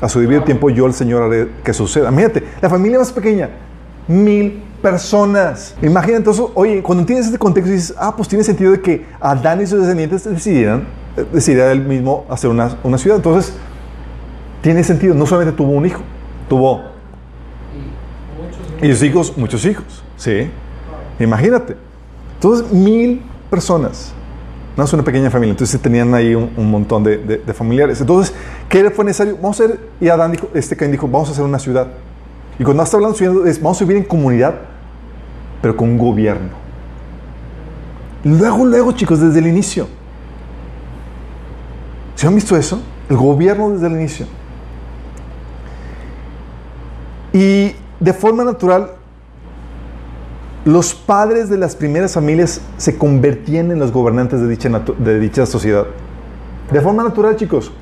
A 0.00 0.08
su 0.08 0.20
debido 0.20 0.42
tiempo, 0.44 0.70
yo, 0.70 0.86
el 0.86 0.92
Señor, 0.92 1.22
haré 1.22 1.48
que 1.64 1.72
suceda. 1.72 2.12
Fíjate, 2.12 2.44
la 2.60 2.70
familia 2.70 2.98
más 2.98 3.12
pequeña, 3.12 3.50
mil 4.06 4.62
personas. 4.80 5.74
Imagina 5.82 6.18
entonces, 6.18 6.44
oye, 6.54 6.82
cuando 6.82 7.04
tienes 7.04 7.26
este 7.26 7.38
contexto, 7.38 7.72
dices, 7.72 7.94
ah, 7.98 8.14
pues 8.16 8.28
tiene 8.28 8.44
sentido 8.44 8.72
de 8.72 8.80
que 8.80 9.06
Adán 9.20 9.60
y 9.60 9.66
sus 9.66 9.80
descendientes 9.80 10.24
decidieran, 10.24 10.86
eh, 11.16 11.24
decidiera 11.32 11.72
él 11.72 11.82
mismo 11.82 12.24
hacer 12.28 12.50
una, 12.50 12.76
una 12.84 12.96
ciudad. 12.96 13.16
Entonces, 13.16 13.54
tiene 14.62 14.84
sentido. 14.84 15.14
No 15.14 15.26
solamente 15.26 15.56
tuvo 15.56 15.72
un 15.72 15.86
hijo, 15.86 16.02
tuvo 16.48 16.82
y 18.82 18.92
sus 18.92 19.02
hijos, 19.02 19.36
muchos 19.36 19.64
hijos. 19.64 20.02
Sí. 20.16 20.50
Imagínate. 21.18 21.76
Entonces, 22.34 22.70
mil 22.70 23.22
personas. 23.50 24.12
No 24.78 24.84
es 24.84 24.92
una 24.92 25.02
pequeña 25.02 25.28
familia. 25.28 25.50
Entonces 25.50 25.80
tenían 25.82 26.14
ahí 26.14 26.36
un, 26.36 26.70
montón 26.70 27.02
de, 27.02 27.42
familiares. 27.52 28.00
Entonces, 28.00 28.32
¿qué 28.68 28.88
fue 28.90 29.04
necesario? 29.04 29.34
Vamos 29.34 29.60
a 29.60 29.64
hacer, 29.64 29.80
y 30.00 30.08
Adán 30.08 30.30
dijo, 30.30 30.48
este 30.54 30.76
Caín 30.76 30.92
dijo, 30.92 31.08
vamos 31.08 31.28
a 31.28 31.32
hacer 31.32 31.42
una 31.42 31.58
ciudad. 31.58 31.88
Y 32.60 32.62
cuando 32.62 32.84
está 32.84 32.96
hablando 32.96 33.18
de 33.18 33.50
es, 33.50 33.60
vamos 33.60 33.82
a 33.82 33.84
vivir 33.84 33.96
en 33.96 34.08
comunidad, 34.08 34.54
pero 35.60 35.76
con 35.76 35.88
un 35.88 35.98
gobierno. 35.98 36.50
Luego, 38.22 38.64
luego, 38.64 38.92
chicos, 38.92 39.20
desde 39.20 39.40
el 39.40 39.48
inicio. 39.48 39.88
¿Se 42.14 42.28
han 42.28 42.36
visto 42.36 42.56
eso? 42.56 42.80
El 43.10 43.16
gobierno 43.16 43.70
desde 43.70 43.88
el 43.88 43.94
inicio. 43.94 44.26
Y 47.32 47.72
de 47.98 48.12
forma 48.12 48.44
natural, 48.44 48.92
los 50.68 50.94
padres 50.94 51.48
de 51.48 51.56
las 51.56 51.74
primeras 51.74 52.12
familias 52.12 52.60
se 52.76 52.98
convertían 52.98 53.70
en 53.70 53.78
los 53.78 53.90
gobernantes 53.90 54.38
de 54.38 54.48
dicha, 54.48 54.68
de 54.98 55.18
dicha 55.18 55.46
sociedad. 55.46 55.86
De 56.70 56.80
forma 56.82 57.02
natural, 57.02 57.36
chicos. 57.36 57.72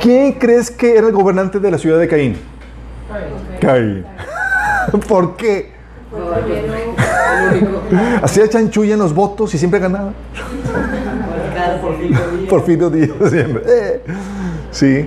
¿Quién 0.00 0.32
crees 0.32 0.70
que 0.70 0.96
era 0.96 1.08
el 1.08 1.12
gobernante 1.12 1.60
de 1.60 1.70
la 1.70 1.76
ciudad 1.76 1.98
de 1.98 2.08
Caín? 2.08 2.38
Caín. 3.60 4.06
¿Por 5.08 5.36
qué? 5.36 5.72
Hacía 8.22 8.48
chanchulla 8.48 8.94
en 8.94 9.00
los 9.00 9.12
votos 9.12 9.52
y 9.54 9.58
siempre 9.58 9.78
ganaba. 9.78 10.14
Porfirio 12.48 12.88
Díaz 12.88 13.10
siempre. 13.28 13.62
Eh, 13.66 14.02
Sí. 14.70 15.06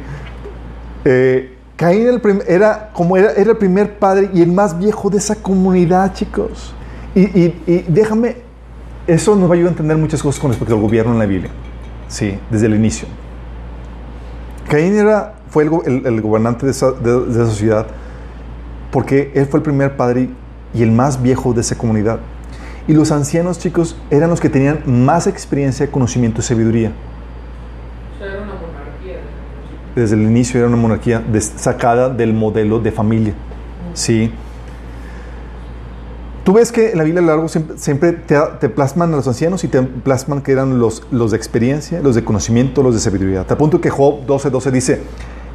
Eh, 1.05 1.50
Caín 1.81 2.03
era, 2.47 2.89
el 2.89 2.93
como 2.93 3.17
era, 3.17 3.31
era 3.31 3.51
el 3.51 3.57
primer 3.57 3.97
padre 3.97 4.29
y 4.33 4.43
el 4.43 4.51
más 4.51 4.77
viejo 4.77 5.09
de 5.09 5.17
esa 5.17 5.35
comunidad, 5.35 6.13
chicos. 6.13 6.75
Y, 7.15 7.55
déjame, 7.87 8.35
eso 9.07 9.35
nos 9.35 9.49
va 9.49 9.53
a 9.53 9.55
ayudar 9.55 9.69
a 9.69 9.71
entender 9.71 9.97
muchas 9.97 10.21
cosas 10.21 10.39
con 10.39 10.51
respecto 10.51 10.75
al 10.75 10.79
gobierno 10.81 11.11
en 11.13 11.17
la 11.19 11.25
Biblia. 11.25 11.49
Sí, 12.07 12.37
desde 12.51 12.67
el 12.67 12.75
inicio. 12.75 13.07
Caín 14.69 14.95
era, 14.95 15.33
fue 15.49 15.63
el, 15.63 15.69
go- 15.71 15.83
el- 15.83 16.05
el 16.05 16.21
gobernante 16.21 16.67
de 16.67 16.71
esa, 16.71 16.91
de- 16.91 17.31
esa 17.31 17.45
sociedad 17.47 17.87
porque 18.91 19.31
él 19.33 19.47
fue 19.47 19.57
el 19.59 19.63
primer 19.63 19.95
padre 19.97 20.29
y 20.75 20.83
el 20.83 20.91
más 20.91 21.21
viejo 21.23 21.53
de 21.53 21.61
esa 21.61 21.77
comunidad. 21.77 22.19
Y 22.87 22.93
los 22.93 23.11
ancianos, 23.11 23.57
chicos, 23.57 23.95
eran 24.11 24.29
los 24.29 24.39
que 24.39 24.49
tenían 24.49 24.83
más 24.85 25.25
experiencia, 25.27 25.89
conocimiento 25.89 26.41
y 26.41 26.43
sabiduría. 26.43 26.91
O 28.15 28.17
sea, 28.19 28.27
era 28.27 28.43
una 28.43 28.53
monarquía. 28.53 29.17
Desde 29.95 30.15
el 30.15 30.21
inicio 30.21 30.59
era 30.59 30.67
una 30.67 30.77
monarquía 30.77 31.23
sacada 31.57 32.09
del 32.09 32.33
modelo 32.33 32.79
de 32.79 32.91
familia. 32.91 33.33
Sí. 33.93 34.31
Tú 36.43 36.53
ves 36.53 36.71
que 36.71 36.91
en 36.91 36.97
la 36.97 37.03
Biblia 37.03 37.19
a 37.19 37.25
lo 37.25 37.31
largo 37.31 37.47
siempre, 37.47 37.77
siempre 37.77 38.13
te, 38.13 38.35
te 38.59 38.69
plasman 38.69 39.13
a 39.13 39.17
los 39.17 39.27
ancianos 39.27 39.63
y 39.63 39.67
te 39.67 39.81
plasman 39.81 40.41
que 40.41 40.51
eran 40.51 40.79
los, 40.79 41.03
los 41.11 41.31
de 41.31 41.37
experiencia, 41.37 42.01
los 42.01 42.15
de 42.15 42.23
conocimiento, 42.23 42.81
los 42.81 42.95
de 42.95 42.99
sabiduría. 42.99 43.43
Te 43.43 43.53
apunto 43.53 43.79
que 43.79 43.89
Job 43.89 44.25
12:12 44.25 44.49
12 44.49 44.71
dice, 44.71 45.01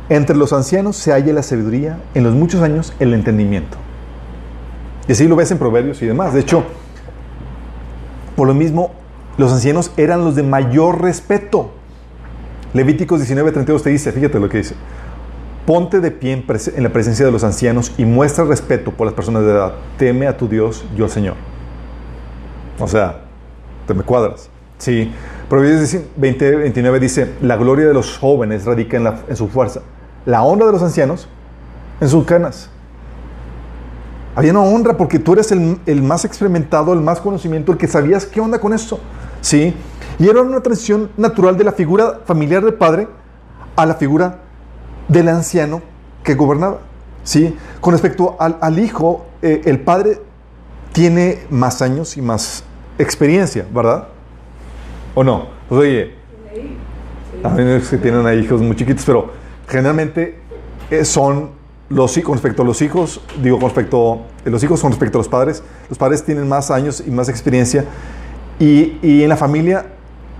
entre 0.08 0.36
los 0.36 0.52
ancianos 0.52 0.96
se 0.96 1.12
halla 1.12 1.32
la 1.32 1.42
sabiduría, 1.42 1.98
en 2.14 2.22
los 2.22 2.34
muchos 2.34 2.62
años 2.62 2.92
el 3.00 3.14
entendimiento. 3.14 3.76
Y 5.08 5.12
así 5.12 5.26
lo 5.26 5.36
ves 5.36 5.50
en 5.50 5.58
Proverbios 5.58 6.00
y 6.02 6.06
demás. 6.06 6.34
De 6.34 6.40
hecho, 6.40 6.64
por 8.36 8.46
lo 8.46 8.54
mismo, 8.54 8.92
los 9.38 9.52
ancianos 9.52 9.90
eran 9.96 10.24
los 10.24 10.36
de 10.36 10.42
mayor 10.42 11.02
respeto. 11.02 11.70
Levíticos 12.76 13.26
19:32 13.26 13.82
te 13.82 13.88
dice, 13.88 14.12
fíjate 14.12 14.38
lo 14.38 14.50
que 14.50 14.58
dice. 14.58 14.74
Ponte 15.64 15.98
de 16.00 16.10
pie 16.10 16.32
en, 16.32 16.82
la 16.82 16.92
presencia 16.92 17.24
de 17.24 17.32
los 17.32 17.42
ancianos 17.42 17.90
y 17.96 18.04
muestra 18.04 18.44
respeto 18.44 18.90
por 18.90 19.06
las 19.06 19.14
personas 19.14 19.44
de 19.44 19.50
edad. 19.50 19.72
Teme 19.96 20.26
a 20.26 20.36
tu 20.36 20.46
Dios, 20.46 20.84
yo 20.94 21.06
el 21.06 21.10
Señor. 21.10 21.36
O 22.78 22.86
sea, 22.86 23.22
te 23.86 23.94
me 23.94 24.02
cuadras. 24.02 24.50
Sí. 24.76 25.10
Proverbios 25.48 25.96
20, 26.16 26.56
29 26.56 27.00
dice, 27.00 27.32
la 27.40 27.56
gloria 27.56 27.86
de 27.86 27.94
los 27.94 28.18
jóvenes 28.18 28.66
radica 28.66 28.98
en, 29.26 29.36
su 29.36 29.48
fuerza. 29.48 29.80
La 30.26 30.42
honra 30.42 30.66
de 30.66 30.72
los 30.72 30.82
ancianos 30.82 31.28
en 31.98 32.10
sus 32.10 32.26
canas. 32.26 32.68
Había 34.34 34.50
una 34.50 34.60
honra 34.60 34.98
porque 34.98 35.18
tú 35.18 35.32
eres 35.32 35.50
el, 35.50 35.78
el 35.86 36.02
más 36.02 36.26
experimentado, 36.26 36.92
el 36.92 37.00
más 37.00 37.20
conocimiento, 37.20 37.72
el 37.72 37.78
que 37.78 37.88
sabías 37.88 38.26
qué 38.26 38.38
onda 38.38 38.58
con 38.58 38.74
eso. 38.74 39.00
¿Sí? 39.40 39.74
Y 40.18 40.28
era 40.28 40.40
una 40.40 40.60
transición 40.60 41.10
natural 41.16 41.56
de 41.56 41.64
la 41.64 41.72
figura 41.72 42.20
familiar 42.24 42.64
del 42.64 42.74
padre 42.74 43.08
a 43.76 43.86
la 43.86 43.94
figura 43.94 44.38
del 45.08 45.28
anciano 45.28 45.82
que 46.22 46.34
gobernaba. 46.34 46.80
¿Sí? 47.22 47.56
Con 47.80 47.92
respecto 47.92 48.36
al, 48.38 48.56
al 48.60 48.78
hijo, 48.78 49.26
eh, 49.42 49.62
el 49.64 49.80
padre 49.80 50.20
tiene 50.92 51.40
más 51.50 51.82
años 51.82 52.16
y 52.16 52.22
más 52.22 52.62
experiencia, 52.98 53.66
¿verdad? 53.72 54.08
¿O 55.14 55.24
no? 55.24 55.48
Pues 55.68 55.80
oye, 55.80 56.14
a 57.42 57.48
menos 57.50 57.88
que 57.88 57.98
tienen 57.98 58.26
a 58.26 58.34
hijos 58.34 58.62
muy 58.62 58.76
chiquitos, 58.76 59.04
pero 59.04 59.30
generalmente 59.68 60.38
eh, 60.90 61.04
son 61.04 61.50
los 61.88 62.18
con 62.18 62.34
respecto 62.34 62.62
a 62.62 62.64
los 62.64 62.82
hijos, 62.82 63.20
digo, 63.42 63.58
con 63.58 63.68
respecto, 63.68 64.22
eh, 64.44 64.50
los 64.50 64.62
hijos 64.62 64.80
con 64.80 64.90
respecto 64.90 65.18
a 65.18 65.20
los 65.20 65.28
padres, 65.28 65.62
los 65.88 65.98
padres 65.98 66.24
tienen 66.24 66.48
más 66.48 66.70
años 66.70 67.02
y 67.06 67.10
más 67.10 67.28
experiencia, 67.28 67.84
y, 68.58 68.98
y 69.02 69.22
en 69.22 69.28
la 69.28 69.36
familia, 69.36 69.86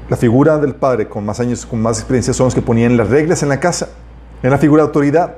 la 0.09 0.17
figura 0.17 0.59
del 0.59 0.75
padre 0.75 1.09
con 1.09 1.25
más 1.25 1.41
años, 1.41 1.67
con 1.67 1.81
más 1.83 1.99
experiencia, 1.99 2.33
son 2.33 2.47
los 2.47 2.55
que 2.55 2.63
ponían 2.63 2.97
las 2.97 3.09
reglas 3.09 3.43
en 3.43 3.49
la 3.49 3.59
casa, 3.61 3.89
en 4.43 4.51
la 4.51 4.59
figura 4.59 4.83
de 4.83 4.87
autoridad, 4.89 5.37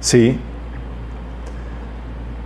¿sí? 0.00 0.38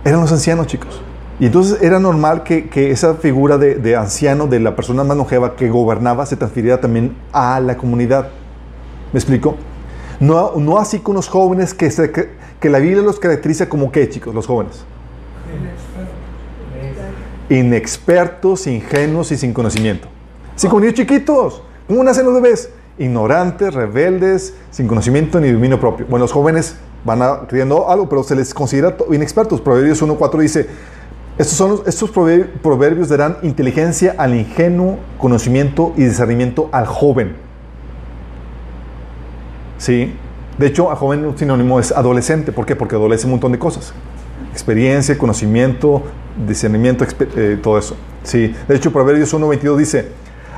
Eran 0.05 0.21
los 0.21 0.31
ancianos, 0.31 0.67
chicos. 0.67 1.01
Y 1.39 1.45
entonces 1.45 1.81
era 1.81 1.99
normal 1.99 2.43
que, 2.43 2.69
que 2.69 2.91
esa 2.91 3.15
figura 3.15 3.57
de, 3.57 3.75
de 3.75 3.95
anciano, 3.95 4.47
de 4.47 4.59
la 4.59 4.75
persona 4.75 5.03
más 5.03 5.15
longeva 5.17 5.55
que 5.55 5.69
gobernaba, 5.69 6.25
se 6.25 6.35
transfiriera 6.35 6.79
también 6.81 7.15
a 7.31 7.59
la 7.59 7.77
comunidad. 7.77 8.29
¿Me 9.13 9.19
explico? 9.19 9.55
No, 10.19 10.53
no 10.57 10.77
así 10.77 10.99
con 10.99 11.15
los 11.15 11.27
jóvenes 11.29 11.73
que, 11.73 11.89
se- 11.91 12.11
que, 12.11 12.29
que 12.59 12.69
la 12.69 12.79
Biblia 12.79 13.01
los 13.01 13.19
caracteriza 13.19 13.69
como 13.69 13.91
qué, 13.91 14.09
chicos, 14.09 14.35
los 14.35 14.47
jóvenes. 14.47 14.83
Inexpertos, 17.49 18.67
ingenuos 18.67 19.31
y 19.31 19.37
sin 19.37 19.53
conocimiento. 19.53 20.07
Así 20.59 20.67
como 20.67 20.81
niños 20.81 20.95
chiquitos. 20.95 21.61
¿Cómo 21.87 22.03
nacen 22.03 22.25
los 22.25 22.33
bebés? 22.33 22.69
Ignorantes, 22.97 23.73
rebeldes, 23.73 24.53
sin 24.71 24.87
conocimiento 24.87 25.39
ni 25.39 25.49
dominio 25.53 25.79
propio. 25.79 26.05
Bueno, 26.09 26.25
los 26.25 26.33
jóvenes 26.33 26.75
van 27.05 27.21
a, 27.21 27.27
algo, 27.87 28.09
pero 28.09 28.23
se 28.23 28.35
les 28.35 28.53
considera 28.53 28.97
to- 28.97 29.13
inexpertos. 29.13 29.61
Proverbios 29.61 30.03
1.4 30.03 30.37
dice, 30.41 30.67
estos, 31.37 31.55
son 31.57 31.79
estos 31.85 32.13
prover- 32.13 32.49
proverbios 32.61 33.07
darán 33.07 33.37
inteligencia 33.41 34.15
al 34.17 34.35
ingenuo, 34.35 34.97
conocimiento 35.17 35.93
y 35.95 36.03
discernimiento 36.03 36.67
al 36.73 36.87
joven. 36.87 37.37
Sí. 39.77 40.13
De 40.57 40.67
hecho, 40.67 40.91
a 40.91 40.97
joven 40.97 41.25
un 41.25 41.37
sinónimo 41.37 41.79
es 41.79 41.93
adolescente. 41.93 42.51
¿Por 42.51 42.65
qué? 42.65 42.75
Porque 42.75 42.95
adolece 42.97 43.23
un 43.27 43.31
montón 43.31 43.53
de 43.53 43.59
cosas. 43.59 43.93
Experiencia, 44.51 45.17
conocimiento, 45.17 46.03
discernimiento, 46.45 47.05
eh, 47.37 47.57
todo 47.63 47.77
eso. 47.77 47.95
Sí. 48.23 48.53
De 48.67 48.75
hecho, 48.75 48.91
Proverbios 48.91 49.33
1.22 49.33 49.77
dice, 49.77 50.09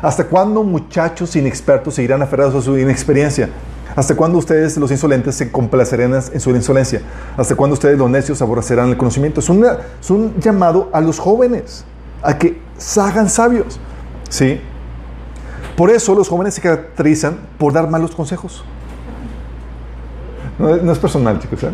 ¿hasta 0.01 0.25
cuándo 0.25 0.63
muchachos 0.63 1.35
inexpertos 1.35 1.95
seguirán 1.95 2.21
aferrados 2.21 2.55
a 2.55 2.61
su 2.61 2.77
inexperiencia? 2.77 3.49
¿Hasta 3.95 4.15
cuándo 4.15 4.37
ustedes, 4.37 4.77
los 4.77 4.89
insolentes, 4.89 5.35
se 5.35 5.51
complacerán 5.51 6.13
en 6.13 6.39
su 6.39 6.49
insolencia? 6.51 7.01
¿Hasta 7.35 7.55
cuándo 7.55 7.73
ustedes, 7.73 7.97
los 7.97 8.09
necios, 8.09 8.41
aborrecerán 8.41 8.89
el 8.89 8.97
conocimiento? 8.97 9.41
Es, 9.41 9.49
un 9.49 10.33
llamado 10.39 10.89
a 10.93 11.01
los 11.01 11.19
jóvenes, 11.19 11.83
a 12.23 12.37
que 12.37 12.61
se 12.77 13.01
hagan 13.01 13.29
sabios. 13.29 13.79
¿Sí? 14.29 14.61
Por 15.75 15.89
eso 15.89 16.15
los 16.15 16.29
jóvenes 16.29 16.53
se 16.53 16.61
caracterizan 16.61 17.37
por 17.57 17.73
dar 17.73 17.89
malos 17.89 18.15
consejos. 18.15 18.63
No, 20.57 20.77
no 20.77 20.91
es 20.91 20.99
personal, 20.99 21.39
chicos. 21.39 21.63
¿eh? 21.63 21.71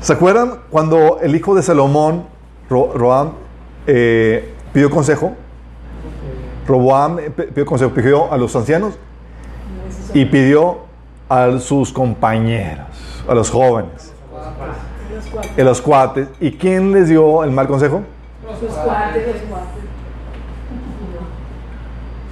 ¿Se 0.00 0.12
acuerdan 0.12 0.60
cuando 0.70 1.18
el 1.20 1.34
hijo 1.34 1.54
de 1.56 1.62
Salomón, 1.62 2.26
Ro- 2.70 2.92
Roam, 2.94 3.32
eh, 3.88 4.54
pidió 4.72 4.88
consejo? 4.90 5.34
Roboam 6.66 7.18
eh, 7.18 7.30
pidió 7.30 7.66
consejo, 7.66 7.92
pidió 7.92 8.32
a 8.32 8.36
los 8.36 8.54
ancianos 8.56 8.94
y 10.12 10.24
pidió 10.24 10.78
a 11.28 11.58
sus 11.58 11.92
compañeros, 11.92 12.86
a 13.28 13.34
los 13.34 13.50
jóvenes, 13.50 14.12
a 15.56 15.62
los 15.62 15.80
cuates. 15.80 16.28
¿Y 16.40 16.52
quién 16.52 16.92
les 16.92 17.08
dio 17.08 17.44
el 17.44 17.50
mal 17.50 17.66
consejo? 17.66 18.02
Sus 18.60 18.70
cuates, 18.70 19.26
los 19.26 19.42
cuates. 19.42 19.86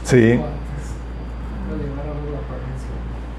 Sí. 0.05 0.41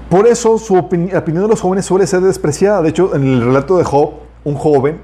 Por 0.08 0.26
eso 0.26 0.58
su 0.58 0.74
la 0.74 0.80
opinión 1.18 1.42
de 1.42 1.48
los 1.48 1.60
jóvenes 1.60 1.84
suele 1.84 2.06
ser 2.06 2.20
despreciada. 2.20 2.82
De 2.82 2.90
hecho, 2.90 3.14
en 3.14 3.24
el 3.24 3.44
relato 3.44 3.76
de 3.76 3.84
Job, 3.84 4.12
un 4.44 4.54
joven, 4.54 5.00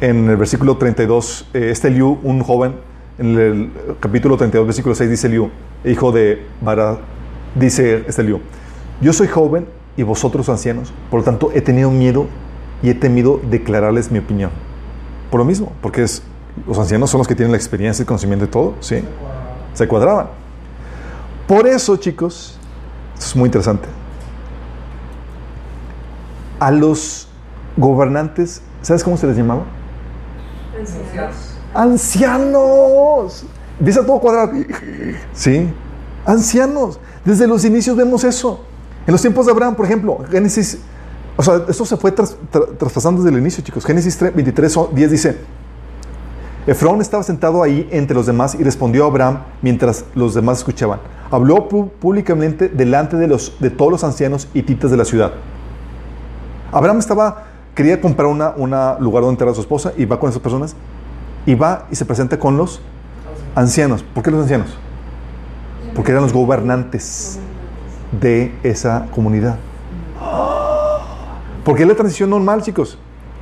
en 0.00 0.28
el 0.28 0.36
versículo 0.36 0.76
32, 0.76 1.48
eh, 1.52 1.70
este 1.70 1.90
Liu, 1.90 2.18
un 2.22 2.42
joven, 2.42 2.74
en 3.18 3.38
el 3.38 3.72
capítulo 4.00 4.36
32, 4.36 4.66
versículo 4.66 4.94
6, 4.94 5.10
dice 5.10 5.28
Liu, 5.28 5.50
hijo 5.84 6.12
de 6.12 6.46
Bara, 6.60 6.98
dice 7.54 8.04
este 8.06 8.22
Liu, 8.22 8.40
yo 9.00 9.12
soy 9.12 9.26
joven 9.26 9.66
y 9.96 10.04
vosotros 10.04 10.48
ancianos, 10.48 10.92
por 11.10 11.20
lo 11.20 11.24
tanto 11.24 11.50
he 11.52 11.60
tenido 11.60 11.90
miedo 11.90 12.26
y 12.82 12.90
he 12.90 12.94
temido 12.94 13.40
declararles 13.50 14.10
mi 14.12 14.20
opinión. 14.20 14.50
Por 15.30 15.40
lo 15.40 15.44
mismo, 15.44 15.72
porque 15.82 16.06
los 16.66 16.78
ancianos 16.78 17.10
son 17.10 17.18
los 17.18 17.28
que 17.28 17.34
tienen 17.34 17.50
la 17.50 17.58
experiencia 17.58 18.02
y 18.02 18.06
conocimiento 18.06 18.46
de 18.46 18.52
todo, 18.52 18.74
¿sí? 18.80 19.02
Se 19.74 19.86
cuadraban. 19.88 20.28
Por 21.46 21.66
eso, 21.66 21.96
chicos, 21.96 22.58
es 23.18 23.34
muy 23.34 23.46
interesante. 23.46 23.88
A 26.60 26.70
los 26.70 27.28
gobernantes, 27.76 28.62
¿sabes 28.82 29.02
cómo 29.02 29.16
se 29.16 29.26
les 29.26 29.36
llamaba? 29.36 29.64
Ancianos. 30.78 31.57
Ancianos. 31.74 33.44
Empieza 33.78 34.04
todo 34.04 34.16
a 34.16 34.20
cuadrar. 34.20 34.50
Sí. 35.32 35.68
Ancianos. 36.26 36.98
Desde 37.24 37.46
los 37.46 37.64
inicios 37.64 37.96
vemos 37.96 38.24
eso. 38.24 38.60
En 39.06 39.12
los 39.12 39.20
tiempos 39.20 39.46
de 39.46 39.52
Abraham, 39.52 39.74
por 39.74 39.86
ejemplo, 39.86 40.18
Génesis, 40.30 40.78
o 41.36 41.42
sea, 41.42 41.62
esto 41.68 41.84
se 41.84 41.96
fue 41.96 42.12
tras- 42.12 42.36
tra- 42.52 42.76
traspasando 42.76 43.22
desde 43.22 43.34
el 43.36 43.40
inicio, 43.40 43.62
chicos. 43.64 43.84
Génesis 43.84 44.16
3, 44.18 44.34
23, 44.34 44.76
o 44.76 44.90
10 44.92 45.10
dice, 45.10 45.38
Efrón 46.66 47.00
estaba 47.00 47.22
sentado 47.22 47.62
ahí 47.62 47.88
entre 47.90 48.14
los 48.14 48.26
demás 48.26 48.54
y 48.54 48.62
respondió 48.62 49.04
a 49.04 49.06
Abraham 49.08 49.38
mientras 49.62 50.04
los 50.14 50.34
demás 50.34 50.58
escuchaban. 50.58 51.00
Habló 51.30 51.68
públicamente 51.68 52.68
delante 52.68 53.16
de, 53.16 53.26
los, 53.28 53.54
de 53.60 53.70
todos 53.70 53.90
los 53.90 54.04
ancianos 54.04 54.48
hititas 54.52 54.90
de 54.90 54.96
la 54.98 55.04
ciudad. 55.06 55.32
Abraham 56.72 56.98
estaba, 56.98 57.44
quería 57.74 58.00
comprar 58.00 58.26
un 58.28 58.42
una 58.56 58.98
lugar 58.98 59.22
donde 59.22 59.34
enterrar 59.34 59.52
a 59.52 59.54
su 59.54 59.62
esposa 59.62 59.92
y 59.96 60.04
va 60.04 60.20
con 60.20 60.28
esas 60.28 60.42
personas 60.42 60.74
y 61.46 61.54
va 61.54 61.86
y 61.90 61.96
se 61.96 62.04
presenta 62.04 62.38
con 62.38 62.56
los 62.56 62.80
ancianos. 63.54 64.02
¿Por 64.14 64.22
qué 64.22 64.30
los 64.30 64.42
ancianos? 64.42 64.76
Porque 65.94 66.10
eran 66.12 66.22
los 66.22 66.32
gobernantes 66.32 67.38
de 68.20 68.54
esa 68.62 69.06
comunidad. 69.14 69.56
Porque 71.64 71.82
es 71.82 71.88
la 71.88 71.94
transición 71.94 72.30
normal, 72.30 72.62
chicos. 72.62 72.98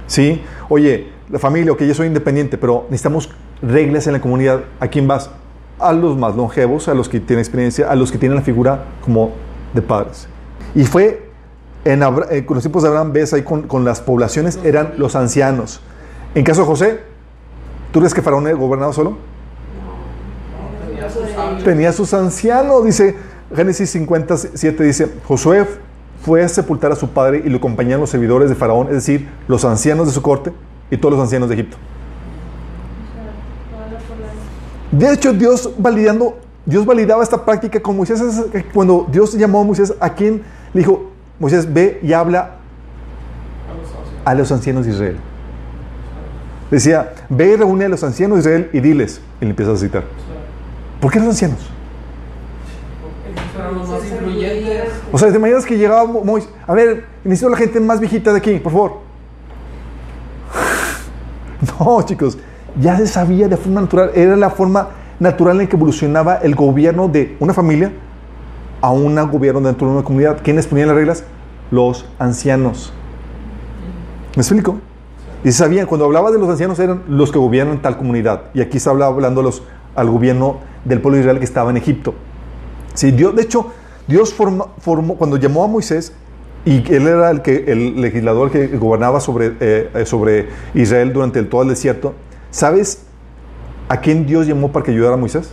Sí, 0.07 0.43
oye, 0.69 1.13
la 1.31 1.39
familia, 1.39 1.73
ok, 1.73 1.83
yo 1.83 1.95
soy 1.95 2.07
independiente, 2.07 2.59
pero 2.59 2.85
necesitamos 2.91 3.31
reglas 3.63 4.07
en 4.07 4.15
la 4.15 4.21
comunidad. 4.21 4.61
¿A 4.81 4.89
quién 4.89 5.07
vas? 5.09 5.31
A 5.79 5.93
los 5.93 6.17
más 6.17 6.35
longevos, 6.37 6.89
a 6.89 6.95
los 6.95 7.09
que 7.09 7.21
tienen 7.21 7.41
experiencia, 7.41 7.91
a 7.91 7.95
los 7.95 8.11
que 8.11 8.19
tienen 8.19 8.37
la 8.37 8.43
figura 8.43 8.85
como 9.05 9.33
de 9.75 9.83
padres. 9.83 10.29
Y 10.75 10.85
fue 10.85 11.31
en 11.85 12.03
Abra- 12.03 12.27
eh, 12.31 12.45
con 12.45 12.55
los 12.57 12.63
tiempos 12.65 12.83
de 12.83 12.89
Abraham, 12.89 13.13
ves 13.13 13.33
ahí 13.33 13.43
con, 13.43 13.63
con 13.63 13.85
las 13.85 14.01
poblaciones, 14.01 14.59
eran 14.65 14.95
los 14.97 15.15
ancianos. 15.17 15.81
En 16.35 16.45
caso 16.45 16.63
de 16.63 16.67
José, 16.67 17.01
¿tú 17.97 18.01
crees 18.01 18.13
que 18.13 18.21
Faraón 18.21 18.45
gobernaba 18.59 18.93
solo? 18.93 19.17
Tenía 21.65 21.91
sus 21.95 22.11
sus 22.11 22.13
ancianos, 22.13 22.85
dice 22.85 23.17
Génesis 23.55 23.89
57, 23.89 24.85
dice, 24.85 25.11
Josué 25.27 25.67
fue 26.21 26.43
a 26.43 26.49
sepultar 26.51 26.93
a 26.93 26.95
su 26.95 27.09
padre 27.09 27.41
y 27.43 27.49
lo 27.49 27.57
acompañaron 27.57 28.03
los 28.03 28.11
servidores 28.11 28.51
de 28.51 28.55
Faraón, 28.55 28.89
es 28.89 28.97
decir, 28.97 29.27
los 29.49 29.65
ancianos 29.65 30.09
de 30.09 30.13
su 30.13 30.21
corte 30.21 30.53
y 30.91 30.99
todos 30.99 31.15
los 31.15 31.23
ancianos 31.23 31.49
de 31.49 31.55
Egipto. 31.55 31.79
De 34.93 35.15
hecho, 35.15 35.33
Dios 35.33 35.71
validando, 35.79 36.37
Dios 36.67 36.85
validaba 36.85 37.23
esta 37.23 37.47
práctica 37.47 37.81
con 37.81 37.97
Moisés. 37.97 38.21
Cuando 38.75 39.07
Dios 39.11 39.33
llamó 39.33 39.63
a 39.63 39.65
Moisés, 39.65 39.95
¿a 40.01 40.11
quién 40.11 40.43
le 40.75 40.81
dijo, 40.81 41.13
Moisés, 41.39 41.73
ve 41.73 41.99
y 42.03 42.13
habla 42.13 42.57
a 44.23 44.35
los 44.35 44.53
ancianos 44.53 44.85
de 44.85 44.93
Israel? 44.93 45.17
Decía, 46.71 47.13
ve 47.29 47.53
y 47.53 47.57
reúne 47.57 47.85
a 47.85 47.89
los 47.89 48.03
ancianos 48.03 48.39
de 48.39 48.41
Israel 48.51 48.71
y 48.73 48.81
diles, 48.81 49.21
y 49.41 49.45
le 49.45 49.51
empieza 49.51 49.73
a 49.73 49.77
citar. 49.77 50.03
¿Por 51.01 51.13
qué 51.13 51.21
los 51.21 51.29
ancianos? 51.29 51.71
O 55.13 55.19
sea, 55.19 55.31
¿te 55.31 55.37
imaginas 55.37 55.65
que 55.65 55.79
llegaba 55.79 56.05
Mo- 56.05 56.25
Moisés? 56.25 56.51
A 56.67 56.75
ver, 56.75 57.05
necesito 57.25 57.49
a 57.49 57.51
la 57.53 57.57
gente 57.57 57.81
más 57.81 58.01
viejita 58.01 58.33
de 58.33 58.39
aquí, 58.39 58.59
por 58.59 58.73
favor. 58.73 58.93
No, 61.81 62.03
chicos, 62.03 62.37
ya 62.79 62.97
se 62.99 63.07
sabía 63.07 63.49
de 63.49 63.57
forma 63.57 63.81
natural. 63.81 64.11
Era 64.15 64.37
la 64.37 64.51
forma 64.51 64.91
natural 65.19 65.61
en 65.61 65.67
que 65.69 65.75
evolucionaba 65.77 66.37
el 66.37 66.55
gobierno 66.55 67.09
de 67.09 67.35
una 67.41 67.55
familia 67.55 67.93
a 68.83 68.91
un 68.91 69.15
gobierno 69.31 69.61
dentro 69.63 69.87
de 69.89 69.95
una 69.95 70.03
comunidad. 70.05 70.39
¿Quiénes 70.43 70.67
ponían 70.67 70.89
las 70.89 70.97
reglas? 70.97 71.25
Los 71.71 72.05
ancianos. 72.19 72.93
¿Me 74.37 74.43
explico? 74.43 74.79
Y 75.47 75.53
sabían, 75.53 75.87
cuando 75.87 76.07
hablaba 76.07 76.33
de 76.33 76.41
los 76.41 76.49
ancianos 76.49 76.77
eran 76.81 77.05
los 77.07 77.31
que 77.31 77.39
gobiernan 77.39 77.81
tal 77.81 77.97
comunidad. 77.97 78.47
Y 78.53 78.61
aquí 78.61 78.81
se 78.81 78.91
hablaba 78.91 79.15
hablando 79.15 79.43
los, 79.43 79.63
al 79.95 80.11
gobierno 80.11 80.59
del 80.85 81.01
pueblo 81.01 81.19
de 81.19 81.21
Israel 81.21 81.39
que 81.39 81.45
estaba 81.45 81.71
en 81.71 81.77
Egipto. 81.77 82.15
Sí, 82.95 83.13
Dios, 83.13 83.37
de 83.37 83.43
hecho, 83.43 83.69
Dios 84.09 84.35
formó, 84.35 84.75
cuando 85.17 85.37
llamó 85.37 85.63
a 85.63 85.69
Moisés, 85.69 86.13
y 86.65 86.79
él 86.93 87.07
era 87.07 87.31
el, 87.31 87.43
que, 87.43 87.65
el 87.69 88.01
legislador 88.01 88.51
que 88.51 88.67
gobernaba 88.77 89.21
sobre, 89.21 89.53
eh, 89.61 90.03
sobre 90.05 90.49
Israel 90.75 91.13
durante 91.13 91.39
el- 91.39 91.49
todo 91.49 91.63
el 91.63 91.69
desierto, 91.69 92.15
¿sabes 92.51 93.05
a 93.89 94.01
quién 94.01 94.27
Dios 94.27 94.49
llamó 94.49 94.73
para 94.73 94.85
que 94.85 94.91
ayudara 94.91 95.15
a 95.15 95.17
Moisés? 95.17 95.53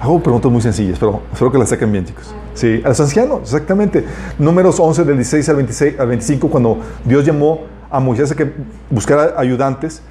Hago 0.00 0.20
preguntas 0.20 0.50
muy 0.50 0.60
sencillas, 0.60 0.98
pero 0.98 1.20
espero 1.32 1.52
que 1.52 1.58
las 1.58 1.68
saquen 1.68 1.92
bien, 1.92 2.04
chicos. 2.04 2.34
Sí, 2.54 2.80
a 2.84 2.88
los 2.88 3.00
ancianos, 3.00 3.40
exactamente. 3.42 4.04
Números 4.38 4.78
11 4.80 5.04
del 5.04 5.16
16 5.16 5.48
al, 5.48 5.56
26, 5.56 6.00
al 6.00 6.08
25, 6.08 6.50
cuando 6.50 6.78
Dios 7.04 7.24
llamó 7.24 7.62
a 7.90 8.00
Moisés 8.00 8.30
a 8.30 8.34
que 8.34 8.52
buscara 8.88 9.34
ayudantes, 9.36 10.02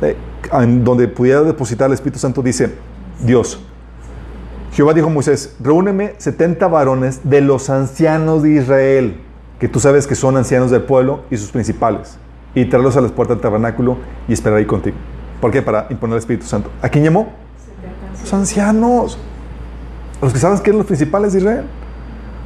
eh, 0.00 0.16
en 0.52 0.84
donde 0.84 1.08
pudiera 1.08 1.42
depositar 1.42 1.88
el 1.88 1.94
Espíritu 1.94 2.18
Santo, 2.18 2.42
dice 2.42 2.74
Dios, 3.24 3.60
Jehová 4.72 4.94
dijo 4.94 5.08
a 5.08 5.10
Moisés, 5.10 5.54
reúneme 5.60 6.14
70 6.18 6.66
varones 6.66 7.20
de 7.24 7.40
los 7.40 7.68
ancianos 7.70 8.42
de 8.42 8.54
Israel, 8.54 9.20
que 9.60 9.68
tú 9.68 9.80
sabes 9.80 10.06
que 10.06 10.14
son 10.14 10.36
ancianos 10.36 10.70
del 10.70 10.82
pueblo 10.82 11.24
y 11.30 11.36
sus 11.36 11.50
principales, 11.50 12.16
y 12.54 12.64
tráelos 12.64 12.96
a 12.96 13.00
las 13.00 13.12
puertas 13.12 13.36
del 13.36 13.42
tabernáculo 13.42 13.98
y 14.26 14.32
esperar 14.32 14.58
ahí 14.58 14.66
contigo. 14.66 14.96
¿Por 15.40 15.50
qué? 15.50 15.60
Para 15.60 15.86
imponer 15.90 16.14
el 16.14 16.20
Espíritu 16.20 16.46
Santo. 16.46 16.70
¿A 16.80 16.88
quién 16.88 17.04
llamó? 17.04 17.32
Los 18.20 18.32
ancianos. 18.32 19.18
Los 20.22 20.32
que 20.32 20.38
saben 20.38 20.58
que 20.60 20.70
eran 20.70 20.78
los 20.78 20.86
principales 20.86 21.32
de 21.32 21.40
Israel. 21.40 21.64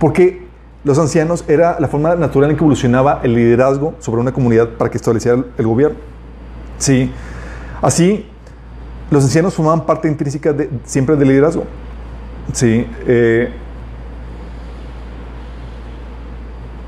Porque 0.00 0.46
los 0.82 0.98
ancianos 0.98 1.44
era 1.46 1.78
la 1.78 1.88
forma 1.88 2.14
natural 2.16 2.50
en 2.50 2.56
que 2.56 2.62
evolucionaba 2.62 3.20
el 3.22 3.34
liderazgo 3.34 3.94
sobre 3.98 4.20
una 4.20 4.32
comunidad 4.32 4.70
para 4.70 4.90
que 4.90 4.96
estableciera 4.96 5.44
el, 5.56 5.66
gobierno. 5.66 5.98
Sí. 6.78 7.12
Así, 7.82 8.26
los 9.10 9.24
ancianos 9.24 9.54
formaban 9.54 9.86
parte 9.86 10.08
intrínseca 10.08 10.54
siempre 10.84 11.16
del 11.16 11.28
liderazgo. 11.28 11.64
Sí. 12.52 12.86
eh, 13.06 13.52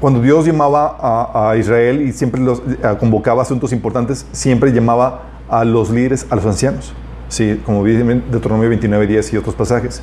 cuando 0.00 0.20
Dios 0.20 0.46
llamaba 0.46 1.50
a, 1.50 1.56
Israel 1.56 2.02
y 2.02 2.12
siempre 2.12 2.40
los 2.40 2.60
eh, 2.60 2.96
convocaba 3.00 3.42
asuntos 3.42 3.72
importantes, 3.72 4.26
siempre 4.30 4.72
llamaba 4.72 5.22
a 5.48 5.64
los 5.64 5.90
líderes, 5.90 6.26
a 6.30 6.36
los 6.36 6.46
ancianos. 6.46 6.94
Sí, 7.28 7.60
como 7.66 7.84
dice 7.84 8.04
Deuteronomio 8.04 8.68
29, 8.68 9.06
10 9.06 9.32
y 9.32 9.36
otros 9.36 9.54
pasajes. 9.54 10.02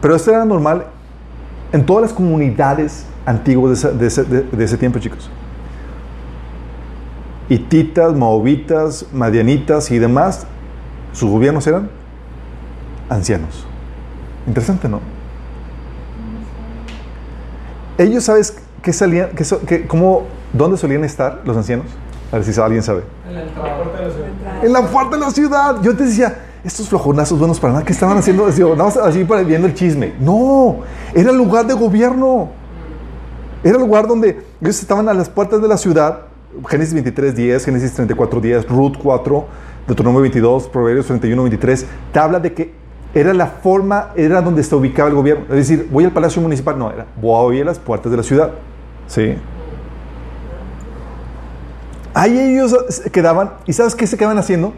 Pero 0.00 0.14
esto 0.14 0.30
era 0.30 0.44
normal 0.44 0.86
en 1.72 1.84
todas 1.84 2.02
las 2.02 2.12
comunidades 2.12 3.06
antiguas 3.24 3.82
de 3.82 3.88
ese, 3.88 3.92
de 3.98 4.06
ese- 4.06 4.24
de- 4.24 4.42
de 4.42 4.64
ese 4.64 4.76
tiempo, 4.76 4.98
chicos. 4.98 5.30
Hititas, 7.48 8.14
Moabitas, 8.14 9.06
Madianitas 9.12 9.90
y 9.90 9.98
demás, 9.98 10.46
sus 11.12 11.30
gobiernos 11.30 11.66
eran 11.66 11.88
ancianos. 13.08 13.64
Interesante, 14.46 14.88
¿no? 14.88 15.00
Ellos, 17.98 18.24
¿sabes 18.24 18.58
qué 18.82 18.92
salían, 18.92 19.30
qué 19.30 19.44
qué- 19.66 19.86
cómo, 19.86 20.24
dónde 20.52 20.76
solían 20.76 21.04
estar 21.04 21.40
los 21.44 21.56
ancianos? 21.56 21.86
A 22.30 22.36
ver 22.36 22.44
si 22.44 22.60
alguien 22.60 22.82
sabe. 22.82 23.02
En 23.28 23.34
la 23.34 23.42
entrada. 23.42 23.78
Entrada. 23.82 24.60
En 24.64 24.72
la 24.72 24.82
puerta 24.82 25.16
de 25.16 25.22
la 25.22 25.30
ciudad. 25.30 25.76
Yo 25.82 25.96
te 25.96 26.04
decía, 26.04 26.36
estos 26.66 26.88
flojonazos 26.88 27.38
buenos 27.38 27.60
para 27.60 27.74
nada, 27.74 27.84
¿qué 27.84 27.92
estaban 27.92 28.18
haciendo? 28.18 28.44
Más 28.76 28.96
así 28.96 29.24
para 29.24 29.42
viendo 29.42 29.68
el 29.68 29.74
chisme. 29.74 30.14
No, 30.18 30.78
era 31.14 31.30
el 31.30 31.36
lugar 31.36 31.64
de 31.66 31.74
gobierno. 31.74 32.50
Era 33.62 33.76
el 33.76 33.82
lugar 33.82 34.08
donde 34.08 34.42
ellos 34.60 34.80
estaban 34.80 35.08
a 35.08 35.14
las 35.14 35.28
puertas 35.28 35.62
de 35.62 35.68
la 35.68 35.76
ciudad. 35.76 36.22
Génesis 36.68 36.92
23, 36.92 37.36
10, 37.36 37.64
Génesis 37.64 37.92
34, 37.92 38.40
10, 38.40 38.68
Ruth 38.68 38.94
4, 39.00 39.46
Deuteronomio 39.86 40.22
22, 40.22 40.68
Proverbios 40.68 41.06
31, 41.06 41.42
23. 41.42 41.86
Te 42.12 42.18
habla 42.18 42.40
de 42.40 42.52
que 42.52 42.74
era 43.14 43.32
la 43.32 43.46
forma, 43.46 44.10
era 44.16 44.42
donde 44.42 44.64
se 44.64 44.74
ubicaba 44.74 45.08
el 45.08 45.14
gobierno. 45.14 45.44
Es 45.50 45.68
decir, 45.68 45.88
voy 45.90 46.04
al 46.04 46.12
palacio 46.12 46.42
municipal. 46.42 46.76
No, 46.76 46.90
era, 46.90 47.06
voy 47.20 47.60
a 47.60 47.64
las 47.64 47.78
puertas 47.78 48.10
de 48.10 48.16
la 48.16 48.24
ciudad. 48.24 48.50
Sí. 49.06 49.36
Ahí 52.12 52.38
ellos 52.38 52.74
quedaban, 53.12 53.52
¿y 53.66 53.72
sabes 53.72 53.94
qué 53.94 54.06
se 54.06 54.16
quedaban 54.16 54.38
haciendo? 54.38 54.72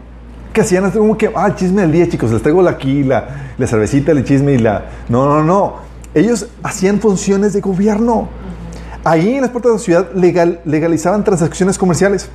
Que 0.53 0.61
hacían 0.61 0.89
como 0.91 1.17
que, 1.17 1.31
ah, 1.35 1.53
chisme 1.55 1.81
del 1.83 1.91
día, 1.91 2.09
chicos, 2.09 2.31
les 2.31 2.41
traigo 2.41 2.61
la- 2.61 2.71
aquí 2.71 3.03
la, 3.03 3.27
cervecita, 3.67 4.11
el 4.11 4.23
chisme 4.23 4.53
y 4.53 4.57
la... 4.57 4.85
No, 5.07 5.25
no, 5.27 5.43
no. 5.43 5.75
Ellos 6.15 6.47
hacían 6.63 6.99
funciones 6.99 7.53
de 7.53 7.61
gobierno. 7.61 8.27
Ahí 9.03 9.35
en 9.35 9.41
las 9.41 9.51
puertas 9.51 9.71
de 9.71 9.77
la 9.77 9.83
ciudad 9.83 10.11
legal, 10.13 10.59
legalizaban 10.65 11.23
transacciones 11.23 11.77
comerciales. 11.77 12.29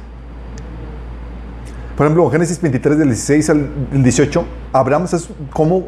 Por 1.96 2.06
ejemplo, 2.06 2.24
en 2.24 2.30
Génesis 2.32 2.60
23, 2.60 2.98
del 2.98 3.08
16 3.08 3.50
al 3.50 3.68
18, 3.92 4.44
Abraham, 4.72 5.06
¿sabes 5.06 5.28
cómo 5.52 5.84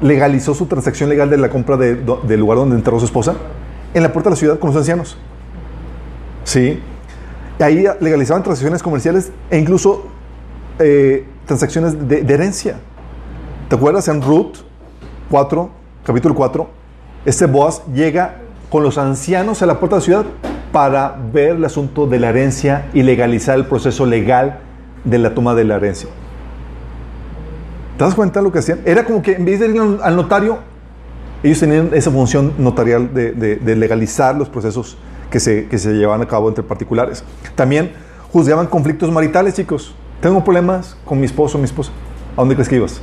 legalizó 0.00 0.54
su 0.54 0.66
transacción 0.66 1.08
legal 1.08 1.30
de 1.30 1.36
la 1.38 1.48
compra 1.48 1.76
del 1.76 2.40
lugar 2.40 2.58
donde 2.58 2.76
enterró 2.76 2.98
su 2.98 3.06
esposa? 3.06 3.34
En 3.94 4.02
la 4.02 4.12
puerta 4.12 4.30
de 4.30 4.34
la 4.34 4.38
ciudad 4.38 4.58
con 4.58 4.70
los 4.70 4.76
ancianos. 4.76 5.16
Sí. 6.44 6.80
Ahí 7.60 7.84
legalizaban 8.00 8.42
transacciones 8.42 8.82
comerciales 8.82 9.30
e 9.50 9.58
incluso 9.58 10.06
eh, 10.78 11.24
transacciones 11.46 12.08
de, 12.08 12.20
herencia. 12.20 12.76
¿Te 13.68 13.76
acuerdas 13.76 14.08
en 14.08 14.22
Ruth 14.22 14.56
4, 15.30 15.70
capítulo 16.04 16.34
4? 16.34 16.68
Este 17.24 17.46
Boaz 17.46 17.82
llega 17.94 18.36
con 18.70 18.82
los 18.82 18.98
ancianos 18.98 19.62
a 19.62 19.66
la 19.66 19.78
puerta 19.78 19.96
de 19.96 20.00
la 20.00 20.04
ciudad 20.04 20.24
para 20.72 21.16
ver 21.32 21.56
el 21.56 21.64
asunto 21.64 22.06
de 22.06 22.18
la 22.18 22.30
herencia 22.30 22.86
y 22.92 23.02
legalizar 23.02 23.56
el 23.56 23.66
proceso 23.66 24.04
legal 24.06 24.58
de 25.04 25.18
la 25.18 25.34
toma 25.34 25.54
de 25.54 25.64
la 25.64 25.76
herencia. 25.76 26.08
¿Te 27.96 28.04
das 28.04 28.14
cuenta 28.14 28.40
de 28.40 28.44
lo 28.44 28.52
que 28.52 28.58
hacían? 28.58 28.80
Era 28.84 29.04
como 29.04 29.22
que 29.22 29.34
en 29.34 29.44
vez 29.44 29.60
de 29.60 29.68
ir 29.68 29.80
al 30.02 30.16
notario, 30.16 30.58
ellos 31.42 31.60
tenían 31.60 31.90
esa 31.92 32.10
función 32.10 32.52
notarial 32.58 33.14
de, 33.14 33.32
de- 33.32 33.56
de 33.56 33.76
legalizar 33.76 34.34
los 34.34 34.48
procesos 34.48 34.96
que 35.30 35.38
se, 35.38 35.66
que 35.68 35.78
se 35.78 35.92
llevaban 35.92 36.22
a 36.22 36.26
cabo 36.26 36.48
entre 36.48 36.64
particulares. 36.64 37.22
También 37.54 37.92
juzgaban 38.32 38.66
conflictos 38.66 39.10
maritales, 39.12 39.54
chicos. 39.54 39.94
Tengo 40.24 40.42
problemas 40.42 40.96
con 41.04 41.20
mi 41.20 41.26
esposo 41.26 41.58
o 41.58 41.60
mi 41.60 41.66
esposa. 41.66 41.92
¿A 42.32 42.36
dónde 42.40 42.54
crees 42.54 42.70
que 42.70 42.76
ibas? 42.76 42.98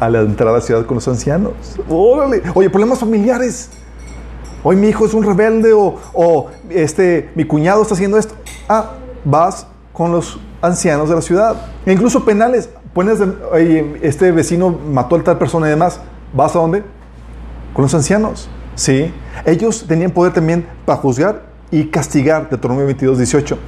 A 0.00 0.10
la 0.10 0.22
entrada 0.22 0.50
a 0.50 0.54
la 0.56 0.60
ciudad 0.60 0.84
con 0.86 0.96
los 0.96 1.06
ancianos. 1.06 1.52
Órale. 1.88 2.42
Oye, 2.52 2.68
problemas 2.68 2.98
familiares. 2.98 3.70
Hoy 4.64 4.74
mi 4.74 4.88
hijo 4.88 5.06
es 5.06 5.14
un 5.14 5.22
rebelde 5.22 5.72
o, 5.72 6.50
este, 6.68 7.30
mi 7.36 7.44
cuñado 7.44 7.82
está 7.82 7.94
haciendo 7.94 8.18
esto. 8.18 8.34
Ah, 8.68 8.94
vas 9.24 9.68
con 9.92 10.10
los 10.10 10.40
ancianos 10.60 11.08
de 11.08 11.14
la 11.14 11.22
ciudad. 11.22 11.64
E 11.86 11.92
incluso 11.92 12.24
penales. 12.24 12.68
Pones, 12.92 13.20
este 14.02 14.32
vecino 14.32 14.70
mató 14.70 15.14
a 15.14 15.22
tal 15.22 15.38
persona 15.38 15.68
y 15.68 15.70
demás. 15.70 16.00
¿Vas 16.32 16.56
a 16.56 16.58
dónde? 16.58 16.82
Con 17.72 17.82
los 17.82 17.94
ancianos. 17.94 18.48
Sí. 18.74 19.14
Ellos 19.44 19.84
tenían 19.86 20.10
poder 20.10 20.32
también 20.32 20.66
para 20.84 20.98
juzgar 20.98 21.42
y 21.70 21.84
castigar. 21.84 22.50
Deuteronomio 22.50 22.86
22, 22.86 23.18
18. 23.18 23.58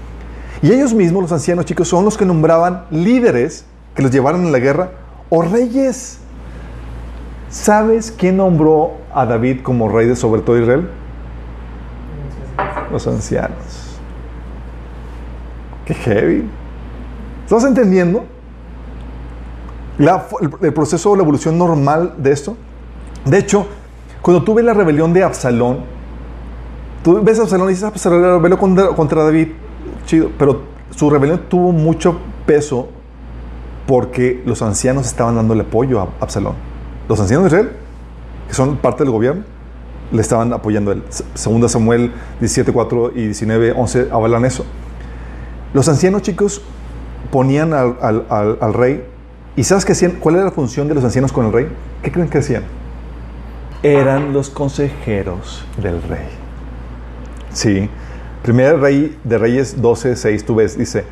Y 0.63 0.73
ellos 0.73 0.95
mismos, 0.95 1.23
los 1.23 1.33
ancianos 1.33 1.65
chicos, 1.65 1.89
son 1.89 2.05
los 2.05 2.17
que 2.17 2.25
nombraban 2.25 2.87
líderes 2.91 3.67
que 3.95 4.03
los 4.03 4.11
llevaran 4.11 4.47
a 4.47 4.51
la 4.51 4.59
guerra 4.59 4.91
o 5.29 5.43
reyes. 5.43 6.19
¿Sabes 7.49 8.13
quién 8.17 8.39
nombró 8.39 8.93
a 9.15 9.25
David 9.27 9.61
como 9.63 9.89
rey 9.89 10.07
de 10.07 10.17
sobre 10.17 10.43
todo 10.43 10.59
Israel? 10.61 10.91
Los 12.91 13.07
ancianos. 13.07 13.99
Qué 15.85 15.95
heavy. 15.95 16.49
¿Estás 17.45 17.65
entendiendo? 17.65 18.25
La- 19.99 20.27
el, 20.41 20.51
el 20.61 20.75
proceso 20.75 21.13
o 21.13 21.17
la 21.17 21.23
evolución 21.23 21.57
normal 21.57 22.15
de 22.19 22.33
esto. 22.33 22.57
De 23.25 23.39
hecho, 23.39 23.67
cuando 24.21 24.43
tú 24.43 24.55
ves 24.55 24.65
la 24.65 24.75
rebelión 24.75 25.13
de 25.13 25.23
Absalón, 25.23 25.79
tú 27.03 27.23
ves 27.23 27.39
a 27.39 27.43
Absalón 27.43 27.69
y 27.69 27.71
dices, 27.71 27.85
ah, 27.85 27.91
pues 27.91 28.05
rebeló 28.05 28.59
contra 28.59 29.25
David, 29.25 29.49
chido, 30.07 30.31
pero 30.39 30.63
su 30.91 31.11
rebelión 31.11 31.43
tuvo 31.49 31.73
mucho 31.73 32.19
peso 32.47 32.89
porque 33.87 34.43
los 34.47 34.63
ancianos 34.63 35.07
estaban 35.07 35.37
dándole 35.37 35.63
apoyo 35.63 36.01
a 36.01 36.09
Absalón. 36.21 36.55
Los 37.09 37.21
ancianos 37.21 37.45
de 37.45 37.49
Israel, 37.59 37.71
que 38.49 38.55
son 38.55 38.77
parte 38.79 39.05
del 39.05 39.13
gobierno, 39.13 39.45
le 40.13 40.21
estaban 40.21 40.53
apoyando 40.53 40.91
a 40.91 40.95
él. 40.95 41.03
Se- 41.09 41.25
Segunda 41.35 41.69
Samuel 41.69 42.13
17, 42.41 42.73
4 42.73 43.13
y 43.15 43.23
19, 43.27 43.73
11 43.77 44.09
avalan 44.11 44.45
eso. 44.45 44.65
Los 45.75 45.89
ancianos, 45.89 46.23
chicos, 46.23 46.63
ponían 47.31 47.75
al, 47.75 47.97
al- 48.01 48.25
al- 48.31 48.59
al 48.61 48.75
rey. 48.75 49.05
¿Y 49.57 49.65
sabes 49.65 49.85
qué 49.85 49.93
hacían? 49.93 50.13
¿Cuál 50.21 50.37
era 50.37 50.45
la 50.45 50.51
función 50.51 50.89
de 50.89 50.95
los 50.95 51.05
ancianos 51.05 51.33
con 51.33 51.47
el 51.47 51.53
rey? 51.53 51.69
¿Qué 52.03 52.11
creen 52.13 52.29
que 52.29 52.39
hacían? 52.39 52.63
Eran 53.83 54.33
los 54.33 54.51
consejeros 54.51 55.65
del 55.81 56.03
rey. 56.03 56.27
Sí. 57.53 57.89
Primer 58.47 58.79
rey 58.79 59.19
de 59.25 59.39
Reyes 59.39 59.83
12, 59.83 60.15
6, 60.15 60.47
tú 60.47 60.55
ves, 60.55 60.79
dice, 60.79 61.03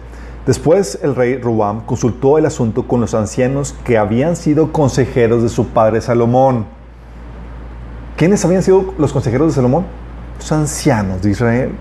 después 0.47 1.01
el 1.02 1.16
rey 1.16 1.36
Ruam 1.36 1.85
consultó 1.85 2.39
el 2.39 2.47
asunto 2.47 2.86
con 2.86 3.01
los 3.01 3.12
ancianos 3.12 3.74
que 3.82 3.98
habían 3.98 4.36
sido 4.36 4.70
consejeros 4.70 5.43
de 5.43 5.48
su 5.48 5.66
padre 5.66 6.01
Salomón. 6.01 6.65
¿Quiénes 8.16 8.44
habían 8.44 8.62
sido 8.62 8.94
los 8.98 9.12
consejeros 9.12 9.48
de 9.48 9.55
Salomón? 9.55 9.85
Los 10.39 10.52
ancianos 10.52 11.23
de 11.23 11.31
Israel. 11.32 11.73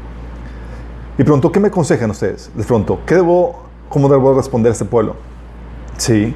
Y 1.20 1.24
preguntó, 1.24 1.52
¿qué 1.52 1.60
me 1.60 1.68
aconsejan 1.68 2.10
ustedes? 2.10 2.50
Les 2.58 2.66
preguntó, 2.66 3.02
¿qué 3.06 3.14
debo, 3.14 3.62
cómo 3.90 4.10
debo 4.10 4.34
responder 4.34 4.72
a 4.72 4.74
este 4.74 4.86
pueblo? 4.86 5.18
Sí. 5.98 6.34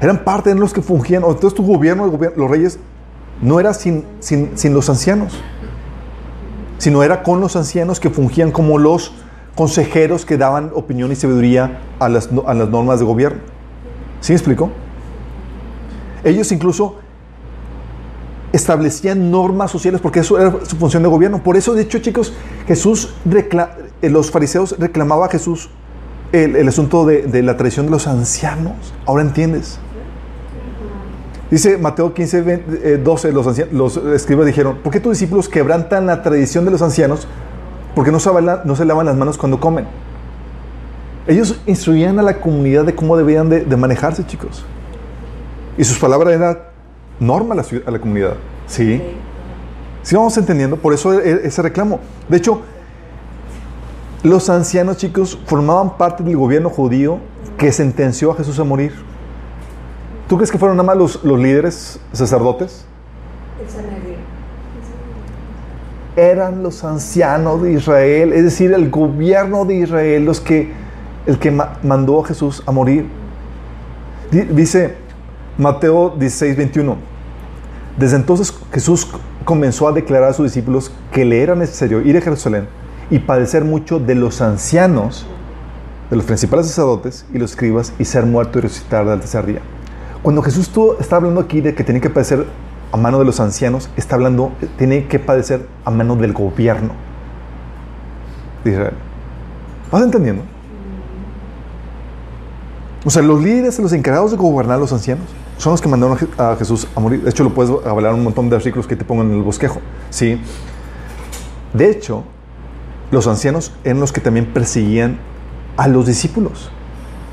Eran 0.00 0.24
parte 0.24 0.50
de 0.52 0.56
los 0.56 0.72
que 0.72 0.82
fungían, 0.82 1.22
entonces 1.22 1.54
tu 1.54 1.64
gobierno, 1.64 2.04
el 2.04 2.10
gobierno, 2.10 2.36
los 2.36 2.50
reyes, 2.50 2.80
no 3.40 3.60
era 3.60 3.72
sin, 3.74 4.04
sin, 4.18 4.58
sin 4.58 4.74
los 4.74 4.90
ancianos 4.90 5.40
sino 6.78 7.02
era 7.02 7.22
con 7.22 7.40
los 7.40 7.56
ancianos 7.56 8.00
que 8.00 8.10
fungían 8.10 8.52
como 8.52 8.78
los 8.78 9.12
consejeros 9.54 10.24
que 10.24 10.36
daban 10.36 10.70
opinión 10.74 11.10
y 11.12 11.16
sabiduría 11.16 11.80
a 11.98 12.08
las, 12.08 12.28
a 12.46 12.54
las 12.54 12.68
normas 12.68 12.98
de 12.98 13.06
gobierno. 13.06 13.40
¿Sí 14.20 14.32
me 14.32 14.36
explico? 14.36 14.70
Ellos 16.24 16.52
incluso 16.52 16.96
establecían 18.52 19.30
normas 19.30 19.70
sociales 19.70 20.00
porque 20.00 20.20
eso 20.20 20.38
era 20.38 20.52
su 20.64 20.76
función 20.76 21.02
de 21.02 21.08
gobierno. 21.08 21.42
Por 21.42 21.56
eso, 21.56 21.74
de 21.74 21.82
hecho, 21.82 21.98
chicos, 21.98 22.32
Jesús, 22.66 23.14
eh, 24.02 24.10
los 24.10 24.30
fariseos 24.30 24.76
reclamaba 24.78 25.26
a 25.26 25.28
Jesús 25.28 25.70
el, 26.32 26.66
asunto 26.68 27.06
de, 27.06 27.22
de 27.22 27.42
la 27.42 27.56
tradición 27.56 27.86
de 27.86 27.92
los 27.92 28.06
ancianos. 28.06 28.74
Ahora 29.06 29.22
entiendes. 29.22 29.78
Dice 31.50 31.78
Mateo 31.78 32.12
15, 32.12 32.42
20, 32.42 32.94
eh, 32.94 32.96
12, 32.98 33.32
los, 33.32 33.46
ancianos, 33.46 33.72
los 33.72 33.96
escribas 34.14 34.46
dijeron, 34.46 34.78
¿por 34.82 34.92
qué 34.92 34.98
tus 35.00 35.12
discípulos 35.12 35.48
quebrantan 35.48 36.06
la 36.06 36.22
tradición 36.22 36.64
de 36.64 36.72
los 36.72 36.82
ancianos? 36.82 37.28
Porque 37.94 38.10
no 38.10 38.18
se, 38.18 38.30
lavan- 38.30 38.62
no 38.64 38.74
se 38.74 38.84
lavan 38.84 39.06
las 39.06 39.16
manos 39.16 39.38
cuando 39.38 39.60
comen. 39.60 39.86
Ellos 41.28 41.60
instruían 41.66 42.18
a 42.18 42.22
la 42.22 42.40
comunidad 42.40 42.84
de 42.84 42.94
cómo 42.94 43.16
debían 43.16 43.48
de, 43.48 43.64
de 43.64 43.76
manejarse, 43.76 44.26
chicos. 44.26 44.64
Y 45.78 45.84
sus 45.84 45.98
palabras 45.98 46.34
eran 46.34 46.58
norma 47.20 47.54
a 47.54 47.56
la, 47.58 47.64
a 47.86 47.90
la 47.90 47.98
comunidad. 48.00 48.34
Sí. 48.66 49.02
Sí 50.02 50.14
vamos 50.16 50.36
entendiendo, 50.38 50.76
por 50.76 50.94
eso 50.94 51.20
e- 51.20 51.46
ese 51.46 51.62
reclamo. 51.62 52.00
De 52.28 52.36
hecho, 52.38 52.62
los 54.22 54.50
ancianos, 54.50 54.96
chicos, 54.96 55.38
formaban 55.46 55.96
parte 55.96 56.22
del 56.24 56.36
gobierno 56.36 56.70
judío 56.70 57.18
que 57.56 57.70
sentenció 57.72 58.32
a 58.32 58.34
Jesús 58.36 58.58
a 58.58 58.64
morir. 58.64 58.92
¿Tú 60.28 60.36
crees 60.36 60.50
que 60.50 60.58
fueron 60.58 60.76
nada 60.76 60.86
más 60.88 60.96
los, 60.96 61.24
los 61.24 61.38
líderes 61.38 62.00
sacerdotes? 62.12 62.84
Eran 66.16 66.62
los 66.62 66.82
ancianos 66.82 67.62
de 67.62 67.72
Israel, 67.72 68.32
es 68.32 68.42
decir, 68.44 68.72
el 68.72 68.90
gobierno 68.90 69.64
de 69.64 69.74
Israel, 69.76 70.24
los 70.24 70.40
que, 70.40 70.72
el 71.26 71.38
que 71.38 71.50
ma- 71.50 71.74
mandó 71.82 72.22
a 72.24 72.26
Jesús 72.26 72.62
a 72.66 72.72
morir. 72.72 73.06
Di- 74.30 74.40
Dice 74.42 74.96
Mateo 75.58 76.14
16, 76.18 76.56
21. 76.56 76.96
Desde 77.98 78.16
entonces 78.16 78.52
Jesús 78.72 79.08
comenzó 79.44 79.86
a 79.88 79.92
declarar 79.92 80.30
a 80.30 80.32
sus 80.32 80.46
discípulos 80.46 80.90
que 81.12 81.24
le 81.24 81.40
era 81.42 81.54
necesario 81.54 82.00
ir 82.00 82.16
a 82.16 82.20
Jerusalén 82.20 82.66
y 83.10 83.20
padecer 83.20 83.64
mucho 83.64 83.98
de 84.00 84.14
los 84.16 84.40
ancianos, 84.42 85.26
de 86.10 86.16
los 86.16 86.24
principales 86.24 86.66
sacerdotes 86.66 87.24
y 87.32 87.38
los 87.38 87.52
escribas 87.52 87.92
y 87.98 88.04
ser 88.04 88.26
muerto 88.26 88.58
y 88.58 88.62
resucitar 88.62 89.06
del 89.06 89.20
tercer 89.20 89.46
día. 89.46 89.60
Cuando 90.26 90.42
Jesús 90.42 90.68
está 90.98 91.14
hablando 91.14 91.40
aquí 91.40 91.60
de 91.60 91.72
que 91.76 91.84
tiene 91.84 92.00
que 92.00 92.10
padecer 92.10 92.46
a 92.90 92.96
mano 92.96 93.20
de 93.20 93.24
los 93.24 93.38
ancianos, 93.38 93.88
está 93.96 94.16
hablando, 94.16 94.50
tiene 94.76 95.06
que 95.06 95.20
padecer 95.20 95.68
a 95.84 95.90
mano 95.92 96.16
del 96.16 96.32
gobierno 96.32 96.94
de 98.64 98.72
Israel. 98.72 98.94
¿Vas 99.92 100.02
entendiendo? 100.02 100.42
O 103.04 103.10
sea, 103.10 103.22
los 103.22 103.40
líderes, 103.40 103.78
los 103.78 103.92
encargados 103.92 104.32
de 104.32 104.36
gobernar 104.36 104.78
a 104.78 104.80
los 104.80 104.92
ancianos, 104.92 105.26
son 105.58 105.70
los 105.70 105.80
que 105.80 105.88
mandaron 105.88 106.16
a 106.16 106.20
Je- 106.20 106.52
a 106.54 106.56
Jesús 106.56 106.88
a 106.96 106.98
morir. 106.98 107.22
De 107.22 107.30
hecho, 107.30 107.44
lo 107.44 107.54
puedes 107.54 107.70
hablar 107.86 108.12
un 108.12 108.24
montón 108.24 108.46
de 108.50 108.56
versículos 108.56 108.88
que 108.88 108.96
te 108.96 109.04
pongan 109.04 109.30
en 109.30 109.36
el 109.36 109.42
bosquejo. 109.44 109.80
¿sí? 110.10 110.40
De 111.72 111.88
hecho, 111.88 112.24
los 113.12 113.28
ancianos 113.28 113.70
eran 113.84 114.00
los 114.00 114.10
que 114.10 114.20
también 114.20 114.46
perseguían 114.46 115.18
a 115.76 115.86
los 115.86 116.04
discípulos. 116.04 116.72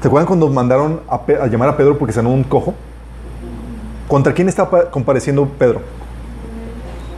¿Te 0.03 0.09
acuerdan 0.09 0.27
cuando 0.27 0.49
mandaron 0.49 0.99
a, 1.07 1.15
a 1.15 1.47
llamar 1.47 1.69
a 1.69 1.77
Pedro 1.77 1.97
porque 1.97 2.11
sanó 2.11 2.29
un 2.29 2.43
cojo? 2.43 2.73
¿Contra 4.09 4.33
quién 4.33 4.49
estaba 4.49 4.91
compareciendo 4.91 5.47
Pedro? 5.57 5.79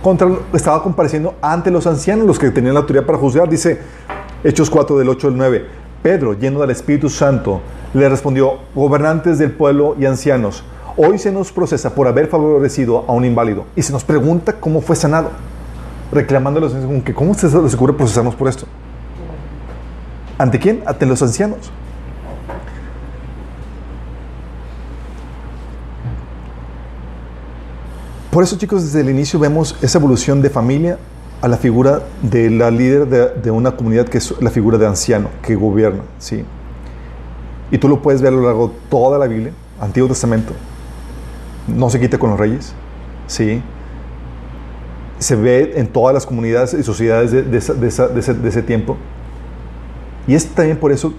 Contra, 0.03 0.29
estaba 0.53 0.83
compareciendo 0.83 1.33
ante 1.41 1.71
los 1.71 1.87
ancianos, 1.87 2.27
los 2.27 2.37
que 2.37 2.51
tenían 2.51 2.75
la 2.75 2.81
autoridad 2.81 3.03
para 3.03 3.17
juzgar. 3.17 3.49
Dice 3.49 3.81
Hechos 4.43 4.69
4 4.69 4.99
del 4.99 5.09
8 5.09 5.29
al 5.29 5.35
9. 5.35 5.65
Pedro, 6.03 6.33
lleno 6.33 6.59
del 6.59 6.69
Espíritu 6.69 7.09
Santo, 7.09 7.59
le 7.95 8.07
respondió, 8.07 8.59
gobernantes 8.75 9.39
del 9.39 9.49
pueblo 9.49 9.95
y 9.99 10.05
ancianos, 10.05 10.63
hoy 10.95 11.17
se 11.17 11.31
nos 11.31 11.51
procesa 11.51 11.95
por 11.95 12.07
haber 12.07 12.27
favorecido 12.27 13.03
a 13.07 13.13
un 13.13 13.25
inválido 13.25 13.65
y 13.75 13.81
se 13.81 13.93
nos 13.93 14.03
pregunta 14.03 14.59
cómo 14.59 14.81
fue 14.81 14.95
sanado, 14.95 15.31
reclamándolos 16.11 16.73
con 16.73 17.01
que 17.01 17.15
cómo 17.15 17.33
se 17.33 17.47
les 17.47 17.73
ocurre 17.73 17.93
procesarnos 17.93 18.35
por 18.35 18.47
esto. 18.47 18.67
¿Ante 20.37 20.59
quién? 20.59 20.83
Ante 20.85 21.07
los 21.07 21.19
ancianos. 21.23 21.71
Por 28.35 28.43
eso, 28.43 28.57
chicos, 28.57 28.83
desde 28.83 28.99
el 28.99 29.09
inicio 29.09 29.39
vemos 29.39 29.77
esa 29.81 29.97
evolución 29.97 30.41
de 30.41 30.49
familia 30.49 30.97
a 31.41 31.47
la 31.47 31.55
figura 31.55 32.01
de 32.21 32.49
la 32.49 32.69
líder 32.69 33.07
de, 33.07 33.49
una 33.49 33.77
comunidad 33.77 34.09
que 34.09 34.17
es 34.17 34.33
la 34.41 34.49
figura 34.49 34.77
de 34.77 34.85
anciano, 34.85 35.29
que 35.41 35.55
gobierna, 35.55 36.01
¿sí? 36.19 36.43
Y 37.71 37.77
tú 37.77 37.87
lo 37.87 38.01
puedes 38.01 38.21
ver 38.21 38.33
a 38.33 38.35
lo 38.35 38.41
largo 38.41 38.67
de 38.67 38.73
toda 38.89 39.17
la 39.17 39.27
Biblia, 39.27 39.53
Antiguo 39.79 40.09
Testamento. 40.09 40.51
No 41.65 41.89
se 41.89 41.97
quita 41.97 42.17
con 42.17 42.31
los 42.31 42.37
reyes, 42.37 42.73
¿sí? 43.27 43.63
Se 45.17 45.37
ve 45.37 45.71
en 45.77 45.87
todas 45.87 46.13
las 46.13 46.25
comunidades 46.25 46.73
y 46.73 46.83
sociedades 46.83 47.31
de 47.31 48.49
ese 48.49 48.61
tiempo. 48.63 48.97
Y 50.27 50.35
es 50.35 50.45
también 50.47 50.77
por 50.77 50.91
eso 50.91 51.13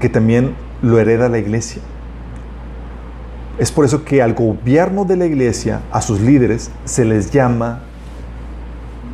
que 0.00 0.08
también 0.08 0.54
lo 0.80 0.98
hereda 0.98 1.28
la 1.28 1.36
iglesia. 1.36 1.82
Es 3.62 3.70
por 3.70 3.84
eso 3.84 4.04
que 4.04 4.20
al 4.20 4.34
gobierno 4.34 5.04
de 5.04 5.16
la 5.16 5.24
iglesia, 5.24 5.82
a 5.92 6.02
sus 6.02 6.20
líderes, 6.20 6.72
se 6.84 7.04
les 7.04 7.30
llama 7.30 7.82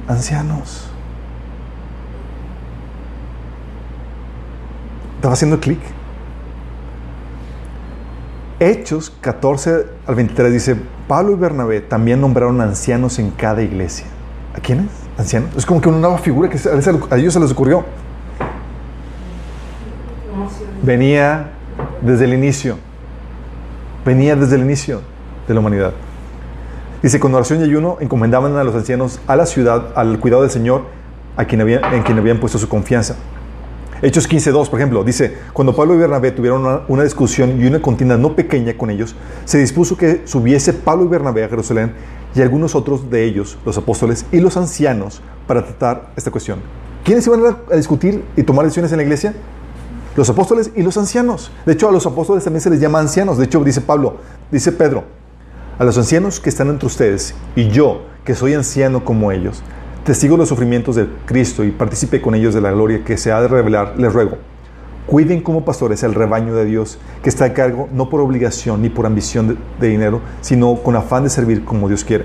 ancianos. 0.07 0.89
¿Te 5.21 5.27
va 5.27 5.35
haciendo 5.35 5.61
clic? 5.61 5.79
Hechos 8.59 9.13
14 9.21 9.85
al 10.07 10.15
23 10.15 10.51
dice, 10.51 10.77
Pablo 11.07 11.33
y 11.33 11.35
Bernabé 11.35 11.83
también 11.83 12.23
nombraron 12.23 12.63
ancianos 12.63 13.19
en 13.19 13.31
cada 13.33 13.61
iglesia. 13.61 14.07
¿A 14.57 14.61
quiénes? 14.61 14.89
¿Ancianos? 15.19 15.51
Es 15.59 15.67
como 15.67 15.83
que 15.83 15.91
una 15.91 15.99
nueva 15.99 16.17
figura 16.17 16.49
que 16.49 16.57
a 16.57 17.17
ellos 17.19 17.35
se 17.35 17.41
les 17.41 17.51
ocurrió. 17.51 17.85
Venía 20.83 21.51
desde 22.01 22.25
el 22.25 22.33
inicio. 22.33 22.88
Venía 24.09 24.37
desde 24.37 24.57
el 24.57 24.63
inicio 24.63 25.03
de 25.47 25.53
la 25.53 25.61
humanidad. 25.61 25.93
Dice, 27.03 27.21
con 27.21 27.35
oración 27.35 27.61
y 27.61 27.65
ayuno 27.65 27.99
encomendaban 28.01 28.57
a 28.57 28.65
los 28.65 28.75
ancianos 28.75 29.21
a 29.27 29.37
la 29.37 29.45
ciudad, 29.45 29.93
al 29.97 30.19
cuidado 30.19 30.41
del 30.41 30.51
Señor, 30.51 30.85
a 31.37 31.45
quien 31.45 31.61
había, 31.61 31.81
en 31.93 32.03
quien 32.05 32.17
habían 32.17 32.41
puesto 32.41 32.57
su 32.57 32.71
confianza. 32.71 33.17
Hechos 34.01 34.27
15.2, 34.27 34.71
por 34.71 34.81
ejemplo, 34.81 35.05
dice, 35.05 35.37
cuando 35.53 35.77
Pablo 35.77 35.95
y 35.95 35.99
Bernabé 35.99 36.31
tuvieron 36.31 36.85
una, 36.89 37.03
discusión 37.03 37.61
y 37.61 37.67
una 37.67 37.83
contienda 37.83 38.17
no 38.17 38.35
pequeña 38.35 38.79
con 38.79 38.89
ellos, 38.89 39.15
se 39.45 39.59
dispuso 39.59 39.99
que 39.99 40.23
subiese 40.25 40.73
Pablo 40.73 41.05
y 41.05 41.09
Bernabé 41.09 41.45
a 41.45 41.51
Jerusalén 41.51 41.93
y 42.35 42.41
algunos 42.41 42.75
otros 42.75 43.11
de 43.11 43.25
ellos, 43.27 43.59
los 43.67 43.77
apóstoles 43.77 44.25
y 44.33 44.41
los 44.41 44.57
ancianos, 44.57 45.21
para 45.47 45.63
tratar 45.63 46.13
esta 46.17 46.31
cuestión. 46.31 46.61
¿Quiénes 47.05 47.27
iban 47.27 47.43
a 47.71 47.77
discutir 47.77 48.25
y 48.37 48.43
tomar 48.43 48.65
decisiones 48.65 48.91
en 48.91 48.97
la 48.97 49.03
iglesia? 49.03 49.35
Los 50.19 50.29
apóstoles 50.31 50.73
y 50.75 50.83
los 50.83 50.97
ancianos. 50.97 51.53
De 51.65 51.75
hecho, 51.75 51.89
a 51.89 51.93
los 51.93 52.05
apóstoles 52.05 52.43
también 52.43 52.61
se 52.61 52.71
les 52.71 52.81
llama 52.81 52.99
ancianos. 52.99 53.39
De 53.39 53.45
hecho, 53.45 53.63
dice 53.63 53.81
Pablo, 53.81 54.17
dice 54.51 54.73
Pedro, 54.73 55.05
a 55.79 55.85
los 55.85 55.97
ancianos 55.97 56.41
que 56.41 56.49
están 56.49 56.71
entre 56.71 56.89
ustedes 56.89 57.37
y 57.55 57.69
yo, 57.69 58.03
que 58.25 58.35
soy 58.35 58.55
anciano 58.55 59.05
como 59.05 59.31
ellos, 59.31 59.63
testigo 60.03 60.35
de 60.35 60.39
los 60.39 60.49
sufrimientos 60.49 60.97
de 60.97 61.09
Cristo 61.25 61.63
y 61.63 61.71
participe 61.71 62.21
con 62.21 62.35
ellos 62.35 62.53
de 62.53 62.61
la 62.61 62.73
gloria 62.73 63.05
que 63.05 63.17
se 63.17 63.31
ha 63.31 63.41
de 63.41 63.47
revelar, 63.47 63.95
les 63.97 64.13
ruego, 64.13 64.39
cuiden 65.07 65.41
como 65.41 65.65
pastores 65.65 66.03
el 66.03 66.15
rebaño 66.15 66.53
de 66.53 66.65
Dios, 66.65 66.99
que 67.23 67.29
está 67.29 67.45
a 67.45 67.53
cargo 67.53 67.89
no 67.93 68.11
por 68.11 68.21
obligación 68.21 68.83
ni 68.83 68.89
por 68.89 69.07
ambición 69.07 69.47
de, 69.47 69.57
de 69.79 69.87
dinero, 69.87 70.21
sino 70.41 70.83
con 70.83 70.97
afán 70.97 71.23
de 71.23 71.31
servir 71.31 71.65
como 71.65 71.87
Dios 71.87 72.03
quiere. 72.03 72.25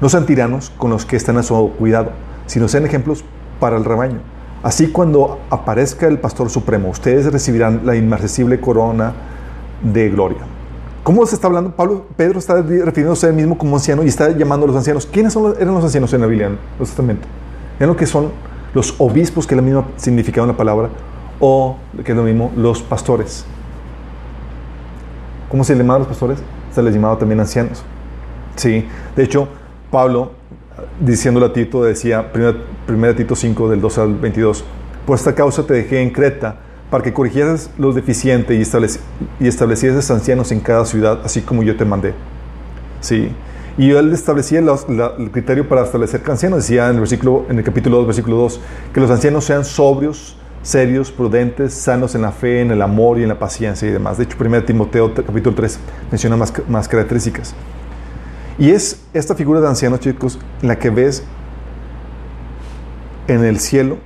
No 0.00 0.08
sean 0.08 0.24
tiranos 0.24 0.70
con 0.78 0.92
los 0.92 1.04
que 1.04 1.16
están 1.16 1.36
a 1.36 1.42
su 1.42 1.72
cuidado, 1.76 2.12
sino 2.46 2.68
sean 2.68 2.86
ejemplos 2.86 3.24
para 3.58 3.76
el 3.76 3.84
rebaño. 3.84 4.20
Así 4.62 4.88
cuando 4.88 5.40
aparezca 5.50 6.06
el 6.06 6.18
pastor 6.18 6.48
supremo, 6.48 6.88
ustedes 6.88 7.30
recibirán 7.32 7.80
la 7.84 7.96
inmarcesible 7.96 8.60
corona 8.60 9.12
de 9.82 10.08
gloria. 10.08 10.38
¿Cómo 11.02 11.26
se 11.26 11.34
está 11.34 11.48
hablando? 11.48 11.72
Pablo, 11.74 12.06
Pedro 12.16 12.38
está 12.38 12.62
refiriéndose 12.62 13.26
a 13.26 13.30
él 13.30 13.34
mismo 13.34 13.58
como 13.58 13.74
anciano 13.74 14.04
y 14.04 14.08
está 14.08 14.30
llamando 14.30 14.64
a 14.64 14.68
los 14.68 14.76
ancianos. 14.76 15.04
¿Quiénes 15.06 15.34
los- 15.34 15.58
eran 15.58 15.74
los 15.74 15.82
ancianos 15.82 16.12
en 16.14 16.20
la 16.20 16.26
Biblia, 16.28 16.46
en 16.46 16.52
el 16.52 16.86
Testamento? 16.86 17.26
Eran 17.78 17.88
lo 17.88 17.96
que 17.96 18.06
son 18.06 18.30
los 18.72 18.94
obispos, 19.00 19.46
que 19.48 19.54
es 19.54 19.56
la 19.56 19.62
misma 19.62 19.84
significado 19.96 20.44
en 20.46 20.52
la 20.52 20.56
palabra, 20.56 20.90
o 21.40 21.76
que 22.04 22.12
es 22.12 22.16
lo 22.16 22.22
mismo, 22.22 22.52
los 22.56 22.82
pastores. 22.82 23.44
¿Cómo 25.48 25.64
se 25.64 25.72
les 25.72 25.80
llamaba 25.80 25.96
a 25.96 25.98
los 26.00 26.08
pastores? 26.08 26.38
Se 26.72 26.82
les 26.82 26.94
llamaba 26.94 27.18
también 27.18 27.40
ancianos. 27.40 27.82
Sí, 28.56 28.86
de 29.16 29.24
hecho, 29.24 29.48
Pablo, 29.90 30.30
diciéndole 31.00 31.46
a 31.46 31.52
Tito, 31.52 31.82
decía, 31.82 32.30
1 32.88 33.14
Tito 33.14 33.34
5, 33.36 33.68
del 33.70 33.80
2 33.80 33.98
al 33.98 34.14
22, 34.14 34.64
por 35.06 35.16
esta 35.16 35.34
causa 35.34 35.64
te 35.66 35.74
dejé 35.74 36.00
en 36.02 36.10
Creta, 36.10 36.56
para 36.90 37.02
que 37.02 37.12
corrigieras 37.12 37.70
los 37.78 37.94
deficientes 37.94 38.56
y, 38.58 38.60
estableci 38.62 38.98
y 39.40 39.48
establecieras 39.48 40.10
ancianos 40.10 40.52
en 40.52 40.60
cada 40.60 40.84
ciudad, 40.84 41.20
así 41.24 41.40
como 41.40 41.62
yo 41.62 41.76
te 41.76 41.84
mandé. 41.86 42.12
Sí. 43.00 43.32
Y 43.78 43.90
él 43.92 44.12
establecía 44.12 44.60
los- 44.60 44.86
la- 44.90 45.12
el 45.18 45.30
criterio 45.30 45.66
para 45.66 45.82
establecer 45.84 46.20
ancianos, 46.28 46.58
decía 46.58 46.88
en 46.88 46.94
el, 46.96 47.00
versículo, 47.00 47.46
en 47.48 47.58
el 47.58 47.64
capítulo 47.64 47.96
2, 47.96 48.06
versículo 48.06 48.36
2, 48.36 48.60
que 48.92 49.00
los 49.00 49.10
ancianos 49.10 49.44
sean 49.44 49.64
sobrios, 49.64 50.36
serios, 50.62 51.10
prudentes, 51.10 51.72
sanos 51.72 52.14
en 52.14 52.22
la 52.22 52.30
fe, 52.30 52.60
en 52.60 52.70
el 52.70 52.82
amor 52.82 53.18
y 53.18 53.22
en 53.22 53.28
la 53.30 53.38
paciencia 53.38 53.88
y 53.88 53.90
demás. 53.90 54.18
De 54.18 54.24
hecho, 54.24 54.36
1 54.38 54.62
Timoteo 54.64 55.14
capítulo 55.14 55.56
3 55.56 55.78
menciona 56.10 56.36
más, 56.36 56.52
más 56.68 56.86
características. 56.88 57.54
Y 58.58 58.70
es 58.70 59.00
esta 59.14 59.34
figura 59.34 59.60
de 59.62 59.68
anciano, 59.68 59.96
chicos, 59.96 60.38
la 60.60 60.78
que 60.78 60.90
ves 60.90 61.24
en 63.28 63.44
el 63.44 63.58
cielo 63.60 63.98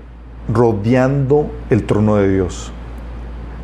rodeando 0.53 1.51
el 1.71 1.85
trono 1.85 2.17
de 2.17 2.33
Dios. 2.33 2.73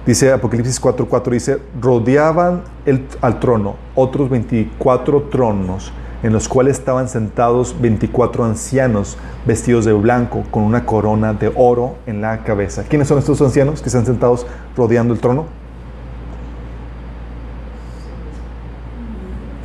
Dice 0.06 0.32
Apocalipsis 0.32 0.80
4:4, 0.80 1.30
dice, 1.30 1.58
rodeaban 1.80 2.62
el, 2.86 3.06
al 3.20 3.38
trono 3.38 3.76
otros 3.94 4.28
24 4.30 5.22
tronos 5.30 5.92
en 6.22 6.32
los 6.32 6.48
cuales 6.48 6.78
estaban 6.78 7.08
sentados 7.08 7.80
24 7.80 8.44
ancianos 8.44 9.16
vestidos 9.44 9.84
de 9.84 9.92
blanco 9.92 10.44
con 10.50 10.62
una 10.62 10.86
corona 10.86 11.34
de 11.34 11.52
oro 11.54 11.96
en 12.06 12.20
la 12.20 12.42
cabeza. 12.44 12.84
¿Quiénes 12.84 13.08
son 13.08 13.18
estos 13.18 13.40
ancianos 13.42 13.80
que 13.80 13.88
están 13.88 14.06
sentados 14.06 14.46
rodeando 14.76 15.14
el 15.14 15.20
trono? 15.20 15.46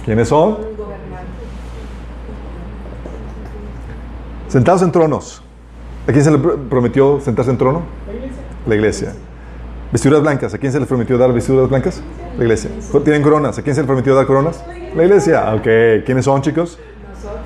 ¿Quiénes 0.03 0.29
son? 0.29 0.57
Sentados 4.47 4.81
en 4.81 4.91
tronos. 4.91 5.46
¿A 6.07 6.11
quién 6.11 6.23
se 6.23 6.31
le 6.31 6.37
pr- 6.39 6.57
prometió 6.69 7.19
sentarse 7.19 7.51
en 7.51 7.57
trono? 7.57 7.81
La 8.65 8.75
iglesia. 8.75 9.13
Vestiduras 9.91 10.21
blancas. 10.21 10.53
¿A 10.53 10.57
quién 10.57 10.71
se 10.71 10.79
le 10.79 10.85
prometió 10.85 11.17
dar 11.17 11.33
vestiduras 11.33 11.69
blancas? 11.69 12.01
La 12.37 12.43
iglesia. 12.43 12.69
¿Tienen 13.03 13.21
coronas? 13.21 13.57
¿A 13.57 13.61
quién 13.61 13.75
se 13.75 13.81
le 13.81 13.87
prometió 13.87 14.15
dar 14.15 14.25
coronas? 14.25 14.63
La 14.95 15.03
iglesia. 15.03 15.53
Ok. 15.53 16.05
¿Quiénes 16.05 16.25
son, 16.25 16.41
chicos? 16.41 16.79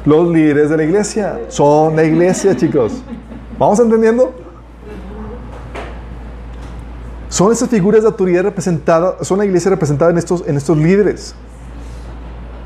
Los 0.05 0.29
líderes 0.29 0.69
de 0.69 0.77
la 0.77 0.83
iglesia. 0.83 1.39
Son 1.47 1.95
la 1.95 2.03
iglesia, 2.03 2.55
chicos. 2.55 3.03
¿Vamos 3.57 3.79
entendiendo? 3.79 4.33
Son 7.29 7.51
esas 7.51 7.69
figuras 7.69 8.01
de 8.01 8.07
autoridad 8.07 8.43
representadas, 8.43 9.25
son 9.25 9.37
la 9.37 9.45
iglesia 9.45 9.71
representada 9.71 10.11
en 10.11 10.17
estos, 10.17 10.43
en 10.45 10.57
estos 10.57 10.77
líderes. 10.77 11.33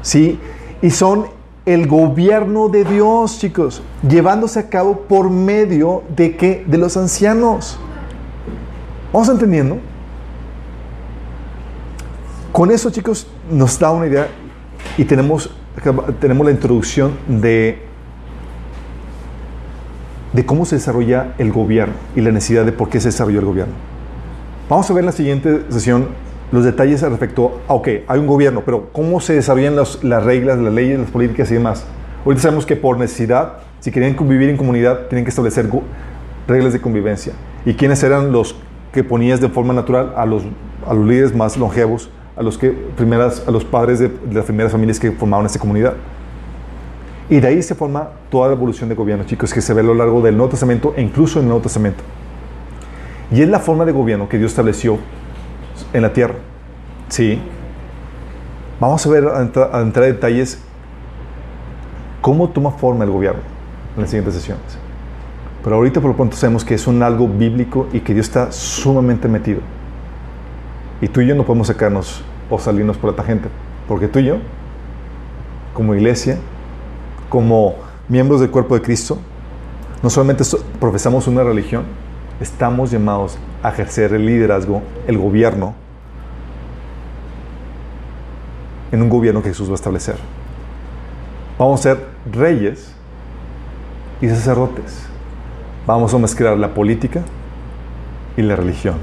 ¿Sí? 0.01 0.39
Y 0.81 0.89
son 0.89 1.27
el 1.65 1.87
gobierno 1.87 2.69
de 2.69 2.83
Dios, 2.83 3.39
chicos, 3.39 3.81
llevándose 4.07 4.59
a 4.59 4.69
cabo 4.69 5.01
por 5.01 5.29
medio 5.29 6.03
de 6.15 6.35
qué? 6.35 6.63
De 6.67 6.77
los 6.77 6.95
ancianos. 6.95 7.79
¿Vamos 9.11 9.29
entendiendo? 9.29 9.79
Con 12.51 12.71
eso, 12.71 12.91
chicos, 12.91 13.27
nos 13.49 13.79
da 13.79 13.91
una 13.91 14.07
idea 14.07 14.27
y 14.97 15.05
tenemos, 15.05 15.49
tenemos 16.19 16.45
la 16.45 16.51
introducción 16.51 17.17
de, 17.27 17.81
de 20.33 20.45
cómo 20.45 20.65
se 20.65 20.75
desarrolla 20.75 21.33
el 21.37 21.51
gobierno 21.51 21.95
y 22.15 22.21
la 22.21 22.31
necesidad 22.31 22.63
de 22.63 22.71
por 22.71 22.89
qué 22.89 22.99
se 22.99 23.07
desarrolló 23.07 23.39
el 23.39 23.45
gobierno. 23.45 23.73
Vamos 24.69 24.89
a 24.89 24.93
ver 24.93 25.01
en 25.01 25.05
la 25.07 25.11
siguiente 25.11 25.63
sesión 25.69 26.09
los 26.51 26.63
detalles 26.63 27.01
respecto 27.01 27.59
a, 27.67 27.73
ok, 27.73 27.87
hay 28.07 28.19
un 28.19 28.27
gobierno, 28.27 28.63
pero 28.65 28.89
cómo 28.91 29.19
se 29.19 29.33
desarrollan 29.33 29.75
las 29.75 30.23
reglas, 30.23 30.57
las 30.59 30.73
leyes, 30.73 30.99
las 30.99 31.09
políticas 31.09 31.49
y 31.51 31.55
demás. 31.55 31.85
Ahorita 32.23 32.43
sabemos 32.43 32.65
que 32.65 32.75
por 32.75 32.97
necesidad, 32.97 33.53
si 33.79 33.91
querían 33.91 34.13
convivir 34.13 34.49
en 34.49 34.57
comunidad, 34.57 35.07
tienen 35.07 35.25
que 35.25 35.29
establecer 35.29 35.69
reglas 36.47 36.73
de 36.73 36.81
convivencia. 36.81 37.33
¿Y 37.65 37.73
quiénes 37.73 38.01
eran 38.03 38.31
los 38.31 38.55
que 38.93 39.03
ponías 39.03 39.41
de 39.41 39.49
forma 39.49 39.73
natural 39.73 40.13
a 40.15 40.25
los, 40.25 40.43
a 40.87 40.93
los 40.93 41.05
líderes 41.05 41.35
más 41.35 41.57
longevos, 41.57 42.09
a 42.35 42.43
los, 42.43 42.57
que, 42.57 42.69
primeras, 42.69 43.43
a 43.47 43.51
los 43.51 43.65
padres 43.65 43.99
de, 43.99 44.09
de 44.09 44.33
las 44.35 44.45
primeras 44.45 44.71
familias 44.71 44.99
que 44.99 45.11
formaban 45.11 45.45
esta 45.45 45.59
comunidad? 45.59 45.93
Y 47.29 47.39
de 47.39 47.47
ahí 47.47 47.61
se 47.63 47.73
forma 47.73 48.09
toda 48.29 48.47
la 48.49 48.53
evolución 48.53 48.87
de 48.87 48.95
gobierno, 48.95 49.25
chicos, 49.25 49.51
que 49.51 49.61
se 49.61 49.73
ve 49.73 49.81
a 49.81 49.83
lo 49.83 49.95
largo 49.95 50.21
del 50.21 50.37
Nuevo 50.37 50.51
Testamento 50.51 50.93
e 50.95 51.01
incluso 51.01 51.39
en 51.39 51.45
el 51.45 51.49
Nuevo 51.49 51.63
Testamento. 51.63 52.03
Y 53.31 53.41
es 53.41 53.49
la 53.49 53.59
forma 53.59 53.83
de 53.85 53.91
gobierno 53.91 54.29
que 54.29 54.37
Dios 54.37 54.51
estableció 54.51 54.99
en 55.93 56.01
la 56.01 56.13
tierra. 56.13 56.35
Sí. 57.09 57.39
Vamos 58.79 59.05
a 59.05 59.09
ver, 59.09 59.27
a 59.27 59.41
entrar, 59.41 59.69
a 59.73 59.81
entrar 59.81 60.05
en 60.05 60.13
detalles, 60.13 60.61
cómo 62.21 62.49
toma 62.49 62.71
forma 62.71 63.03
el 63.03 63.11
gobierno 63.11 63.41
en 63.95 64.01
las 64.01 64.09
siguientes 64.09 64.35
sesiones. 64.35 64.77
Pero 65.63 65.77
ahorita 65.77 66.01
por 66.01 66.11
lo 66.11 66.15
pronto 66.15 66.35
sabemos 66.35 66.63
que 66.63 66.75
es 66.75 66.85
un 66.85 67.01
algo 67.01 67.27
bíblico 67.27 67.87
y 67.91 68.01
que 68.01 68.13
Dios 68.13 68.27
está 68.27 68.51
sumamente 68.51 69.27
metido. 69.27 69.61
Y 71.01 71.07
tú 71.07 71.21
y 71.21 71.27
yo 71.27 71.35
no 71.35 71.43
podemos 71.43 71.67
sacarnos 71.67 72.23
o 72.49 72.59
salirnos 72.59 72.97
por 72.97 73.11
la 73.11 73.15
tangente. 73.15 73.49
Porque 73.87 74.07
tú 74.07 74.19
y 74.19 74.25
yo, 74.25 74.37
como 75.73 75.95
iglesia, 75.95 76.37
como 77.29 77.75
miembros 78.07 78.41
del 78.41 78.51
cuerpo 78.51 78.75
de 78.75 78.81
Cristo, 78.81 79.17
no 80.03 80.09
solamente 80.09 80.43
profesamos 80.79 81.27
una 81.27 81.43
religión, 81.43 81.83
estamos 82.39 82.91
llamados 82.91 83.37
a 83.65 83.69
ejercer 83.69 84.13
el 84.13 84.25
liderazgo, 84.25 84.83
el 85.07 85.17
gobierno, 85.17 85.73
en 88.91 89.01
un 89.01 89.09
gobierno 89.09 89.41
que 89.41 89.49
Jesús 89.49 89.67
va 89.67 89.73
a 89.73 89.75
establecer. 89.75 90.17
Vamos 91.57 91.79
a 91.79 91.83
ser 91.83 92.05
reyes 92.31 92.93
y 94.21 94.29
sacerdotes. 94.29 95.07
Vamos 95.87 96.13
a 96.13 96.17
mezclar 96.19 96.57
la 96.57 96.73
política 96.73 97.21
y 98.37 98.43
la 98.43 98.55
religión. 98.55 98.95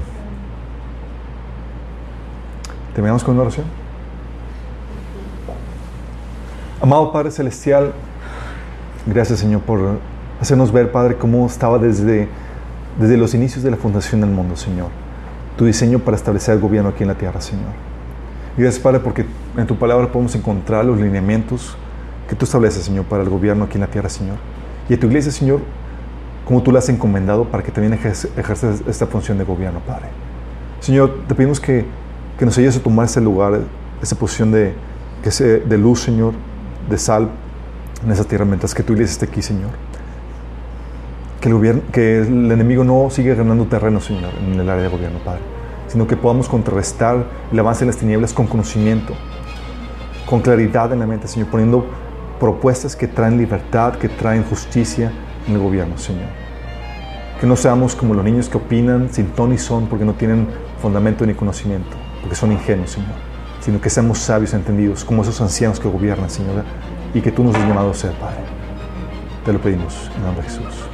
Terminamos 2.93 3.23
con 3.23 3.33
una 3.33 3.43
oración. 3.43 3.65
Amado 6.81 7.11
Padre 7.11 7.31
Celestial, 7.31 7.91
gracias 9.05 9.39
Señor 9.39 9.61
por 9.61 9.99
hacernos 10.39 10.71
ver, 10.71 10.91
Padre, 10.91 11.15
cómo 11.15 11.45
estaba 11.45 11.79
desde, 11.79 12.27
desde 12.99 13.17
los 13.17 13.33
inicios 13.33 13.63
de 13.63 13.71
la 13.71 13.77
fundación 13.77 14.21
del 14.21 14.29
mundo, 14.29 14.55
Señor. 14.55 14.89
Tu 15.57 15.65
diseño 15.65 15.99
para 15.99 16.17
establecer 16.17 16.55
el 16.55 16.61
gobierno 16.61 16.89
aquí 16.89 17.03
en 17.03 17.09
la 17.09 17.15
tierra, 17.15 17.41
Señor. 17.41 17.71
Gracias, 18.57 18.81
Padre, 18.81 18.99
porque 18.99 19.25
en 19.57 19.67
tu 19.67 19.75
palabra 19.77 20.11
podemos 20.11 20.35
encontrar 20.35 20.85
los 20.85 20.99
lineamientos 20.99 21.75
que 22.27 22.35
tú 22.35 22.45
estableces, 22.45 22.83
Señor, 22.83 23.05
para 23.05 23.23
el 23.23 23.29
gobierno 23.29 23.65
aquí 23.65 23.75
en 23.75 23.81
la 23.81 23.87
tierra, 23.87 24.09
Señor. 24.09 24.37
Y 24.89 24.93
a 24.93 24.99
tu 24.99 25.07
iglesia, 25.07 25.31
Señor, 25.31 25.61
como 26.45 26.61
tú 26.61 26.71
la 26.71 26.79
has 26.79 26.89
encomendado 26.89 27.45
para 27.45 27.63
que 27.63 27.71
también 27.71 27.93
ejerzas 27.93 28.81
esta 28.87 29.07
función 29.07 29.37
de 29.37 29.43
gobierno, 29.43 29.79
Padre. 29.79 30.07
Señor, 30.79 31.19
te 31.27 31.35
pedimos 31.35 31.59
que, 31.59 31.85
que 32.37 32.45
nos 32.45 32.57
ayudes 32.57 32.77
a 32.77 32.83
tomar 32.83 33.05
ese 33.05 33.21
lugar, 33.21 33.61
esa 34.01 34.15
posición 34.15 34.51
de, 34.51 34.73
que 35.23 35.43
de 35.43 35.77
luz, 35.77 36.01
Señor, 36.01 36.33
de 36.89 36.97
sal 36.97 37.29
en 38.03 38.11
esa 38.11 38.25
tierra 38.25 38.45
mientras 38.45 38.75
que 38.75 38.83
tu 38.83 38.93
iglesia 38.93 39.13
esté 39.13 39.25
aquí, 39.25 39.41
Señor. 39.41 39.71
Que 41.43 41.49
el, 41.49 41.55
gobierno, 41.55 41.81
que 41.91 42.19
el 42.19 42.49
enemigo 42.53 42.85
no 42.85 43.09
siga 43.09 43.35
ganando 43.35 43.65
terreno, 43.65 43.99
Señor, 43.99 44.31
en 44.41 44.57
el 44.57 44.69
área 44.69 44.83
de 44.83 44.87
gobierno, 44.87 45.19
Padre, 45.25 45.41
sino 45.89 46.07
que 46.07 46.15
podamos 46.15 46.47
contrarrestar 46.47 47.25
el 47.51 47.59
avance 47.59 47.81
de 47.81 47.87
las 47.87 47.97
tinieblas 47.97 48.31
con 48.31 48.47
conocimiento, 48.47 49.13
con 50.25 50.39
claridad 50.39 50.93
en 50.93 50.99
la 50.99 51.05
mente, 51.05 51.27
Señor, 51.27 51.49
poniendo 51.49 51.85
propuestas 52.39 52.95
que 52.95 53.09
traen 53.09 53.37
libertad, 53.37 53.95
que 53.95 54.07
traen 54.07 54.45
justicia 54.45 55.11
en 55.45 55.55
el 55.55 55.59
gobierno, 55.59 55.97
Señor. 55.97 56.29
Que 57.41 57.45
no 57.45 57.57
seamos 57.57 57.93
como 57.93 58.13
los 58.13 58.23
niños 58.23 58.47
que 58.47 58.55
opinan 58.55 59.09
sin 59.11 59.25
ton 59.31 59.49
ni 59.49 59.57
son 59.57 59.87
porque 59.87 60.05
no 60.05 60.13
tienen 60.13 60.47
fundamento 60.81 61.25
ni 61.25 61.33
conocimiento, 61.33 61.97
porque 62.21 62.37
son 62.37 62.53
ingenuos, 62.53 62.91
Señor, 62.91 63.15
sino 63.59 63.81
que 63.81 63.89
seamos 63.89 64.19
sabios, 64.19 64.53
entendidos, 64.53 65.03
como 65.03 65.23
esos 65.23 65.41
ancianos 65.41 65.77
que 65.77 65.89
gobiernan, 65.89 66.29
Señor, 66.29 66.63
y 67.13 67.19
que 67.19 67.33
tú 67.33 67.43
nos 67.43 67.53
has 67.53 67.67
llamado 67.67 67.91
a 67.91 67.93
ser, 67.93 68.13
Padre. 68.13 68.39
Te 69.43 69.51
lo 69.51 69.59
pedimos 69.59 70.09
en 70.15 70.23
nombre 70.23 70.41
de 70.41 70.49
Jesús. 70.49 70.92